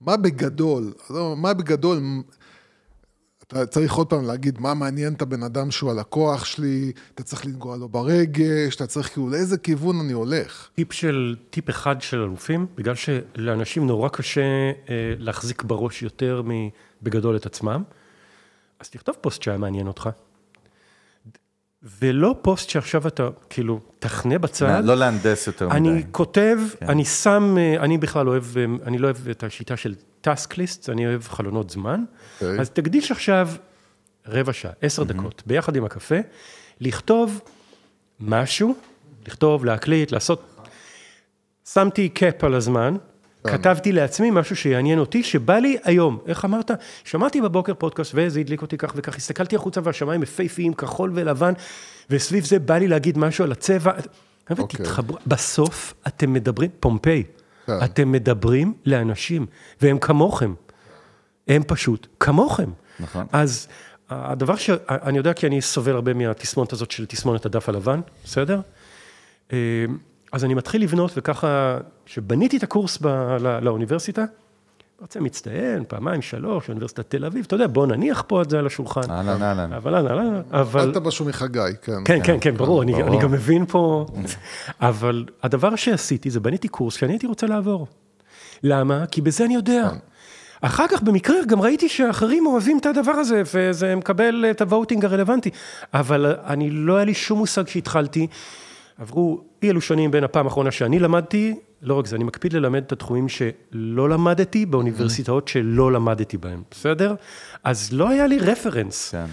מה 0.00 0.16
בגדול, 0.16 0.92
עזוב, 1.04 1.38
מה 1.38 1.54
בגדול, 1.54 1.98
אתה 3.42 3.66
צריך 3.66 3.92
עוד 3.92 4.06
פעם 4.06 4.24
להגיד 4.24 4.60
מה 4.60 4.74
מעניין 4.74 5.12
את 5.12 5.22
הבן 5.22 5.42
אדם 5.42 5.70
שהוא 5.70 5.90
הלקוח 5.90 6.44
שלי, 6.44 6.92
אתה 7.14 7.22
צריך 7.22 7.46
לנגוע 7.46 7.76
לו 7.76 7.88
ברגש, 7.88 8.76
אתה 8.76 8.86
צריך 8.86 9.12
כאילו 9.12 9.28
לאיזה 9.28 9.58
כיוון 9.58 10.00
אני 10.00 10.12
הולך. 10.12 10.68
טיפ 10.74 10.92
של, 10.92 11.36
טיפ 11.50 11.70
אחד 11.70 12.02
של 12.02 12.20
אלופים, 12.20 12.66
בגלל 12.74 12.94
שלאנשים 12.94 13.86
נורא 13.86 14.08
קשה 14.08 14.40
אה, 14.40 15.14
להחזיק 15.18 15.62
בראש 15.62 16.02
יותר 16.02 16.42
מבגדול 16.44 17.36
את 17.36 17.46
עצמם, 17.46 17.82
אז 18.80 18.90
תכתוב 18.90 19.14
פוסט 19.20 19.42
שהיה 19.42 19.58
מעניין 19.58 19.86
אותך. 19.86 20.08
ולא 22.00 22.36
פוסט 22.42 22.70
שעכשיו 22.70 23.06
אתה, 23.06 23.28
כאילו, 23.50 23.80
תחנה 23.98 24.38
בצד. 24.38 24.84
לא 24.84 24.96
להנדס 24.96 25.46
יותר 25.46 25.68
מדי. 25.68 25.76
אני 25.76 26.02
כותב, 26.10 26.58
כן. 26.80 26.88
אני 26.88 27.04
שם, 27.04 27.54
אה, 27.58 27.76
אני 27.80 27.98
בכלל 27.98 28.28
אוהב, 28.28 28.44
אה, 28.56 28.64
אני 28.86 28.98
לא 28.98 29.06
אוהב 29.06 29.28
את 29.28 29.42
השיטה 29.42 29.76
של 29.76 29.94
task 30.20 30.58
list, 30.58 30.90
אני 30.90 31.06
אוהב 31.06 31.22
חלונות 31.22 31.70
זמן. 31.70 32.04
אוקיי. 32.34 32.60
אז 32.60 32.70
תקדיש 32.70 33.10
עכשיו 33.10 33.48
רבע 34.26 34.52
שעה, 34.52 34.72
עשר 34.82 35.02
דקות, 35.02 35.42
ביחד 35.46 35.76
עם 35.76 35.84
הקפה, 35.84 36.16
לכתוב 36.80 37.40
משהו, 38.20 38.74
לכתוב, 39.26 39.64
להקליט, 39.64 40.12
לעשות... 40.12 40.48
שמתי 41.72 42.08
קאפ 42.08 42.44
על 42.44 42.54
הזמן, 42.54 42.96
כתבתי 43.46 43.92
לעצמי 43.92 44.30
משהו 44.30 44.56
שיעניין 44.56 44.98
אותי, 44.98 45.22
שבא 45.22 45.58
לי 45.58 45.76
היום. 45.84 46.18
איך 46.26 46.44
אמרת? 46.44 46.70
שמעתי 47.04 47.40
בבוקר 47.40 47.74
פודקאסט 47.74 48.12
וזה 48.14 48.40
הדליק 48.40 48.62
אותי 48.62 48.78
כך 48.78 48.92
וכך, 48.96 49.16
הסתכלתי 49.16 49.56
החוצה 49.56 49.80
והשמיים 49.84 50.22
יפהפיים, 50.22 50.74
כחול 50.74 51.10
ולבן, 51.14 51.52
וסביב 52.10 52.44
זה 52.44 52.58
בא 52.58 52.78
לי 52.78 52.88
להגיד 52.88 53.18
משהו 53.18 53.44
על 53.44 53.52
הצבע. 53.52 53.92
חבר'ה, 54.48 54.62
אוקיי. 54.62 54.80
תתחברו, 54.80 55.18
בסוף 55.26 55.94
אתם 56.06 56.32
מדברים, 56.32 56.70
פומפיי, 56.80 57.22
כן. 57.66 57.72
אתם 57.84 58.12
מדברים 58.12 58.74
לאנשים, 58.86 59.46
והם 59.80 59.98
כמוכם. 59.98 60.54
הם 61.48 61.62
פשוט 61.66 62.06
כמוכם. 62.20 62.70
נכון. 63.00 63.26
אז 63.32 63.68
הדבר 64.10 64.56
ש... 64.56 64.70
אני 64.88 65.18
יודע 65.18 65.32
כי 65.32 65.46
אני 65.46 65.62
סובל 65.62 65.92
הרבה 65.92 66.14
מהתסמונת 66.14 66.72
הזאת 66.72 66.90
של 66.90 67.06
תסמונת 67.06 67.46
הדף 67.46 67.68
הלבן, 67.68 68.00
בסדר? 68.24 68.60
אה, 69.52 69.58
אז 70.32 70.44
אני 70.44 70.54
מתחיל 70.54 70.82
לבנות, 70.82 71.12
וככה, 71.16 71.78
כשבניתי 72.06 72.56
את 72.56 72.62
הקורס 72.62 72.98
ב... 73.00 73.06
לא... 73.06 73.58
לאוניברסיטה, 73.60 74.24
רוצה 75.00 75.20
מצטיין, 75.20 75.84
פעמיים, 75.88 76.22
שלוש, 76.22 76.68
אוניברסיטת 76.68 77.10
תל 77.10 77.24
אביב, 77.24 77.44
אתה 77.46 77.54
יודע, 77.54 77.66
בוא 77.66 77.86
נניח 77.86 78.24
פה 78.26 78.42
את 78.42 78.50
זה 78.50 78.58
על 78.58 78.66
השולחן. 78.66 79.10
אהלן, 79.10 79.42
אהלן. 79.42 79.72
אבל, 79.72 79.94
אהלן, 79.94 80.08
אהלן, 80.10 80.42
אבל... 80.50 80.92
אל 80.96 81.00
משהו 81.00 81.24
מחגי, 81.24 81.60
כן. 81.82 81.92
כן, 82.04 82.18
כן, 82.24 82.36
כן, 82.40 82.54
ברור, 82.56 82.82
אני, 82.82 82.92
ברור. 82.92 83.06
אני 83.06 83.18
גם 83.22 83.32
מבין 83.32 83.66
פה. 83.66 84.06
אבל 84.80 85.24
הדבר 85.42 85.76
שעשיתי 85.76 86.30
זה 86.30 86.40
בניתי 86.40 86.68
קורס 86.68 86.94
שאני 86.94 87.12
הייתי 87.12 87.26
רוצה 87.26 87.46
לעבור. 87.46 87.86
למה? 88.62 89.06
כי 89.06 89.20
בזה 89.20 89.44
אני 89.44 89.54
יודע. 89.54 89.90
אחר 90.60 90.88
כך 90.88 91.02
במקרה 91.02 91.36
גם 91.46 91.60
ראיתי 91.60 91.88
שאחרים 91.88 92.46
אוהבים 92.46 92.78
את 92.78 92.86
הדבר 92.86 93.12
הזה, 93.12 93.42
וזה 93.54 93.96
מקבל 93.96 94.44
את 94.50 94.60
הווטינג 94.60 95.04
הרלוונטי. 95.04 95.50
אבל 95.94 96.36
אני, 96.46 96.70
לא 96.70 96.96
היה 96.96 97.04
לי 97.04 97.14
שום 97.14 97.38
מושג 97.38 97.64
כשהתחלתי. 97.64 98.26
עברו 99.02 99.40
אי 99.62 99.70
אלו 99.70 99.80
שנים 99.80 100.10
בין 100.10 100.24
הפעם 100.24 100.46
האחרונה 100.46 100.70
שאני 100.70 100.98
למדתי, 100.98 101.54
לא 101.82 101.94
רק 101.98 102.06
זה, 102.06 102.16
אני 102.16 102.24
מקפיד 102.24 102.52
ללמד 102.52 102.82
את 102.86 102.92
התחומים 102.92 103.28
שלא 103.28 104.08
למדתי 104.10 104.66
באוניברסיטאות 104.66 105.48
שלא 105.48 105.92
למדתי 105.92 106.36
בהם, 106.36 106.62
בסדר? 106.70 107.14
אז 107.64 107.88
לא 107.92 108.08
היה 108.08 108.26
לי 108.26 108.38
רפרנס. 108.38 109.10
כן. 109.10 109.24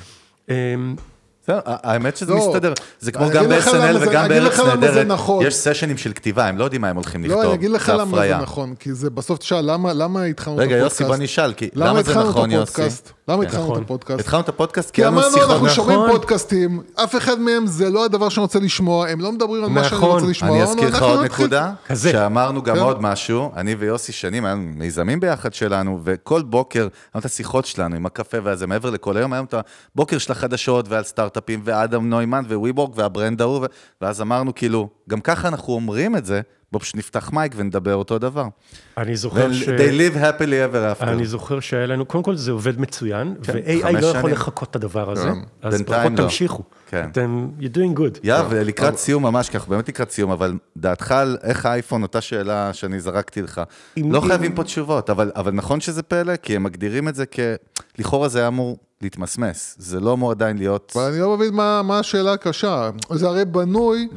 אמ, 0.50 0.96
בסדר, 1.44 1.60
האמת 1.66 2.18
שזה 2.18 2.34
לא, 2.34 2.48
מסתדר, 2.50 2.74
זה 3.00 3.12
כמו 3.12 3.30
גם 3.34 3.50
ב-SNL 3.50 3.60
זה- 4.00 4.10
וגם 4.10 4.28
בארץ 4.30 4.56
זה 4.56 4.64
נהדרת, 4.64 5.08
נכון. 5.08 5.46
יש 5.46 5.56
סשנים 5.56 5.98
של 5.98 6.14
כתיבה, 6.14 6.46
הם 6.48 6.58
לא 6.58 6.64
יודעים 6.64 6.82
מה 6.82 6.90
הם 6.90 6.96
הולכים 6.96 7.24
לכתוב, 7.24 7.42
לא, 7.42 7.46
אני 7.48 7.54
אגיד 7.54 7.72
לך 7.72 7.86
זה 7.86 7.94
למה 7.94 8.06
זה 8.06 8.10
הפריה. 8.12 8.38
נכון, 8.42 8.76
כי 8.76 8.94
זה 8.94 9.10
בסוף, 9.10 9.38
תשאל, 9.40 9.72
למה, 9.72 9.94
למה 9.94 10.24
התחלנו 10.24 10.56
את 10.58 10.62
רגע, 10.62 10.76
הפודקאסט? 10.76 11.02
יוסי, 11.02 11.14
בוא 11.14 11.24
נשאל, 11.24 11.54
כי 11.54 11.70
למה 11.76 11.94
זה 12.04 12.12
התחלנו 12.12 12.30
נכון, 12.30 12.50
את 12.50 12.56
יוסי? 12.56 12.72
הפודקאסט? 12.72 13.12
למה 13.30 13.44
התחלנו 13.44 13.64
את 13.64 13.70
נכון. 13.70 13.84
הפודקאסט? 13.84 14.20
התחלנו 14.20 14.44
את 14.44 14.50
הפודקאסט 14.50 14.92
כי 14.92 15.08
אמרנו. 15.08 15.38
אנחנו 15.38 15.70
שומעים 15.70 16.00
נכון. 16.00 16.12
פודקאסטים, 16.12 16.82
אף 16.96 17.16
אחד 17.16 17.40
מהם 17.40 17.68
זה 17.68 17.90
לא 17.90 18.06
הדבר 18.06 18.30
שאני 18.30 18.42
רוצה 18.42 18.60
לשמוע, 18.60 19.08
הם 19.08 19.22
לא 19.22 19.32
מדברים 19.32 19.64
על 19.64 19.70
מה 19.70 19.84
שאני 19.84 19.98
נכון. 19.98 20.12
רוצה 20.12 20.26
לשמוע. 20.26 20.56
אני 20.56 20.64
אזכיר 20.64 20.88
לך 20.88 20.94
אנחנו 20.94 21.08
עוד 21.08 21.26
נקודה. 21.26 21.72
שאמרנו 21.96 22.64
גם 22.64 22.76
כן. 22.76 22.82
עוד 22.82 23.02
משהו, 23.02 23.52
אני 23.56 23.76
ויוסי 23.76 24.12
שנים, 24.12 24.46
היה 24.46 24.54
לנו 24.54 24.64
מיזמים 24.76 25.20
ביחד 25.20 25.54
שלנו, 25.54 26.00
וכל 26.04 26.42
בוקר, 26.42 26.82
לנו 26.82 27.20
את 27.20 27.26
השיחות 27.26 27.66
שלנו 27.66 27.96
עם 27.96 28.06
הקפה 28.06 28.38
והזה, 28.44 28.68
מעבר 28.68 28.90
לכל 28.90 29.18
היום, 29.18 29.34
לנו 29.34 29.44
את 29.44 29.56
הבוקר 29.94 30.18
של 30.18 30.32
החדשות 30.32 30.90
ועל 30.90 31.04
סטארט-אפים, 31.04 31.62
ואדם 31.64 32.10
נוימן 32.10 32.44
וויבורג 32.50 32.92
והברנד 32.96 33.42
ההוא, 33.42 33.66
ואז 34.02 34.22
אמרנו 34.22 34.56
כאילו, 34.56 34.90
גם 35.10 35.22
ככה 35.22 35.48
אנחנו 35.48 35.74
אומרים 35.74 36.16
את 36.16 36.26
זה, 36.26 36.42
בוא 36.72 36.80
פשוט 36.80 36.96
נפתח 36.96 37.30
מייק 37.34 37.54
ונדבר 37.56 37.96
אותו 37.96 38.20
דבר. 38.20 38.48
אני 38.98 39.16
זוכר 39.16 39.54
ש... 39.54 39.64
They 39.70 39.72
live 39.72 40.16
happily 40.16 40.74
ever 40.74 41.02
after. 41.02 41.04
אני 41.04 41.26
זוכר 41.26 41.60
שהיה 41.60 41.86
לנו, 41.88 42.06
קודם 42.06 42.24
כל 42.24 42.36
זה 42.36 42.52
עובד 42.52 42.80
מצוין, 42.80 43.36
ו-AI 43.48 43.84
חמש 43.84 44.04
לא 44.04 44.08
יכול. 44.08 44.32
לחכות 44.32 44.70
את 44.70 44.76
הדבר 44.76 45.12
הזה, 45.12 45.30
כן. 45.30 45.40
אז 45.62 45.82
לפחות 45.82 46.12
לא. 46.12 46.24
תמשיכו. 46.24 46.64
כן. 46.88 47.08
אתם, 47.12 47.48
you're 47.60 47.76
doing 47.76 48.00
good. 48.00 48.20
יאב, 48.24 48.54
לקראת 48.54 48.98
סיום 48.98 49.24
ממש, 49.24 49.50
כי 49.50 49.58
אנחנו 49.58 49.70
באמת 49.70 49.90
לקראת 49.90 50.12
סיום, 50.12 50.32
אבל 50.32 50.54
דעתך 50.78 51.12
על 51.12 51.38
איך 51.44 51.66
האייפון, 51.66 52.04
אותה 52.04 52.22
שאלה 52.22 52.74
שאני 52.74 53.00
זרקתי 53.00 53.42
לך, 53.42 53.62
לא 53.98 54.22
חייבים 54.22 54.56
פה 54.56 54.64
תשובות, 54.64 55.10
אבל 55.10 55.52
נכון 55.54 55.80
שזה 55.80 56.04
פלא, 56.04 56.36
כי 56.36 56.56
הם 56.56 56.64
מגדירים 56.64 57.08
את 57.08 57.16
זה 57.16 57.26
כ... 57.32 57.40
לכאורה 58.00 58.28
זה 58.28 58.40
היה 58.40 58.48
אמור 58.48 58.78
להתמסמס, 59.02 59.76
זה 59.80 60.00
לא 60.00 60.14
אמור 60.14 60.32
עדיין 60.32 60.58
להיות... 60.58 60.94
אבל 60.96 61.12
אני 61.12 61.20
לא 61.20 61.38
מבין 61.38 61.54
מה, 61.54 61.82
מה 61.82 62.00
השאלה 62.00 62.34
הקשה. 62.34 62.90
זה 63.14 63.28
הרי 63.28 63.46
בנוי 63.46 64.08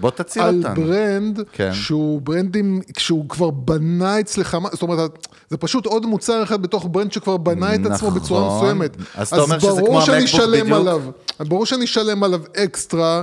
על 0.41 0.57
אותנו. 0.57 0.75
ברנד 0.75 1.41
כן. 1.53 1.73
שהוא 1.73 2.23
ברנדים, 2.23 2.81
כשהוא 2.95 3.29
כבר 3.29 3.51
בנה 3.51 4.21
אצלך, 4.21 4.57
זאת 4.73 4.83
אומרת, 4.83 5.29
זה 5.51 5.57
פשוט 5.57 5.87
עוד 5.87 6.07
מוצר 6.07 6.43
אחד 6.43 6.63
בתוך 6.63 6.87
ברנד 6.91 7.13
שכבר 7.13 7.37
בנה 7.37 7.75
את 7.75 7.81
עצמו 7.81 8.09
נכון. 8.09 8.21
בצורה 8.21 8.57
מסוימת. 8.57 8.97
אז 9.15 9.29
אתה 9.29 9.41
אומר 9.41 9.59
שזה 9.59 9.81
כמו 9.87 10.03
המקבוק 10.03 10.41
בדיוק? 10.51 10.71
עליו, 10.73 11.03
ברור 11.41 11.67
שאני 11.67 11.85
אשלם 11.85 12.25
עליו 12.25 12.41
אקסטרה, 12.57 13.23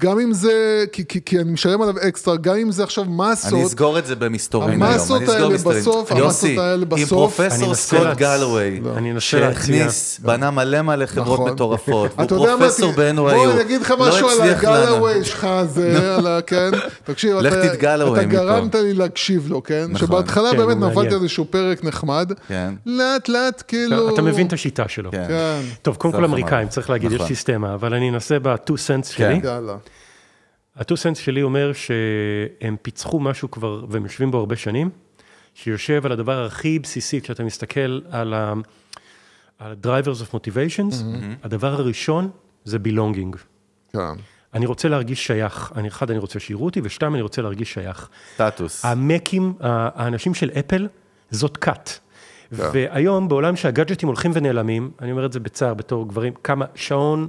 גם 0.00 0.20
אם 0.20 0.32
זה, 0.32 0.52
כי, 0.92 1.04
כי, 1.08 1.20
כי 1.24 1.38
אני 1.38 1.52
משלם 1.52 1.82
עליו 1.82 1.94
אקסטרה, 2.08 2.36
גם 2.36 2.56
אם 2.56 2.70
זה 2.72 2.82
עכשיו 2.84 3.04
מסות. 3.04 3.52
אני 3.52 3.64
אסגור 3.66 3.98
את 3.98 4.06
זה 4.06 4.16
במסתורין 4.16 4.70
היום. 4.70 4.82
המסות 4.82 5.22
האלה 5.28 5.48
מסתורין. 5.48 5.78
בסוף, 5.80 6.10
יוסי, 6.10 6.46
המסות 6.48 6.64
האלה 6.64 6.82
עם 6.82 6.88
בסוף- 6.88 7.08
פרופסור 7.08 7.56
אני 7.56 7.66
מנסה 7.68 7.96
סקוט 7.96 8.16
גלווי, 8.16 8.80
להציע. 8.80 9.20
שהכניס, 9.20 10.20
בנה 10.22 10.50
מלא 10.50 10.82
מלא 10.82 11.06
חברות 11.06 11.40
נכון. 11.40 11.52
מטורפות, 11.52 12.10
מה, 12.18 12.26
פרופסור 12.26 12.92
ת- 12.92 12.96
ב-NYU, 12.96 13.14
בוא 13.20 13.52
אני 13.52 13.60
אגיד 13.60 13.80
לך 13.80 13.90
לא 13.90 14.08
משהו 14.08 14.28
על. 14.28 14.40
הגלווי 14.50 15.24
שלך 15.24 15.44
הזה, 15.44 16.14
על 16.16 16.26
ה... 16.26 16.40
כן? 16.42 16.70
תקשיב, 17.04 17.36
אתה-. 17.36 17.74
גרמת 18.24 18.74
לי 18.74 18.94
להקשיב 18.94 19.48
לו, 19.48 19.62
כן? 19.62 19.86
נכון. 19.90 20.06
שבהתחלה 20.08 20.50
כן, 20.50 20.56
באמת 20.56 20.76
הוא 20.76 20.86
נפלתי. 20.90 21.08
על 21.08 21.14
איזשהו 21.14 21.44
פרק 21.50 21.84
נחמד, 21.84 22.32
כן. 22.48 22.74
לאט 22.86 23.28
לאט 23.28 23.62
כאילו... 23.68 24.14
אתה 24.14 24.22
מבין 24.22 24.46
את 24.46 24.52
השיטה 24.52 24.84
שלו. 24.88 25.10
כן. 25.10 25.24
כן, 25.28 25.60
טוב, 25.82 25.96
קודם 25.96 26.14
כל. 26.14 26.24
אמריקאים, 26.24 26.68
צריך 26.68 26.90
להגיד, 26.90 27.10
יש 27.10 27.16
נכון. 27.16 27.28
סיסטמה, 27.28 27.74
אבל 27.74 27.94
אני 27.94 28.10
אנסה 28.10 28.38
ב-2 28.38 28.58
cents 28.70 29.06
שלי. 29.12 29.40
יאללה. 29.44 29.74
ה-2 30.80 30.84
cents 30.86 31.14
שלי 31.18 31.42
אומר 31.42 31.72
שהם 31.72 32.76
פיצחו 32.82 33.20
משהו 33.20 33.50
כבר, 33.50 33.84
והם 33.88 34.02
יושבים 34.02 34.30
בו 34.30 34.38
הרבה 34.38 34.56
שנים, 34.56 34.90
שיושב 35.54 36.06
על 36.06 36.12
הדבר 36.12 36.44
הכי 36.44 36.78
בסיסי, 36.78 37.20
כשאתה 37.20 37.44
מסתכל 37.44 38.00
על 38.10 38.34
ה- 38.34 38.54
על 39.58 39.72
ה-drivers 39.72 40.22
of 40.22 40.34
motivations, 40.34 40.94
הדבר 41.42 41.72
הראשון 41.72 42.30
זה 42.64 42.78
belonging. 42.84 43.36
כן. 43.92 43.98
אני 44.54 44.66
רוצה 44.66 44.88
להרגיש 44.88 45.26
שייך. 45.26 45.72
אני, 45.76 45.88
אחד, 45.88 46.10
אני 46.10 46.18
רוצה 46.18 46.40
שיראו 46.40 46.64
אותי, 46.64 46.80
ושתיים, 46.84 47.14
אני 47.14 47.22
רוצה 47.22 47.42
להרגיש 47.42 47.72
שייך. 47.74 48.08
סטטוס. 48.34 48.84
המקים, 48.84 49.52
האנשים 49.60 50.34
של 50.34 50.50
אפל, 50.58 50.88
זאת 51.30 51.56
כת. 51.56 51.90
והיום, 52.52 53.28
בעולם 53.28 53.56
שהגאדג'טים 53.56 54.06
הולכים 54.08 54.30
ונעלמים, 54.34 54.90
אני 55.00 55.10
אומר 55.12 55.26
את 55.26 55.32
זה 55.32 55.40
בצער 55.40 55.74
בתור 55.74 56.08
גברים, 56.08 56.32
כמה 56.44 56.64
שעון 56.74 57.28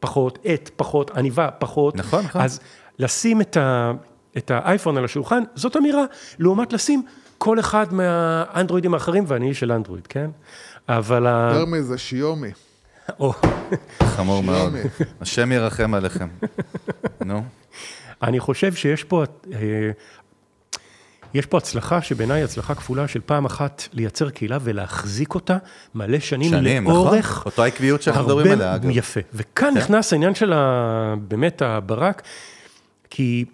פחות, 0.00 0.38
עט 0.44 0.70
פחות, 0.76 1.10
עניבה 1.10 1.50
פחות. 1.50 1.96
נכון, 1.96 2.24
נכון. 2.24 2.40
אז 2.40 2.60
לשים 2.98 3.40
את, 3.40 3.56
ה, 3.56 3.92
את 4.36 4.50
האייפון 4.50 4.96
על 4.96 5.04
השולחן, 5.04 5.42
זאת 5.54 5.76
אמירה, 5.76 6.04
לעומת 6.38 6.72
לשים 6.72 7.02
כל 7.38 7.60
אחד 7.60 7.94
מהאנדרואידים 7.94 8.94
האחרים, 8.94 9.24
ואני 9.26 9.48
איש 9.48 9.60
של 9.60 9.72
אנדרואיד, 9.72 10.06
כן? 10.06 10.30
אבל 10.88 11.26
ה... 11.26 11.50
יותר 11.52 11.66
מזה, 11.66 11.98
שיומי. 11.98 12.50
או, 13.20 13.32
חמור 14.02 14.42
מאוד. 14.42 14.72
השם 15.20 15.52
ירחם 15.52 15.94
עליכם. 15.94 16.28
נו. 17.24 17.42
אני 18.22 18.40
חושב 18.40 18.74
שיש 18.74 19.04
פה, 19.04 19.24
אה, 19.52 19.90
יש 21.34 21.46
פה 21.46 21.58
הצלחה 21.58 22.02
שבעיניי 22.02 22.42
הצלחה 22.42 22.74
כפולה 22.74 23.08
של 23.08 23.20
פעם 23.26 23.44
אחת 23.44 23.88
לייצר 23.92 24.30
קהילה 24.30 24.58
ולהחזיק 24.62 25.34
אותה 25.34 25.56
מלא 25.94 26.18
שנים, 26.18 26.50
שנים, 26.50 26.84
נכון? 26.84 26.94
לאורך. 26.94 27.42
אותו 27.46 27.62
עקביות 27.62 28.02
שאנחנו 28.02 28.24
מדברים 28.24 28.52
עליה, 28.52 28.74
אגב. 28.74 28.90
יפה. 28.90 29.20
וכאן 29.34 29.70
כן. 29.74 29.80
נכנס 29.80 30.12
העניין 30.12 30.34
של 30.34 30.52
ה, 30.52 31.14
באמת 31.28 31.62
הברק, 31.62 32.22
כי 33.10 33.44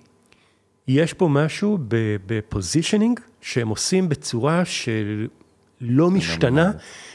יש 0.88 1.12
פה 1.12 1.28
משהו 1.28 1.78
בפוזישנינג 2.26 3.20
שהם 3.40 3.68
עושים 3.68 4.08
בצורה 4.08 4.62
שלא 4.64 6.10
משתנה, 6.10 6.70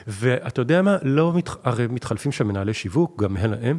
ואתה 0.07 0.61
יודע 0.61 0.81
מה, 0.81 0.97
לא 1.03 1.33
מת, 1.33 1.49
הרי 1.63 1.87
מתחלפים 1.87 2.31
שם 2.31 2.47
מנהלי 2.47 2.73
שיווק, 2.73 3.23
גם 3.23 3.37
הם 3.37 3.51
להם. 3.51 3.77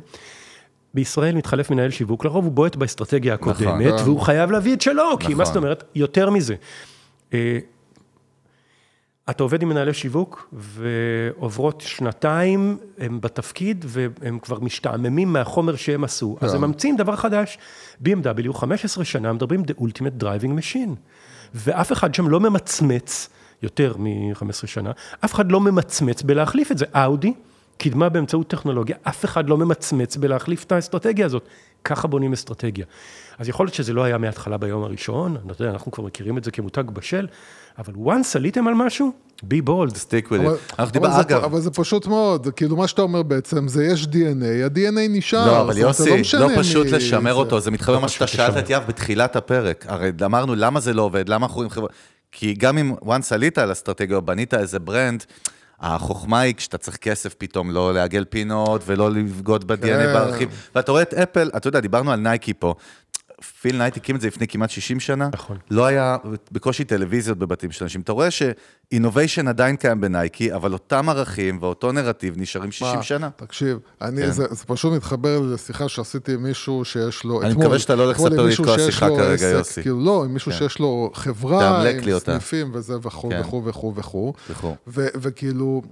בישראל 0.94 1.34
מתחלף 1.34 1.70
מנהל 1.70 1.90
שיווק, 1.90 2.24
לרוב 2.24 2.44
הוא 2.44 2.52
בועט 2.52 2.76
באסטרטגיה 2.76 3.34
הקודמת, 3.34 3.86
נכון. 3.86 4.04
והוא 4.04 4.20
חייב 4.20 4.50
להביא 4.50 4.72
את 4.74 4.80
שלו, 4.80 5.18
כי 5.20 5.26
מה 5.26 5.32
נכון. 5.32 5.44
זאת 5.44 5.56
אומרת, 5.56 5.84
יותר 5.94 6.30
מזה. 6.30 6.54
אתה 9.30 9.42
עובד 9.42 9.62
עם 9.62 9.68
מנהלי 9.68 9.94
שיווק, 9.94 10.48
ועוברות 10.52 11.80
שנתיים, 11.80 12.78
הם 12.98 13.20
בתפקיד, 13.20 13.84
והם 13.88 14.38
כבר 14.38 14.60
משתעממים 14.60 15.32
מהחומר 15.32 15.76
שהם 15.76 16.04
עשו. 16.04 16.36
אז 16.40 16.54
הם 16.54 16.60
ממציאים 16.60 16.96
דבר 16.96 17.16
חדש. 17.16 17.58
BMW, 18.04 18.52
15 18.52 19.04
שנה, 19.04 19.32
מדברים 19.32 19.62
The 19.62 19.82
Ultimate 19.82 20.22
Driving 20.22 20.60
Machine. 20.60 20.94
ואף 21.54 21.92
אחד 21.92 22.14
שם 22.14 22.28
לא 22.28 22.40
ממצמץ, 22.40 23.28
יותר 23.62 23.96
מ-15 23.98 24.66
שנה, 24.66 24.92
אף 25.24 25.34
אחד 25.34 25.52
לא 25.52 25.60
ממצמץ 25.60 26.22
בלהחליף 26.22 26.72
את 26.72 26.78
זה. 26.78 26.86
אאודי, 26.94 27.32
קידמה 27.76 28.08
באמצעות 28.08 28.48
טכנולוגיה, 28.48 28.96
אף 29.02 29.24
אחד 29.24 29.48
לא 29.48 29.56
ממצמץ 29.56 30.16
בלהחליף 30.16 30.64
את 30.64 30.72
האסטרטגיה 30.72 31.26
הזאת. 31.26 31.48
ככה 31.84 32.08
בונים 32.08 32.32
אסטרטגיה. 32.32 32.84
אז 33.38 33.48
יכול 33.48 33.66
להיות 33.66 33.74
שזה 33.74 33.92
לא 33.92 34.04
היה 34.04 34.18
מההתחלה 34.18 34.56
ביום 34.56 34.84
הראשון, 34.84 35.36
אתה 35.46 35.62
יודע, 35.62 35.72
אנחנו 35.72 35.92
כבר 35.92 36.04
מכירים 36.04 36.38
את 36.38 36.44
זה 36.44 36.50
כמותג 36.50 36.84
בשל, 36.92 37.26
אבל 37.78 37.94
once 37.94 38.26
עליתם 38.36 38.68
על 38.68 38.74
משהו, 38.74 39.12
be 39.44 39.68
bold. 39.68 39.90
stick 39.92 40.30
with 40.32 40.34
אבל- 40.34 40.54
it. 40.54 40.74
אבל 40.78 41.10
זה- 41.12 41.20
אגב, 41.20 41.44
אבל 41.44 41.60
זה 41.60 41.70
פשוט 41.70 42.06
מאוד, 42.06 42.48
כאילו 42.56 42.76
מה 42.76 42.88
שאתה 42.88 43.02
אומר 43.02 43.22
בעצם, 43.22 43.68
זה 43.68 43.84
יש 43.84 44.04
DNA, 44.04 44.64
ה-DNA 44.64 45.08
נשאר. 45.08 45.46
לא, 45.46 45.60
אבל 45.60 45.74
זה 45.74 45.80
יוסי, 45.80 46.20
משנה 46.20 46.40
לא 46.40 46.48
פשוט 46.58 46.86
מי 46.86 46.92
לשמר 46.92 47.32
זה. 47.32 47.38
אותו, 47.38 47.60
זה 47.60 47.70
מתחבר 47.70 47.94
למה 47.96 48.08
שאתה 48.08 48.26
פשוט 48.26 48.36
שאלת. 48.36 48.56
את 48.56 48.70
יהב 48.70 48.82
בתחילת 48.86 49.36
הפרק. 49.36 49.84
הרי 49.88 50.10
אמרנו 50.24 50.54
למה 50.54 50.80
זה 50.80 50.92
לא 50.94 51.02
עובד, 51.02 51.28
למה 51.28 51.46
אנחנו 51.46 51.56
רואים 51.56 51.70
חברה... 51.70 51.88
כי 52.32 52.54
גם 52.54 52.78
אם 52.78 52.94
once 53.04 53.34
עלית 53.34 53.58
על 53.58 53.72
אסטרטגיה 53.72 54.16
או 54.16 54.22
בנית 54.22 54.54
איזה 54.54 54.78
brand, 54.78 55.24
החוכמה 55.80 56.40
היא 56.40 56.54
כשאתה 56.54 56.78
צריך 56.78 56.96
כסף 56.96 57.34
פתאום, 57.38 57.70
לא 57.70 57.94
לעגל 57.94 58.24
פינות 58.24 58.82
ולא 58.86 59.10
לבגוד 59.10 59.66
ב-DNA 59.66 59.80
כן. 59.86 60.12
בערכים. 60.14 60.48
ואתה 60.74 60.92
רואה 60.92 61.02
את 61.02 61.14
אפל, 61.14 61.50
אתה 61.56 61.68
יודע, 61.68 61.80
דיברנו 61.80 62.12
על 62.12 62.20
נייקי 62.20 62.52
פה. 62.58 62.74
פיל 63.60 63.78
נייט 63.78 63.96
הקים 63.96 64.16
את 64.16 64.20
זה 64.20 64.26
לפני 64.26 64.48
כמעט 64.48 64.70
60 64.70 65.00
שנה. 65.00 65.28
נכון. 65.32 65.56
לא 65.70 65.86
היה 65.86 66.16
בקושי 66.52 66.84
טלוויזיות 66.84 67.38
בבתים 67.38 67.70
של 67.70 67.84
אנשים. 67.84 68.00
אתה 68.00 68.12
רואה 68.12 68.28
ש 68.30 68.50
innovation 68.50 69.48
עדיין 69.48 69.76
קיים 69.76 70.00
בנייקי, 70.00 70.54
אבל 70.54 70.72
אותם 70.72 71.08
ערכים 71.08 71.58
ואותו 71.60 71.92
נרטיב 71.92 72.34
נשארים 72.36 72.72
60 72.72 72.96
מה, 72.96 73.02
שנה. 73.02 73.30
תקשיב, 73.36 73.78
אני, 74.02 74.22
כן. 74.22 74.30
זה, 74.30 74.46
זה 74.50 74.64
פשוט 74.64 74.92
מתחבר 74.92 75.40
לשיחה 75.40 75.88
שעשיתי 75.88 76.34
עם 76.34 76.42
מישהו 76.42 76.84
שיש 76.84 77.24
לו... 77.24 77.42
אני 77.42 77.50
אתמול, 77.50 77.64
מקווה 77.64 77.78
שאתה 77.78 77.96
לא 77.96 78.02
הולך 78.02 78.20
לספר 78.20 78.42
לי 78.42 78.54
את 78.54 78.58
כל 78.58 78.70
השיחה 78.70 79.08
כרגע, 79.08 79.34
עסק, 79.34 79.58
יוסי. 79.58 79.82
כאילו, 79.82 80.00
לא, 80.04 80.24
עם 80.24 80.32
מישהו 80.34 80.52
כן. 80.52 80.58
שיש 80.58 80.78
לו 80.78 81.10
חברה, 81.14 81.90
עם 81.90 82.12
אותה. 82.12 82.32
סניפים 82.32 82.70
וזה 82.74 82.94
וכו' 83.02 83.30
כן. 83.30 83.40
וכו' 83.40 83.64
וכו' 83.64 83.94
וכו'. 83.96 84.74
וכאילו, 84.96 85.82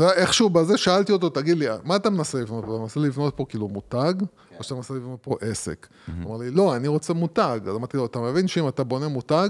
אתה 0.00 0.08
יודע, 0.08 0.20
איכשהו 0.20 0.50
בזה 0.50 0.78
שאלתי 0.78 1.12
אותו, 1.12 1.28
תגיד 1.28 1.58
לי, 1.58 1.66
מה 1.84 1.96
אתה 1.96 2.10
מנסה 2.10 2.40
לבנות 2.40 2.64
פה? 2.64 2.72
אתה 2.74 2.82
מנסה 2.82 3.00
לבנות 3.00 3.36
פה 3.36 3.44
כאילו 3.48 3.68
מותג, 3.68 4.14
או 4.58 4.62
שאתה 4.64 4.74
מנסה 4.74 4.94
לבנות 4.94 5.18
פה 5.22 5.36
עסק? 5.40 5.86
הוא 6.22 6.36
אמר 6.36 6.44
לי, 6.44 6.50
לא, 6.50 6.76
אני 6.76 6.88
רוצה 6.88 7.14
מותג. 7.14 7.60
אז 7.66 7.76
אמרתי 7.76 7.96
לו, 7.96 8.06
אתה 8.06 8.18
מבין 8.18 8.48
שאם 8.48 8.68
אתה 8.68 8.84
בונה 8.84 9.08
מותג, 9.08 9.48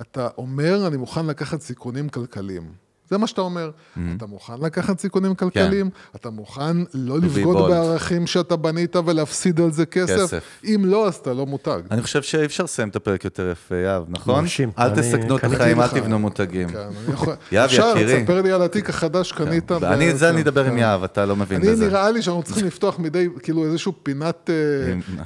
אתה 0.00 0.28
אומר, 0.38 0.86
אני 0.86 0.96
מוכן 0.96 1.26
לקחת 1.26 1.60
סיכונים 1.60 2.08
כלכליים. 2.08 2.72
זה 3.10 3.18
מה 3.18 3.26
שאתה 3.26 3.40
אומר. 3.40 3.70
אתה 4.16 4.26
מוכן 4.26 4.52
לקחת 4.62 5.00
סיכונים 5.00 5.34
כלכליים, 5.34 5.90
אתה 6.16 6.30
מוכן 6.30 6.76
לא 6.94 7.16
לבגוד. 7.18 7.70
בערכים 7.70 8.26
שאתה 8.26 8.56
בנית 8.56 8.96
ולהפסיד 8.96 9.60
על 9.60 9.72
זה 9.72 9.86
כסף. 9.86 10.16
כסף. 10.16 10.44
אם 10.64 10.82
לא, 10.86 11.06
אז 11.08 11.14
אתה 11.14 11.32
לא 11.34 11.46
מותג. 11.46 11.80
אני 11.90 12.02
חושב 12.02 12.22
שאי 12.22 12.44
אפשר 12.44 12.64
לסיים 12.64 12.88
את 12.88 12.96
הפרק 12.96 13.24
יותר 13.24 13.50
יפה, 13.52 13.74
יהב, 13.76 14.02
נכון? 14.08 14.40
מרשים. 14.40 14.70
אל 14.78 14.86
אני 14.90 15.00
תסכנו 15.02 15.36
את 15.36 15.44
החיים, 15.44 15.80
אל. 15.80 15.88
תבנו 15.88 16.18
מותגים. 16.18 16.68
כן, 16.68 16.76
אני 16.78 17.14
יכול... 17.14 17.34
יהב, 17.52 17.64
אפשר, 17.64 17.92
יקירי. 17.96 18.20
תספר 18.22 18.42
לי 18.42 18.52
על 18.52 18.62
התיק 18.62 18.90
החדש 18.90 19.28
שקנית. 19.28 19.72
ב- 19.72 19.84
אני, 19.84 20.14
זה 20.14 20.30
אני 20.30 20.42
אדבר 20.42 20.64
עם 20.64 20.70
כן. 20.70 20.78
יהב, 20.78 21.04
אתה 21.04 21.26
לא 21.26 21.36
מבין 21.36 21.60
אני 21.62 21.70
בזה. 21.70 21.86
נראה 21.88 22.10
לי 22.10 22.22
שאנחנו 22.22 22.42
צריכים 22.42 22.66
לפתוח 22.66 22.98
מדי, 22.98 23.28
כאילו 23.42 23.64
איזשהו 23.64 23.92
פינת, 24.02 24.50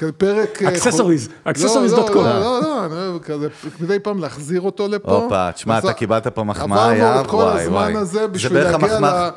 אה, 0.02 0.10
פרק... 0.18 0.62
אה, 0.62 0.74
Accessories, 0.74 0.90
חו- 1.44 1.50
accessories.com. 1.50 2.14
לא, 2.14 2.40
לא, 2.40 2.60
לא, 2.62 2.84
אני 2.86 2.94
אוהב 2.94 3.22
כזה, 3.22 3.48
מדי 3.80 3.98
פעם 3.98 4.18
להחזיר 4.18 4.60
אותו 4.60 4.88
לפה. 4.88 5.12
הופה, 5.22 5.52
תשמע, 5.52 5.78
אתה 5.78 5.92
קיבלת 5.92 6.26
פה 6.26 6.44
מחמאה, 6.44 7.24
כל 7.24 7.36
וואי, 7.36 7.66
הזמן. 7.78 7.96
הזה 8.00 8.18
זה 8.20 8.26
בשביל 8.26 8.62
להגיע 8.62 9.30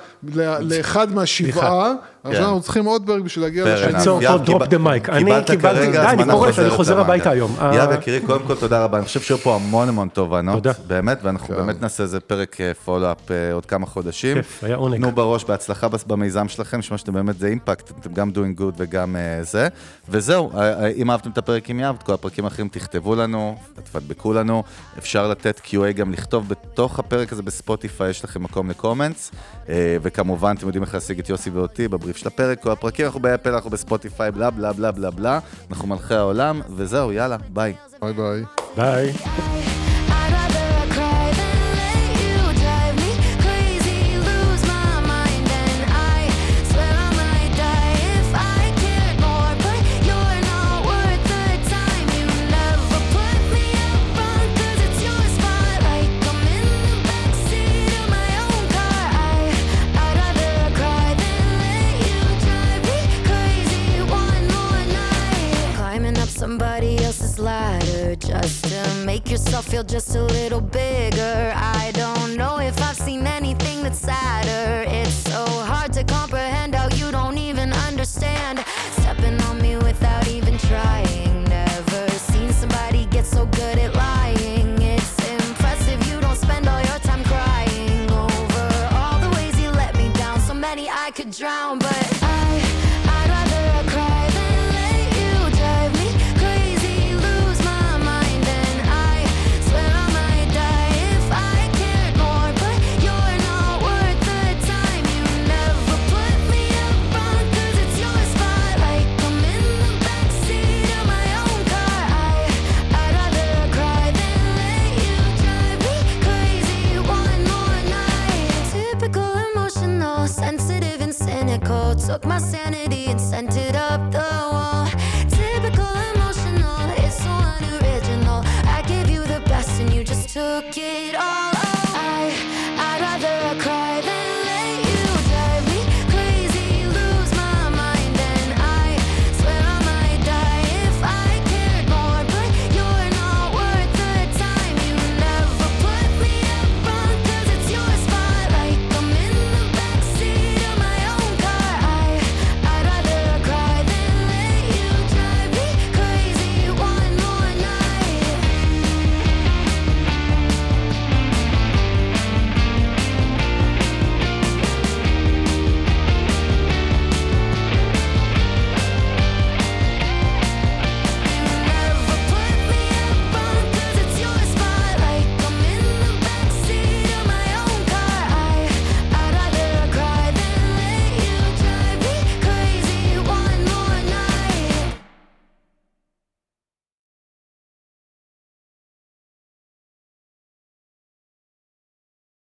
לאחד 0.60 1.14
מהשבעה. 1.14 1.94
עכשיו 2.24 2.44
אנחנו 2.44 2.62
צריכים 2.62 2.86
עוד 2.86 3.04
פרק 3.06 3.22
בשביל 3.22 3.44
להגיע 3.46 3.66
לשני. 3.76 3.88
יהב, 4.22 4.46
פה, 4.46 4.46
קיבל- 4.46 4.66
the 4.66 4.80
mic. 5.06 5.12
אני 5.12 5.24
קיבלת 5.24 5.52
קיבלתי- 5.52 5.92
די, 5.92 5.98
אני 5.98 6.24
פורש, 6.32 6.60
אני 6.60 6.70
חוזר. 6.70 7.00
הביתה 7.00 7.30
היום. 7.30 7.56
אה, 7.62 7.94
יקירי, 7.94 8.20
קודם 8.26 8.46
כל 8.48 8.56
תודה 8.56 8.84
רבה, 8.84 8.98
אני 8.98 9.06
חושב 9.06 9.20
שהיו 9.22 9.38
פה 9.38 9.56
המון 9.56 9.90
המון 9.90 10.08
תובנות. 10.14 10.56
תודה. 10.64 10.72
באמת, 10.88 11.20
ואנחנו 11.24 11.56
באמת 11.56 11.82
נעשה 11.82 12.04
איזה 12.04 12.20
פרק 12.20 12.58
פולו-אפ 12.86 13.18
עוד 13.54 13.66
כמה 13.66 13.86
חודשים. 13.86 14.38
כיף, 14.38 14.64
היה 14.64 14.76
עונג. 14.76 14.98
תנו 14.98 15.12
בראש, 15.12 15.44
בהצלחה 15.44 15.88
במיזם 16.08 16.48
שלכם, 16.48 16.82
שמע 16.82 16.98
שאתם 16.98 17.14
באמת 17.14 17.40
זה 17.40 17.48
אימפקט, 17.48 17.92
אתם 18.00 18.14
גם 18.14 18.32
doing 18.36 18.60
good 18.60 18.74
וגם 18.78 19.16
אה, 19.16 19.44
זה. 19.44 19.68
וזהו, 20.10 20.52
אה, 20.58 20.84
אה, 20.84 20.88
אם 20.88 21.12
אהבתם 21.12 21.30
את 21.30 21.38
הפרק 21.38 21.70
עם 21.70 21.80
יהב, 21.80 21.96
את 21.98 22.04
כל 22.04 22.14
הפרקים 22.14 22.46
האחרים 22.46 22.68
תכתבו 22.68 23.16
לנו, 23.16 23.56
תפדבקו 23.84 24.34
לנו. 24.34 24.64
אפשר 24.98 25.28
לתת 25.28 25.62
QA 25.66 25.92
גם 25.96 26.12
לכתוב 26.12 26.50
בתוך 26.50 27.00
הפרק 27.00 27.32
הזה 27.34 27.42
בספוטיפיי, 27.44 28.10
יש 28.10 28.24
לכם 28.24 28.44
מקום 28.44 28.70
ל 28.70 28.76
comments. 28.76 29.32
אה, 29.70 29.74
וכמובן, 30.02 30.56
אתם 30.58 30.66
יודעים 30.68 30.84
איך 30.84 30.94
להשיג 30.94 31.20
את 31.20 31.30
יוסי 31.30 31.50
ואותי 31.50 31.88
בבריף 32.08 32.18
של 32.18 32.28
הפרק, 32.28 32.62
כל 32.62 32.72
הפרקים, 32.72 33.06
אנחנו 33.06 33.20
באפל, 33.20 33.54
אנחנו 33.54 33.70
בספוטיפיי, 33.70 34.32
בלה 34.32 34.50
בלה 34.50 34.74
בלה 34.74 34.92
בלה 34.92 35.12
בלה. 35.12 35.40
אנחנו 35.72 35.88
מלכי 35.88 36.16
העולם, 36.16 36.62
וזהו, 36.70 37.12
יאללה, 37.12 37.38
ביי. 37.54 37.74
ביי 38.02 38.14
ביי. 38.14 38.44
ביי. 38.78 39.67